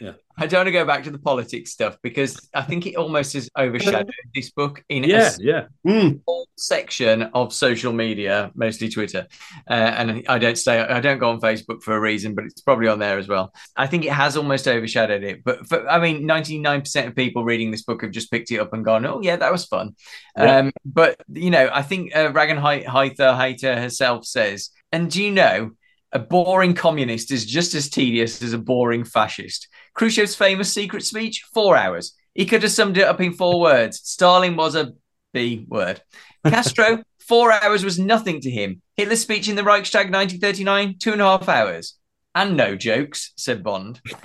yeah. 0.00 0.12
I 0.40 0.46
don't 0.46 0.60
want 0.60 0.68
to 0.68 0.72
go 0.72 0.84
back 0.86 1.04
to 1.04 1.10
the 1.10 1.18
politics 1.18 1.70
stuff 1.70 1.98
because 2.02 2.48
I 2.54 2.62
think 2.62 2.86
it 2.86 2.96
almost 2.96 3.34
has 3.34 3.50
overshadowed 3.58 4.10
this 4.34 4.50
book 4.50 4.82
in 4.88 5.04
Yeah, 5.04 5.30
a 5.38 5.42
yeah. 5.42 5.66
Mm. 5.86 6.20
whole 6.26 6.48
section 6.56 7.24
of 7.34 7.52
social 7.52 7.92
media, 7.92 8.50
mostly 8.54 8.88
Twitter. 8.88 9.26
Uh, 9.68 9.74
and 9.74 10.24
I 10.28 10.38
don't 10.38 10.56
stay, 10.56 10.80
I 10.80 11.00
don't 11.00 11.18
go 11.18 11.28
on 11.30 11.40
Facebook 11.40 11.82
for 11.82 11.94
a 11.94 12.00
reason, 12.00 12.34
but 12.34 12.44
it's 12.44 12.62
probably 12.62 12.88
on 12.88 12.98
there 12.98 13.18
as 13.18 13.28
well. 13.28 13.52
I 13.76 13.86
think 13.86 14.06
it 14.06 14.12
has 14.12 14.36
almost 14.36 14.66
overshadowed 14.66 15.22
it. 15.24 15.44
But 15.44 15.68
for, 15.68 15.86
I 15.88 16.00
mean, 16.00 16.26
99% 16.26 17.06
of 17.06 17.14
people 17.14 17.44
reading 17.44 17.70
this 17.70 17.82
book 17.82 18.00
have 18.02 18.10
just 18.10 18.30
picked 18.30 18.50
it 18.50 18.60
up 18.60 18.72
and 18.72 18.84
gone, 18.84 19.04
oh, 19.04 19.20
yeah, 19.22 19.36
that 19.36 19.52
was 19.52 19.66
fun. 19.66 19.94
Yeah. 20.38 20.56
Um, 20.56 20.72
but, 20.86 21.20
you 21.28 21.50
know, 21.50 21.68
I 21.72 21.82
think 21.82 22.16
uh, 22.16 22.32
Ragan 22.32 22.60
Heither 22.60 23.78
herself 23.78 24.24
says, 24.24 24.70
and 24.90 25.10
do 25.10 25.22
you 25.22 25.30
know, 25.30 25.72
a 26.12 26.18
boring 26.18 26.74
communist 26.74 27.30
is 27.30 27.46
just 27.46 27.74
as 27.74 27.88
tedious 27.88 28.42
as 28.42 28.52
a 28.52 28.58
boring 28.58 29.04
fascist. 29.04 29.68
Khrushchev's 29.96 30.34
famous 30.34 30.72
secret 30.72 31.04
speech, 31.04 31.44
four 31.54 31.76
hours. 31.76 32.14
He 32.34 32.46
could 32.46 32.62
have 32.62 32.72
summed 32.72 32.96
it 32.96 33.06
up 33.06 33.20
in 33.20 33.32
four 33.32 33.60
words. 33.60 34.00
Stalin 34.02 34.56
was 34.56 34.74
a 34.74 34.92
B 35.32 35.64
word. 35.68 36.02
Castro, 36.46 37.02
four 37.20 37.52
hours 37.52 37.84
was 37.84 37.98
nothing 37.98 38.40
to 38.40 38.50
him. 38.50 38.82
Hitler's 38.96 39.20
speech 39.20 39.48
in 39.48 39.56
the 39.56 39.64
Reichstag 39.64 40.12
1939, 40.12 40.96
two 40.98 41.12
and 41.12 41.22
a 41.22 41.24
half 41.24 41.48
hours. 41.48 41.96
And 42.34 42.56
no 42.56 42.76
jokes, 42.76 43.32
said 43.36 43.64
Bond. 43.64 44.00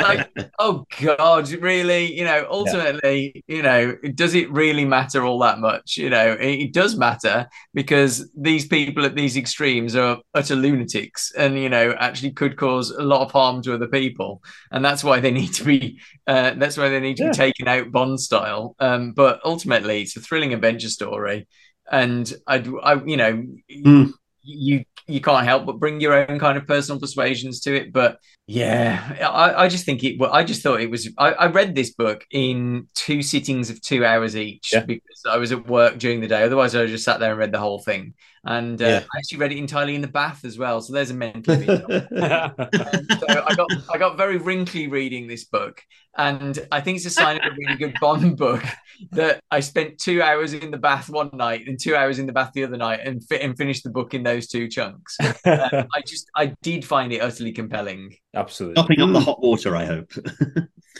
like, 0.00 0.26
oh 0.58 0.84
God, 1.00 1.48
really? 1.50 2.12
You 2.18 2.24
know, 2.24 2.46
ultimately, 2.50 3.44
you 3.46 3.62
know, 3.62 3.96
does 4.14 4.34
it 4.34 4.50
really 4.50 4.84
matter 4.84 5.24
all 5.24 5.38
that 5.40 5.60
much? 5.60 5.96
You 5.96 6.10
know, 6.10 6.32
it, 6.32 6.46
it 6.60 6.72
does 6.72 6.96
matter 6.96 7.46
because 7.74 8.28
these 8.36 8.66
people 8.66 9.04
at 9.04 9.14
these 9.14 9.36
extremes 9.36 9.94
are 9.94 10.18
utter 10.34 10.56
lunatics 10.56 11.32
and, 11.36 11.56
you 11.58 11.68
know, 11.68 11.94
actually 11.98 12.32
could 12.32 12.56
cause 12.56 12.90
a 12.90 13.02
lot 13.02 13.22
of 13.22 13.30
harm 13.30 13.62
to 13.62 13.74
other 13.74 13.88
people. 13.88 14.42
And 14.72 14.84
that's 14.84 15.04
why 15.04 15.20
they 15.20 15.30
need 15.30 15.54
to 15.54 15.64
be, 15.64 16.00
uh, 16.26 16.54
that's 16.56 16.76
why 16.76 16.88
they 16.88 17.00
need 17.00 17.18
to 17.18 17.22
Yeah. 17.22 17.30
be 17.30 17.36
taken 17.36 17.68
out 17.68 17.92
Bond 17.92 18.18
style. 18.20 18.74
Um, 18.80 19.12
but 19.12 19.40
ultimately, 19.44 20.02
it's 20.02 20.16
a 20.16 20.20
thrilling 20.20 20.52
adventure 20.54 20.88
story. 20.88 21.46
And 21.90 22.32
I, 22.48 22.64
I 22.82 22.94
you 23.04 23.16
know, 23.16 23.44
Hmm. 23.84 24.04
You 24.44 24.84
you 25.06 25.20
can't 25.20 25.44
help 25.46 25.66
but 25.66 25.78
bring 25.78 26.00
your 26.00 26.14
own 26.14 26.38
kind 26.38 26.56
of 26.56 26.66
personal 26.66 27.00
persuasions 27.00 27.60
to 27.60 27.74
it. 27.74 27.92
But 27.92 28.18
yeah, 28.46 29.16
I, 29.20 29.64
I 29.64 29.68
just 29.68 29.84
think 29.84 30.04
it. 30.04 30.18
Well, 30.18 30.32
I 30.32 30.44
just 30.44 30.62
thought 30.62 30.80
it 30.80 30.90
was. 30.90 31.08
I, 31.18 31.32
I 31.32 31.46
read 31.46 31.74
this 31.74 31.92
book 31.94 32.24
in 32.30 32.88
two 32.94 33.22
sittings 33.22 33.70
of 33.70 33.80
two 33.80 34.04
hours 34.04 34.36
each 34.36 34.72
because 34.86 35.22
I 35.28 35.36
was 35.38 35.52
at 35.52 35.66
work 35.66 35.98
during 35.98 36.20
the 36.20 36.28
day. 36.28 36.42
Otherwise, 36.42 36.74
I 36.74 36.86
just 36.86 37.04
sat 37.04 37.20
there 37.20 37.30
and 37.30 37.38
read 37.38 37.52
the 37.52 37.58
whole 37.58 37.80
thing. 37.80 38.14
And 38.44 38.80
uh, 38.82 38.86
Yeah. 38.86 39.04
I 39.14 39.18
actually 39.18 39.38
read 39.38 39.52
it 39.52 39.58
entirely 39.58 39.94
in 39.94 40.02
the 40.02 40.08
bath 40.08 40.44
as 40.44 40.58
well. 40.58 40.80
So 40.82 40.92
there's 40.92 41.10
a 41.10 41.14
mental. 41.14 41.54
image. 41.54 41.66
so 41.88 42.06
I 43.28 43.54
got 43.56 43.68
I 43.92 43.98
got 43.98 44.16
very 44.16 44.36
wrinkly 44.36 44.86
reading 44.88 45.26
this 45.26 45.44
book, 45.44 45.82
and 46.16 46.66
I 46.70 46.80
think 46.80 46.96
it's 46.96 47.06
a 47.06 47.10
sign 47.10 47.36
of 47.38 47.52
a 47.52 47.56
really 47.56 47.76
good 47.76 47.94
Bond 48.00 48.36
book 48.38 48.62
that 49.12 49.40
I 49.50 49.60
spent 49.60 49.98
two 49.98 50.22
hours 50.22 50.52
in 50.52 50.70
the 50.70 50.78
bath 50.78 51.08
one 51.08 51.30
night 51.32 51.66
and 51.66 51.78
two 51.80 51.96
hours 51.96 52.18
in 52.18 52.26
the 52.26 52.32
bath 52.32 52.52
the 52.54 52.64
other 52.64 52.76
night, 52.76 53.00
and 53.04 53.24
fit 53.24 53.42
and 53.42 53.56
finished 53.56 53.84
the 53.84 53.90
book 53.90 54.14
in 54.14 54.22
those 54.22 54.46
two 54.46 54.68
chunks. 54.68 55.16
Uh, 55.20 55.34
I 55.92 56.00
just 56.06 56.30
I 56.36 56.54
did 56.62 56.84
find 56.84 57.12
it 57.12 57.18
utterly 57.18 57.52
compelling. 57.52 58.16
Absolutely. 58.34 58.74
Topping 58.74 59.00
up 59.00 59.12
the 59.12 59.20
hot 59.20 59.40
water, 59.42 59.76
I 59.76 59.84
hope. 59.84 60.12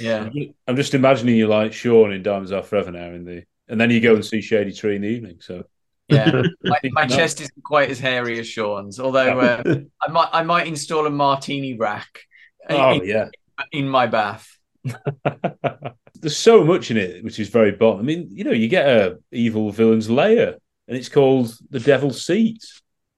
Yeah. 0.01 0.29
I'm 0.67 0.77
just 0.77 0.95
imagining 0.95 1.37
you 1.37 1.47
like 1.47 1.73
Sean 1.73 2.13
in 2.13 2.23
Diamonds 2.23 2.53
Are 2.53 2.63
Forever 2.63 2.91
now 2.91 3.07
in 3.07 3.25
the, 3.25 3.45
and 3.69 3.81
then 3.81 3.91
you 3.91 4.01
go 4.01 4.15
and 4.15 4.25
see 4.25 4.41
Shady 4.41 4.73
Tree 4.73 4.97
in 4.97 5.03
the 5.03 5.09
evening. 5.09 5.37
So 5.41 5.65
Yeah, 6.09 6.43
my, 6.65 6.79
my 6.91 7.07
chest 7.07 7.41
isn't 7.41 7.65
quite 7.65 7.91
as 7.91 8.01
hairy 8.01 8.39
as 8.41 8.49
Sean's, 8.49 8.99
although 8.99 9.41
uh, 9.41 9.63
I 10.03 10.11
might 10.11 10.29
I 10.33 10.43
might 10.43 10.67
install 10.67 11.07
a 11.07 11.11
martini 11.11 11.75
rack. 11.75 12.21
Oh, 12.69 12.95
in, 12.95 13.05
yeah. 13.05 13.29
in 13.73 13.89
my 13.89 14.07
bath. 14.07 14.49
there's 16.21 16.37
so 16.37 16.65
much 16.65 16.91
in 16.91 16.97
it 16.97 17.25
which 17.25 17.39
is 17.39 17.49
very 17.49 17.73
Bond. 17.73 18.01
I 18.01 18.03
mean, 18.03 18.29
you 18.31 18.45
know, 18.45 18.53
you 18.53 18.69
get 18.69 18.87
a 18.87 19.19
evil 19.33 19.71
villain's 19.71 20.11
lair, 20.11 20.57
and 20.89 20.97
it's 20.97 21.09
called 21.09 21.55
the 21.71 21.81
Devil's 21.81 22.25
Seat. 22.25 22.65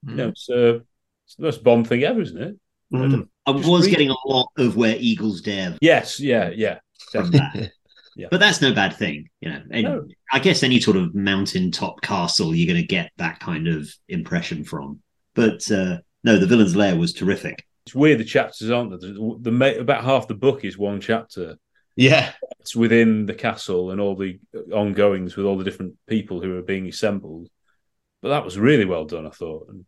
You 0.07 0.15
know, 0.15 0.29
it's, 0.29 0.49
uh, 0.49 0.79
it's 1.25 1.35
the 1.37 1.43
most 1.43 1.65
Bond 1.65 1.89
thing 1.89 2.05
ever, 2.05 2.21
isn't 2.21 2.41
it? 2.41 2.57
I 2.95 3.25
I 3.47 3.51
was 3.51 3.85
read- 3.87 3.91
getting 3.91 4.11
a 4.11 4.17
lot 4.27 4.49
of 4.59 4.77
where 4.77 4.97
eagles 4.99 5.41
dare 5.41 5.77
Yes, 5.81 6.21
yeah, 6.21 6.51
yeah. 6.55 6.79
from 7.11 7.31
that. 7.33 7.73
Yeah. 8.19 8.29
But 8.31 8.41
that's 8.41 8.63
no 8.63 8.73
bad 8.73 8.97
thing, 8.97 9.29
you 9.43 9.51
know. 9.51 9.61
And 9.71 9.83
No. 9.83 10.07
I 10.33 10.39
guess 10.39 10.63
any 10.63 10.81
sort 10.81 10.97
of 10.97 11.15
mountaintop 11.15 12.01
castle, 12.01 12.55
you're 12.55 12.67
going 12.67 12.81
to 12.81 12.87
get 12.87 13.11
that 13.19 13.41
kind 13.41 13.69
of 13.69 13.87
impression 14.09 14.65
from. 14.65 15.01
But 15.35 15.71
uh, 15.71 15.99
no, 16.25 16.39
the 16.39 16.47
villain's 16.47 16.75
lair 16.75 16.97
was 16.97 17.13
terrific. 17.13 17.66
It's 17.87 17.95
weird 17.95 18.19
the 18.19 18.25
chapters 18.25 18.71
aren't 18.71 18.91
there. 18.91 18.99
The, 19.13 19.39
the 19.41 19.81
about 19.81 20.05
half 20.05 20.27
the 20.29 20.35
book 20.35 20.65
is 20.65 20.77
one 20.77 21.01
chapter. 21.01 21.57
Yeah, 21.95 22.33
It's 22.61 22.77
within 22.77 23.25
the 23.25 23.33
castle 23.35 23.91
and 23.91 24.01
all 24.01 24.17
the 24.17 24.39
ongoings 24.75 25.35
with 25.37 25.47
all 25.47 25.57
the 25.57 25.65
different 25.65 25.95
people 26.07 26.43
who 26.43 26.59
are 26.59 26.63
being 26.63 26.87
assembled. 26.89 27.49
But 28.21 28.29
that 28.31 28.45
was 28.45 28.59
really 28.59 28.85
well 28.85 29.05
done, 29.07 29.27
I 29.27 29.31
thought, 29.31 29.69
and 29.71 29.87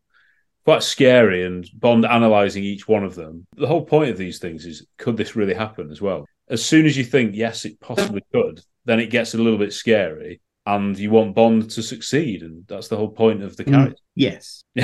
quite 0.65 0.83
scary. 0.83 1.45
And 1.45 1.69
Bond 1.75 2.07
analysing 2.07 2.65
each 2.65 2.89
one 2.89 3.05
of 3.05 3.15
them. 3.15 3.47
The 3.57 3.67
whole 3.67 3.85
point 3.85 4.11
of 4.11 4.17
these 4.17 4.39
things 4.39 4.65
is, 4.65 4.87
could 4.97 5.17
this 5.19 5.37
really 5.37 5.53
happen 5.55 5.91
as 5.91 6.01
well? 6.01 6.25
As 6.49 6.65
soon 6.65 6.87
as 6.87 6.97
you 6.97 7.05
think 7.05 7.35
yes, 7.35 7.67
it 7.67 7.79
possibly 7.81 8.25
could, 8.33 8.61
then 8.87 9.01
it 9.01 9.11
gets 9.11 9.35
a 9.35 9.39
little 9.39 9.59
bit 9.59 9.75
scary, 9.75 10.41
and 10.65 10.97
you 10.99 11.11
want 11.11 11.35
Bond 11.35 11.69
to 11.73 11.83
succeed, 11.83 12.43
and 12.43 12.65
that's 12.69 12.89
the 12.89 12.97
whole 12.97 13.11
point 13.11 13.43
of 13.43 13.55
the 13.57 13.65
Mm, 13.65 13.73
character. 13.73 14.03
yes. 14.15 14.63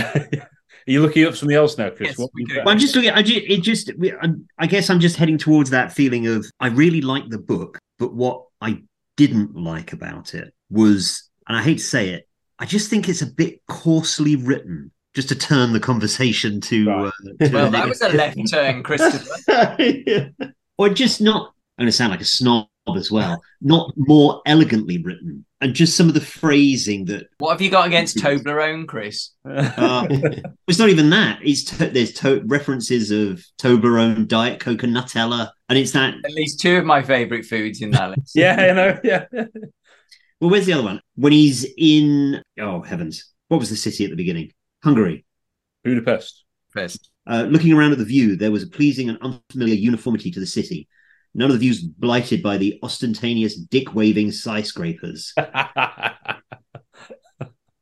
Are 0.87 0.91
you 0.91 1.01
looking 1.01 1.25
up 1.25 1.35
something 1.35 1.57
else 1.57 1.79
now, 1.79 1.91
Chris? 1.91 2.11
Yes, 2.11 2.19
What 2.19 2.31
we 2.35 2.45
do. 2.45 2.57
Well, 2.57 2.69
I'm 2.69 2.79
just 2.79 2.95
looking. 2.95 3.11
I 3.11 3.23
just, 3.23 3.41
it 3.47 3.63
just. 3.63 3.91
I'm- 4.23 4.47
guess 4.67 4.91
I'm 4.91 5.01
just 5.01 5.17
heading 5.17 5.39
towards 5.39 5.71
that 5.71 5.93
feeling 5.93 6.27
of 6.27 6.45
I 6.61 6.69
really 6.69 7.01
like 7.01 7.29
the 7.29 7.39
book, 7.39 7.79
but 7.99 8.13
what 8.13 8.45
I 8.61 8.83
didn't 9.17 9.55
like 9.55 9.93
about 9.93 10.35
it 10.35 10.53
was, 10.71 11.31
and 11.49 11.57
I 11.57 11.63
hate 11.63 11.79
to 11.79 11.85
say 11.85 12.11
it, 12.11 12.29
I 12.59 12.67
just 12.67 12.91
think 12.91 13.09
it's 13.09 13.23
a 13.23 13.27
bit 13.27 13.61
coarsely 13.69 14.37
written. 14.37 14.91
Just 15.15 15.29
to 15.29 15.37
turn 15.37 15.73
the 15.73 15.79
conversation 15.79 16.61
to, 16.63 16.91
uh, 16.91 17.11
to 17.41 17.51
Well, 17.53 17.69
a 17.69 17.71
that 17.71 17.89
was 17.89 18.03
a 18.03 18.09
left 18.09 18.37
turn, 18.51 18.83
Christopher. 18.83 20.33
or 20.79 20.89
just 20.89 21.21
not. 21.21 21.53
I'm 21.79 21.85
going 21.85 21.87
to 21.87 21.93
sound 21.93 22.11
like 22.11 22.21
a 22.21 22.25
snob 22.25 22.67
as 22.97 23.13
well. 23.13 23.41
Not 23.61 23.93
more 23.97 24.43
elegantly 24.45 24.99
written, 24.99 25.45
and 25.65 25.75
just 25.75 25.97
some 25.97 26.09
of 26.09 26.15
the 26.15 26.21
phrasing 26.21 27.07
that 27.07 27.27
What 27.39 27.53
have 27.53 27.63
you 27.63 27.71
got 27.71 27.87
against 27.87 28.19
Toblerone, 28.19 28.87
Chris? 28.87 29.31
uh, 29.49 30.07
it's 30.69 30.79
not 30.79 30.91
even 30.91 31.09
that. 31.09 31.39
It's 31.43 31.65
to, 31.65 31.87
there's 31.87 32.13
to, 32.15 32.43
references 32.45 33.11
of 33.11 33.43
Toblerone, 33.59 34.29
Diet 34.29 34.61
Coke, 34.61 34.83
and 34.83 34.95
Nutella, 34.95 35.51
and 35.71 35.79
it's 35.79 35.93
that. 35.93 36.17
At 36.23 36.33
least 36.33 36.61
two 36.61 36.77
of 36.77 36.85
my 36.85 37.03
favourite 37.03 37.47
foods 37.47 37.81
in 37.81 37.93
that 37.93 38.11
list. 38.11 38.33
yeah, 38.35 38.67
you 38.67 38.75
know. 38.75 39.01
Yeah. 39.03 39.25
Well, 40.41 40.51
where's 40.51 40.67
the 40.67 40.75
other 40.75 40.83
one? 40.83 41.01
When 41.15 41.33
he's 41.33 41.65
in 41.79 42.43
oh 42.59 42.83
heavens, 42.83 43.33
what 43.49 43.61
was 43.61 43.71
the 43.71 43.77
city 43.77 44.05
at 44.05 44.11
the 44.11 44.17
beginning? 44.17 44.53
Hungary. 44.83 45.25
Budapest. 45.85 46.45
First. 46.69 47.09
Uh, 47.27 47.47
looking 47.49 47.73
around 47.73 47.93
at 47.93 47.99
the 47.99 48.05
view, 48.05 48.37
there 48.37 48.51
was 48.51 48.65
a 48.65 48.67
pleasing 48.67 49.09
and 49.09 49.17
unfamiliar 49.23 49.75
uniformity 49.75 50.31
to 50.33 50.41
the 50.41 50.47
city. 50.47 50.87
None 51.35 51.51
of 51.51 51.55
the 51.55 51.61
views 51.61 51.83
blighted 51.83 52.43
by 52.43 52.57
the 52.57 52.79
ostentatious 52.83 53.57
dick 53.57 53.95
waving 53.95 54.31
skyscrapers. 54.31 55.35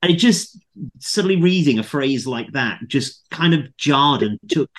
And 0.02 0.10
it 0.10 0.16
just 0.16 0.58
suddenly 0.98 1.40
reading 1.40 1.78
a 1.78 1.84
phrase 1.84 2.26
like 2.26 2.52
that 2.52 2.80
just 2.88 3.22
kind 3.30 3.54
of 3.54 3.74
jarred 3.76 4.22
and 4.22 4.38
took 4.48 4.70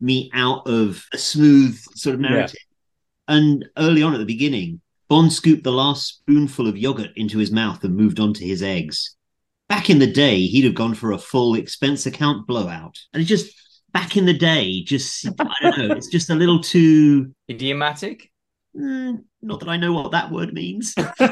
me 0.00 0.30
out 0.32 0.68
of 0.68 1.04
a 1.12 1.18
smooth 1.18 1.76
sort 1.96 2.14
of 2.14 2.20
narrative. 2.20 2.60
And 3.26 3.64
early 3.76 4.02
on 4.02 4.14
at 4.14 4.18
the 4.18 4.24
beginning, 4.24 4.80
Bond 5.08 5.32
scooped 5.32 5.64
the 5.64 5.72
last 5.72 6.06
spoonful 6.06 6.68
of 6.68 6.78
yogurt 6.78 7.10
into 7.16 7.38
his 7.38 7.50
mouth 7.50 7.82
and 7.82 7.96
moved 7.96 8.20
on 8.20 8.32
to 8.34 8.44
his 8.44 8.62
eggs. 8.62 9.16
Back 9.68 9.90
in 9.90 9.98
the 9.98 10.06
day, 10.06 10.46
he'd 10.46 10.64
have 10.64 10.74
gone 10.74 10.94
for 10.94 11.12
a 11.12 11.18
full 11.18 11.56
expense 11.56 12.06
account 12.06 12.46
blowout. 12.46 12.96
And 13.12 13.22
it 13.22 13.26
just 13.26 13.52
back 13.94 14.18
in 14.18 14.26
the 14.26 14.34
day, 14.34 14.82
just 14.82 15.26
I 15.38 15.46
don't 15.62 15.88
know, 15.88 15.94
it's 15.94 16.08
just 16.08 16.28
a 16.28 16.34
little 16.34 16.60
too 16.60 17.32
Idiomatic? 17.48 18.30
mm, 18.76 19.24
not 19.40 19.60
that 19.60 19.68
I 19.68 19.78
know 19.78 19.94
what 19.94 20.12
that 20.12 20.30
word 20.30 20.52
means. 20.52 20.94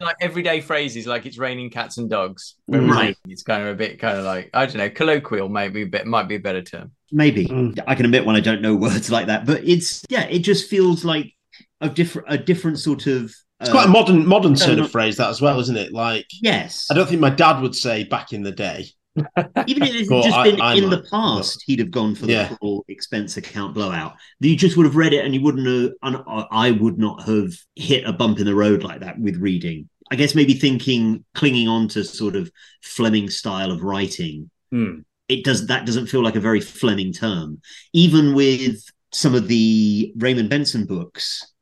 like 0.00 0.16
everyday 0.22 0.62
phrases 0.62 1.06
like 1.06 1.26
it's 1.26 1.38
raining 1.38 1.70
cats 1.70 1.98
and 1.98 2.08
dogs. 2.08 2.54
Mm. 2.70 2.90
Right. 2.90 3.16
It's 3.28 3.42
kind 3.42 3.62
of 3.62 3.68
a 3.68 3.74
bit 3.74 3.98
kind 3.98 4.18
of 4.18 4.24
like 4.24 4.50
I 4.54 4.66
don't 4.66 4.78
know, 4.78 4.90
colloquial 4.90 5.48
maybe 5.48 5.82
a 5.82 5.86
bit 5.86 6.06
might 6.06 6.28
be 6.28 6.36
a 6.36 6.40
better 6.40 6.62
term. 6.62 6.92
Maybe 7.12 7.46
mm. 7.46 7.78
I 7.86 7.94
can 7.94 8.06
admit 8.06 8.24
when 8.24 8.36
I 8.36 8.40
don't 8.40 8.62
know 8.62 8.74
words 8.76 9.10
like 9.10 9.26
that, 9.26 9.46
but 9.46 9.62
it's 9.64 10.04
yeah, 10.08 10.24
it 10.24 10.40
just 10.40 10.70
feels 10.70 11.04
like 11.04 11.32
a 11.80 11.88
different 11.88 12.28
a 12.30 12.38
different 12.38 12.78
sort 12.78 13.06
of. 13.06 13.34
It's 13.60 13.70
quite 13.70 13.84
a 13.84 13.88
uh, 13.88 13.92
modern 13.92 14.26
modern 14.26 14.54
no, 14.54 14.58
turn 14.58 14.76
no. 14.78 14.84
of 14.84 14.90
phrase 14.90 15.18
that 15.18 15.28
as 15.28 15.42
well, 15.42 15.60
isn't 15.60 15.76
it? 15.76 15.92
Like 15.92 16.26
Yes, 16.40 16.86
I 16.90 16.94
don't 16.94 17.06
think 17.06 17.20
my 17.20 17.28
dad 17.28 17.60
would 17.60 17.74
say 17.74 18.04
back 18.04 18.32
in 18.32 18.42
the 18.42 18.52
day. 18.52 18.86
Even 19.16 19.82
if 19.82 19.90
it 19.94 20.08
had 20.10 20.22
just 20.22 20.42
been 20.44 20.60
I 20.60 20.74
in 20.74 20.88
might, 20.88 20.96
the 20.96 21.08
past, 21.10 21.62
he'd 21.66 21.80
have 21.80 21.90
gone 21.90 22.14
for 22.14 22.26
the 22.26 22.32
Yeah. 22.32 22.56
full 22.60 22.84
expense 22.88 23.36
account 23.36 23.74
blowout. 23.74 24.14
You 24.38 24.56
just 24.56 24.76
would 24.76 24.86
have 24.86 24.96
read 24.96 25.12
it, 25.12 25.24
and 25.24 25.34
you 25.34 25.40
wouldn't 25.42 25.66
have. 25.66 25.92
And 26.02 26.22
I 26.50 26.70
would 26.70 26.98
not 26.98 27.22
have 27.24 27.52
hit 27.74 28.04
a 28.04 28.12
bump 28.12 28.38
in 28.38 28.46
the 28.46 28.54
road 28.54 28.82
like 28.82 29.00
that 29.00 29.18
with 29.18 29.36
reading. 29.36 29.88
I 30.12 30.16
guess 30.16 30.34
maybe 30.34 30.54
thinking, 30.54 31.24
clinging 31.34 31.68
on 31.68 31.88
to 31.88 32.04
sort 32.04 32.36
of 32.36 32.50
Fleming 32.82 33.28
style 33.30 33.70
of 33.70 33.82
writing. 33.82 34.50
Hmm. 34.70 35.00
it 35.28 35.44
does 35.44 35.66
that 35.68 35.86
doesn't 35.86 36.06
feel 36.06 36.22
like 36.22 36.36
a 36.36 36.40
very 36.40 36.60
Fleming 36.60 37.12
term. 37.12 37.60
Even 37.92 38.34
with 38.34 38.82
some 39.12 39.34
of 39.34 39.48
the 39.48 40.12
Raymond 40.16 40.48
Benson 40.50 40.86
books, 40.86 41.52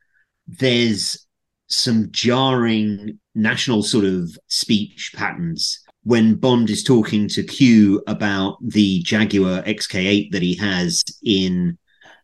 there's 0.47 1.27
some 1.67 2.09
jarring 2.11 3.19
national 3.35 3.83
sort 3.83 4.05
of 4.07 4.31
speech 4.49 5.13
patterns 5.15 5.81
when 6.09 6.37
Bond 6.37 6.71
is 6.71 6.83
talking 6.83 7.29
to 7.29 7.43
Q 7.43 8.03
about 8.07 8.57
the 8.63 9.03
Jaguar 9.03 9.61
XK8 9.65 10.33
that 10.33 10.41
he 10.41 10.55
has 10.55 11.05
in 11.23 11.77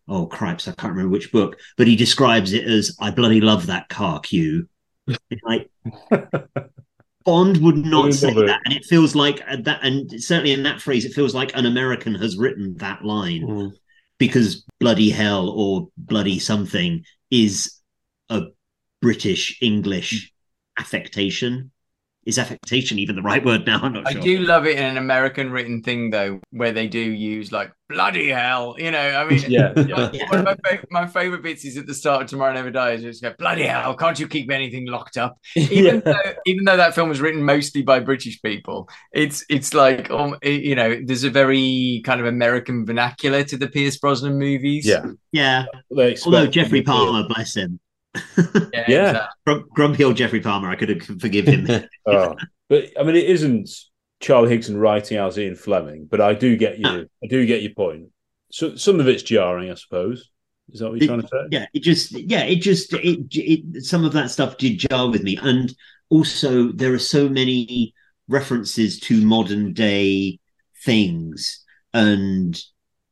oh 0.08 0.24
cripes, 0.24 0.66
I 0.66 0.72
can't 0.72 0.94
remember 0.94 1.10
which 1.10 1.30
book, 1.30 1.58
but 1.76 1.86
he 1.86 1.94
describes 1.94 2.54
it 2.54 2.64
as 2.64 2.96
I 2.98 3.10
bloody 3.10 3.42
love 3.42 3.66
that 3.66 3.90
car, 3.90 4.20
Q. 4.20 4.66
It's 5.06 5.42
like 5.42 5.68
Bond 7.26 7.58
would 7.58 7.76
not 7.76 8.14
say 8.14 8.30
it. 8.30 8.46
that, 8.46 8.62
and 8.64 8.72
it 8.72 8.86
feels 8.86 9.14
like 9.14 9.42
uh, 9.46 9.58
that, 9.64 9.80
and 9.84 10.10
certainly 10.18 10.52
in 10.52 10.62
that 10.62 10.80
phrase, 10.80 11.04
it 11.04 11.12
feels 11.12 11.34
like 11.34 11.54
an 11.54 11.66
American 11.66 12.14
has 12.14 12.38
written 12.38 12.78
that 12.78 13.04
line 13.04 13.74
because 14.16 14.64
bloody 14.80 15.10
hell 15.10 15.50
or 15.50 15.88
bloody 15.98 16.38
something 16.38 17.04
is 17.30 17.80
a 18.30 18.44
British 19.02 19.58
English 19.60 20.32
affectation. 20.78 21.70
Is 22.26 22.38
affectation 22.38 22.98
even 22.98 23.16
the 23.16 23.22
right 23.22 23.44
word 23.44 23.66
now? 23.66 23.80
I'm 23.82 23.92
not 23.92 24.06
I 24.06 24.12
sure. 24.12 24.20
I 24.20 24.24
do 24.24 24.38
love 24.38 24.66
it 24.66 24.78
in 24.78 24.84
an 24.84 24.96
American 24.96 25.50
written 25.50 25.82
thing 25.82 26.10
though, 26.10 26.40
where 26.50 26.72
they 26.72 26.86
do 26.88 26.98
use 26.98 27.52
like 27.52 27.70
bloody 27.90 28.30
hell. 28.30 28.76
You 28.78 28.90
know, 28.92 28.98
I 28.98 29.24
mean, 29.28 29.42
Yeah, 29.46 29.72
one- 29.74 29.88
yeah. 30.14 30.30
one 30.30 30.38
of 30.38 30.44
my, 30.46 30.54
fa- 30.70 30.86
my 30.90 31.06
favorite 31.06 31.42
bits 31.42 31.64
is 31.66 31.76
at 31.76 31.86
the 31.86 31.92
start 31.92 32.22
of 32.22 32.28
Tomorrow 32.28 32.54
Never 32.54 32.70
Dies. 32.70 33.02
Just 33.02 33.22
go 33.22 33.34
bloody 33.38 33.64
hell! 33.64 33.94
Can't 33.94 34.18
you 34.18 34.26
keep 34.26 34.50
anything 34.50 34.86
locked 34.86 35.18
up? 35.18 35.36
Even 35.56 35.96
Yeah. 35.96 36.00
though, 36.00 36.32
even 36.46 36.64
though 36.64 36.78
that 36.78 36.94
film 36.94 37.10
was 37.10 37.20
written 37.20 37.42
mostly 37.42 37.82
by 37.82 38.00
British 38.00 38.40
people, 38.40 38.88
it's 39.12 39.44
it's 39.50 39.74
like 39.74 40.10
um, 40.10 40.36
it- 40.40 40.62
you 40.62 40.74
know, 40.74 40.98
there's 41.04 41.24
a 41.24 41.30
very 41.30 42.00
kind 42.06 42.20
of 42.20 42.26
American 42.26 42.86
vernacular 42.86 43.44
to 43.44 43.56
the 43.58 43.68
Pierce 43.68 43.98
Brosnan 43.98 44.38
movies. 44.38 44.86
Yeah. 44.86 45.04
Yeah. 45.32 45.66
Although 46.24 46.46
Geoffrey 46.46 46.80
Palmer, 46.82 47.28
bless 47.28 47.54
him. 47.56 47.78
Yeah, 48.36 48.84
Yeah. 48.88 49.10
exactly. 49.10 49.28
Grum- 49.46 49.64
grumpy 49.70 50.04
old 50.04 50.16
Geoffrey 50.16 50.40
Palmer, 50.40 50.68
I 50.70 50.76
could 50.76 50.88
have 50.88 51.20
forgive 51.20 51.46
him. 51.46 51.68
Oh. 52.06 52.34
But 52.68 52.90
I 52.98 53.02
mean, 53.02 53.16
it 53.16 53.24
isn't 53.30 53.70
Charlie 54.20 54.56
Higson 54.56 54.78
writing 54.80 55.18
as 55.18 55.38
Ian 55.38 55.54
Fleming, 55.54 56.06
but 56.10 56.20
I 56.20 56.34
do 56.34 56.56
get 56.56 56.78
you. 56.78 57.08
I 57.22 57.26
do 57.28 57.44
get 57.46 57.62
your 57.62 57.72
point. 57.74 58.08
So 58.50 58.76
some 58.76 59.00
of 59.00 59.08
it's 59.08 59.22
jarring, 59.22 59.70
I 59.70 59.74
suppose. 59.74 60.30
Is 60.70 60.80
that 60.80 60.90
what 60.90 60.98
you're 61.00 61.08
trying 61.08 61.20
to 61.22 61.28
say? 61.28 61.46
yeah 61.50 61.66
it 61.74 61.82
just 61.82 62.12
yeah 62.12 62.42
it 62.44 62.56
just 62.62 62.94
it, 62.94 63.26
it 63.32 63.84
some 63.84 64.02
of 64.02 64.12
that 64.14 64.30
stuff 64.30 64.56
did 64.56 64.78
jar 64.78 65.10
with 65.10 65.22
me 65.22 65.38
and 65.42 65.74
also 66.08 66.72
there 66.72 66.94
are 66.94 66.98
so 66.98 67.28
many 67.28 67.92
references 68.28 68.98
to 69.00 69.20
modern 69.26 69.74
day 69.74 70.38
things 70.82 71.62
and 71.92 72.58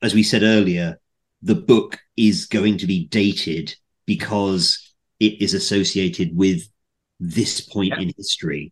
as 0.01 0.15
we 0.15 0.23
said 0.23 0.43
earlier 0.43 0.99
the 1.43 1.55
book 1.55 1.99
is 2.17 2.47
going 2.47 2.79
to 2.79 2.87
be 2.87 3.05
dated 3.09 3.75
because 4.07 4.92
it 5.23 5.41
is 5.41 5.55
associated 5.55 6.37
with 6.37 6.69
this 7.21 7.61
point 7.61 7.95
in 7.99 8.13
history 8.17 8.71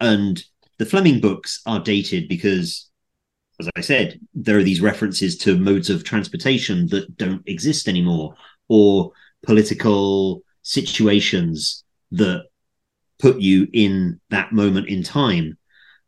and 0.00 0.42
the 0.78 0.86
fleming 0.86 1.20
books 1.20 1.60
are 1.66 1.80
dated 1.80 2.28
because 2.28 2.90
as 3.60 3.68
I 3.76 3.82
said, 3.82 4.18
there 4.32 4.58
are 4.58 4.62
these 4.62 4.80
references 4.80 5.36
to 5.38 5.58
modes 5.58 5.90
of 5.90 6.02
transportation 6.02 6.86
that 6.88 7.18
don't 7.18 7.46
exist 7.46 7.88
anymore, 7.88 8.34
or 8.68 9.12
political 9.42 10.42
situations 10.62 11.84
that 12.12 12.46
put 13.18 13.38
you 13.38 13.68
in 13.74 14.18
that 14.30 14.52
moment 14.52 14.88
in 14.88 15.02
time. 15.02 15.58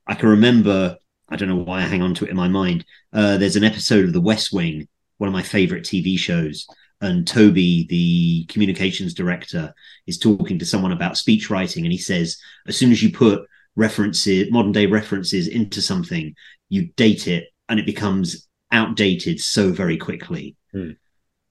I 0.07 0.15
can 0.15 0.31
remember, 0.31 0.97
I 1.29 1.37
don't 1.37 1.51
know 1.51 1.57
why 1.57 1.81
I 1.81 1.87
hang 1.87 2.01
on 2.01 2.15
to 2.15 2.25
it 2.25 2.31
in 2.31 2.37
my 2.37 2.49
mind. 2.49 2.87
Uh, 3.13 3.37
there's 3.37 3.57
an 3.57 3.65
episode 3.65 4.07
of 4.07 4.15
The 4.15 4.21
West 4.21 4.51
Wing, 4.51 4.89
one 5.19 5.29
of 5.29 5.35
my 5.35 5.43
favorite 5.43 5.85
TV 5.85 6.19
shows, 6.19 6.67
and 7.03 7.27
Toby, 7.27 7.87
the 7.89 8.45
communications 8.47 9.13
director, 9.13 9.75
is 10.07 10.19
talking 10.19 10.59
to 10.61 10.65
someone 10.65 10.93
about 10.93 11.19
speech 11.19 11.51
writing, 11.51 11.85
and 11.85 11.93
he 11.93 11.99
says, 11.99 12.39
as 12.67 12.77
soon 12.77 12.93
as 12.93 13.03
you 13.03 13.13
put 13.13 13.43
references, 13.77 14.51
modern 14.51 14.73
day 14.73 14.87
references 14.87 15.49
into 15.49 15.83
something, 15.83 16.35
you 16.69 16.91
date 16.97 17.27
it 17.27 17.49
and 17.69 17.81
it 17.81 17.87
becomes 17.87 18.49
outdated 18.71 19.41
so 19.41 19.73
very 19.73 19.97
quickly. 19.97 20.57
Hmm. 20.71 20.93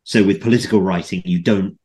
So 0.04 0.24
with 0.24 0.42
political 0.42 0.82
writing, 0.82 1.22
you 1.26 1.42
don't 1.42 1.78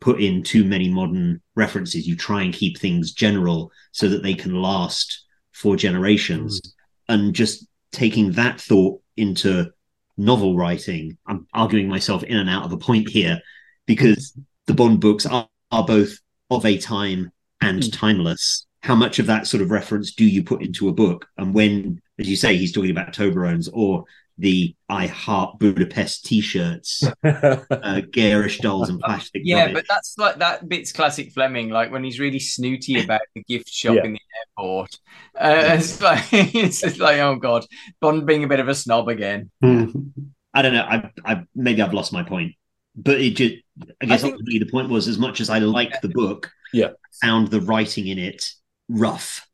put 0.00 0.20
in 0.20 0.42
too 0.42 0.64
many 0.64 0.88
modern 0.88 1.40
references. 1.54 2.06
You 2.06 2.16
try 2.16 2.42
and 2.42 2.52
keep 2.52 2.78
things 2.78 3.12
general 3.12 3.70
so 3.92 4.08
that 4.08 4.22
they 4.22 4.34
can 4.34 4.60
last 4.60 5.24
for 5.52 5.76
generations. 5.76 6.60
And 7.08 7.34
just 7.34 7.66
taking 7.92 8.32
that 8.32 8.60
thought 8.60 9.00
into 9.16 9.70
novel 10.16 10.56
writing, 10.56 11.18
I'm 11.26 11.46
arguing 11.52 11.88
myself 11.88 12.22
in 12.22 12.36
and 12.36 12.50
out 12.50 12.64
of 12.64 12.72
a 12.72 12.78
point 12.78 13.08
here 13.08 13.40
because 13.86 14.36
the 14.66 14.74
Bond 14.74 15.00
books 15.00 15.26
are, 15.26 15.48
are 15.70 15.84
both 15.84 16.18
of 16.50 16.64
a 16.66 16.78
time 16.78 17.30
and 17.60 17.82
hmm. 17.82 17.90
timeless. 17.90 18.66
How 18.82 18.94
much 18.94 19.18
of 19.18 19.26
that 19.26 19.46
sort 19.46 19.62
of 19.62 19.70
reference 19.70 20.14
do 20.14 20.24
you 20.24 20.42
put 20.42 20.62
into 20.62 20.88
a 20.88 20.92
book? 20.92 21.28
And 21.36 21.54
when, 21.54 22.00
as 22.18 22.28
you 22.28 22.36
say, 22.36 22.56
he's 22.56 22.72
talking 22.72 22.90
about 22.90 23.12
Toblerones 23.12 23.68
or 23.72 24.04
the 24.38 24.74
I 24.88 25.06
Heart 25.06 25.58
Budapest 25.58 26.24
t-shirts, 26.24 27.04
uh, 27.24 28.00
garish 28.10 28.58
dolls 28.60 28.88
and 28.88 28.98
plastic. 29.00 29.42
Yeah, 29.44 29.60
rubbish. 29.66 29.74
but 29.74 29.84
that's 29.88 30.14
like 30.18 30.38
that 30.38 30.68
bit's 30.68 30.92
classic 30.92 31.32
Fleming, 31.32 31.68
like 31.70 31.90
when 31.92 32.02
he's 32.04 32.18
really 32.18 32.38
snooty 32.38 33.00
about 33.04 33.20
the 33.34 33.42
gift 33.44 33.68
shop 33.68 33.96
Yeah. 33.96 34.04
in 34.04 34.12
the 34.14 34.20
airport. 34.58 34.98
Uh, 35.38 35.74
it's 35.76 36.00
like 36.00 36.24
it's 36.32 36.80
just 36.80 36.98
like, 36.98 37.18
oh 37.18 37.36
god, 37.36 37.64
Bond 38.00 38.26
being 38.26 38.44
a 38.44 38.48
bit 38.48 38.60
of 38.60 38.68
a 38.68 38.74
snob 38.74 39.08
again. 39.08 39.50
I 39.62 40.60
don't 40.62 40.74
know. 40.74 40.82
I, 40.88 41.10
I 41.24 41.44
maybe 41.54 41.80
I've 41.82 41.94
lost 41.94 42.12
my 42.12 42.22
point, 42.22 42.52
but 42.96 43.20
it 43.20 43.36
just. 43.36 43.54
I 44.02 44.06
guess 44.06 44.20
think- 44.22 44.34
ultimately 44.34 44.58
the 44.58 44.70
point 44.70 44.90
was 44.90 45.08
as 45.08 45.16
much 45.18 45.40
as 45.40 45.48
I 45.48 45.58
like 45.60 46.00
the 46.02 46.08
book, 46.10 46.50
yeah, 46.74 46.90
found 47.22 47.48
the 47.48 47.60
writing 47.60 48.06
in 48.08 48.18
it 48.18 48.44
rough 48.88 49.46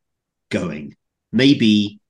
going. 0.51 0.97
Maybe 1.31 2.01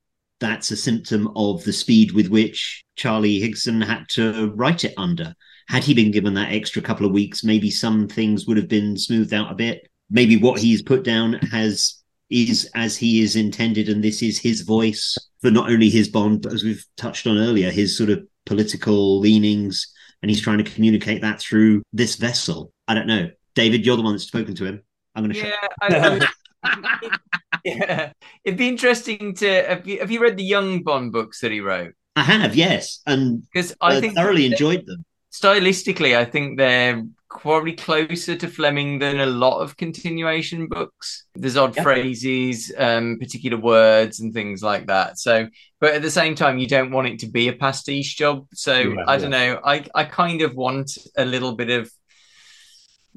that's 0.40 0.70
a 0.70 0.77
symptom 0.77 1.31
of 1.36 1.65
the 1.65 1.73
speed 1.73 2.12
with 2.12 2.28
which 2.28 2.85
Charlie 2.97 3.40
Higson 3.40 3.85
had 3.85 4.09
to 4.10 4.52
write 4.55 4.85
it 4.85 4.94
under. 4.97 5.35
Had 5.69 5.85
he 5.85 5.94
been 5.94 6.10
given 6.10 6.35
that 6.35 6.52
extra 6.52 6.81
couple 6.81 7.06
of 7.06 7.12
weeks, 7.12 7.44
maybe 7.44 7.70
some 7.70 8.09
things 8.09 8.47
would 8.47 8.56
have 8.56 8.69
been 8.69 8.97
smoothed 8.97 9.35
out 9.35 9.52
a 9.52 9.55
bit. 9.55 9.89
Maybe 10.10 10.36
what 10.36 10.60
he's 10.60 10.82
put 10.82 11.05
down 11.05 11.35
has 11.35 12.02
is 12.31 12.70
as 12.74 12.97
he 12.97 13.20
is 13.20 13.36
intended, 13.36 13.89
and 13.89 14.02
this 14.02 14.23
is 14.23 14.39
his 14.39 14.62
voice 14.62 15.16
for 15.40 15.51
not 15.51 15.70
only 15.70 15.89
his 15.90 16.09
bond, 16.09 16.43
but 16.43 16.52
as 16.52 16.62
we've 16.62 16.85
touched 16.97 17.27
on 17.27 17.39
earlier, 17.39 17.70
his 17.70 17.97
sort 17.97 18.10
of 18.10 18.27
political 18.47 19.19
leanings, 19.19 19.93
and 20.23 20.31
he's 20.31 20.40
trying 20.40 20.59
to 20.59 20.70
communicate 20.70 21.23
that 21.23 21.40
through 21.40 21.82
this 21.93 22.16
vessel. 22.16 22.73
I 22.86 22.94
don't 22.94 23.06
know. 23.06 23.31
David, 23.55 23.85
you're 23.85 23.97
the 23.97 24.02
one 24.02 24.12
that's 24.15 24.24
spoken 24.24 24.55
to 24.56 24.65
him. 24.65 24.82
I'm 25.15 25.24
going 25.24 25.35
to 25.35 25.40
Yeah, 25.48 25.55
I, 25.82 26.28
yeah. 27.64 28.12
It'd 28.44 28.59
be 28.59 28.68
interesting 28.68 29.35
to 29.36 29.62
have 29.64 29.86
you, 29.86 30.01
have 30.01 30.10
you 30.10 30.20
read 30.20 30.36
the 30.36 30.44
Young 30.44 30.82
Bond 30.82 31.12
books 31.12 31.40
that 31.40 31.52
he 31.52 31.60
wrote? 31.60 31.94
I 32.16 32.22
have, 32.22 32.56
yes, 32.56 33.01
and 33.06 33.43
because 33.52 33.74
I 33.80 33.97
uh, 33.97 34.01
think 34.01 34.14
thoroughly 34.16 34.47
enjoyed 34.47 34.86
them. 34.86 35.05
Stylistically, 35.32 36.16
I 36.16 36.24
think 36.24 36.59
they're 36.59 37.05
probably 37.30 37.74
closer 37.74 38.35
to 38.35 38.48
Fleming 38.48 38.98
than 38.98 39.20
a 39.20 39.26
lot 39.26 39.60
of 39.60 39.76
continuation 39.76 40.66
books. 40.66 41.26
There's 41.35 41.56
odd 41.56 41.76
Yeah. 41.76 41.82
phrases, 41.82 42.72
um, 42.76 43.18
particular 43.20 43.59
words, 43.59 44.20
and 44.20 44.32
things 44.32 44.62
like 44.62 44.86
that. 44.86 45.18
So, 45.18 45.47
but 45.80 45.94
at 45.94 46.02
the 46.02 46.10
same 46.10 46.35
time, 46.35 46.59
you 46.59 46.66
don't 46.66 46.90
want 46.90 47.09
it 47.09 47.18
to 47.20 47.26
be 47.28 47.48
a 47.48 47.52
pastiche 47.52 48.16
job. 48.16 48.47
So 48.55 48.74
Yeah, 48.78 49.05
I 49.06 49.18
yeah. 49.18 49.18
don't 49.18 49.30
know. 49.30 49.60
I 49.64 49.85
I 49.94 50.05
kind 50.05 50.43
of 50.43 50.55
want 50.55 50.97
a 51.16 51.24
little 51.24 51.55
bit 51.55 51.70
of 51.70 51.90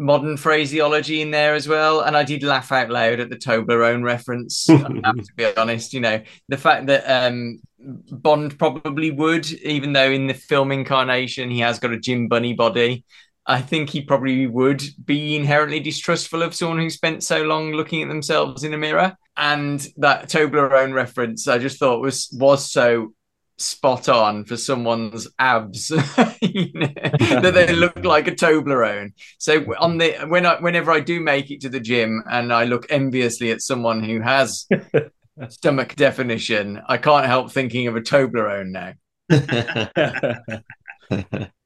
modern 0.01 0.35
phraseology 0.35 1.21
in 1.21 1.31
there 1.31 1.53
as 1.53 1.67
well. 1.67 2.01
And 2.01 2.17
I 2.17 2.23
did 2.23 2.43
laugh 2.43 2.71
out 2.71 2.89
loud 2.89 3.19
at 3.19 3.29
the 3.29 3.37
Toblerone 3.37 4.03
reference. 4.03 4.69
I 4.69 4.73
have 4.73 5.15
to 5.15 5.33
be 5.35 5.45
honest, 5.55 5.93
you 5.93 6.01
know, 6.01 6.21
the 6.49 6.57
fact 6.57 6.87
that 6.87 7.03
um, 7.05 7.61
Bond 7.79 8.57
probably 8.57 9.11
would, 9.11 9.49
even 9.51 9.93
though 9.93 10.11
in 10.11 10.27
the 10.27 10.33
film 10.33 10.71
incarnation 10.71 11.49
he 11.49 11.59
has 11.59 11.79
got 11.79 11.93
a 11.93 11.99
gym 11.99 12.27
Bunny 12.27 12.53
body. 12.53 13.05
I 13.47 13.59
think 13.59 13.89
he 13.89 14.01
probably 14.01 14.45
would 14.45 14.83
be 15.03 15.35
inherently 15.35 15.79
distrustful 15.79 16.43
of 16.43 16.53
someone 16.53 16.77
who 16.77 16.89
spent 16.91 17.23
so 17.23 17.41
long 17.43 17.71
looking 17.71 18.03
at 18.03 18.07
themselves 18.07 18.63
in 18.63 18.73
a 18.73 18.77
mirror. 18.77 19.17
And 19.35 19.85
that 19.97 20.29
Toblerone 20.29 20.93
reference, 20.93 21.47
I 21.47 21.57
just 21.57 21.79
thought 21.79 22.01
was 22.01 22.29
was 22.33 22.71
so 22.71 23.13
spot 23.61 24.09
on 24.09 24.43
for 24.45 24.57
someone's 24.57 25.27
abs 25.39 25.89
you 26.41 26.71
know, 26.73 26.87
that 26.95 27.51
they 27.53 27.73
look 27.73 28.03
like 28.03 28.27
a 28.27 28.31
Toblerone. 28.31 29.13
So 29.37 29.63
on 29.79 29.97
the 29.97 30.13
when 30.27 30.45
I 30.45 30.59
whenever 30.59 30.91
I 30.91 30.99
do 30.99 31.19
make 31.19 31.51
it 31.51 31.61
to 31.61 31.69
the 31.69 31.79
gym 31.79 32.23
and 32.29 32.51
I 32.51 32.65
look 32.65 32.87
enviously 32.89 33.51
at 33.51 33.61
someone 33.61 34.03
who 34.03 34.19
has 34.21 34.67
stomach 35.49 35.95
definition, 35.95 36.81
I 36.87 36.97
can't 36.97 37.25
help 37.25 37.51
thinking 37.51 37.87
of 37.87 37.95
a 37.95 38.01
Toblerone 38.01 38.71
now. 38.71 38.93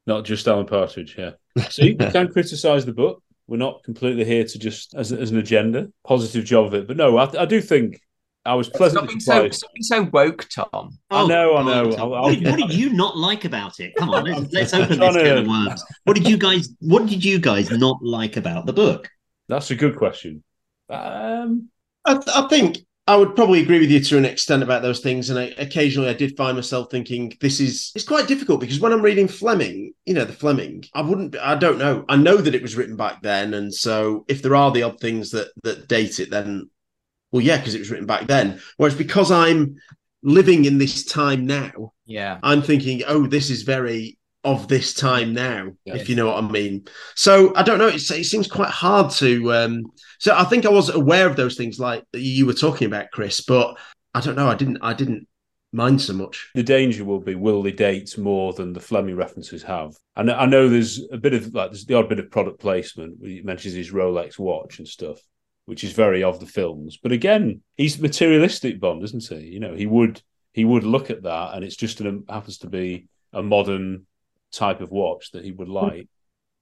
Not 0.08 0.26
just 0.26 0.48
Alan 0.48 0.68
Partridge, 0.68 1.16
yeah. 1.18 1.32
So 1.70 1.84
you 1.84 1.96
can 1.96 2.32
criticise 2.32 2.86
the 2.86 2.94
book. 2.94 3.24
We're 3.48 3.58
not 3.58 3.84
completely 3.84 4.26
here 4.26 4.44
to 4.44 4.60
just 4.60 4.94
as, 4.96 5.12
as 5.12 5.32
an 5.32 5.38
agenda. 5.38 5.90
Positive 6.06 6.46
job 6.46 6.68
of 6.68 6.74
it, 6.74 6.88
but 6.88 6.98
no, 6.98 7.18
I, 7.18 7.42
I 7.42 7.46
do 7.46 7.62
think 7.62 8.02
I 8.46 8.54
was 8.54 8.68
Stop 8.68 8.78
pleasantly 8.78 9.08
being 9.08 9.20
so, 9.20 9.34
surprised. 9.34 9.54
stop 9.56 9.74
being 9.74 9.84
so 9.84 10.04
woke, 10.04 10.48
Tom. 10.50 10.98
I 11.10 11.26
know, 11.28 11.56
I 11.58 11.64
know. 11.64 11.92
I'll- 11.98 12.14
I'll- 12.14 12.22
what, 12.24 12.36
did, 12.40 12.48
what 12.48 12.58
did 12.60 12.74
you 12.74 12.92
not 12.94 13.18
like 13.18 13.44
about 13.46 13.80
it? 13.80 13.96
Come 13.96 14.10
on, 14.12 14.24
let's, 14.26 14.54
let's 14.54 14.74
open 14.74 14.90
this 14.90 14.98
trying 14.98 15.14
can 15.14 15.38
of 15.40 15.48
worms. 15.48 15.84
What 16.04 16.16
did 16.16 16.28
you 16.28 16.38
guys? 16.38 16.70
What 16.80 17.08
did 17.08 17.26
you 17.26 17.40
guys 17.40 17.72
not 17.72 17.98
like 18.04 18.38
about 18.38 18.66
the 18.66 18.74
book? 18.74 19.10
That's 19.48 19.72
a 19.72 19.76
good 19.76 19.96
question. 19.96 20.44
Um, 20.90 21.70
I, 22.06 22.20
I 22.36 22.48
think 22.48 22.80
I 23.08 23.16
would 23.16 23.36
probably 23.36 23.62
agree 23.62 23.80
with 23.80 23.90
you 23.92 24.00
to 24.00 24.18
an 24.18 24.26
extent 24.26 24.62
about 24.64 24.82
those 24.84 25.00
things, 25.00 25.30
and 25.30 25.40
I, 25.40 25.54
occasionally 25.58 26.10
I 26.10 26.14
did 26.14 26.38
find 26.38 26.56
myself 26.56 26.90
thinking 26.92 27.34
this 27.42 27.60
is 27.60 27.92
it's 27.96 28.06
quite 28.06 28.28
difficult 28.28 28.60
because 28.60 28.80
when 28.80 28.92
I'm 28.94 29.02
reading 29.02 29.28
Fleming, 29.28 29.94
you 30.06 30.14
know, 30.14 30.26
the 30.26 30.34
Fleming, 30.34 30.84
I 30.94 31.02
wouldn't, 31.02 31.36
I 31.38 31.56
don't 31.56 31.78
know, 31.80 32.06
I 32.10 32.16
know 32.16 32.38
that 32.38 32.54
it 32.56 32.62
was 32.62 32.76
written 32.76 32.96
back 32.96 33.22
then, 33.24 33.54
and 33.56 33.74
so 33.74 34.26
if 34.28 34.42
there 34.44 34.56
are 34.56 34.72
the 34.72 34.84
odd 34.84 35.00
things 35.00 35.32
that 35.32 35.50
that 35.64 35.88
date 35.88 36.20
it, 36.20 36.30
then 36.30 36.70
well, 37.36 37.44
yeah, 37.44 37.58
because 37.58 37.76
it 37.76 37.80
was 37.80 37.92
written 37.92 38.06
back 38.06 38.28
then. 38.28 38.62
Whereas 38.78 38.96
because 38.96 39.30
I'm 39.30 39.76
living 40.24 40.64
in 40.64 40.78
this 40.78 41.04
time 41.04 41.46
now, 41.46 41.92
Yeah. 42.06 42.40
I'm 42.42 42.62
thinking, 42.62 43.04
oh, 43.06 43.28
this 43.28 43.50
is 43.50 43.64
very 43.64 44.18
of 44.46 44.70
this 44.70 44.94
time 44.94 45.34
now, 45.34 45.74
if 45.86 46.08
you 46.08 46.16
know 46.16 46.28
what 46.28 46.42
I 46.42 46.48
mean. 46.48 46.88
So 47.16 47.52
I 47.58 47.64
don't 47.64 47.78
know. 47.78 47.88
It's, 47.88 48.10
it 48.10 48.24
seems 48.24 48.48
quite 48.48 48.70
hard 48.70 49.12
to. 49.16 49.54
Um, 49.54 49.84
so 50.18 50.34
I 50.34 50.46
think 50.46 50.66
I 50.66 50.70
was 50.70 50.90
aware 50.90 51.28
of 51.28 51.36
those 51.36 51.58
things 51.58 51.78
like 51.78 52.06
you 52.14 52.46
were 52.46 52.54
talking 52.54 52.88
about, 52.88 53.12
Chris, 53.12 53.42
but 53.42 53.78
I 54.14 54.22
don't 54.22 54.36
know. 54.38 54.48
I 54.48 54.56
didn't. 54.56 54.78
I 54.82 54.94
didn't 54.94 55.28
mind 55.74 56.02
so 56.02 56.14
much. 56.14 56.52
The 56.56 56.64
danger 56.64 57.04
will 57.04 57.20
be 57.20 57.36
will 57.36 57.62
they 57.64 57.74
date 57.74 58.18
more 58.18 58.54
than 58.54 58.72
the 58.72 58.80
Fleming 58.80 59.18
references 59.18 59.62
have? 59.64 59.94
And 60.16 60.32
I 60.32 60.46
know 60.46 60.70
there's 60.70 61.02
a 61.12 61.18
bit 61.18 61.34
of 61.34 61.54
like 61.54 61.72
there's 61.72 61.86
the 61.86 61.96
odd 61.96 62.08
bit 62.08 62.20
of 62.20 62.32
product 62.32 62.62
placement. 62.62 63.18
He 63.22 63.42
mentions 63.42 63.74
his 63.74 63.92
Rolex 63.92 64.40
watch 64.40 64.80
and 64.80 64.88
stuff, 64.88 65.20
which 65.66 65.84
is 65.84 65.94
very 65.94 66.24
of 66.24 66.40
the 66.40 66.46
films. 66.46 66.98
But 67.02 67.12
again, 67.12 67.62
he's 67.76 68.00
materialistic 68.00 68.80
Bond, 68.80 69.04
isn't 69.04 69.28
he? 69.28 69.48
You 69.48 69.60
know, 69.60 69.74
he 69.76 69.86
would 69.86 70.22
he 70.54 70.64
would 70.66 70.84
look 70.84 71.10
at 71.10 71.24
that, 71.24 71.54
and 71.56 71.64
it's 71.66 71.76
just 71.76 72.02
an, 72.02 72.24
happens 72.30 72.60
to 72.60 72.70
be 72.70 73.08
a 73.34 73.44
modern 73.44 74.06
type 74.52 74.80
of 74.82 74.92
watch 74.92 75.32
that 75.32 75.44
he 75.44 75.52
would 75.52 75.68
like. 75.70 76.08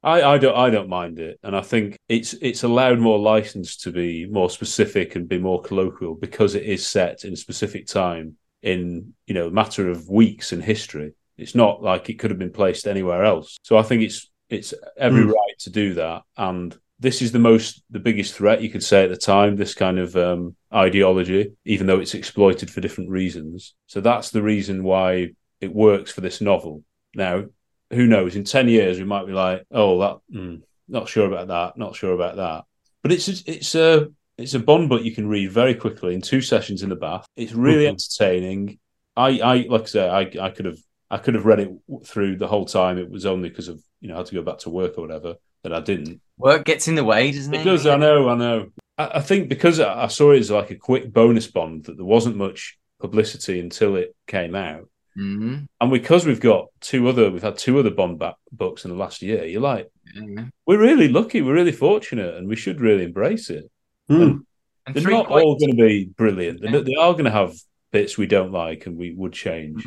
I, 0.02 0.22
I 0.22 0.38
don't 0.38 0.58
I 0.58 0.70
don't 0.70 0.90
mind 0.90 1.20
it, 1.20 1.40
and 1.44 1.56
I 1.56 1.62
think 1.62 1.98
it's 2.10 2.34
it's 2.34 2.64
allowed 2.64 3.00
more 3.00 3.20
license 3.20 3.78
to 3.78 3.92
be 3.92 4.26
more 4.26 4.50
specific 4.50 5.16
and 5.16 5.30
be 5.30 5.38
more 5.40 5.62
colloquial 5.62 6.16
because 6.16 6.56
it 6.56 6.64
is 6.64 6.86
set 6.86 7.24
in 7.24 7.34
a 7.34 7.38
specific 7.38 7.88
time 7.88 8.36
in 8.62 9.14
you 9.28 9.34
know 9.34 9.48
a 9.48 9.52
matter 9.52 9.90
of 9.90 10.10
weeks 10.10 10.52
in 10.54 10.62
history. 10.62 11.14
It's 11.38 11.56
not 11.56 11.82
like 11.82 12.10
it 12.10 12.20
could 12.20 12.32
have 12.32 12.40
been 12.40 12.52
placed 12.52 12.86
anywhere 12.88 13.24
else. 13.24 13.58
So 13.64 13.78
I 13.78 13.84
think 13.84 14.02
it's 14.04 14.30
it's 14.50 14.74
every 14.98 15.24
Mm. 15.24 15.32
right 15.34 15.60
to 15.60 15.70
do 15.70 15.94
that, 15.96 16.24
and 16.38 16.78
this 17.00 17.22
is 17.22 17.32
the 17.32 17.40
most 17.40 17.84
the 17.90 18.00
biggest 18.00 18.34
threat 18.34 18.62
you 18.62 18.70
could 18.70 18.84
say 18.84 19.04
at 19.04 19.10
the 19.10 19.18
time. 19.18 19.56
This 19.56 19.74
kind 19.74 20.00
of 20.00 20.16
um, 20.16 20.56
ideology, 20.74 21.54
even 21.66 21.88
though 21.88 22.00
it's 22.00 22.14
exploited 22.14 22.72
for 22.72 22.82
different 22.82 23.10
reasons. 23.10 23.74
So 23.88 24.02
that's 24.02 24.30
the 24.30 24.42
reason 24.42 24.84
why 24.84 25.32
it 25.60 25.74
works 25.74 26.12
for 26.12 26.22
this 26.22 26.42
novel. 26.42 26.84
Now, 27.16 27.46
who 27.92 28.08
knows? 28.08 28.36
In 28.36 28.44
ten 28.44 28.68
years, 28.68 28.98
we 29.00 29.06
might 29.06 29.28
be 29.28 29.34
like, 29.34 29.66
"Oh, 29.72 30.00
that 30.00 30.18
mm, 30.38 30.62
not 30.88 31.10
sure 31.10 31.28
about 31.28 31.48
that, 31.48 31.78
not 31.78 31.96
sure 31.96 32.14
about 32.14 32.38
that." 32.38 32.64
But 33.02 33.12
it's 33.12 33.28
it's 33.28 33.76
a 33.76 34.08
it's 34.38 34.54
a 34.54 34.60
Bond 34.60 34.90
book 34.90 35.04
you 35.04 35.14
can 35.14 35.28
read 35.28 35.52
very 35.52 35.76
quickly 35.76 36.16
in 36.16 36.22
two 36.22 36.42
sessions 36.42 36.84
in 36.84 36.90
the 36.90 36.96
bath. 36.96 37.26
It's 37.36 37.54
really 37.54 37.88
entertaining. 37.88 38.80
I 39.16 39.40
I 39.40 39.56
like 39.70 39.84
I 39.84 39.86
say 39.86 40.10
I 40.10 40.46
I 40.46 40.50
could 40.50 40.66
have 40.66 40.80
I 41.12 41.18
could 41.18 41.36
have 41.36 41.46
read 41.46 41.60
it 41.60 41.72
through 42.06 42.38
the 42.38 42.48
whole 42.48 42.66
time. 42.66 42.98
It 42.98 43.10
was 43.10 43.26
only 43.26 43.50
because 43.50 43.68
of 43.68 43.84
you 44.00 44.08
know 44.08 44.16
I 44.16 44.18
had 44.20 44.28
to 44.28 44.36
go 44.36 44.42
back 44.42 44.60
to 44.60 44.70
work 44.70 44.98
or 44.98 45.02
whatever 45.02 45.36
that 45.64 45.74
I 45.74 45.80
didn't. 45.80 46.22
Work 46.38 46.66
gets 46.66 46.88
in 46.88 46.96
the 46.96 47.04
way, 47.04 47.32
doesn't 47.32 47.54
it? 47.54 47.62
It 47.62 47.64
does. 47.64 47.86
I 47.88 47.96
know. 47.98 48.30
I 48.30 48.36
know. 48.36 48.68
I, 48.98 49.12
I 49.16 49.22
think 49.22 49.50
because 49.50 49.80
I 49.80 50.04
I 50.04 50.08
saw 50.08 50.32
it 50.32 50.40
as 50.40 50.52
like 50.52 50.72
a 50.72 50.76
quick 50.76 51.12
bonus 51.12 51.48
Bond 51.48 51.86
that 51.86 51.96
there 51.98 52.06
wasn't 52.06 52.36
much 52.38 52.78
publicity 53.00 53.60
until 53.60 53.96
it 53.96 54.16
came 54.28 54.56
out. 54.56 54.90
Mhm. 55.18 55.68
And 55.80 55.92
because 55.92 56.26
we've 56.26 56.40
got 56.40 56.68
two 56.82 57.08
other, 57.08 57.30
we've 57.30 57.44
had 57.44 57.58
two 57.58 57.78
other 57.80 57.92
Bond 57.92 58.18
back 58.20 58.36
books 58.52 58.84
in 58.86 58.92
the 58.92 58.98
last 58.98 59.22
year. 59.22 59.46
You're 59.46 59.62
like, 59.62 59.90
Yeah. 60.16 60.46
we're 60.66 60.80
really 60.80 61.08
lucky, 61.08 61.42
we're 61.42 61.54
really 61.54 61.72
fortunate, 61.72 62.34
and 62.36 62.48
we 62.48 62.56
should 62.56 62.82
really 62.82 63.04
embrace 63.04 63.50
it. 63.52 63.70
And 64.10 64.44
And 64.88 64.96
they're 64.96 65.12
not 65.12 65.28
quite- 65.28 65.44
all 65.44 65.58
going 65.58 65.78
to 65.78 65.84
be 65.86 66.06
brilliant. 66.06 66.62
They're, 66.62 66.82
they 66.82 66.96
are 66.96 67.14
going 67.14 67.26
to 67.26 67.32
have 67.32 67.54
bits 67.92 68.18
we 68.18 68.26
don't 68.26 68.52
like 68.52 68.86
and 68.88 68.98
we 68.98 69.14
would 69.14 69.34
change. 69.34 69.86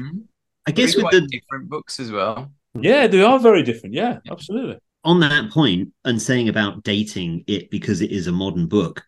I 0.66 0.70
guess 0.70 0.94
Three 0.94 1.02
with 1.02 1.12
the 1.12 1.20
different 1.26 1.68
books 1.68 1.98
as 2.00 2.10
well. 2.12 2.52
Yeah, 2.78 3.06
they 3.08 3.22
are 3.22 3.38
very 3.40 3.62
different. 3.64 3.94
Yeah, 3.94 4.18
absolutely. 4.30 4.78
On 5.06 5.20
that 5.20 5.50
point 5.50 5.92
and 6.04 6.20
saying 6.20 6.48
about 6.48 6.82
dating 6.82 7.44
it 7.46 7.70
because 7.70 8.00
it 8.00 8.10
is 8.10 8.26
a 8.26 8.32
modern 8.32 8.66
book, 8.66 9.04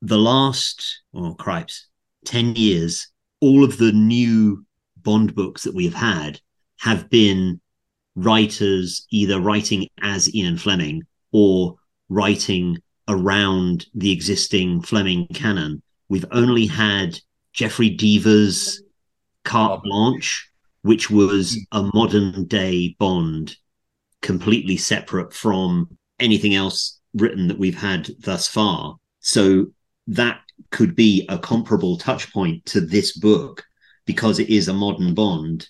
the 0.00 0.18
last, 0.18 1.02
oh, 1.14 1.34
cripes, 1.34 1.88
10 2.24 2.56
years, 2.56 3.08
all 3.40 3.62
of 3.62 3.76
the 3.78 3.92
new 3.92 4.64
Bond 4.96 5.34
books 5.34 5.62
that 5.62 5.74
we 5.74 5.84
have 5.84 5.94
had 5.94 6.40
have 6.80 7.08
been 7.10 7.60
writers 8.16 9.06
either 9.10 9.38
writing 9.38 9.86
as 10.00 10.34
Ian 10.34 10.56
Fleming 10.56 11.02
or 11.32 11.76
writing 12.08 12.78
around 13.06 13.86
the 13.94 14.10
existing 14.10 14.80
Fleming 14.82 15.28
canon. 15.28 15.82
We've 16.08 16.24
only 16.32 16.66
had 16.66 17.20
Jeffrey 17.52 17.90
Deaver's 17.90 18.82
Carte 19.44 19.82
Blanche, 19.84 20.50
which 20.82 21.10
was 21.10 21.58
a 21.72 21.88
modern 21.94 22.46
day 22.46 22.96
Bond 22.98 23.54
completely 24.26 24.76
separate 24.76 25.32
from 25.32 25.96
anything 26.18 26.54
else 26.54 27.00
written 27.14 27.46
that 27.46 27.58
we've 27.58 27.78
had 27.78 28.10
thus 28.18 28.48
far. 28.48 28.96
So 29.20 29.66
that 30.08 30.40
could 30.72 30.96
be 30.96 31.24
a 31.28 31.38
comparable 31.38 31.96
touch 31.96 32.32
point 32.32 32.66
to 32.66 32.80
this 32.80 33.16
book 33.16 33.64
because 34.04 34.40
it 34.40 34.50
is 34.50 34.66
a 34.66 34.72
modern 34.74 35.14
Bond 35.14 35.68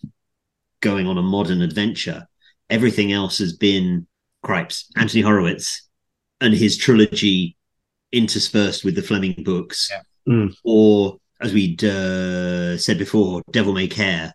going 0.81 1.07
on 1.07 1.19
a 1.19 1.23
modern 1.23 1.61
adventure. 1.61 2.27
Everything 2.71 3.13
else 3.13 3.37
has 3.39 3.53
been 3.55 4.07
cripes, 4.43 4.91
Anthony 4.97 5.23
Horowitz 5.23 5.87
and 6.41 6.55
his 6.55 6.77
trilogy 6.77 7.57
interspersed 8.13 8.85
with 8.85 8.95
the 8.95 9.03
Fleming 9.03 9.43
books, 9.43 9.91
or 10.65 11.19
as 11.41 11.53
we'd 11.53 11.85
uh, 11.85 12.79
said 12.79 12.99
before, 12.99 13.43
Devil 13.51 13.75
May 13.75 13.89
Care, 13.89 14.35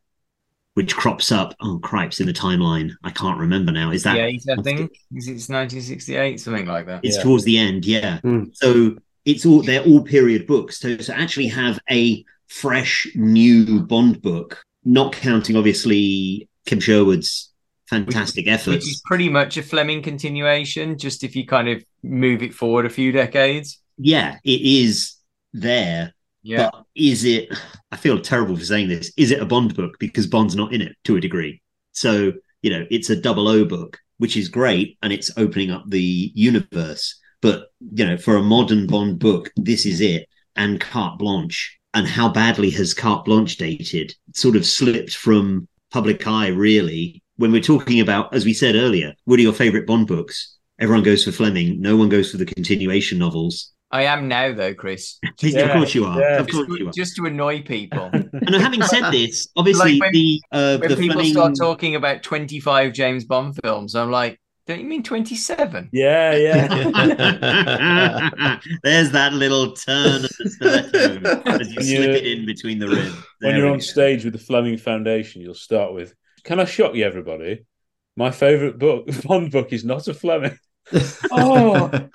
which 0.74 0.96
crops 0.96 1.32
up. 1.32 1.54
Oh, 1.62 1.80
cripes 1.80 2.20
in 2.20 2.28
the 2.28 2.34
timeline. 2.34 2.92
I 3.04 3.12
can't 3.12 3.40
remember 3.40 3.72
now. 3.72 3.92
Is 3.92 4.04
that 4.04 4.18
yeah, 4.18 4.26
I 4.26 4.62
think 4.62 4.92
it's 5.12 5.50
1968, 5.50 6.40
something 6.40 6.66
like 6.66 6.86
that. 6.88 7.02
it's 7.04 7.22
towards 7.22 7.44
the 7.44 7.58
end, 7.58 7.86
yeah. 7.86 8.20
Hmm. 8.20 8.46
So 8.54 8.96
it's 9.26 9.46
all 9.46 9.62
they're 9.62 9.84
all 9.84 10.02
period 10.02 10.48
books. 10.48 10.80
So 10.80 10.96
to 10.96 11.18
actually 11.18 11.48
have 11.48 11.80
a 11.90 12.24
fresh 12.48 13.08
new 13.16 13.82
Bond 13.82 14.22
book, 14.22 14.64
not 14.84 15.14
counting 15.14 15.56
obviously 15.56 16.48
Kim 16.66 16.80
Sherwood's 16.80 17.50
fantastic 17.88 18.46
which 18.46 18.54
efforts. 18.54 18.88
is 18.88 19.02
pretty 19.06 19.30
much 19.30 19.58
a 19.58 19.64
Fleming 19.64 20.02
continuation. 20.02 20.98
Just 20.98 21.24
if 21.24 21.36
you 21.36 21.46
kind 21.46 21.68
of 21.70 21.84
move 22.04 22.42
it 22.42 22.54
forward 22.54 22.86
a 22.86 22.90
few 22.90 23.12
decades. 23.12 23.80
yeah, 23.98 24.38
it 24.44 24.62
is 24.62 25.16
there. 25.54 26.14
Yeah. 26.44 26.70
But 26.72 26.86
is 26.96 27.24
it 27.24 27.50
I 27.92 27.98
feel 27.98 28.22
terrible 28.22 28.56
for 28.56 28.64
saying 28.64 28.88
this. 28.90 29.12
Is 29.18 29.32
it 29.32 29.42
a 29.42 29.46
Bond 29.46 29.76
book? 29.76 29.98
Because 30.00 30.28
Bond's 30.28 30.56
not 30.56 30.74
in 30.74 30.82
it 30.82 30.96
to 31.04 31.18
a 31.18 31.22
degree. 31.22 31.62
So, 31.92 32.32
you 32.62 32.70
know, 32.72 32.86
it's 32.90 33.10
a 33.10 33.20
double 33.20 33.48
O 33.48 33.66
book, 33.66 34.00
which 34.18 34.38
is 34.38 34.48
great, 34.48 34.98
and 35.02 35.12
it's 35.12 35.32
opening 35.38 35.72
up 35.72 35.84
the 35.88 36.32
universe. 36.34 37.20
But, 37.42 37.68
you 37.94 38.06
know, 38.06 38.18
for 38.18 38.38
a 38.38 38.44
modern 38.44 38.88
Bond 38.88 39.20
book, 39.20 39.52
this 39.58 39.86
is 39.86 40.00
it. 40.00 40.28
And 40.56 40.80
carte 40.80 41.18
blanche. 41.18 41.78
And 41.94 42.08
how 42.08 42.30
badly 42.30 42.70
has 42.72 42.94
carte 42.94 43.26
blanche 43.26 43.58
dated? 43.58 44.14
Sort 44.34 44.56
of 44.56 44.66
slipped 44.66 45.16
from 45.16 45.68
public 45.92 46.26
eye, 46.28 46.48
really. 46.48 47.22
When 47.36 47.52
we're 47.52 47.62
talking 47.62 48.00
about, 48.00 48.34
as 48.34 48.46
we 48.46 48.54
said 48.54 48.76
earlier, 48.76 49.14
what 49.26 49.40
are 49.40 49.44
your 49.44 49.54
favorite 49.54 49.88
Bond 49.88 50.08
books? 50.08 50.58
Everyone 50.80 51.04
goes 51.04 51.26
for 51.26 51.32
Fleming. 51.32 51.82
No 51.82 51.98
one 51.98 52.10
goes 52.10 52.32
for 52.32 52.38
the 52.38 52.46
continuation 52.46 53.18
novels. 53.18 53.72
I 53.94 54.04
am 54.04 54.28
now, 54.28 54.54
though, 54.54 54.74
Chris. 54.74 55.18
Of 55.24 55.36
course 55.72 55.94
you 55.94 56.06
are. 56.06 56.22
Of 56.38 56.48
Just, 56.48 56.58
course 56.58 56.68
to, 56.68 56.80
you 56.80 56.90
are. 56.90 56.94
just 56.94 57.16
to 57.18 57.26
annoy 57.26 57.62
people. 57.64 58.10
And 58.14 58.56
having 58.56 58.82
said 58.84 59.12
this, 59.12 59.48
obviously 59.58 59.94
Like 59.94 60.02
when- 60.02 60.12
the 60.14 60.42
uh, 60.52 60.78
when 60.78 60.90
the 60.90 60.96
people 60.98 61.16
Fleming, 61.18 61.34
start 61.34 61.54
talking 61.60 61.96
about 61.96 62.24
25 62.24 62.94
James 62.94 63.26
Bond 63.26 63.58
films, 63.64 63.96
I'm 63.96 64.12
like, 64.12 64.40
don't 64.68 64.80
you 64.80 64.86
mean 64.86 65.04
27? 65.04 65.90
Yeah, 65.92 66.36
yeah. 66.36 66.68
there's 68.84 69.12
that 69.12 69.34
little 69.34 69.74
turn 69.74 70.24
of 70.24 70.32
the 70.40 70.50
stiletto 70.50 71.42
as 71.60 71.70
you 71.70 71.76
When 71.76 71.86
slip 71.86 72.10
it 72.12 72.26
in 72.26 72.46
between 72.46 72.80
the 72.80 72.88
ribs. 72.90 73.16
when 73.40 73.56
you're 73.58 73.68
on 73.68 73.74
go. 73.78 73.80
stage 73.80 74.24
with 74.24 74.34
the 74.34 74.40
Fleming 74.40 74.78
Foundation, 74.78 75.42
you'll 75.42 75.54
start 75.56 75.94
with, 75.94 76.14
"Can 76.44 76.60
I 76.60 76.66
shock 76.66 76.96
you, 76.96 77.06
everybody? 77.06 77.66
My 78.16 78.32
favourite 78.32 78.78
book, 78.78 79.10
Bond 79.24 79.52
book, 79.52 79.74
is 79.74 79.84
not 79.84 80.08
a 80.08 80.14
Fleming." 80.14 80.58
Oh, 81.32 81.90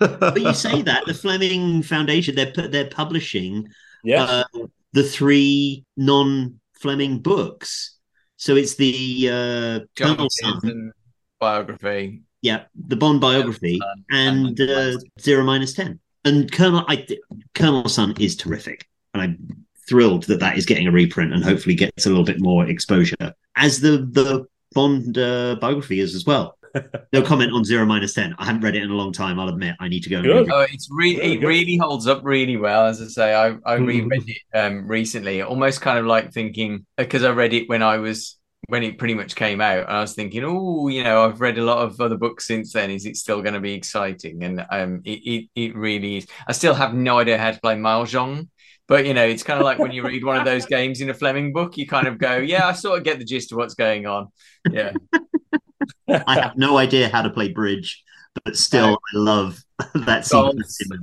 but 0.00 0.40
you 0.40 0.52
say 0.54 0.82
that 0.82 1.02
the 1.06 1.14
Fleming 1.14 1.82
Foundation 1.82 2.34
they're 2.34 2.52
pu- 2.52 2.68
they're 2.68 2.88
publishing 2.90 3.68
Yes. 4.04 4.28
uh, 4.28 4.44
the 4.92 5.02
three 5.02 5.84
non 5.96 6.60
Fleming 6.80 7.20
books. 7.20 7.96
So 8.36 8.54
it's 8.54 8.74
the 8.76 9.28
uh, 9.28 9.86
John 9.96 10.16
Colonel 10.16 10.28
Sun, 10.30 10.92
biography. 11.40 12.22
yeah, 12.42 12.64
the 12.74 12.96
Bond 12.96 13.20
biography, 13.20 13.80
and 14.10 14.60
uh, 14.60 14.92
Zero 15.18 15.42
Minus 15.42 15.72
Ten. 15.72 15.98
And 16.24 16.50
Colonel 16.52 16.84
I, 16.88 17.06
Colonel 17.54 17.88
Sun 17.88 18.14
is 18.20 18.36
terrific, 18.36 18.86
and 19.14 19.22
I'm 19.22 19.64
thrilled 19.88 20.24
that 20.24 20.40
that 20.40 20.58
is 20.58 20.66
getting 20.66 20.86
a 20.86 20.92
reprint 20.92 21.32
and 21.32 21.42
hopefully 21.42 21.74
gets 21.74 22.04
a 22.06 22.10
little 22.10 22.24
bit 22.24 22.40
more 22.40 22.66
exposure, 22.66 23.34
as 23.56 23.80
the 23.80 23.98
the 24.10 24.46
Bond 24.72 25.16
uh, 25.16 25.56
biography 25.60 26.00
is 26.00 26.14
as 26.14 26.26
well. 26.26 26.55
No 27.12 27.22
comment 27.22 27.52
on 27.52 27.64
Zero 27.64 27.86
Minus 27.86 28.14
Ten. 28.14 28.34
I 28.38 28.44
haven't 28.44 28.62
read 28.62 28.76
it 28.76 28.82
in 28.82 28.90
a 28.90 28.94
long 28.94 29.12
time. 29.12 29.38
I'll 29.38 29.48
admit. 29.48 29.76
I 29.80 29.88
need 29.88 30.02
to 30.04 30.10
go. 30.10 30.18
And 30.18 30.26
read 30.26 30.48
it. 30.48 30.52
Oh, 30.52 30.66
it's 30.72 30.88
really 30.90 31.16
Really 31.20 31.34
it 31.36 31.42
really 31.42 31.76
holds 31.76 32.06
up 32.06 32.22
really 32.24 32.56
well. 32.56 32.86
As 32.86 33.00
I 33.00 33.06
say, 33.06 33.34
I 33.34 33.56
I 33.64 33.78
Mhm. 33.78 33.86
reread 33.86 34.24
it 34.28 34.42
um 34.54 34.86
recently, 34.88 35.42
almost 35.42 35.80
kind 35.80 35.98
of 35.98 36.06
like 36.06 36.32
thinking 36.32 36.84
because 36.96 37.24
I 37.24 37.30
read 37.30 37.52
it 37.54 37.68
when 37.68 37.82
I 37.82 37.98
was 37.98 38.38
when 38.68 38.82
it 38.82 38.98
pretty 38.98 39.14
much 39.14 39.36
came 39.36 39.60
out, 39.60 39.86
and 39.86 39.96
I 39.96 40.00
was 40.00 40.14
thinking, 40.14 40.42
oh, 40.44 40.88
you 40.88 41.04
know, 41.04 41.24
I've 41.24 41.40
read 41.40 41.56
a 41.58 41.64
lot 41.64 41.78
of 41.78 42.00
other 42.00 42.16
books 42.16 42.46
since 42.46 42.72
then. 42.72 42.90
Is 42.90 43.06
it 43.06 43.16
still 43.16 43.40
going 43.40 43.54
to 43.54 43.60
be 43.60 43.74
exciting? 43.74 44.42
And 44.42 44.66
um, 44.70 45.02
it, 45.04 45.20
it 45.24 45.48
it 45.54 45.76
really 45.76 46.16
is. 46.18 46.26
I 46.48 46.52
still 46.52 46.74
have 46.74 46.92
no 46.94 47.18
idea 47.20 47.38
how 47.38 47.52
to 47.52 47.60
play 47.60 47.76
mahjong, 47.76 48.48
But 48.88 49.06
you 49.06 49.14
know, 49.14 49.24
it's 49.26 49.42
kind 49.44 49.58
of 49.60 49.64
like 49.64 49.78
when 49.78 49.92
you 49.92 50.02
read 50.04 50.24
one 50.24 50.36
of 50.36 50.44
those 50.44 50.66
games 50.66 51.00
in 51.00 51.10
a 51.10 51.14
Fleming 51.14 51.52
book, 51.52 51.76
you 51.76 51.86
kind 51.86 52.08
of 52.08 52.18
go, 52.18 52.36
"Yeah, 52.38 52.66
I 52.68 52.72
sort 52.72 52.98
of 52.98 53.04
get 53.04 53.18
the 53.18 53.24
gist 53.24 53.52
of 53.52 53.58
what's 53.58 53.74
going 53.74 54.06
on." 54.06 54.28
Yeah. 54.68 54.94
I 56.08 56.40
have 56.40 56.56
no 56.56 56.78
idea 56.78 57.08
how 57.08 57.22
to 57.22 57.30
play 57.30 57.48
bridge, 57.52 58.04
but 58.44 58.56
still, 58.56 58.98
I 59.14 59.18
love 59.18 59.62
that 59.94 60.26
Golf, 60.30 60.54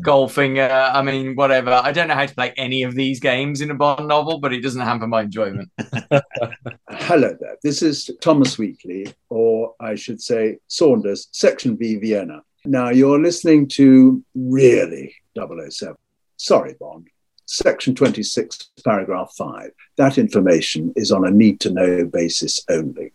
golfing. 0.02 0.60
Uh, 0.60 0.92
I 0.94 1.02
mean, 1.02 1.36
whatever. 1.36 1.72
I 1.72 1.92
don't 1.92 2.08
know 2.08 2.16
how 2.16 2.26
to 2.26 2.34
play 2.34 2.54
any 2.58 2.84
of 2.84 2.96
these 2.96 3.20
games 3.20 3.62
in 3.62 3.70
a 3.70 3.76
Bond 3.76 4.08
novel, 4.08 4.40
but 4.40 4.54
it 4.54 4.62
doesn't 4.62 4.82
hamper 4.82 5.08
my 5.08 5.24
enjoyment. 5.24 5.70
Hello 6.90 7.36
there. 7.40 7.58
This 7.62 7.82
is 7.82 8.10
Thomas 8.22 8.58
Wheatley, 8.58 9.14
or 9.30 9.76
I 9.80 9.96
should 9.96 10.22
say 10.22 10.58
Saunders, 10.68 11.28
Section 11.32 11.78
V 11.78 11.98
Vienna. 11.98 12.42
Now 12.66 12.90
you're 12.90 13.20
listening 13.20 13.68
to 13.70 14.24
really 14.34 15.14
007. 15.36 15.96
Sorry, 16.38 16.76
Bond. 16.80 17.08
Section 17.46 17.94
26, 17.94 18.72
paragraph 18.86 19.34
5. 19.38 19.72
That 19.98 20.18
information 20.18 20.94
is 20.96 21.12
on 21.12 21.28
a 21.28 21.32
need 21.32 21.60
to 21.62 21.72
know 21.72 22.06
basis 22.06 22.64
only. 22.70 23.12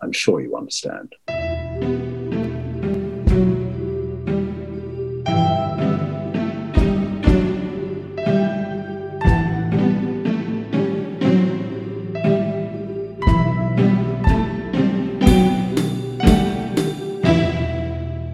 I'm 0.00 0.12
sure 0.12 0.40
you 0.40 0.56
understand. 0.56 1.14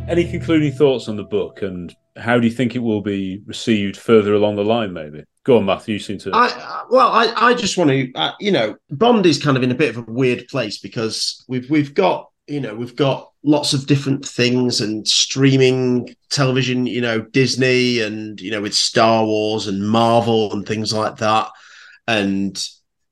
Any 0.09 0.31
concluding 0.31 0.73
thoughts 0.73 1.09
on 1.09 1.17
the 1.17 1.25
book, 1.25 1.63
and 1.63 1.95
how 2.17 2.39
do 2.39 2.47
you 2.47 2.53
think 2.53 2.77
it 2.77 2.81
will 2.81 3.01
be 3.01 3.41
received 3.47 3.97
further 3.97 4.35
along 4.35 4.57
the 4.57 4.65
line? 4.65 4.93
Maybe 4.93 5.25
go 5.45 5.59
on, 5.59 5.65
Matthew. 5.65 5.95
You 5.95 5.99
seem 5.99 6.19
to. 6.19 6.31
I 6.33 6.85
well, 6.91 7.09
I, 7.09 7.33
I 7.37 7.55
just 7.55 7.77
want 7.77 7.91
to, 7.91 8.13
uh, 8.15 8.33
you 8.41 8.53
know, 8.53 8.77
Bond 8.91 9.27
is 9.27 9.43
kind 9.43 9.57
of 9.57 9.63
in 9.63 9.71
a 9.71 9.77
bit 9.77 9.97
of 9.97 10.09
a 10.09 10.11
weird 10.11 10.49
place 10.49 10.79
because 10.79 11.45
we've 11.49 11.69
we've 11.71 11.95
got, 11.95 12.31
you 12.47 12.61
know, 12.61 12.75
we've 12.75 12.97
got 12.97 13.31
lots 13.45 13.73
of 13.73 13.87
different 13.87 14.27
things 14.27 14.81
and 14.81 15.07
streaming 15.07 16.15
television, 16.31 16.87
you 16.87 17.01
know, 17.01 17.21
Disney 17.21 18.01
and 18.01 18.41
you 18.41 18.51
know 18.51 18.63
with 18.63 18.75
Star 18.75 19.25
Wars 19.25 19.67
and 19.67 19.89
Marvel 19.89 20.53
and 20.53 20.67
things 20.67 20.93
like 20.93 21.17
that, 21.17 21.51
and 22.07 22.63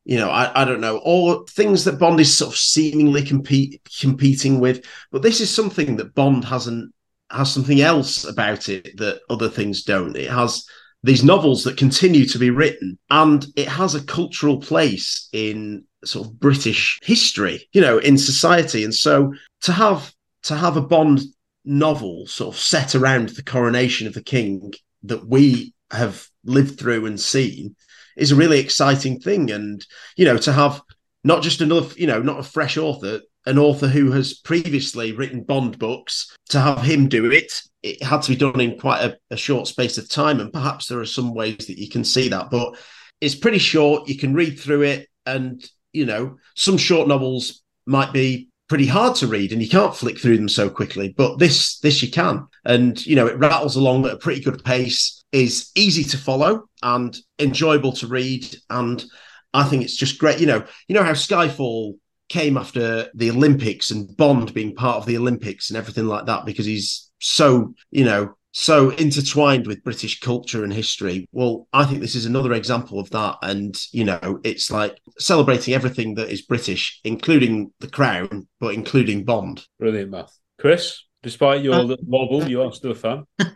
you 0.05 0.19
know, 0.19 0.31
I, 0.31 0.62
I 0.62 0.65
don't 0.65 0.81
know, 0.81 0.97
all 0.98 1.44
things 1.44 1.85
that 1.85 1.98
Bond 1.98 2.20
is 2.20 2.36
sort 2.36 2.52
of 2.52 2.59
seemingly 2.59 3.23
compete 3.23 3.81
competing 4.01 4.59
with, 4.59 4.85
but 5.12 5.23
this 5.23 5.40
is 5.40 5.55
something 5.55 5.97
that 5.97 6.15
Bond 6.15 6.44
hasn't 6.44 6.93
has 7.31 7.52
something 7.52 7.81
else 7.81 8.24
about 8.24 8.69
it 8.69 8.97
that 8.97 9.20
other 9.31 9.48
things 9.48 9.85
don't. 9.85 10.16
It 10.16 10.31
has 10.31 10.66
these 11.02 11.24
novels 11.24 11.64
that 11.64 11.77
continue 11.77 12.27
to 12.27 12.39
be 12.39 12.51
written, 12.51 12.98
and 13.10 13.47
it 13.56 13.68
has 13.68 13.94
a 13.94 14.05
cultural 14.05 14.60
place 14.60 15.28
in 15.32 15.85
sort 16.05 16.27
of 16.27 16.39
British 16.39 16.98
history, 17.02 17.68
you 17.72 17.81
know, 17.81 17.98
in 17.98 18.18
society. 18.18 18.85
And 18.85 18.94
so 18.94 19.32
to 19.62 19.72
have 19.72 20.12
to 20.44 20.56
have 20.56 20.77
a 20.77 20.82
Bond 20.82 21.20
novel 21.64 22.27
sort 22.27 22.55
of 22.55 22.60
set 22.60 22.94
around 22.94 23.31
the 23.31 23.43
coronation 23.43 24.06
of 24.06 24.14
the 24.14 24.22
king 24.22 24.72
that 25.02 25.27
we 25.27 25.74
have 25.90 26.27
lived 26.44 26.78
through 26.78 27.06
and 27.06 27.20
seen 27.20 27.77
is 28.16 28.32
a 28.32 28.36
really 28.36 28.59
exciting 28.59 29.20
thing. 29.20 29.51
And 29.51 29.85
you 30.16 30.24
know, 30.24 30.39
to 30.39 30.52
have 30.52 30.82
not 31.24 31.43
just 31.43 31.60
another, 31.60 31.94
you 31.97 32.06
know, 32.06 32.20
not 32.22 32.40
a 32.40 32.44
fresh 32.44 32.77
author, 32.77 33.20
an 33.46 33.58
author 33.58 33.88
who 33.88 34.12
has 34.12 34.34
previously 34.34 35.12
written 35.12 35.42
Bond 35.42 35.78
books, 35.78 36.36
to 36.50 36.60
have 36.60 36.82
him 36.82 37.08
do 37.08 37.30
it, 37.30 37.62
it 37.82 38.02
had 38.02 38.22
to 38.22 38.32
be 38.32 38.36
done 38.36 38.60
in 38.60 38.78
quite 38.78 39.02
a, 39.02 39.16
a 39.30 39.36
short 39.36 39.66
space 39.66 39.98
of 39.98 40.08
time. 40.08 40.40
And 40.40 40.52
perhaps 40.52 40.86
there 40.86 41.00
are 41.00 41.06
some 41.06 41.34
ways 41.34 41.66
that 41.66 41.78
you 41.78 41.88
can 41.88 42.04
see 42.04 42.28
that, 42.28 42.50
but 42.50 42.76
it's 43.20 43.34
pretty 43.34 43.58
short. 43.58 44.08
You 44.08 44.18
can 44.18 44.34
read 44.34 44.58
through 44.58 44.82
it, 44.82 45.08
and 45.26 45.64
you 45.92 46.06
know, 46.06 46.36
some 46.54 46.76
short 46.76 47.08
novels 47.08 47.62
might 47.86 48.12
be 48.12 48.50
pretty 48.70 48.86
hard 48.86 49.16
to 49.16 49.26
read 49.26 49.52
and 49.52 49.60
you 49.60 49.68
can't 49.68 49.96
flick 49.96 50.16
through 50.16 50.36
them 50.36 50.48
so 50.48 50.70
quickly 50.70 51.12
but 51.16 51.40
this 51.40 51.80
this 51.80 52.00
you 52.04 52.08
can 52.08 52.46
and 52.64 53.04
you 53.04 53.16
know 53.16 53.26
it 53.26 53.36
rattles 53.36 53.74
along 53.74 54.06
at 54.06 54.12
a 54.12 54.16
pretty 54.16 54.40
good 54.40 54.62
pace 54.62 55.24
is 55.32 55.72
easy 55.74 56.04
to 56.04 56.16
follow 56.16 56.62
and 56.80 57.18
enjoyable 57.40 57.90
to 57.90 58.06
read 58.06 58.46
and 58.70 59.04
i 59.52 59.64
think 59.64 59.82
it's 59.82 59.96
just 59.96 60.20
great 60.20 60.38
you 60.38 60.46
know 60.46 60.64
you 60.86 60.94
know 60.94 61.02
how 61.02 61.10
skyfall 61.10 61.94
came 62.31 62.57
after 62.57 63.11
the 63.15 63.31
olympics 63.31 63.90
and 63.90 64.16
bond 64.16 64.55
being 64.55 64.74
part 64.74 64.97
of 64.97 65.05
the 65.05 65.19
olympics 65.19 65.69
and 65.69 65.77
everything 65.77 66.07
like 66.07 66.24
that 66.24 66.47
because 66.47 66.65
he's 66.65 67.11
so 67.20 67.74
you 67.90 68.05
know 68.05 68.35
so 68.52 68.90
intertwined 68.90 69.66
with 69.66 69.85
British 69.85 70.19
culture 70.20 70.65
and 70.65 70.73
history. 70.73 71.28
Well, 71.31 71.69
I 71.73 71.85
think 71.85 72.01
this 72.01 72.16
is 72.16 72.27
another 72.27 72.52
example 72.52 72.98
of 72.98 73.09
that. 73.11 73.36
And, 73.43 73.81
you 73.93 74.05
know, 74.05 74.40
it's 74.43 74.70
like 74.70 74.98
celebrating 75.19 75.73
everything 75.73 76.15
that 76.16 76.31
is 76.31 76.43
British, 76.43 77.01
including 77.05 77.73
the 77.78 77.89
crown, 77.89 78.48
but 78.59 78.74
including 78.74 79.24
Bond. 79.24 79.65
Brilliant, 79.78 80.11
Matt. 80.11 80.31
Chris, 80.59 81.05
despite 81.23 81.62
your 81.62 81.74
Uh, 81.74 81.97
wobble, 82.02 82.48
you 82.51 82.62
are 82.62 82.73
still 82.73 82.90
a 82.90 82.94
fan. 82.97 83.24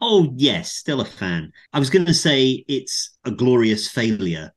Oh, 0.00 0.32
yes, 0.36 0.72
still 0.72 1.00
a 1.00 1.04
fan. 1.04 1.50
I 1.72 1.78
was 1.78 1.90
going 1.90 2.06
to 2.06 2.14
say 2.14 2.64
it's 2.68 3.16
a 3.24 3.30
glorious 3.30 3.88
failure, 3.88 4.52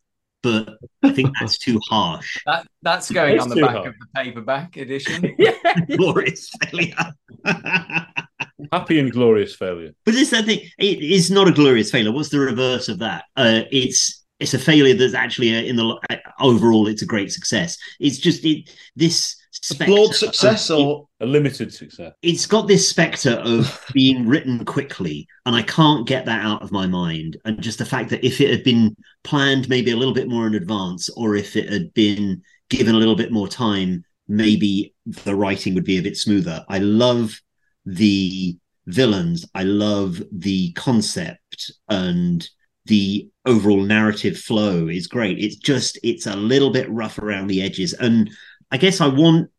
but 0.46 0.78
I 1.02 1.12
think 1.12 1.34
that's 1.40 1.58
too 1.58 1.80
harsh. 1.90 2.38
That 2.46 2.68
that's 2.84 3.10
going 3.12 3.36
It's 3.36 3.44
on 3.44 3.50
the 3.50 3.62
back 3.62 3.72
hard. 3.72 3.88
of 3.88 3.94
the 4.00 4.08
paperback 4.16 4.78
edition. 4.78 5.36
glorious 5.98 6.52
failure. 6.64 7.14
Happy 8.72 9.00
and 9.00 9.12
glorious 9.12 9.56
failure. 9.56 9.92
But 10.06 10.14
this, 10.14 10.34
I 10.34 10.44
think, 10.44 10.64
it 10.78 11.02
is 11.02 11.32
not 11.32 11.48
a 11.48 11.52
glorious 11.52 11.90
failure. 11.90 12.12
What's 12.12 12.30
the 12.30 12.40
reverse 12.40 12.90
of 12.90 13.00
that? 13.00 13.26
Uh, 13.36 13.62
it's 13.72 14.24
it's 14.40 14.54
a 14.54 14.60
failure 14.60 14.94
that's 14.94 15.16
actually 15.16 15.56
uh, 15.56 15.62
in 15.62 15.78
the 15.78 16.00
uh, 16.10 16.16
overall, 16.40 16.88
it's 16.88 17.02
a 17.02 17.08
great 17.08 17.32
success. 17.32 17.78
It's 18.00 18.20
just 18.20 18.46
it 18.46 18.70
this 18.96 19.36
flawed 19.74 20.14
spectre. 20.14 20.34
success 20.34 20.70
of- 20.70 20.80
or 20.80 21.08
a 21.22 21.26
limited 21.26 21.74
success. 21.74 22.14
it's 22.22 22.46
got 22.46 22.68
this 22.68 22.88
specter 22.88 23.32
of 23.32 23.84
being 23.94 24.28
written 24.28 24.64
quickly 24.66 25.28
and 25.46 25.56
i 25.56 25.62
can't 25.62 26.08
get 26.08 26.26
that 26.26 26.44
out 26.44 26.62
of 26.62 26.72
my 26.72 26.86
mind. 26.86 27.38
And 27.46 27.62
just 27.62 27.80
the 27.80 27.86
fact 27.86 28.10
that 28.10 28.26
if 28.26 28.42
it 28.42 28.50
had 28.50 28.64
been 28.64 28.96
planned 29.24 29.70
maybe 29.70 29.92
a 29.92 29.98
little 29.98 30.14
bit 30.14 30.28
more 30.28 30.46
in 30.48 30.56
advance 30.56 31.10
or 31.10 31.36
if 31.36 31.56
it 31.56 31.72
had 31.72 31.94
been 31.94 32.42
given 32.70 32.96
a 32.96 32.98
little 32.98 33.16
bit 33.16 33.32
more 33.32 33.48
time 33.48 34.04
maybe 34.28 34.94
the 35.06 35.36
writing 35.36 35.76
would 35.76 35.84
be 35.84 36.00
a 36.00 36.02
bit 36.04 36.18
smoother. 36.18 36.66
I 36.68 36.80
love 36.80 37.40
the 37.86 38.58
villains. 38.88 39.46
I 39.54 39.64
love 39.64 40.22
the 40.32 40.72
concept 40.74 41.72
and 41.90 42.48
the 42.86 43.30
overall 43.46 43.82
narrative 43.82 44.38
flow 44.38 44.88
is 44.88 45.08
great. 45.08 45.40
It's 45.40 45.56
just 45.56 46.00
it's 46.04 46.28
a 46.28 46.36
little 46.36 46.72
bit 46.72 46.90
rough 46.90 47.20
around 47.20 47.48
the 47.48 47.62
edges. 47.62 47.94
And 47.94 48.30
i 48.72 48.78
guess 48.78 49.00
i 49.00 49.08
want 49.08 49.50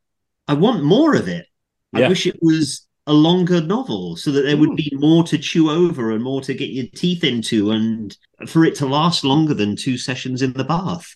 i 0.48 0.54
want 0.54 0.82
more 0.84 1.14
of 1.14 1.28
it 1.28 1.46
I 1.94 2.00
Yeah. 2.00 2.08
wish 2.08 2.26
it 2.26 2.38
was 2.42 2.86
a 3.06 3.12
longer 3.12 3.60
novel 3.60 4.16
so 4.16 4.32
that 4.32 4.42
there 4.42 4.56
would 4.56 4.74
be 4.76 4.90
more 4.94 5.22
to 5.24 5.38
chew 5.38 5.70
over 5.70 6.10
and 6.10 6.22
more 6.22 6.40
to 6.42 6.52
get 6.52 6.70
your 6.70 6.86
teeth 6.94 7.22
into 7.22 7.70
and 7.70 8.16
for 8.48 8.64
it 8.64 8.74
to 8.76 8.86
last 8.86 9.22
longer 9.24 9.54
than 9.54 9.76
two 9.76 9.96
sessions 9.96 10.42
in 10.42 10.52
the 10.52 10.64
bath. 10.64 11.06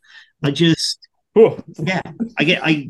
I 0.44 0.52
just 0.52 1.00
yeah, 1.82 2.02
I 2.38 2.44
get 2.44 2.60
I 2.64 2.88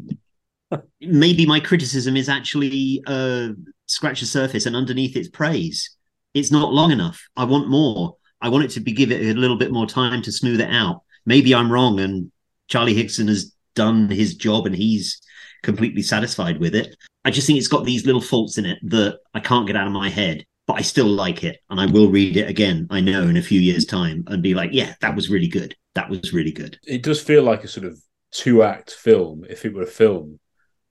maybe 1.00 1.46
my 1.46 1.58
criticism 1.60 2.16
is 2.16 2.28
actually 2.28 3.02
uh 3.06 3.48
scratch 3.86 4.20
the 4.20 4.26
surface 4.26 4.66
and 4.66 4.76
underneath 4.76 5.16
it's 5.16 5.28
praise. 5.30 5.96
It's 6.34 6.52
not 6.52 6.72
long 6.72 6.92
enough. 6.92 7.18
I 7.36 7.44
want 7.44 7.68
more. 7.68 8.16
I 8.42 8.50
want 8.50 8.64
it 8.66 8.70
to 8.72 8.80
be 8.80 8.92
give 8.92 9.10
it 9.10 9.34
a 9.36 9.40
little 9.40 9.56
bit 9.56 9.72
more 9.72 9.86
time 9.86 10.20
to 10.22 10.30
smooth 10.30 10.60
it 10.60 10.70
out. 10.70 11.02
Maybe 11.24 11.54
I'm 11.54 11.72
wrong 11.72 11.98
and 12.00 12.30
Charlie 12.68 12.94
Higson 12.94 13.28
has 13.28 13.54
done 13.74 14.08
his 14.10 14.34
job 14.34 14.66
and 14.66 14.76
he's 14.76 15.20
completely 15.62 16.02
satisfied 16.02 16.58
with 16.58 16.74
it. 16.74 16.96
I 17.24 17.30
just 17.30 17.46
think 17.46 17.58
it's 17.58 17.68
got 17.68 17.84
these 17.84 18.06
little 18.06 18.20
faults 18.20 18.58
in 18.58 18.66
it 18.66 18.78
that 18.82 19.18
I 19.34 19.40
can't 19.40 19.66
get 19.66 19.76
out 19.76 19.86
of 19.86 19.92
my 19.92 20.08
head, 20.08 20.44
but 20.66 20.74
I 20.74 20.82
still 20.82 21.06
like 21.06 21.44
it 21.44 21.58
and 21.68 21.80
I 21.80 21.86
will 21.86 22.10
read 22.10 22.36
it 22.36 22.48
again, 22.48 22.86
I 22.90 23.00
know, 23.00 23.22
in 23.22 23.36
a 23.36 23.42
few 23.42 23.60
years' 23.60 23.84
time 23.84 24.24
and 24.26 24.42
be 24.42 24.54
like, 24.54 24.70
yeah, 24.72 24.94
that 25.00 25.14
was 25.14 25.28
really 25.28 25.48
good. 25.48 25.74
That 25.94 26.08
was 26.08 26.32
really 26.32 26.52
good. 26.52 26.78
It 26.86 27.02
does 27.02 27.20
feel 27.20 27.42
like 27.42 27.64
a 27.64 27.68
sort 27.68 27.86
of 27.86 28.00
two 28.30 28.62
act 28.62 28.92
film 28.92 29.44
if 29.48 29.64
it 29.64 29.74
were 29.74 29.82
a 29.82 29.86
film, 29.86 30.38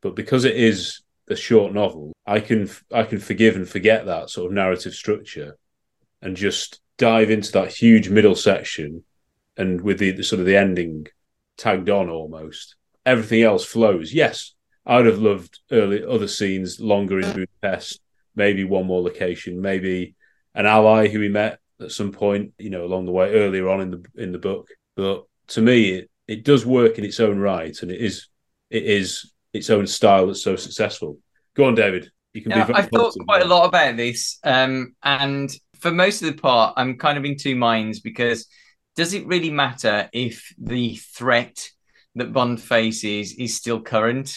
but 0.01 0.15
because 0.15 0.45
it 0.45 0.55
is 0.55 1.01
a 1.29 1.35
short 1.35 1.73
novel, 1.73 2.13
I 2.25 2.39
can 2.39 2.69
I 2.93 3.03
can 3.03 3.19
forgive 3.19 3.55
and 3.55 3.67
forget 3.67 4.05
that 4.05 4.29
sort 4.29 4.47
of 4.47 4.53
narrative 4.53 4.93
structure 4.93 5.57
and 6.21 6.35
just 6.35 6.81
dive 6.97 7.29
into 7.29 7.51
that 7.53 7.73
huge 7.73 8.09
middle 8.09 8.35
section 8.35 9.03
and 9.57 9.81
with 9.81 9.99
the, 9.99 10.11
the 10.11 10.23
sort 10.23 10.39
of 10.39 10.45
the 10.45 10.57
ending 10.57 11.07
tagged 11.57 11.89
on 11.89 12.09
almost. 12.09 12.75
Everything 13.05 13.43
else 13.43 13.65
flows. 13.65 14.13
Yes, 14.13 14.53
I'd 14.89 15.05
have 15.05 15.19
loved 15.19 15.59
early 15.71 16.03
other 16.03 16.27
scenes 16.27 16.79
longer 16.79 17.19
in 17.19 17.31
Budapest, 17.31 18.01
maybe 18.35 18.63
one 18.63 18.87
more 18.87 19.01
location, 19.03 19.61
maybe 19.61 20.15
an 20.55 20.65
ally 20.65 21.07
who 21.07 21.19
we 21.19 21.29
met 21.29 21.59
at 21.79 21.91
some 21.91 22.11
point, 22.11 22.53
you 22.57 22.71
know, 22.71 22.83
along 22.83 23.05
the 23.05 23.11
way 23.11 23.31
earlier 23.33 23.69
on 23.69 23.81
in 23.81 23.91
the 23.91 24.03
in 24.17 24.31
the 24.31 24.39
book. 24.39 24.67
But 24.95 25.25
to 25.49 25.61
me, 25.61 25.91
it, 25.91 26.09
it 26.27 26.43
does 26.43 26.65
work 26.65 26.97
in 26.97 27.05
its 27.05 27.19
own 27.19 27.37
right, 27.37 27.79
and 27.83 27.91
it 27.91 28.01
is 28.01 28.27
it 28.71 28.83
is 28.83 29.31
its 29.53 29.69
own 29.69 29.85
style 29.85 30.27
that's 30.27 30.43
so 30.43 30.55
successful. 30.55 31.19
Go 31.55 31.65
on, 31.65 31.75
David. 31.75 32.11
You 32.33 32.41
can 32.41 32.51
Yeah, 32.51 32.65
be. 32.65 32.73
I've 32.73 32.89
thought 32.89 33.15
quite 33.27 33.43
a 33.43 33.47
lot 33.47 33.65
about 33.67 33.95
this, 33.95 34.39
um, 34.43 34.95
and 35.03 35.51
for 35.79 35.91
most 35.91 36.23
of 36.23 36.35
the 36.35 36.41
part, 36.41 36.73
I'm 36.77 36.97
kind 36.97 37.17
of 37.17 37.25
in 37.25 37.37
two 37.37 37.55
minds 37.55 37.99
because 37.99 38.47
does 38.95 39.13
it 39.13 39.27
really 39.27 39.51
matter 39.51 40.09
if 40.13 40.51
the 40.57 40.95
threat 40.95 41.69
that 42.15 42.33
Bond 42.33 42.59
faces 42.59 43.33
is 43.33 43.55
still 43.55 43.81
current 43.81 44.35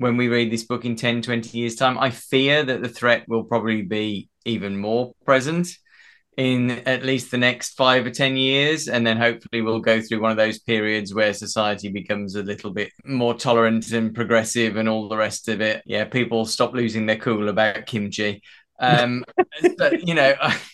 when 0.00 0.16
we 0.16 0.28
read 0.28 0.50
this 0.50 0.64
book 0.64 0.86
in 0.86 0.96
10, 0.96 1.20
20 1.20 1.56
years' 1.56 1.76
time? 1.76 1.98
I 1.98 2.10
fear 2.10 2.62
that 2.62 2.82
the 2.82 2.88
threat 2.88 3.28
will 3.28 3.44
probably 3.44 3.82
be 3.82 4.30
even 4.46 4.78
more 4.78 5.12
present 5.26 5.68
in 6.38 6.70
at 6.70 7.04
least 7.04 7.30
the 7.30 7.36
next 7.36 7.76
five 7.76 8.06
or 8.06 8.10
10 8.10 8.34
years. 8.38 8.88
And 8.88 9.06
then 9.06 9.18
hopefully 9.18 9.60
we'll 9.60 9.80
go 9.80 10.00
through 10.00 10.22
one 10.22 10.30
of 10.30 10.38
those 10.38 10.58
periods 10.58 11.12
where 11.12 11.34
society 11.34 11.90
becomes 11.90 12.34
a 12.34 12.42
little 12.42 12.70
bit 12.70 12.92
more 13.04 13.34
tolerant 13.34 13.92
and 13.92 14.14
progressive 14.14 14.76
and 14.76 14.88
all 14.88 15.10
the 15.10 15.18
rest 15.18 15.48
of 15.48 15.60
it. 15.60 15.82
Yeah, 15.84 16.06
people 16.06 16.46
stop 16.46 16.72
losing 16.72 17.04
their 17.04 17.18
cool 17.18 17.50
about 17.50 17.84
kimchi. 17.84 18.42
Um, 18.78 19.22
but, 19.76 20.08
you 20.08 20.14
know, 20.14 20.32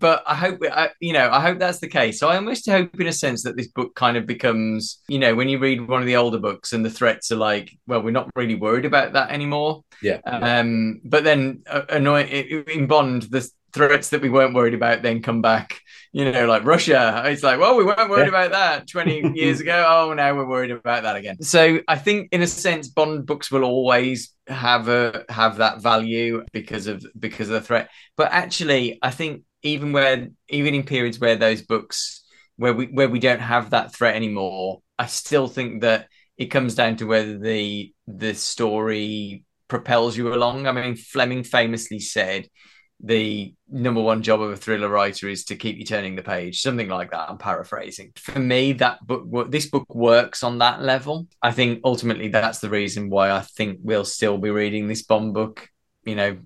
but 0.00 0.22
I 0.26 0.34
hope, 0.34 0.60
I, 0.70 0.90
you 1.00 1.12
know, 1.12 1.28
I 1.30 1.40
hope 1.40 1.58
that's 1.58 1.80
the 1.80 1.88
case. 1.88 2.18
So 2.18 2.28
I 2.28 2.36
almost 2.36 2.68
hope, 2.68 2.98
in 3.00 3.06
a 3.06 3.12
sense, 3.12 3.42
that 3.42 3.56
this 3.56 3.68
book 3.68 3.94
kind 3.94 4.16
of 4.16 4.26
becomes, 4.26 5.00
you 5.08 5.18
know, 5.18 5.34
when 5.34 5.48
you 5.48 5.58
read 5.58 5.86
one 5.86 6.00
of 6.00 6.06
the 6.06 6.16
older 6.16 6.38
books 6.38 6.72
and 6.72 6.84
the 6.84 6.90
threats 6.90 7.32
are 7.32 7.36
like, 7.36 7.76
well, 7.86 8.02
we're 8.02 8.10
not 8.10 8.30
really 8.36 8.54
worried 8.54 8.84
about 8.84 9.12
that 9.14 9.30
anymore. 9.30 9.82
Yeah. 10.02 10.20
Um, 10.24 11.00
but 11.04 11.24
then 11.24 11.62
uh, 11.68 11.82
annoying 11.88 12.28
in 12.28 12.86
Bond, 12.86 13.22
the 13.22 13.48
threats 13.74 14.08
that 14.10 14.22
we 14.22 14.30
weren't 14.30 14.54
worried 14.54 14.74
about 14.74 15.02
then 15.02 15.22
come 15.22 15.42
back. 15.42 15.80
You 16.12 16.32
know, 16.32 16.46
like 16.46 16.64
Russia. 16.64 17.22
It's 17.26 17.42
like, 17.42 17.60
well, 17.60 17.76
we 17.76 17.84
weren't 17.84 18.08
worried 18.08 18.22
Yeah. 18.32 18.46
about 18.46 18.50
that 18.52 18.88
20 18.88 19.32
years 19.38 19.60
ago. 19.60 19.84
Oh, 19.86 20.14
now 20.14 20.34
we're 20.34 20.46
worried 20.48 20.70
about 20.70 21.02
that 21.02 21.16
again. 21.16 21.42
So 21.42 21.80
I 21.86 21.96
think, 21.96 22.30
in 22.32 22.40
a 22.40 22.46
sense, 22.46 22.88
Bond 22.88 23.26
books 23.26 23.50
will 23.50 23.64
always 23.64 24.34
have 24.46 24.88
a 24.88 25.26
have 25.28 25.58
that 25.58 25.82
value 25.82 26.44
because 26.50 26.86
of 26.86 27.04
because 27.18 27.48
of 27.50 27.54
the 27.54 27.60
threat. 27.60 27.90
But 28.16 28.32
actually, 28.32 28.98
I 29.02 29.10
think 29.10 29.42
even 29.62 29.92
where 29.92 30.28
even 30.48 30.74
in 30.74 30.84
periods 30.84 31.18
where 31.18 31.36
those 31.36 31.62
books 31.62 32.24
where 32.56 32.74
we 32.74 32.86
where 32.86 33.08
we 33.08 33.18
don't 33.18 33.40
have 33.40 33.70
that 33.70 33.94
threat 33.94 34.16
anymore, 34.16 34.82
I 34.98 35.06
still 35.06 35.48
think 35.48 35.82
that 35.82 36.08
it 36.36 36.46
comes 36.46 36.74
down 36.74 36.96
to 36.96 37.06
whether 37.06 37.38
the 37.38 37.92
the 38.06 38.34
story 38.34 39.44
propels 39.68 40.16
you 40.16 40.32
along. 40.32 40.66
I 40.66 40.72
mean, 40.72 40.96
Fleming 40.96 41.44
famously 41.44 42.00
said 42.00 42.48
the 43.00 43.54
number 43.68 44.00
one 44.00 44.22
job 44.22 44.40
of 44.40 44.50
a 44.50 44.56
thriller 44.56 44.88
writer 44.88 45.28
is 45.28 45.44
to 45.44 45.56
keep 45.56 45.76
you 45.76 45.84
turning 45.84 46.16
the 46.16 46.22
page, 46.22 46.60
something 46.60 46.88
like 46.88 47.12
that. 47.12 47.30
I'm 47.30 47.38
paraphrasing. 47.38 48.12
For 48.16 48.40
me, 48.40 48.72
that 48.74 49.06
book, 49.06 49.50
this 49.50 49.66
book 49.66 49.94
works 49.94 50.42
on 50.42 50.58
that 50.58 50.82
level. 50.82 51.28
I 51.40 51.52
think 51.52 51.80
ultimately 51.84 52.28
that's 52.28 52.58
the 52.58 52.70
reason 52.70 53.08
why 53.08 53.30
I 53.30 53.40
think 53.40 53.78
we'll 53.82 54.04
still 54.04 54.38
be 54.38 54.50
reading 54.50 54.88
this 54.88 55.02
Bond 55.02 55.32
book, 55.32 55.68
you 56.04 56.16
know, 56.16 56.38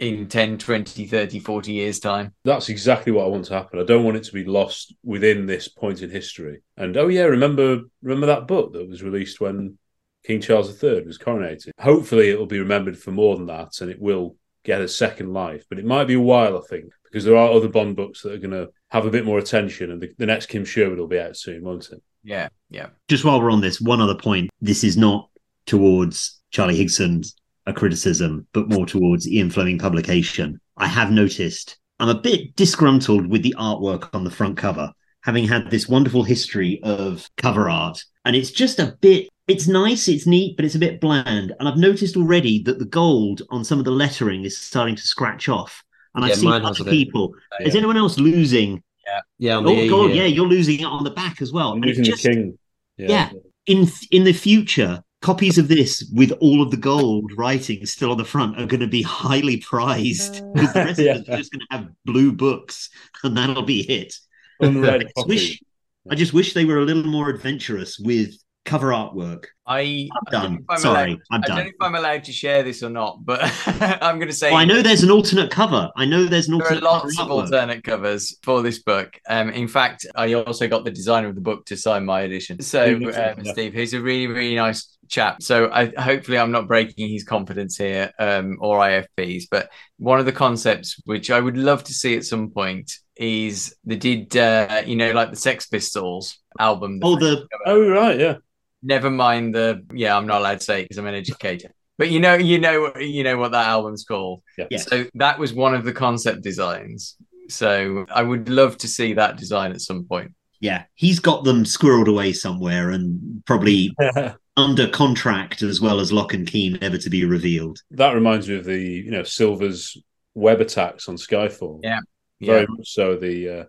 in 0.00 0.28
10, 0.28 0.58
20, 0.58 1.06
30, 1.06 1.38
40 1.38 1.72
years' 1.72 2.00
time. 2.00 2.32
That's 2.44 2.70
exactly 2.70 3.12
what 3.12 3.26
I 3.26 3.28
want 3.28 3.44
to 3.46 3.54
happen. 3.54 3.78
I 3.78 3.84
don't 3.84 4.02
want 4.02 4.16
it 4.16 4.24
to 4.24 4.32
be 4.32 4.44
lost 4.44 4.94
within 5.04 5.46
this 5.46 5.68
point 5.68 6.02
in 6.02 6.10
history. 6.10 6.62
And 6.76 6.96
oh 6.96 7.08
yeah, 7.08 7.24
remember 7.24 7.82
remember 8.02 8.26
that 8.26 8.48
book 8.48 8.72
that 8.72 8.88
was 8.88 9.02
released 9.02 9.40
when 9.40 9.78
King 10.24 10.40
Charles 10.40 10.82
III 10.82 11.02
was 11.02 11.18
coronated. 11.18 11.70
Hopefully, 11.78 12.30
it 12.30 12.38
will 12.38 12.46
be 12.46 12.58
remembered 12.58 12.98
for 12.98 13.12
more 13.12 13.36
than 13.36 13.46
that, 13.46 13.80
and 13.80 13.90
it 13.90 14.00
will 14.00 14.36
get 14.64 14.80
a 14.80 14.88
second 14.88 15.32
life. 15.32 15.64
But 15.68 15.78
it 15.78 15.84
might 15.84 16.06
be 16.06 16.14
a 16.14 16.20
while, 16.20 16.56
I 16.56 16.66
think, 16.68 16.92
because 17.04 17.24
there 17.24 17.36
are 17.36 17.50
other 17.50 17.68
Bond 17.68 17.94
books 17.94 18.22
that 18.22 18.32
are 18.32 18.38
going 18.38 18.50
to 18.50 18.70
have 18.88 19.06
a 19.06 19.10
bit 19.10 19.26
more 19.26 19.38
attention, 19.38 19.90
and 19.90 20.00
the, 20.00 20.10
the 20.18 20.26
next 20.26 20.46
Kim 20.46 20.64
Sherwood 20.64 20.98
will 20.98 21.06
be 21.06 21.20
out 21.20 21.36
soon, 21.36 21.62
won't 21.62 21.90
it? 21.90 22.02
Yeah, 22.22 22.48
yeah. 22.70 22.88
Just 23.08 23.24
while 23.24 23.40
we're 23.40 23.52
on 23.52 23.60
this, 23.60 23.80
one 23.80 24.00
other 24.00 24.16
point. 24.16 24.50
This 24.60 24.82
is 24.82 24.96
not 24.96 25.28
towards 25.66 26.40
Charlie 26.50 26.76
Higson's 26.76 27.34
a 27.70 27.74
criticism, 27.74 28.46
but 28.52 28.68
more 28.68 28.86
towards 28.86 29.26
Ian 29.28 29.50
Fleming 29.50 29.78
publication. 29.78 30.60
I 30.76 30.86
have 30.86 31.10
noticed 31.10 31.78
I'm 31.98 32.08
a 32.08 32.14
bit 32.20 32.54
disgruntled 32.56 33.26
with 33.26 33.42
the 33.42 33.54
artwork 33.58 34.08
on 34.14 34.24
the 34.24 34.30
front 34.30 34.56
cover, 34.56 34.92
having 35.22 35.46
had 35.46 35.70
this 35.70 35.88
wonderful 35.88 36.22
history 36.22 36.80
of 36.82 37.28
cover 37.36 37.68
art. 37.68 38.02
And 38.24 38.34
it's 38.36 38.50
just 38.50 38.78
a 38.78 38.96
bit, 39.00 39.28
it's 39.48 39.66
nice, 39.68 40.08
it's 40.08 40.26
neat, 40.26 40.56
but 40.56 40.64
it's 40.64 40.74
a 40.74 40.78
bit 40.78 41.00
bland. 41.00 41.52
And 41.58 41.68
I've 41.68 41.76
noticed 41.76 42.16
already 42.16 42.62
that 42.64 42.78
the 42.78 42.84
gold 42.86 43.42
on 43.50 43.64
some 43.64 43.78
of 43.78 43.84
the 43.84 43.90
lettering 43.90 44.44
is 44.44 44.56
starting 44.58 44.96
to 44.96 45.02
scratch 45.02 45.48
off. 45.48 45.82
And 46.14 46.24
Yeah, 46.24 46.30
I've 46.32 46.38
seen 46.38 46.50
mine 46.50 46.62
has 46.62 46.80
other 46.80 46.90
people. 46.90 47.34
Oh, 47.52 47.64
Is 47.64 47.74
anyone 47.76 47.96
else 47.96 48.18
losing? 48.18 48.82
Yeah, 49.06 49.20
yeah, 49.38 49.56
on 49.56 49.66
oh, 49.66 49.74
the 49.74 49.86
Oh, 49.86 49.88
God, 49.90 50.10
here. 50.10 50.22
yeah, 50.22 50.28
you're 50.28 50.46
losing 50.46 50.80
it 50.80 50.84
on 50.84 51.04
the 51.04 51.10
back 51.10 51.40
as 51.42 51.52
well. 51.52 51.70
I'm 51.72 51.76
And 51.76 51.84
it 51.86 51.88
using 51.88 52.04
just- 52.04 52.22
the 52.22 52.30
King. 52.30 52.58
yeah. 52.96 53.30
In 53.66 53.88
in 54.10 54.24
the 54.24 54.32
future, 54.32 55.02
copies 55.22 55.58
of 55.58 55.68
this 55.68 56.10
with 56.14 56.32
all 56.40 56.62
of 56.62 56.70
the 56.70 56.76
gold 56.76 57.30
writing 57.36 57.84
still 57.86 58.10
on 58.10 58.18
the 58.18 58.24
front 58.24 58.58
are 58.60 58.66
going 58.66 58.80
to 58.80 58.86
be 58.86 59.02
highly 59.02 59.58
prized 59.58 60.42
because 60.54 60.72
the 60.72 60.80
rest 60.84 60.98
Yeah. 61.00 61.14
of 61.16 61.24
them 61.26 61.34
are 61.34 61.38
just 61.38 61.52
going 61.52 61.60
to 61.60 61.66
have 61.76 61.88
blue 62.06 62.32
books, 62.32 62.88
and 63.22 63.36
that'll 63.36 63.62
be 63.62 63.80
it. 63.90 64.14
Unread 64.60 65.02
I 65.04 65.12
just 65.16 65.28
wish, 65.28 65.62
I 66.10 66.14
just 66.14 66.32
wish 66.32 66.54
they 66.54 66.64
were 66.64 66.78
a 66.78 66.84
little 66.84 67.04
more 67.04 67.28
adventurous 67.30 67.98
with 67.98 68.34
cover 68.66 68.88
artwork. 68.88 69.44
I, 69.66 70.08
I'm 70.12 70.32
done. 70.32 70.54
if 70.54 70.60
I'm 70.68 70.78
Sorry, 70.78 71.12
allowed- 71.12 71.20
I'm 71.30 71.40
I 71.44 71.46
don't 71.46 71.56
know 71.56 71.62
if 71.64 71.74
I'm 71.80 71.94
allowed 71.94 72.24
to 72.24 72.32
share 72.32 72.62
this 72.62 72.82
or 72.82 72.90
not, 72.90 73.24
but 73.24 73.40
I'm 74.02 74.16
going 74.18 74.28
to 74.28 74.34
say 74.34 74.50
Oh, 74.50 74.56
I 74.56 74.64
know 74.64 74.82
there's 74.82 75.02
an 75.02 75.10
alternate 75.10 75.50
cover. 75.50 75.90
I 75.96 76.04
know 76.04 76.24
there's 76.24 76.48
an 76.48 76.58
there 76.58 76.66
are 76.66 76.70
alternate 76.74 76.82
cover 76.82 77.02
lots 77.04 77.18
of 77.18 77.26
artwork. 77.28 77.30
alternate 77.30 77.84
covers 77.84 78.36
for 78.42 78.62
this 78.62 78.80
book. 78.82 79.18
Um, 79.28 79.48
in 79.50 79.66
fact, 79.68 80.06
I 80.14 80.32
also 80.34 80.66
got 80.68 80.84
the 80.84 80.90
designer 80.90 81.28
of 81.28 81.34
the 81.36 81.40
book 81.40 81.64
to 81.66 81.76
sign 81.76 82.04
my 82.04 82.22
edition. 82.22 82.60
So, 82.62 82.84
Steve 82.86 83.00
Nixon, 83.00 83.38
um. 83.38 83.44
Steve, 83.46 83.72
who's 83.74 83.94
a 83.94 84.00
really, 84.00 84.26
really 84.26 84.56
nice 84.56 84.96
chap. 85.10 85.42
So, 85.42 85.70
I 85.70 85.92
hopefully 85.98 86.38
I'm 86.38 86.52
not 86.52 86.68
breaking 86.68 87.10
his 87.10 87.24
confidence 87.24 87.76
here, 87.76 88.12
um, 88.18 88.56
or 88.60 88.78
IFPs. 88.78 89.44
But 89.50 89.70
one 89.98 90.18
of 90.18 90.26
the 90.26 90.32
concepts 90.32 91.00
which 91.04 91.30
I 91.30 91.40
would 91.40 91.56
love 91.56 91.84
to 91.84 91.92
see 91.92 92.16
at 92.16 92.24
some 92.24 92.50
point 92.50 92.92
is 93.16 93.74
they 93.84 93.96
did, 93.96 94.34
uh, 94.36 94.82
you 94.86 94.96
know, 94.96 95.12
like 95.12 95.30
the 95.30 95.36
Sex 95.36 95.66
Pistols 95.66 96.38
album. 96.58 97.00
Oh, 97.02 97.18
the 97.18 97.46
oh 97.66 97.88
right, 97.90 98.18
yeah. 98.18 98.36
Never 98.82 99.10
mind 99.10 99.54
the 99.54 99.84
yeah, 99.92 100.16
I'm 100.16 100.26
not 100.26 100.40
allowed 100.40 100.60
to 100.60 100.64
say 100.64 100.82
because 100.82 100.96
I'm 100.96 101.06
an 101.06 101.14
educator. 101.14 101.70
But 101.98 102.10
you 102.10 102.18
know, 102.18 102.34
you 102.34 102.58
know, 102.58 102.96
you 102.96 103.22
know 103.24 103.36
what 103.36 103.52
that 103.52 103.66
album's 103.66 104.04
called. 104.04 104.42
Yeah. 104.56 104.68
Yes. 104.70 104.86
So 104.86 105.04
that 105.16 105.38
was 105.38 105.52
one 105.52 105.74
of 105.74 105.84
the 105.84 105.92
concept 105.92 106.40
designs. 106.42 107.16
So 107.50 108.06
I 108.10 108.22
would 108.22 108.48
love 108.48 108.78
to 108.78 108.88
see 108.88 109.12
that 109.14 109.36
design 109.36 109.72
at 109.72 109.82
some 109.82 110.04
point. 110.04 110.32
Yeah, 110.60 110.84
he's 110.94 111.20
got 111.20 111.44
them 111.44 111.64
squirreled 111.64 112.08
away 112.08 112.32
somewhere 112.32 112.90
and 112.90 113.42
probably 113.46 113.94
under 114.56 114.88
contract 114.88 115.62
as 115.62 115.80
well 115.80 116.00
as 116.00 116.12
lock 116.12 116.34
and 116.34 116.46
key, 116.46 116.76
never 116.80 116.98
to 116.98 117.10
be 117.10 117.24
revealed. 117.24 117.80
That 117.92 118.12
reminds 118.12 118.48
me 118.48 118.56
of 118.56 118.64
the 118.64 118.78
you 118.78 119.10
know 119.10 119.22
Silva's 119.22 120.00
web 120.34 120.60
attacks 120.60 121.08
on 121.08 121.16
Skyfall. 121.16 121.80
Yeah, 121.82 122.00
very 122.40 122.60
yeah. 122.60 122.66
much 122.68 122.92
so. 122.92 123.16
The 123.16 123.48
uh, 123.48 123.64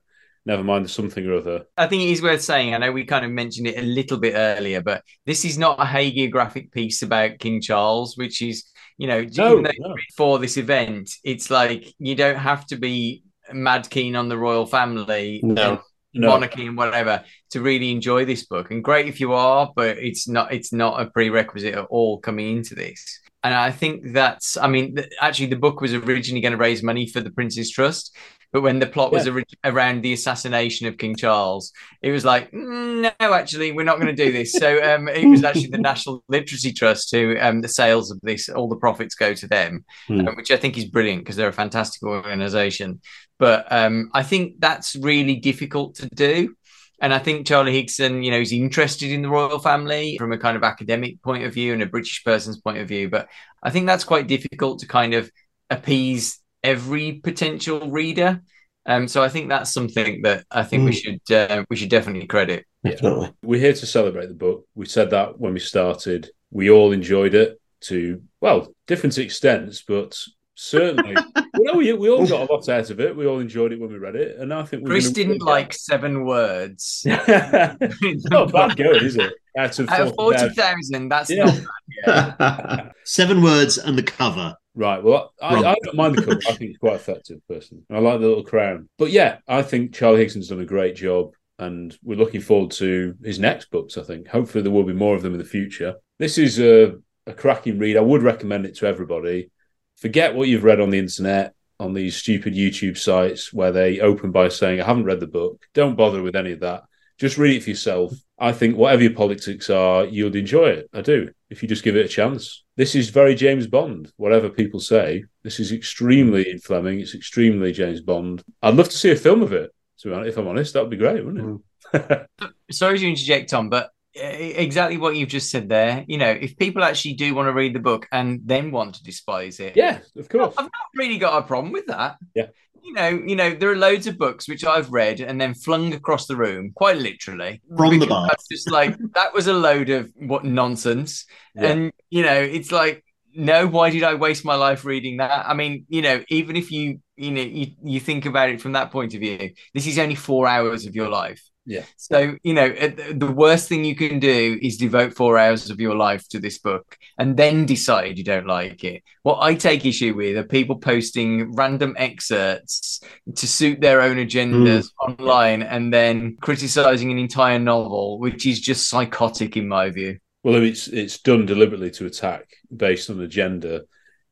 never 0.46 0.64
mind 0.64 0.86
the 0.86 0.90
something 0.90 1.26
or 1.26 1.36
other. 1.38 1.66
I 1.78 1.88
think 1.88 2.04
it 2.04 2.10
is 2.10 2.22
worth 2.22 2.42
saying. 2.42 2.74
I 2.74 2.78
know 2.78 2.92
we 2.92 3.06
kind 3.06 3.26
of 3.26 3.32
mentioned 3.32 3.68
it 3.68 3.78
a 3.78 3.84
little 3.84 4.18
bit 4.18 4.34
earlier, 4.36 4.82
but 4.82 5.04
this 5.26 5.46
is 5.46 5.58
not 5.58 5.80
a 5.80 5.86
hagiographic 5.86 6.72
piece 6.72 7.04
about 7.04 7.40
King 7.40 7.62
Charles, 7.62 8.18
which 8.18 8.42
is, 8.42 8.66
you 8.98 9.08
know, 9.08 9.26
No, 9.38 9.60
even 9.60 9.72
no. 9.80 9.96
for 10.18 10.40
this 10.40 10.58
event, 10.58 11.12
it's 11.24 11.50
like 11.50 11.94
you 12.00 12.16
don't 12.16 12.38
have 12.38 12.66
to 12.68 12.76
be 12.78 13.24
mad 13.54 13.90
keen 13.90 14.16
on 14.16 14.30
the 14.30 14.38
royal 14.38 14.66
family, 14.66 15.42
No. 15.44 15.82
No. 16.14 16.28
monarchy, 16.28 16.66
and 16.68 16.78
whatever 16.78 17.24
to 17.52 17.62
really 17.62 17.92
enjoy 17.92 18.26
this 18.26 18.46
book. 18.46 18.72
And 18.72 18.84
great 18.84 19.08
if 19.08 19.20
you 19.20 19.34
are, 19.34 19.72
but 19.76 19.98
it's 19.98 20.28
not. 20.28 20.54
It's 20.54 20.74
not 20.74 21.02
a 21.02 21.10
prerequisite 21.10 21.76
at 21.76 21.86
all 21.86 22.20
coming 22.20 22.58
into 22.58 22.76
this. 22.76 23.20
And 23.44 23.54
I 23.54 23.72
think 23.72 24.14
that's. 24.14 24.58
I 24.58 24.68
mean, 24.68 24.96
th- 24.96 25.10
actually, 25.20 25.48
the 25.48 25.56
book 25.56 25.82
was 25.82 25.94
originally 25.94 26.42
going 26.42 26.52
to 26.52 26.58
raise 26.58 26.84
money 26.84 27.08
for 27.08 27.22
the 27.22 27.32
Prince's 27.32 27.72
Trust. 27.72 28.16
But 28.54 28.62
when 28.62 28.80
the 28.80 28.88
plot 28.88 29.12
was 29.12 29.26
Yeah. 29.26 29.34
ori- 29.34 29.46
around 29.64 30.02
the 30.02 30.14
assassination 30.14 30.88
of 30.88 30.98
King 30.98 31.16
Charles, 31.16 31.72
it 32.02 32.12
was 32.12 32.26
like, 32.26 32.52
"Mm, 32.52 33.02
no, 33.20 33.34
actually, 33.34 33.72
we're 33.72 33.84
not 33.86 34.00
going 34.00 34.16
to 34.16 34.26
do 34.26 34.32
this. 34.32 34.52
So 34.54 34.84
um, 34.84 35.08
it 35.08 35.26
was 35.26 35.44
actually 35.44 35.68
the 35.68 35.78
National 35.92 36.24
Literacy 36.28 36.74
Trust 36.74 37.14
who 37.16 37.38
um, 37.40 37.62
the 37.62 37.70
sales 37.70 38.12
of 38.12 38.20
this, 38.22 38.50
all 38.50 38.68
the 38.68 38.76
profits 38.76 39.16
go 39.16 39.34
to 39.34 39.48
them, 39.48 39.86
Hmm. 40.08 40.28
uh, 40.28 40.32
which 40.36 40.52
I 40.52 40.58
think 40.58 40.78
is 40.78 40.86
brilliant 40.86 41.22
because 41.24 41.36
they're 41.38 41.48
a 41.48 41.54
fantastic 41.54 42.04
organization. 42.04 43.00
But 43.40 43.72
um, 43.72 44.10
I 44.14 44.24
think 44.24 44.56
that's 44.60 44.96
really 44.96 45.38
difficult 45.38 45.96
to 45.96 46.08
do. 46.14 46.56
And 47.04 47.12
I 47.16 47.18
think 47.20 47.48
Charlie 47.48 47.74
Higson, 47.84 48.24
you 48.24 48.30
know, 48.30 48.38
is 48.40 48.52
interested 48.52 49.10
in 49.12 49.24
the 49.24 49.30
royal 49.30 49.58
family 49.58 50.18
from 50.20 50.34
a 50.34 50.38
kind 50.38 50.56
of 50.56 50.62
academic 50.64 51.20
point 51.24 51.44
of 51.46 51.52
view 51.54 51.74
and 51.74 51.82
a 51.82 51.88
British 51.88 52.24
person's 52.24 52.62
point 52.62 52.78
of 52.78 52.88
view. 52.88 53.10
But 53.10 53.28
I 53.64 53.72
think 53.72 53.88
that's 53.88 54.04
quite 54.04 54.28
difficult 54.28 54.80
to 54.82 54.88
kind 54.88 55.16
of 55.16 55.32
appease 55.72 56.38
every 56.64 57.14
potential 57.24 57.90
reader. 57.90 58.42
Um, 58.86 59.08
so 59.08 59.24
I 59.24 59.30
think 59.30 59.50
that's 59.50 59.72
something 59.72 60.24
that 60.24 60.46
I 60.50 60.64
think 60.64 60.86
we 60.86 60.92
Mm. 60.92 61.04
should 61.28 61.36
uh, 61.36 61.66
we 61.70 61.76
should 61.76 61.90
definitely 61.90 62.26
credit. 62.28 62.66
Definitely. 62.84 63.32
We're 63.44 63.60
here 63.60 63.74
to 63.74 63.86
celebrate 63.86 64.28
the 64.28 64.34
book. 64.34 64.66
We 64.74 64.86
said 64.88 65.12
that 65.12 65.40
when 65.40 65.54
we 65.54 65.60
started. 65.60 66.30
We 66.50 66.70
all 66.72 66.92
enjoyed 66.92 67.34
it 67.36 67.60
to 67.82 68.22
well 68.42 68.74
different 68.88 69.18
extents, 69.20 69.84
but 69.88 70.18
certainly, 70.56 71.16
well, 71.58 71.76
we, 71.78 71.94
we 71.94 72.10
all 72.10 72.26
got 72.28 72.50
a 72.50 72.52
lot 72.54 72.68
out 72.70 72.90
of 72.90 73.00
it. 73.00 73.16
We 73.16 73.26
all 73.28 73.40
enjoyed 73.40 73.72
it 73.72 73.80
when 73.80 73.92
we 73.92 73.98
read 74.00 74.16
it, 74.16 74.38
and 74.40 74.52
I 74.54 74.64
think 74.64 74.84
we're 74.84 74.90
Chris 74.90 75.12
didn't 75.12 75.42
like 75.44 75.74
seven 75.74 76.26
words. 76.26 77.04
not 77.06 78.52
bad 78.52 78.76
going, 78.78 79.04
is 79.06 79.16
it? 79.16 79.34
Out 79.58 79.78
of 79.80 79.90
Out 79.90 80.08
of 80.08 80.16
forty 80.16 80.50
thousand, 80.50 81.10
that's 81.10 81.30
Yeah. 81.30 81.46
not 81.46 81.62
bad. 82.06 82.36
Yeah. 82.40 82.90
Seven 83.06 83.42
words 83.44 83.78
and 83.78 83.98
the 83.98 84.04
cover. 84.04 84.56
Right. 84.74 85.04
Well, 85.04 85.34
I, 85.42 85.56
I 85.56 85.76
don't 85.84 85.96
mind 85.96 86.16
the 86.16 86.22
cover. 86.22 86.40
I 86.48 86.54
think 86.54 86.72
it's 86.72 86.80
quite 86.80 86.96
effective, 86.96 87.40
personally. 87.50 87.84
I 87.92 88.00
like 88.00 88.20
the 88.22 88.28
little 88.28 88.44
crown. 88.44 88.88
But 88.98 89.12
yeah, 89.12 89.40
I 89.48 89.62
think 89.64 89.94
Charlie 89.94 90.20
Higson's 90.22 90.48
done 90.48 90.62
a 90.62 90.66
great 90.66 90.96
job. 90.96 91.34
and 91.60 91.96
we're 92.04 92.18
looking 92.18 92.42
forward 92.42 92.72
to 92.72 93.16
his 93.24 93.38
next 93.40 93.70
books. 93.70 93.98
I 93.98 94.04
think 94.04 94.28
hopefully 94.28 94.64
there 94.64 94.72
will 94.72 94.84
be 94.84 94.94
more 94.94 95.16
of 95.16 95.22
them 95.22 95.34
in 95.34 95.40
the 95.40 95.46
future. 95.46 95.96
This 96.20 96.38
is 96.38 96.60
a, 96.60 96.96
a 97.28 97.34
cracking 97.34 97.78
read. 97.80 97.98
I 97.98 98.02
would 98.02 98.24
recommend 98.24 98.66
it 98.66 98.76
to 98.78 98.88
everybody. 98.88 99.52
Forget 99.98 100.34
what 100.36 100.48
you've 100.48 100.64
read 100.64 100.80
on 100.82 100.90
the 100.90 101.00
internet 101.00 101.54
on 101.80 101.94
these 101.94 102.16
stupid 102.16 102.54
YouTube 102.56 102.98
sites 102.98 103.52
where 103.54 103.72
they 103.72 104.00
open 104.00 104.32
by 104.32 104.50
saying, 104.50 104.82
"I 104.82 104.86
haven't 104.86 105.06
read 105.06 105.20
the 105.20 105.28
book." 105.28 105.64
Don't 105.74 105.96
bother 105.96 106.22
with 106.24 106.36
any 106.36 106.54
of 106.54 106.62
that. 106.62 106.84
Just 107.20 107.38
read 107.38 107.56
it 107.58 107.64
for 107.64 107.70
yourself. 107.70 108.14
I 108.40 108.52
think 108.54 108.76
whatever 108.76 109.04
your 109.04 109.14
politics 109.14 109.70
are, 109.70 110.06
you'll 110.06 110.36
enjoy 110.36 110.68
it. 110.70 110.90
I 110.94 111.02
do. 111.02 111.30
If 111.52 111.62
you 111.62 111.70
just 111.70 111.84
give 111.84 111.96
it 111.96 112.06
a 112.06 112.10
chance. 112.10 112.64
This 112.82 112.96
is 112.96 113.10
very 113.10 113.36
James 113.36 113.68
Bond, 113.68 114.12
whatever 114.18 114.50
people 114.50 114.80
say. 114.80 115.24
This 115.44 115.60
is 115.60 115.72
extremely 115.72 116.54
hmm. 116.54 116.58
Fleming. 116.58 117.00
It's 117.00 117.14
extremely 117.14 117.72
James 117.72 118.02
Bond. 118.02 118.44
I'd 118.64 118.74
love 118.74 118.90
to 118.90 118.98
see 118.98 119.12
a 119.12 119.16
film 119.16 119.44
of 119.44 119.54
it. 119.54 119.72
If 120.04 120.36
I'm 120.36 120.48
honest, 120.48 120.74
that 120.74 120.82
would 120.82 120.90
be 120.90 120.98
great, 120.98 121.24
wouldn't 121.24 121.62
it? 121.94 122.28
Hmm. 122.40 122.46
Sorry 122.72 122.98
to 122.98 123.08
interject, 123.08 123.52
Tom, 123.52 123.70
but 123.70 123.92
uh, 124.18 124.26
exactly 124.26 124.98
what 124.98 125.16
you've 125.16 125.30
just 125.30 125.52
said 125.52 125.70
there. 125.70 126.04
You 126.08 126.18
know, 126.18 126.32
if 126.32 126.58
people 126.58 126.84
actually 126.84 127.14
do 127.14 127.36
want 127.36 127.50
to 127.50 127.54
read 127.54 127.76
the 127.76 127.80
book 127.80 128.08
and 128.12 128.40
then 128.46 128.72
want 128.72 128.96
to 128.96 129.04
despise 129.04 129.60
it, 129.60 129.78
yeah, 129.78 130.00
of 130.18 130.28
course, 130.28 130.56
I've 130.58 130.64
not 130.64 130.72
really 130.96 131.20
got 131.20 131.38
a 131.38 131.46
problem 131.46 131.72
with 131.72 131.86
that. 131.86 132.18
Yeah, 132.34 132.48
you 132.84 132.94
know, 132.94 133.10
you 133.10 133.36
know, 133.36 133.54
there 133.54 133.70
are 133.72 133.78
loads 133.78 134.08
of 134.08 134.18
books 134.18 134.48
which 134.48 134.64
I've 134.64 134.92
read 134.92 135.20
and 135.20 135.40
then 135.40 135.54
flung 135.54 135.94
across 135.94 136.28
the 136.28 136.36
room, 136.36 136.72
quite 136.76 136.98
literally, 136.98 137.62
from 137.76 138.00
the 138.00 138.08
bar. 138.08 138.30
Just 138.52 138.70
like 138.70 138.98
that 139.14 139.34
was 139.34 139.48
a 139.48 139.54
load 139.54 139.90
of 139.90 140.12
what 140.16 140.44
nonsense, 140.44 141.26
yeah. 141.56 141.68
and 141.68 141.94
you 142.10 142.24
know, 142.24 142.40
it's 142.40 142.72
like. 142.72 143.04
No, 143.34 143.66
why 143.66 143.92
did 143.92 144.04
I 144.04 144.16
waste 144.16 144.44
my 144.44 144.56
life 144.56 144.84
reading 144.84 145.16
that? 145.20 145.48
I 145.48 145.54
mean, 145.54 145.86
you 145.88 146.02
know, 146.02 146.22
even 146.28 146.58
if 146.58 146.70
you, 146.70 147.00
you 147.16 147.32
know, 147.32 147.42
you, 147.42 147.68
you 147.82 148.02
think 148.02 148.26
about 148.26 148.50
it 148.50 148.60
from 148.60 148.74
that 148.74 148.92
point 148.92 149.14
of 149.14 149.22
view, 149.22 149.52
this 149.74 149.88
is 149.88 149.98
only 149.98 150.16
four 150.16 150.50
hours 150.50 150.86
of 150.86 150.96
your 150.96 151.08
life 151.08 151.42
yeah. 151.66 151.84
So, 151.96 152.36
you 152.42 152.54
know, 152.54 152.70
the 152.70 153.32
worst 153.34 153.70
thing 153.70 153.86
you 153.86 153.96
can 153.96 154.20
do 154.20 154.58
is 154.62 154.78
devote 154.78 155.14
four 155.14 155.38
hours 155.38 155.70
of 155.70 155.80
your 155.80 155.96
life 155.96 156.28
to 156.30 156.40
this 156.40 156.58
book 156.58 156.98
and 157.20 157.38
then 157.38 157.66
decide 157.66 158.18
you 158.18 158.24
don't 158.24 158.48
like 158.48 158.84
it. 158.84 159.04
What 159.22 159.40
I 159.42 159.54
take 159.54 159.86
issue 159.86 160.16
with 160.16 160.38
are 160.38 160.44
people 160.44 160.78
posting 160.78 161.54
random 161.54 161.96
excerpts 161.98 163.02
to 163.36 163.48
suit 163.48 163.80
their 163.80 164.02
own 164.02 164.18
agendas 164.18 164.90
mm. 164.90 165.10
online 165.10 165.62
and 165.62 165.94
then 165.94 166.38
criticizing 166.42 167.12
an 167.12 167.20
entire 167.20 167.60
novel, 167.60 168.20
which 168.20 168.48
is 168.48 168.60
just 168.60 168.90
psychotic 168.90 169.56
in 169.56 169.68
my 169.68 169.92
view. 169.92 170.18
Well, 170.44 170.64
it's 170.64 170.88
it's 170.88 171.20
done 171.20 171.46
deliberately 171.46 171.92
to 171.92 172.08
attack 172.08 172.48
based 172.76 173.12
on 173.12 173.22
agenda, 173.22 173.84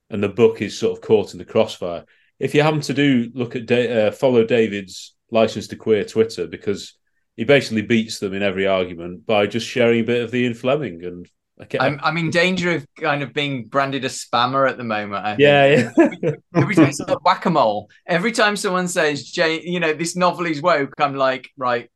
and 0.09 0.23
the 0.23 0.29
book 0.29 0.59
is 0.59 0.75
sort 0.75 0.97
of 0.97 1.03
caught 1.03 1.33
in 1.33 1.37
the 1.37 1.45
crossfire. 1.45 2.03
If 2.39 2.55
you 2.55 2.63
happen 2.63 2.81
to 2.81 2.93
do 2.95 3.29
look 3.35 3.55
at 3.55 3.71
uh, 3.71 4.09
follow 4.09 4.43
David's 4.43 5.15
Licence 5.29 5.67
To 5.67 5.75
Queer 5.75 6.05
Twitter 6.05 6.47
because 6.47 6.98
he 7.39 7.45
basically 7.45 7.83
beats 7.83 8.19
them 8.19 8.33
in 8.33 8.43
every 8.43 8.67
argument 8.67 9.25
by 9.25 9.47
just 9.47 9.65
sharing 9.65 10.01
a 10.01 10.03
bit 10.03 10.21
of 10.21 10.29
the 10.29 10.39
Ian 10.39 10.53
Fleming 10.53 11.05
and. 11.05 11.29
I'm, 11.77 11.99
I'm 12.01 12.15
in 12.15 12.29
danger 12.29 12.71
of 12.75 12.85
kind 12.95 13.21
of 13.21 13.33
being 13.33 13.65
branded 13.65 14.05
a 14.05 14.07
spammer 14.07 14.69
at 14.69 14.77
the 14.77 14.85
moment. 14.85 15.39
Yeah, 15.39 15.91
yeah. 15.97 16.31
every 16.55 16.73
time 16.73 16.87
it's 16.87 17.01
like 17.01 17.23
whack 17.25 17.45
a 17.45 17.49
mole. 17.49 17.89
Every 18.07 18.31
time 18.31 18.55
someone 18.55 18.87
says, 18.87 19.25
"Jay, 19.25 19.61
you 19.61 19.81
know, 19.81 19.91
this 19.91 20.15
novel 20.15 20.45
is 20.45 20.61
woke," 20.61 20.93
I'm 20.99 21.15
like, 21.15 21.49
right. 21.57 21.89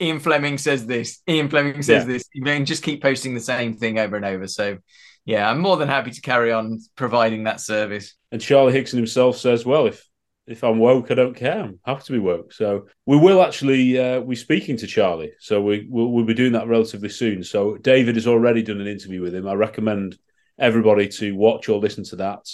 Ian 0.00 0.20
Fleming 0.20 0.56
says 0.56 0.86
this. 0.86 1.20
Ian 1.28 1.48
Fleming 1.48 1.82
says 1.82 2.04
yeah. 2.04 2.12
this. 2.12 2.28
You 2.32 2.44
can 2.44 2.64
just 2.64 2.84
keep 2.84 3.02
posting 3.02 3.34
the 3.34 3.40
same 3.40 3.76
thing 3.76 3.98
over 3.98 4.14
and 4.14 4.24
over. 4.24 4.46
So, 4.46 4.78
yeah, 5.24 5.50
I'm 5.50 5.58
more 5.58 5.76
than 5.76 5.88
happy 5.88 6.12
to 6.12 6.20
carry 6.20 6.52
on 6.52 6.78
providing 6.94 7.42
that 7.44 7.60
service. 7.60 8.14
And 8.30 8.40
Charlie 8.40 8.72
Higson 8.72 8.98
himself 8.98 9.36
says, 9.36 9.66
well, 9.66 9.86
if 9.86 10.07
if 10.48 10.64
I'm 10.64 10.78
woke, 10.78 11.10
I 11.10 11.14
don't 11.14 11.36
care. 11.36 11.60
I'm 11.60 11.80
happy 11.84 12.02
to 12.04 12.12
be 12.12 12.18
woke. 12.18 12.52
So 12.52 12.86
we 13.06 13.16
will 13.16 13.42
actually 13.42 13.98
uh, 13.98 14.20
we're 14.20 14.36
speaking 14.36 14.76
to 14.78 14.86
Charlie. 14.86 15.32
So 15.38 15.60
we 15.60 15.86
we'll, 15.88 16.08
we'll, 16.08 16.24
be 16.24 16.34
doing 16.34 16.52
that 16.52 16.68
relatively 16.68 17.08
soon. 17.08 17.44
So 17.44 17.76
David 17.76 18.16
has 18.16 18.26
already 18.26 18.62
done 18.62 18.80
an 18.80 18.86
interview 18.86 19.20
with 19.22 19.34
him. 19.34 19.46
I 19.46 19.54
recommend 19.54 20.18
everybody 20.58 21.08
to 21.08 21.32
watch 21.32 21.68
or 21.68 21.78
listen 21.78 22.04
to 22.04 22.16
that. 22.16 22.48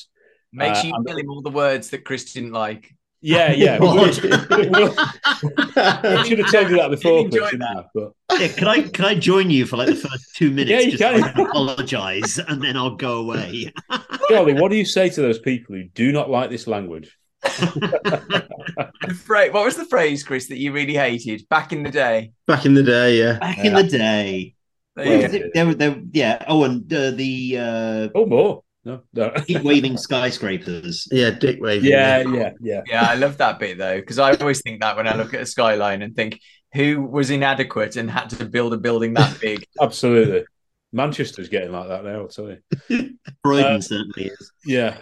Make 0.53 0.75
sure 0.77 0.87
you 0.87 0.95
uh, 0.95 1.03
tell 1.07 1.16
him 1.16 1.31
all 1.31 1.43
the 1.43 1.51
words 1.51 1.91
that 1.91 2.05
Chris 2.05 2.33
didn't 2.33 2.53
like. 2.53 2.95
Yeah, 3.21 3.53
yeah. 3.53 3.79
we'll, 3.81 3.95
we'll, 3.95 4.05
I 5.77 6.25
should 6.29 6.39
have 6.41 6.53
told 6.53 6.71
you 6.71 6.77
that 6.77 6.91
before. 6.91 7.29
Chris, 7.29 7.53
that. 7.53 7.87
But... 7.95 8.12
Yeah, 8.39 8.49
can 8.49 8.69
I 8.69 8.83
can 8.83 9.05
I 9.07 9.15
join 9.15 9.51
you 9.51 9.65
for 9.65 9.79
like 9.79 9.89
the 9.89 9.97
first 9.97 10.37
two 10.37 10.51
minutes? 10.51 10.71
Yeah, 10.71 10.81
you 10.81 10.99
just 10.99 11.03
can. 11.03 11.41
apologize 11.47 12.39
and 12.39 12.62
then 12.62 12.77
I'll 12.77 12.97
go 12.97 13.21
away. 13.21 13.73
Charlie, 14.29 14.55
what 14.55 14.71
do 14.71 14.77
you 14.77 14.85
say 14.85 15.09
to 15.09 15.23
those 15.23 15.39
people 15.39 15.75
who 15.75 15.85
do 15.85 16.12
not 16.12 16.29
like 16.29 16.51
this 16.51 16.66
language? 16.66 17.16
The 17.59 19.20
phrase, 19.24 19.52
what 19.52 19.64
was 19.64 19.76
the 19.76 19.85
phrase, 19.85 20.22
Chris, 20.22 20.48
that 20.48 20.59
you 20.59 20.72
really 20.72 20.94
hated 20.94 21.48
back 21.48 21.72
in 21.72 21.82
the 21.82 21.90
day? 21.90 22.32
Back 22.47 22.66
in 22.66 22.74
the 22.74 22.82
day, 22.82 23.18
yeah. 23.18 23.39
Back 23.39 23.59
yeah. 23.59 23.64
in 23.66 23.74
the 23.74 23.82
day. 23.85 24.55
Well, 24.97 25.51
there, 25.55 25.66
were, 25.66 25.74
there, 25.74 26.01
yeah. 26.12 26.44
Oh, 26.47 26.64
and 26.64 26.93
uh, 26.93 27.10
the 27.10 27.59
uh, 27.59 28.09
oh 28.14 28.26
more. 28.26 28.62
No, 28.85 29.01
no. 29.14 29.32
waving 29.62 29.97
skyscrapers. 29.97 31.09
Yeah, 31.10 31.31
dick 31.31 31.59
waving. 31.60 31.90
Yeah, 31.90 32.18
yeah, 32.18 32.51
yeah. 32.60 32.82
Yeah, 32.86 33.06
I 33.09 33.14
love 33.14 33.39
that 33.39 33.59
bit 33.59 33.78
though, 33.78 33.98
because 33.98 34.18
I 34.18 34.35
always 34.35 34.60
think 34.62 34.82
that 34.82 34.97
when 34.97 35.09
I 35.09 35.16
look 35.16 35.35
at 35.35 35.40
a 35.40 35.47
skyline 35.47 36.02
and 36.02 36.14
think 36.14 36.39
who 36.74 37.02
was 37.02 37.31
inadequate 37.31 37.97
and 37.97 38.10
had 38.10 38.31
to 38.31 38.44
build 38.44 38.74
a 38.74 38.76
building 38.76 39.14
that 39.14 39.40
big. 39.40 39.66
Absolutely. 39.81 40.44
Manchester's 40.93 41.48
getting 41.48 41.72
like 41.72 41.89
that 41.89 42.05
now, 42.05 42.20
I'll 42.20 42.28
tell 42.28 42.51
you. 42.51 43.10
Croydon 43.44 43.76
uh, 43.76 43.81
certainly 43.81 44.26
is. 44.26 44.52
Yeah 44.64 44.98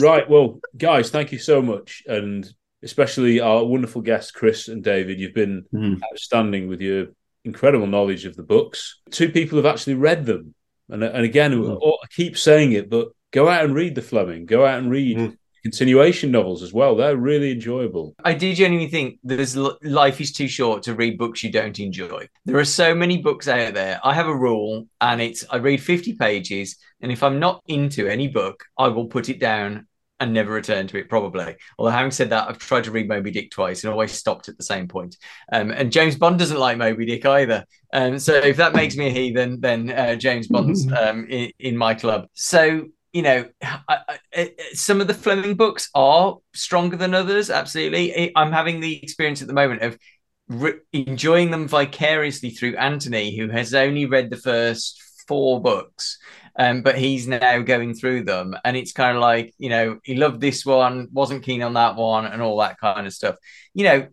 right. 0.00 0.28
Well, 0.28 0.60
guys, 0.76 1.10
thank 1.10 1.32
you 1.32 1.38
so 1.38 1.62
much. 1.62 2.02
And 2.06 2.48
especially 2.82 3.40
our 3.40 3.64
wonderful 3.64 4.02
guests, 4.02 4.30
Chris 4.30 4.68
and 4.68 4.82
David. 4.82 5.18
You've 5.18 5.34
been 5.34 5.64
mm. 5.72 6.00
outstanding 6.12 6.68
with 6.68 6.80
your 6.80 7.06
incredible 7.44 7.86
knowledge 7.86 8.24
of 8.24 8.36
the 8.36 8.42
books. 8.42 9.00
Two 9.10 9.30
people 9.30 9.56
have 9.56 9.66
actually 9.66 9.94
read 9.94 10.26
them. 10.26 10.54
And, 10.88 11.02
and 11.02 11.24
again, 11.24 11.52
oh. 11.54 11.98
I 12.02 12.06
keep 12.14 12.38
saying 12.38 12.72
it, 12.72 12.88
but 12.88 13.08
go 13.30 13.48
out 13.48 13.64
and 13.64 13.74
read 13.74 13.94
the 13.94 14.02
Fleming. 14.02 14.46
Go 14.46 14.64
out 14.64 14.78
and 14.78 14.90
read 14.90 15.18
mm 15.18 15.37
continuation 15.62 16.30
novels 16.30 16.62
as 16.62 16.72
well. 16.72 16.96
They're 16.96 17.16
really 17.16 17.52
enjoyable. 17.52 18.14
I 18.24 18.34
do 18.34 18.54
genuinely 18.54 18.90
think 18.90 19.18
there's 19.22 19.56
life 19.56 20.20
is 20.20 20.32
too 20.32 20.48
short 20.48 20.82
to 20.84 20.94
read 20.94 21.18
books 21.18 21.42
you 21.42 21.50
don't 21.50 21.78
enjoy. 21.78 22.28
There 22.44 22.58
are 22.58 22.64
so 22.64 22.94
many 22.94 23.18
books 23.18 23.48
out 23.48 23.74
there. 23.74 24.00
I 24.04 24.14
have 24.14 24.28
a 24.28 24.36
rule, 24.36 24.86
and 25.00 25.20
it's 25.20 25.44
I 25.50 25.56
read 25.56 25.82
50 25.82 26.14
pages, 26.14 26.76
and 27.00 27.12
if 27.12 27.22
I'm 27.22 27.38
not 27.38 27.62
into 27.66 28.08
any 28.08 28.28
book, 28.28 28.64
I 28.76 28.88
will 28.88 29.06
put 29.06 29.28
it 29.28 29.40
down 29.40 29.86
and 30.20 30.32
never 30.32 30.52
return 30.52 30.86
to 30.86 30.98
it 30.98 31.08
probably 31.08 31.56
although 31.78 31.92
having 31.92 32.10
said 32.10 32.30
that 32.30 32.48
i've 32.48 32.58
tried 32.58 32.84
to 32.84 32.90
read 32.90 33.08
moby 33.08 33.30
dick 33.30 33.50
twice 33.50 33.84
and 33.84 33.92
always 33.92 34.12
stopped 34.12 34.48
at 34.48 34.56
the 34.56 34.64
same 34.64 34.88
point 34.88 35.16
um, 35.52 35.70
and 35.70 35.92
james 35.92 36.16
bond 36.16 36.38
doesn't 36.38 36.58
like 36.58 36.76
moby 36.76 37.06
dick 37.06 37.24
either 37.24 37.64
um, 37.92 38.18
so 38.18 38.34
if 38.34 38.56
that 38.56 38.74
makes 38.74 38.96
me 38.96 39.06
a 39.06 39.10
heathen 39.10 39.60
then 39.60 39.90
uh, 39.90 40.14
james 40.14 40.48
bond's 40.48 40.90
um, 40.98 41.26
in, 41.28 41.50
in, 41.58 41.76
my 41.76 41.94
club 41.94 42.26
so 42.32 42.84
you 43.18 43.22
know, 43.22 43.46
I, 43.62 43.98
I, 44.32 44.50
some 44.74 45.00
of 45.00 45.08
the 45.08 45.14
Fleming 45.14 45.56
books 45.56 45.90
are 45.92 46.36
stronger 46.54 46.96
than 46.96 47.14
others. 47.14 47.50
Absolutely, 47.50 48.30
I'm 48.36 48.52
having 48.52 48.78
the 48.78 49.02
experience 49.02 49.42
at 49.42 49.48
the 49.48 49.54
moment 49.54 49.82
of 49.82 49.98
re- 50.46 50.78
enjoying 50.92 51.50
them 51.50 51.66
vicariously 51.66 52.50
through 52.50 52.76
Anthony, 52.76 53.36
who 53.36 53.48
has 53.48 53.74
only 53.74 54.06
read 54.06 54.30
the 54.30 54.36
first 54.36 55.02
four 55.26 55.60
books, 55.60 56.16
um, 56.60 56.82
but 56.82 56.96
he's 56.96 57.26
now 57.26 57.58
going 57.58 57.92
through 57.94 58.22
them, 58.22 58.54
and 58.64 58.76
it's 58.76 58.92
kind 58.92 59.16
of 59.16 59.20
like 59.20 59.52
you 59.58 59.68
know 59.68 59.98
he 60.04 60.14
loved 60.14 60.40
this 60.40 60.64
one, 60.64 61.08
wasn't 61.10 61.42
keen 61.42 61.62
on 61.62 61.74
that 61.74 61.96
one, 61.96 62.24
and 62.24 62.40
all 62.40 62.58
that 62.60 62.78
kind 62.78 63.04
of 63.04 63.12
stuff. 63.12 63.34
You 63.74 63.82
know, 63.82 64.06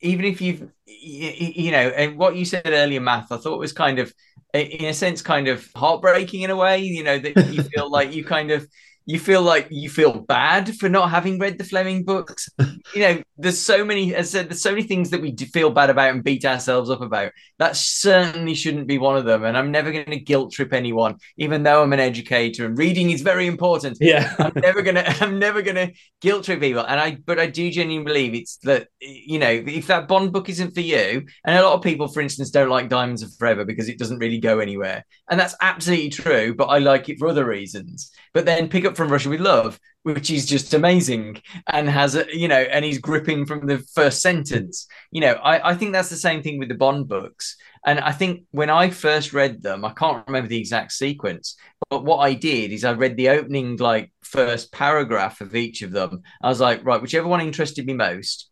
even 0.00 0.24
if 0.24 0.40
you've 0.40 0.62
you, 0.84 1.52
you 1.54 1.70
know, 1.70 1.90
and 1.90 2.18
what 2.18 2.34
you 2.34 2.44
said 2.44 2.62
earlier, 2.66 3.00
math, 3.00 3.30
I 3.30 3.36
thought 3.36 3.60
was 3.60 3.72
kind 3.72 4.00
of 4.00 4.12
in 4.54 4.86
a 4.86 4.94
sense 4.94 5.20
kind 5.20 5.48
of 5.48 5.68
heartbreaking 5.74 6.42
in 6.42 6.50
a 6.50 6.56
way 6.56 6.78
you 6.78 7.04
know 7.04 7.18
that 7.18 7.52
you 7.52 7.62
feel 7.62 7.90
like 7.90 8.14
you 8.14 8.24
kind 8.24 8.50
of 8.50 8.66
you 9.08 9.18
feel 9.18 9.40
like 9.40 9.68
you 9.70 9.88
feel 9.88 10.20
bad 10.20 10.76
for 10.76 10.90
not 10.90 11.08
having 11.08 11.38
read 11.38 11.56
the 11.56 11.64
Fleming 11.64 12.04
books. 12.04 12.46
you 12.94 13.00
know, 13.00 13.22
there's 13.38 13.58
so 13.58 13.82
many, 13.82 14.14
as 14.14 14.26
I 14.26 14.40
said, 14.40 14.50
there's 14.50 14.60
so 14.60 14.72
many 14.72 14.82
things 14.82 15.08
that 15.10 15.22
we 15.22 15.34
feel 15.34 15.70
bad 15.70 15.88
about 15.88 16.10
and 16.10 16.22
beat 16.22 16.44
ourselves 16.44 16.90
up 16.90 17.00
about. 17.00 17.32
That 17.58 17.74
certainly 17.74 18.54
shouldn't 18.54 18.86
be 18.86 18.98
one 18.98 19.16
of 19.16 19.24
them. 19.24 19.44
And 19.44 19.56
I'm 19.56 19.70
never 19.70 19.92
going 19.92 20.04
to 20.04 20.20
guilt 20.20 20.52
trip 20.52 20.74
anyone, 20.74 21.16
even 21.38 21.62
though 21.62 21.82
I'm 21.82 21.94
an 21.94 22.00
educator 22.00 22.66
and 22.66 22.76
reading 22.76 23.10
is 23.10 23.22
very 23.22 23.46
important. 23.46 23.96
Yeah, 23.98 24.34
I'm 24.38 24.52
never 24.62 24.82
gonna, 24.82 25.04
I'm 25.22 25.38
never 25.38 25.62
gonna 25.62 25.92
guilt 26.20 26.44
trip 26.44 26.60
people. 26.60 26.84
And 26.84 27.00
I, 27.00 27.16
but 27.24 27.40
I 27.40 27.46
do 27.46 27.70
genuinely 27.70 28.12
believe 28.12 28.34
it's 28.34 28.58
that 28.64 28.88
you 29.00 29.38
know, 29.38 29.48
if 29.48 29.86
that 29.86 30.06
Bond 30.06 30.34
book 30.34 30.50
isn't 30.50 30.74
for 30.74 30.82
you, 30.82 31.24
and 31.46 31.56
a 31.56 31.62
lot 31.62 31.72
of 31.72 31.82
people, 31.82 32.08
for 32.08 32.20
instance, 32.20 32.50
don't 32.50 32.68
like 32.68 32.90
Diamonds 32.90 33.22
Are 33.22 33.30
Forever 33.38 33.64
because 33.64 33.88
it 33.88 33.98
doesn't 33.98 34.18
really 34.18 34.38
go 34.38 34.58
anywhere, 34.58 35.06
and 35.30 35.40
that's 35.40 35.56
absolutely 35.62 36.10
true. 36.10 36.54
But 36.54 36.66
I 36.66 36.78
like 36.78 37.08
it 37.08 37.18
for 37.18 37.28
other 37.28 37.46
reasons. 37.46 38.12
But 38.34 38.44
then 38.44 38.68
pick 38.68 38.84
up 38.84 38.97
from 38.98 39.10
Russia 39.10 39.30
with 39.30 39.40
Love, 39.40 39.80
which 40.02 40.30
is 40.30 40.44
just 40.44 40.74
amazing 40.74 41.40
and 41.72 41.88
has 41.88 42.14
a, 42.14 42.26
you 42.36 42.48
know, 42.48 42.60
and 42.60 42.84
he's 42.84 42.98
gripping 42.98 43.46
from 43.46 43.66
the 43.66 43.78
first 43.94 44.20
sentence. 44.20 44.86
You 45.10 45.22
know, 45.22 45.32
I, 45.32 45.70
I 45.70 45.74
think 45.74 45.92
that's 45.92 46.10
the 46.10 46.16
same 46.16 46.42
thing 46.42 46.58
with 46.58 46.68
the 46.68 46.74
Bond 46.74 47.08
books. 47.08 47.56
And 47.86 48.00
I 48.00 48.12
think 48.12 48.42
when 48.50 48.68
I 48.68 48.90
first 48.90 49.32
read 49.32 49.62
them, 49.62 49.84
I 49.84 49.92
can't 49.94 50.26
remember 50.26 50.48
the 50.48 50.58
exact 50.58 50.92
sequence, 50.92 51.56
but 51.88 52.04
what 52.04 52.18
I 52.18 52.34
did 52.34 52.72
is 52.72 52.84
I 52.84 52.92
read 52.92 53.16
the 53.16 53.30
opening, 53.30 53.76
like, 53.76 54.12
first 54.22 54.72
paragraph 54.72 55.40
of 55.40 55.54
each 55.54 55.80
of 55.80 55.92
them. 55.92 56.22
I 56.42 56.48
was 56.48 56.60
like, 56.60 56.84
right, 56.84 57.00
whichever 57.00 57.28
one 57.28 57.40
interested 57.40 57.86
me 57.86 57.94
most, 57.94 58.50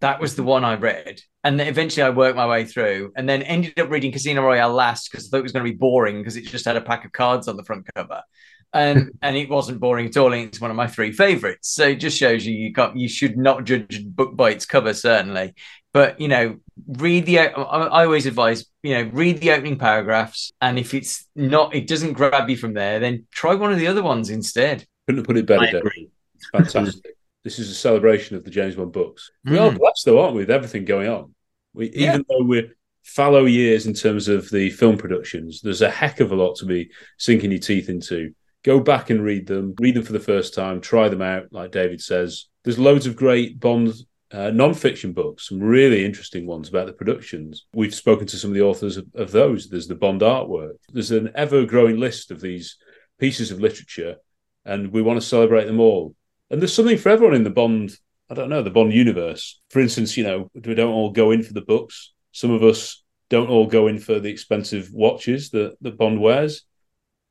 That 0.00 0.20
was 0.20 0.36
the 0.36 0.42
one 0.42 0.64
I 0.64 0.74
read. 0.76 1.20
And 1.44 1.58
then 1.58 1.66
eventually 1.66 2.04
I 2.04 2.10
worked 2.10 2.36
my 2.36 2.46
way 2.46 2.64
through 2.64 3.12
and 3.16 3.28
then 3.28 3.42
ended 3.42 3.78
up 3.78 3.90
reading 3.90 4.12
Casino 4.12 4.42
Royale 4.42 4.72
last 4.72 5.10
because 5.10 5.26
I 5.26 5.28
thought 5.30 5.40
it 5.40 5.42
was 5.42 5.52
going 5.52 5.66
to 5.66 5.72
be 5.72 5.76
boring 5.76 6.18
because 6.18 6.36
it 6.36 6.44
just 6.44 6.64
had 6.64 6.76
a 6.76 6.80
pack 6.80 7.04
of 7.04 7.12
cards 7.12 7.48
on 7.48 7.56
the 7.56 7.64
front 7.64 7.86
cover. 7.94 8.22
Um, 8.74 9.10
and 9.20 9.36
it 9.36 9.50
wasn't 9.50 9.80
boring 9.80 10.06
at 10.06 10.16
all. 10.16 10.32
And 10.32 10.44
it's 10.44 10.60
one 10.60 10.70
of 10.70 10.76
my 10.76 10.86
three 10.86 11.12
favorites. 11.12 11.68
So 11.68 11.88
it 11.88 11.96
just 11.96 12.16
shows 12.16 12.46
you 12.46 12.54
you 12.54 12.72
got 12.72 12.96
you 12.96 13.08
should 13.08 13.36
not 13.36 13.64
judge 13.64 13.98
a 14.00 14.04
book 14.04 14.34
by 14.36 14.50
its 14.50 14.64
cover, 14.66 14.94
certainly. 14.94 15.54
But 15.92 16.18
you 16.20 16.28
know, 16.28 16.56
read 16.86 17.26
the. 17.26 17.38
I, 17.40 17.44
I 17.48 18.04
always 18.06 18.24
advise 18.24 18.64
you 18.82 18.94
know 18.94 19.10
read 19.12 19.40
the 19.40 19.52
opening 19.52 19.76
paragraphs, 19.78 20.52
and 20.62 20.78
if 20.78 20.94
it's 20.94 21.28
not, 21.36 21.74
it 21.74 21.86
doesn't 21.86 22.14
grab 22.14 22.48
you 22.48 22.56
from 22.56 22.72
there, 22.72 22.98
then 22.98 23.26
try 23.30 23.54
one 23.54 23.72
of 23.72 23.78
the 23.78 23.88
other 23.88 24.02
ones 24.02 24.30
instead. 24.30 24.86
Couldn't 25.06 25.18
have 25.18 25.26
put 25.26 25.36
it 25.36 25.44
better. 25.46 25.64
I 25.64 25.78
agree. 25.78 26.08
Fantastic. 26.52 27.14
this 27.44 27.58
is 27.58 27.70
a 27.70 27.74
celebration 27.74 28.36
of 28.36 28.44
the 28.44 28.50
James 28.50 28.74
Bond 28.76 28.92
books. 28.92 29.30
We 29.44 29.52
Mm. 29.56 29.72
are 29.74 29.78
blessed, 29.78 30.06
though, 30.06 30.20
aren't 30.20 30.34
we, 30.34 30.42
with 30.42 30.50
everything 30.50 30.84
going 30.86 31.08
on? 31.08 31.34
We, 31.74 31.90
Yeah. 31.90 32.14
Even 32.14 32.24
though 32.28 32.44
we're 32.44 32.74
fallow 33.02 33.44
years 33.44 33.86
in 33.86 33.92
terms 33.94 34.28
of 34.28 34.48
the 34.50 34.70
film 34.70 34.96
productions, 34.96 35.60
there's 35.60 35.82
a 35.82 35.90
heck 35.90 36.20
of 36.20 36.32
a 36.32 36.36
lot 36.36 36.54
to 36.56 36.64
be 36.64 36.90
sinking 37.18 37.50
your 37.50 37.60
teeth 37.60 37.88
into. 37.90 38.32
Go 38.64 38.80
back 38.80 39.10
and 39.10 39.22
read 39.22 39.46
them, 39.46 39.74
read 39.80 39.94
them 39.94 40.04
for 40.04 40.12
the 40.12 40.20
first 40.20 40.54
time, 40.54 40.80
try 40.80 41.08
them 41.08 41.22
out, 41.22 41.46
like 41.50 41.72
David 41.72 42.00
says. 42.00 42.46
There's 42.64 42.78
loads 42.78 43.06
of 43.06 43.16
great 43.16 43.58
Bond 43.58 43.92
uh, 44.32 44.50
non-fiction 44.50 45.12
books, 45.12 45.48
some 45.48 45.60
really 45.60 46.04
interesting 46.04 46.46
ones 46.46 46.68
about 46.68 46.86
the 46.86 46.92
productions. 46.92 47.66
We've 47.74 47.94
spoken 47.94 48.26
to 48.28 48.36
some 48.36 48.50
of 48.50 48.54
the 48.54 48.62
authors 48.62 48.96
of, 48.96 49.06
of 49.14 49.30
those. 49.30 49.68
There's 49.68 49.88
the 49.88 49.94
Bond 49.94 50.22
artwork. 50.22 50.76
There's 50.92 51.10
an 51.10 51.30
ever-growing 51.34 51.98
list 51.98 52.30
of 52.30 52.40
these 52.40 52.78
pieces 53.18 53.50
of 53.50 53.60
literature, 53.60 54.16
and 54.64 54.90
we 54.92 55.02
want 55.02 55.20
to 55.20 55.26
celebrate 55.26 55.66
them 55.66 55.80
all. 55.80 56.14
And 56.50 56.60
there's 56.60 56.74
something 56.74 56.98
for 56.98 57.10
everyone 57.10 57.34
in 57.36 57.44
the 57.44 57.50
Bond. 57.50 57.92
I 58.30 58.34
don't 58.34 58.48
know 58.48 58.62
the 58.62 58.70
Bond 58.70 58.92
universe. 58.92 59.60
For 59.70 59.80
instance, 59.80 60.16
you 60.16 60.24
know 60.24 60.50
we 60.54 60.74
don't 60.74 60.92
all 60.92 61.10
go 61.10 61.30
in 61.30 61.42
for 61.42 61.52
the 61.52 61.60
books. 61.60 62.12
Some 62.32 62.50
of 62.50 62.62
us 62.62 63.02
don't 63.28 63.50
all 63.50 63.66
go 63.66 63.86
in 63.86 63.98
for 63.98 64.18
the 64.18 64.30
expensive 64.30 64.90
watches 64.92 65.50
that 65.50 65.76
that 65.82 65.98
Bond 65.98 66.20
wears. 66.20 66.62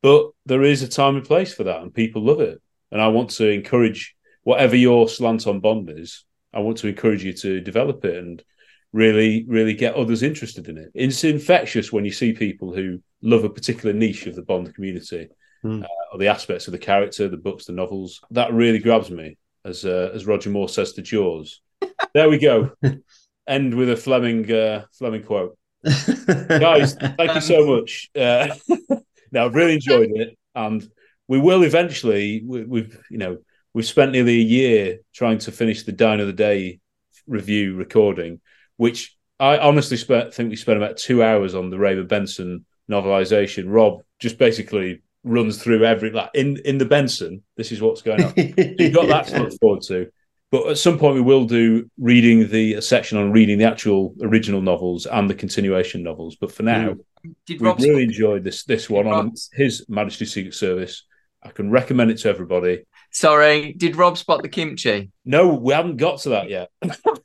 But 0.02 0.32
there 0.46 0.64
is 0.64 0.82
a 0.82 0.88
time 0.88 1.16
and 1.16 1.26
place 1.26 1.54
for 1.54 1.64
that, 1.66 1.82
and 1.82 1.94
people 1.94 2.24
love 2.24 2.42
it. 2.42 2.62
And 2.92 3.02
I 3.02 3.08
want 3.10 3.30
to 3.32 3.50
encourage 3.50 4.16
whatever 4.44 4.76
your 4.76 5.08
slant 5.08 5.48
on 5.48 5.60
Bond 5.60 5.90
is. 5.90 6.26
I 6.54 6.60
want 6.60 6.78
to 6.80 6.88
encourage 6.88 7.24
you 7.24 7.34
to 7.34 7.62
develop 7.62 8.04
it 8.04 8.18
and 8.18 8.44
really, 8.92 9.46
really 9.48 9.74
get 9.74 9.96
others 9.96 10.24
interested 10.24 10.68
in 10.68 10.78
it. 10.78 10.90
It's 10.94 11.24
infectious 11.24 11.94
when 11.94 12.04
you 12.04 12.12
see 12.12 12.34
people 12.34 12.74
who 12.74 13.02
love 13.22 13.44
a 13.44 13.50
particular 13.50 13.94
niche 13.94 14.28
of 14.28 14.36
the 14.36 14.42
Bond 14.42 14.74
community 14.76 15.30
Mm. 15.64 15.84
uh, 15.84 15.88
or 16.12 16.18
the 16.18 16.28
aspects 16.28 16.68
of 16.68 16.72
the 16.72 16.80
character, 16.80 17.28
the 17.28 17.38
books, 17.38 17.66
the 17.66 17.72
novels. 17.72 18.20
That 18.32 18.52
really 18.52 18.80
grabs 18.80 19.12
me, 19.12 19.38
as 19.64 19.86
uh, 19.86 20.10
as 20.12 20.26
Roger 20.26 20.50
Moore 20.50 20.68
says 20.68 20.94
to 20.94 21.04
Jaws. 21.04 21.62
there 22.16 22.30
we 22.32 22.40
go. 22.40 22.72
End 23.48 23.76
with 23.76 23.92
a 23.92 23.96
Fleming 23.96 24.52
uh, 24.52 24.86
Fleming 24.98 25.22
quote. 25.22 25.56
Guys, 25.86 26.96
thank 26.96 27.36
you 27.36 27.42
so 27.42 27.68
much. 27.68 28.10
Uh, 29.34 29.40
no, 29.40 29.46
I've 29.46 29.56
really 29.56 29.74
enjoyed 29.74 30.12
it, 30.14 30.38
and 30.56 30.88
we 31.28 31.40
will 31.40 31.64
eventually. 31.64 32.44
We, 32.46 32.64
we've 32.64 33.04
you 33.10 33.18
know 33.18 33.38
we've 33.74 33.86
spent 33.86 34.12
nearly 34.12 34.40
a 34.40 34.44
year 34.44 35.00
trying 35.14 35.40
to 35.40 35.52
finish 35.52 35.84
the 35.84 35.92
Die 35.92 36.14
Another 36.14 36.32
Day 36.32 36.80
review 37.28 37.76
recording, 37.76 38.42
which 38.78 39.16
I 39.40 39.58
honestly 39.58 39.98
spent, 39.98 40.34
think 40.34 40.50
we 40.50 40.56
spent 40.56 40.78
about 40.78 40.98
two 40.98 41.24
hours 41.24 41.56
on 41.56 41.70
the 41.70 41.80
Raymond 41.80 42.10
Benson 42.10 42.66
novelization. 42.90 43.66
Rob 43.68 44.02
just 44.20 44.38
basically 44.38 45.02
runs 45.24 45.62
through 45.62 45.84
every 45.86 46.12
like 46.12 46.30
in 46.34 46.58
in 46.66 46.78
the 46.78 46.86
Benson. 46.86 47.44
This 47.58 47.72
is 47.72 47.82
what's 47.82 48.02
going 48.02 48.24
on. 48.24 48.34
You've 48.36 48.94
got 48.94 49.08
that 49.08 49.28
to 49.28 49.44
look 49.44 49.60
forward 49.60 49.82
to. 49.84 50.12
But 50.52 50.68
at 50.68 50.78
some 50.78 51.00
point, 51.00 51.16
we 51.16 51.22
will 51.22 51.46
do 51.46 51.90
reading 51.98 52.50
the 52.50 52.82
section 52.82 53.18
on 53.18 53.32
reading 53.32 53.58
the 53.58 53.64
actual 53.64 54.14
original 54.22 54.62
novels 54.62 55.06
and 55.06 55.30
the 55.30 55.34
continuation 55.34 56.04
novels. 56.04 56.36
But 56.36 56.52
for 56.52 56.64
now, 56.64 56.96
Did 57.46 57.60
we've 57.60 57.62
Rob 57.62 57.80
really 57.80 58.04
enjoyed 58.04 58.44
this 58.44 58.64
this 58.64 58.90
one 58.90 59.08
on 59.08 59.26
Rob- 59.28 59.36
His 59.54 59.86
Majesty's 59.90 60.34
Secret 60.34 60.54
Service. 60.54 61.06
I 61.44 61.50
can 61.50 61.72
recommend 61.72 62.12
it 62.12 62.20
to 62.20 62.30
everybody. 62.30 62.84
Sorry, 63.12 63.74
did 63.74 63.96
Rob 63.96 64.18
spot 64.18 64.42
the 64.44 64.50
kimchi? 64.50 65.12
No, 65.26 65.54
we 65.56 65.74
haven't 65.74 65.98
got 65.98 66.20
to 66.22 66.30
that 66.30 66.50
yet. 66.50 66.70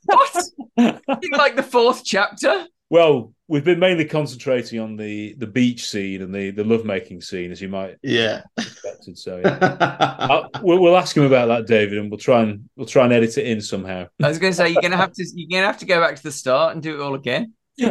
What? 0.05 0.43
In 0.77 1.29
like 1.37 1.55
the 1.55 1.63
fourth 1.63 2.03
chapter? 2.03 2.65
Well, 2.89 3.33
we've 3.47 3.63
been 3.63 3.79
mainly 3.79 4.05
concentrating 4.05 4.79
on 4.79 4.95
the 4.95 5.35
the 5.37 5.45
beach 5.47 5.87
scene 5.87 6.21
and 6.21 6.33
the 6.33 6.51
the 6.51 6.63
lovemaking 6.63 7.21
scene, 7.21 7.51
as 7.51 7.61
you 7.61 7.67
might 7.69 7.97
Yeah. 8.01 8.41
expected. 8.57 9.17
So 9.17 9.37
yeah. 9.43 9.57
Uh, 9.61 10.47
we'll, 10.61 10.79
we'll 10.81 10.97
ask 10.97 11.15
him 11.15 11.23
about 11.23 11.47
that, 11.47 11.67
David, 11.67 11.97
and 11.97 12.09
we'll 12.09 12.17
try 12.19 12.41
and 12.43 12.69
we'll 12.75 12.87
try 12.87 13.03
and 13.05 13.13
edit 13.13 13.37
it 13.37 13.45
in 13.45 13.61
somehow. 13.61 14.07
I 14.23 14.27
was 14.29 14.39
going 14.39 14.51
to 14.51 14.57
say 14.57 14.69
you're 14.69 14.81
going 14.81 14.91
to 14.91 14.97
have 14.97 15.13
to 15.13 15.25
you're 15.35 15.49
going 15.49 15.63
to 15.63 15.67
have 15.67 15.79
to 15.79 15.85
go 15.85 15.99
back 16.01 16.15
to 16.15 16.23
the 16.23 16.31
start 16.31 16.73
and 16.73 16.81
do 16.81 16.95
it 16.95 17.01
all 17.03 17.13
again. 17.15 17.53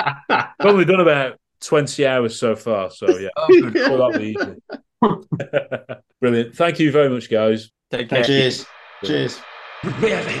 Probably 0.60 0.84
done 0.84 1.00
about 1.00 1.38
twenty 1.60 2.06
hours 2.06 2.38
so 2.38 2.56
far. 2.56 2.90
So 2.90 3.18
yeah, 3.18 3.28
Oh, 3.36 3.46
good. 3.48 3.74
well, 3.74 4.10
that'll 4.10 4.18
be 4.18 4.36
easy. 4.38 4.62
Brilliant. 6.20 6.54
Thank 6.56 6.78
you 6.78 6.92
very 6.92 7.08
much, 7.08 7.30
guys. 7.30 7.70
Take 7.90 8.08
care. 8.08 8.24
Cheers. 8.24 8.66
Cheers. 9.04 9.40
Really 10.00 10.40